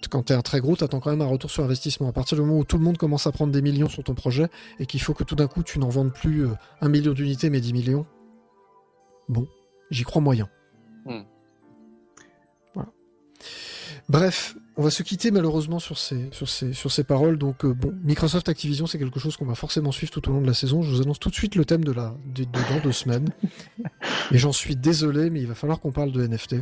quand 0.09 0.23
t'es 0.23 0.33
un 0.33 0.41
très 0.41 0.61
gros, 0.61 0.75
t'attends 0.75 0.99
quand 0.99 1.11
même 1.11 1.21
un 1.21 1.25
retour 1.27 1.51
sur 1.51 1.63
investissement. 1.63 2.07
À 2.07 2.11
partir 2.11 2.37
du 2.37 2.43
moment 2.43 2.57
où 2.59 2.63
tout 2.63 2.77
le 2.79 2.83
monde 2.83 2.97
commence 2.97 3.27
à 3.27 3.31
prendre 3.31 3.51
des 3.53 3.61
millions 3.61 3.89
sur 3.89 4.03
ton 4.03 4.15
projet 4.15 4.47
et 4.79 4.87
qu'il 4.87 5.01
faut 5.01 5.13
que 5.13 5.23
tout 5.23 5.35
d'un 5.35 5.47
coup 5.47 5.61
tu 5.61 5.77
n'en 5.77 5.89
vendes 5.89 6.13
plus 6.13 6.47
euh, 6.47 6.53
un 6.81 6.89
million 6.89 7.13
d'unités 7.13 7.51
mais 7.51 7.61
10 7.61 7.73
millions, 7.73 8.07
bon, 9.27 9.47
j'y 9.91 10.03
crois 10.03 10.21
moyen. 10.23 10.49
Hmm. 11.05 11.21
Bref, 14.07 14.55
on 14.75 14.81
va 14.81 14.89
se 14.89 15.03
quitter 15.03 15.29
malheureusement 15.29 15.77
sur 15.79 15.97
ces, 15.97 16.29
sur 16.31 16.49
ces, 16.49 16.73
sur 16.73 16.91
ces 16.91 17.03
paroles. 17.03 17.37
Donc, 17.37 17.63
euh, 17.65 17.73
bon, 17.73 17.93
Microsoft 18.03 18.49
Activision, 18.49 18.87
c'est 18.87 18.97
quelque 18.97 19.19
chose 19.19 19.37
qu'on 19.37 19.45
va 19.45 19.53
forcément 19.55 19.91
suivre 19.91 20.11
tout 20.11 20.27
au 20.29 20.33
long 20.33 20.41
de 20.41 20.47
la 20.47 20.53
saison. 20.53 20.81
Je 20.81 20.89
vous 20.89 21.01
annonce 21.01 21.19
tout 21.19 21.29
de 21.29 21.35
suite 21.35 21.55
le 21.55 21.65
thème 21.65 21.83
de, 21.83 21.91
la, 21.91 22.15
de, 22.25 22.43
de 22.43 22.49
dans 22.73 22.79
deux 22.83 22.91
semaines. 22.91 23.29
Et 24.31 24.37
j'en 24.37 24.51
suis 24.51 24.75
désolé, 24.75 25.29
mais 25.29 25.41
il 25.41 25.47
va 25.47 25.55
falloir 25.55 25.79
qu'on 25.79 25.91
parle 25.91 26.11
de 26.11 26.25
NFT. 26.25 26.55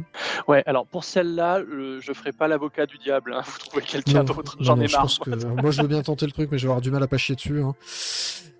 Ouais, 0.47 0.63
alors 0.65 0.85
pour 0.85 1.03
celle-là, 1.03 1.59
euh, 1.59 1.99
je 2.01 2.11
ferai 2.13 2.31
pas 2.31 2.47
l'avocat 2.47 2.85
du 2.85 2.97
diable. 2.97 3.33
hein. 3.33 3.41
Vous 3.45 3.59
trouvez 3.59 3.83
quelqu'un 3.83 4.23
d'autre 4.23 4.57
J'en 4.59 4.79
ai 4.79 4.87
je 4.87 4.93
marre. 4.93 5.01
pense 5.03 5.19
que- 5.19 5.29
euh, 5.29 5.55
moi, 5.61 5.71
je 5.71 5.81
veux 5.81 5.87
bien 5.87 6.01
tenter 6.01 6.25
le 6.25 6.31
truc, 6.31 6.49
mais 6.51 6.57
je 6.57 6.63
vais 6.63 6.69
avoir 6.71 6.81
du 6.81 6.91
mal 6.91 7.03
à 7.03 7.07
pas 7.07 7.17
chier 7.17 7.35
dessus. 7.35 7.61
hein. 7.61 7.75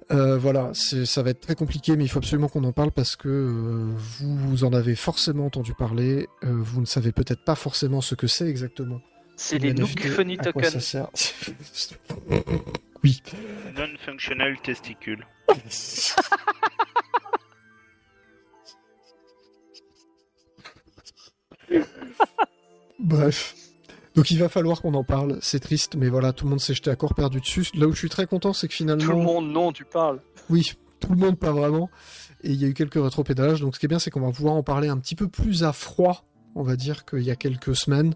Euh, 0.10 0.38
voilà, 0.38 0.72
ça 0.74 1.22
va 1.22 1.32
être 1.32 1.42
très 1.42 1.56
compliqué, 1.56 1.98
mais 1.98 2.06
il 2.06 2.08
faut 2.08 2.20
absolument 2.20 2.48
qu'on 2.48 2.64
en 2.64 2.72
parle 2.72 2.92
parce 2.92 3.18
que 3.18 3.28
euh, 3.28 3.92
vous, 3.94 4.38
vous 4.38 4.64
en 4.64 4.72
avez 4.72 4.96
forcément 4.96 5.46
entendu 5.46 5.74
parler. 5.74 6.28
euh, 6.44 6.48
vous 6.62 6.80
ne 6.80 6.86
savez 6.86 7.12
peut-être 7.12 7.44
pas 7.44 7.56
forcément 7.56 8.00
ce 8.00 8.16
que 8.16 8.28
c'est 8.28 8.48
exactement. 8.48 9.02
C'est 9.36 9.58
les 9.60 9.74
NFT, 9.74 9.80
Nook 9.80 10.08
Funny 10.14 10.38
à 10.40 10.52
quoi 10.52 10.64
Tokens. 10.64 10.72
ça 10.72 10.80
sert 10.80 11.08
Oui. 13.04 13.22
Non-functional 13.76 14.58
testicule. 14.62 15.26
Bref. 23.00 23.56
Donc 24.18 24.32
il 24.32 24.40
va 24.40 24.50
falloir 24.50 24.82
qu'on 24.82 24.96
en 24.96 25.04
parle. 25.04 25.38
C'est 25.42 25.60
triste, 25.60 25.96
mais 25.96 26.10
voilà, 26.10 26.34
tout 26.34 26.46
le 26.46 26.50
monde 26.50 26.60
s'est 26.60 26.74
jeté 26.74 26.90
à 26.90 26.96
corps 26.96 27.14
perdu 27.14 27.40
dessus. 27.40 27.68
Là 27.76 27.86
où 27.86 27.94
je 27.94 28.00
suis 28.00 28.10
très 28.10 28.26
content, 28.26 28.52
c'est 28.52 28.68
que 28.68 28.74
finalement. 28.74 29.06
Tout 29.06 29.12
le 29.12 29.24
monde, 29.24 29.52
non, 29.52 29.72
tu 29.72 29.86
parles. 29.86 30.20
Oui, 30.50 30.72
tout 31.00 31.12
le 31.12 31.18
monde, 31.18 31.38
pas 31.38 31.52
vraiment. 31.52 31.92
Et 32.42 32.50
il 32.50 32.60
y 32.60 32.66
a 32.66 32.68
eu 32.68 32.74
quelques 32.74 32.96
rétropédalages. 32.96 33.62
Donc 33.62 33.76
ce 33.76 33.80
qui 33.80 33.86
est 33.86 33.88
bien, 33.90 34.00
c'est 34.00 34.10
qu'on 34.10 34.22
va 34.22 34.32
pouvoir 34.32 34.56
en 34.56 34.64
parler 34.64 34.88
un 34.88 34.98
petit 34.98 35.14
peu 35.14 35.28
plus 35.28 35.64
à 35.64 35.72
froid, 35.72 36.26
on 36.56 36.64
va 36.64 36.76
dire, 36.76 37.06
qu'il 37.06 37.22
y 37.22 37.30
a 37.30 37.36
quelques 37.36 37.76
semaines. 37.76 38.16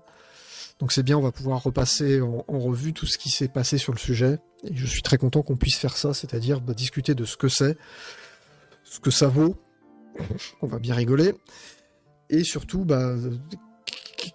Donc 0.80 0.92
c'est 0.92 1.04
bien, 1.04 1.20
on 1.20 1.22
va 1.22 1.32
pouvoir 1.32 1.62
repasser 1.62 2.20
en, 2.20 2.46
en 2.48 2.60
revue 2.60 2.94
tout 2.94 3.06
ce 3.06 3.20
qui 3.20 3.30
s'est 3.30 3.48
passé 3.48 3.78
sur 3.78 3.94
le 3.94 4.00
sujet. 4.00 4.40
Et 4.64 4.76
je 4.76 4.88
suis 4.88 5.04
très 5.04 5.20
content 5.20 5.44
qu'on 5.44 5.56
puisse 5.56 5.78
faire 5.78 5.96
ça, 5.96 6.16
c'est-à-dire 6.16 6.62
bah, 6.62 6.74
discuter 6.74 7.14
de 7.14 7.26
ce 7.26 7.38
que 7.38 7.48
c'est, 7.48 7.78
ce 8.86 9.00
que 9.00 9.12
ça 9.12 9.28
vaut. 9.28 9.56
On 10.64 10.68
va 10.68 10.80
bien 10.80 10.96
rigoler. 10.96 11.36
Et 12.32 12.44
surtout, 12.44 12.86
bah, 12.86 13.14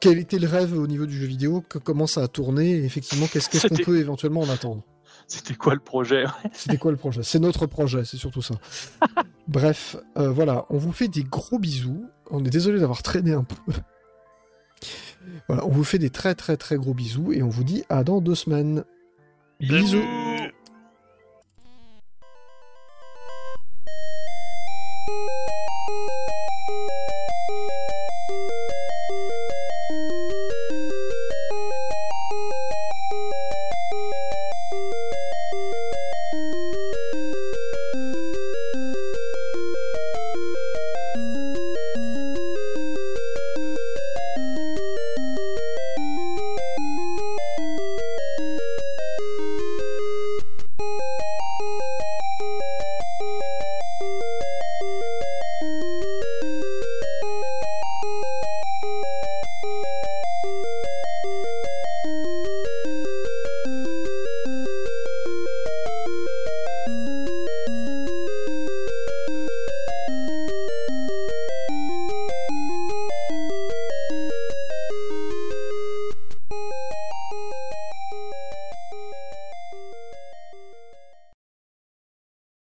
quel 0.00 0.18
était 0.18 0.38
le 0.38 0.48
rêve 0.48 0.76
au 0.76 0.86
niveau 0.86 1.06
du 1.06 1.16
jeu 1.16 1.26
vidéo, 1.26 1.62
que- 1.68 1.78
comment 1.78 2.06
ça 2.06 2.22
a 2.22 2.28
tourné, 2.28 2.70
et 2.72 2.84
effectivement, 2.84 3.26
qu'est-ce 3.26 3.66
qu'on 3.68 3.74
peut 3.76 3.98
éventuellement 3.98 4.40
en 4.40 4.48
attendre? 4.48 4.82
C'était 5.28 5.54
quoi 5.54 5.74
le 5.74 5.80
projet? 5.80 6.24
C'était 6.52 6.76
quoi 6.76 6.90
le 6.92 6.96
projet? 6.96 7.22
C'est 7.24 7.38
notre 7.40 7.66
projet, 7.66 8.04
c'est 8.04 8.16
surtout 8.16 8.42
ça. 8.42 8.54
Bref, 9.48 9.96
euh, 10.18 10.30
voilà, 10.30 10.66
on 10.70 10.78
vous 10.78 10.92
fait 10.92 11.08
des 11.08 11.24
gros 11.24 11.58
bisous. 11.58 12.04
On 12.30 12.44
est 12.44 12.50
désolé 12.50 12.78
d'avoir 12.80 13.02
traîné 13.02 13.32
un 13.32 13.42
peu. 13.44 13.56
Voilà, 15.48 15.64
on 15.66 15.70
vous 15.70 15.84
fait 15.84 15.98
des 15.98 16.10
très 16.10 16.34
très 16.34 16.56
très 16.56 16.76
gros 16.76 16.94
bisous 16.94 17.32
et 17.32 17.42
on 17.42 17.48
vous 17.48 17.64
dit 17.64 17.82
à 17.88 18.04
dans 18.04 18.20
deux 18.20 18.34
semaines. 18.36 18.84
Bisous. 19.60 20.02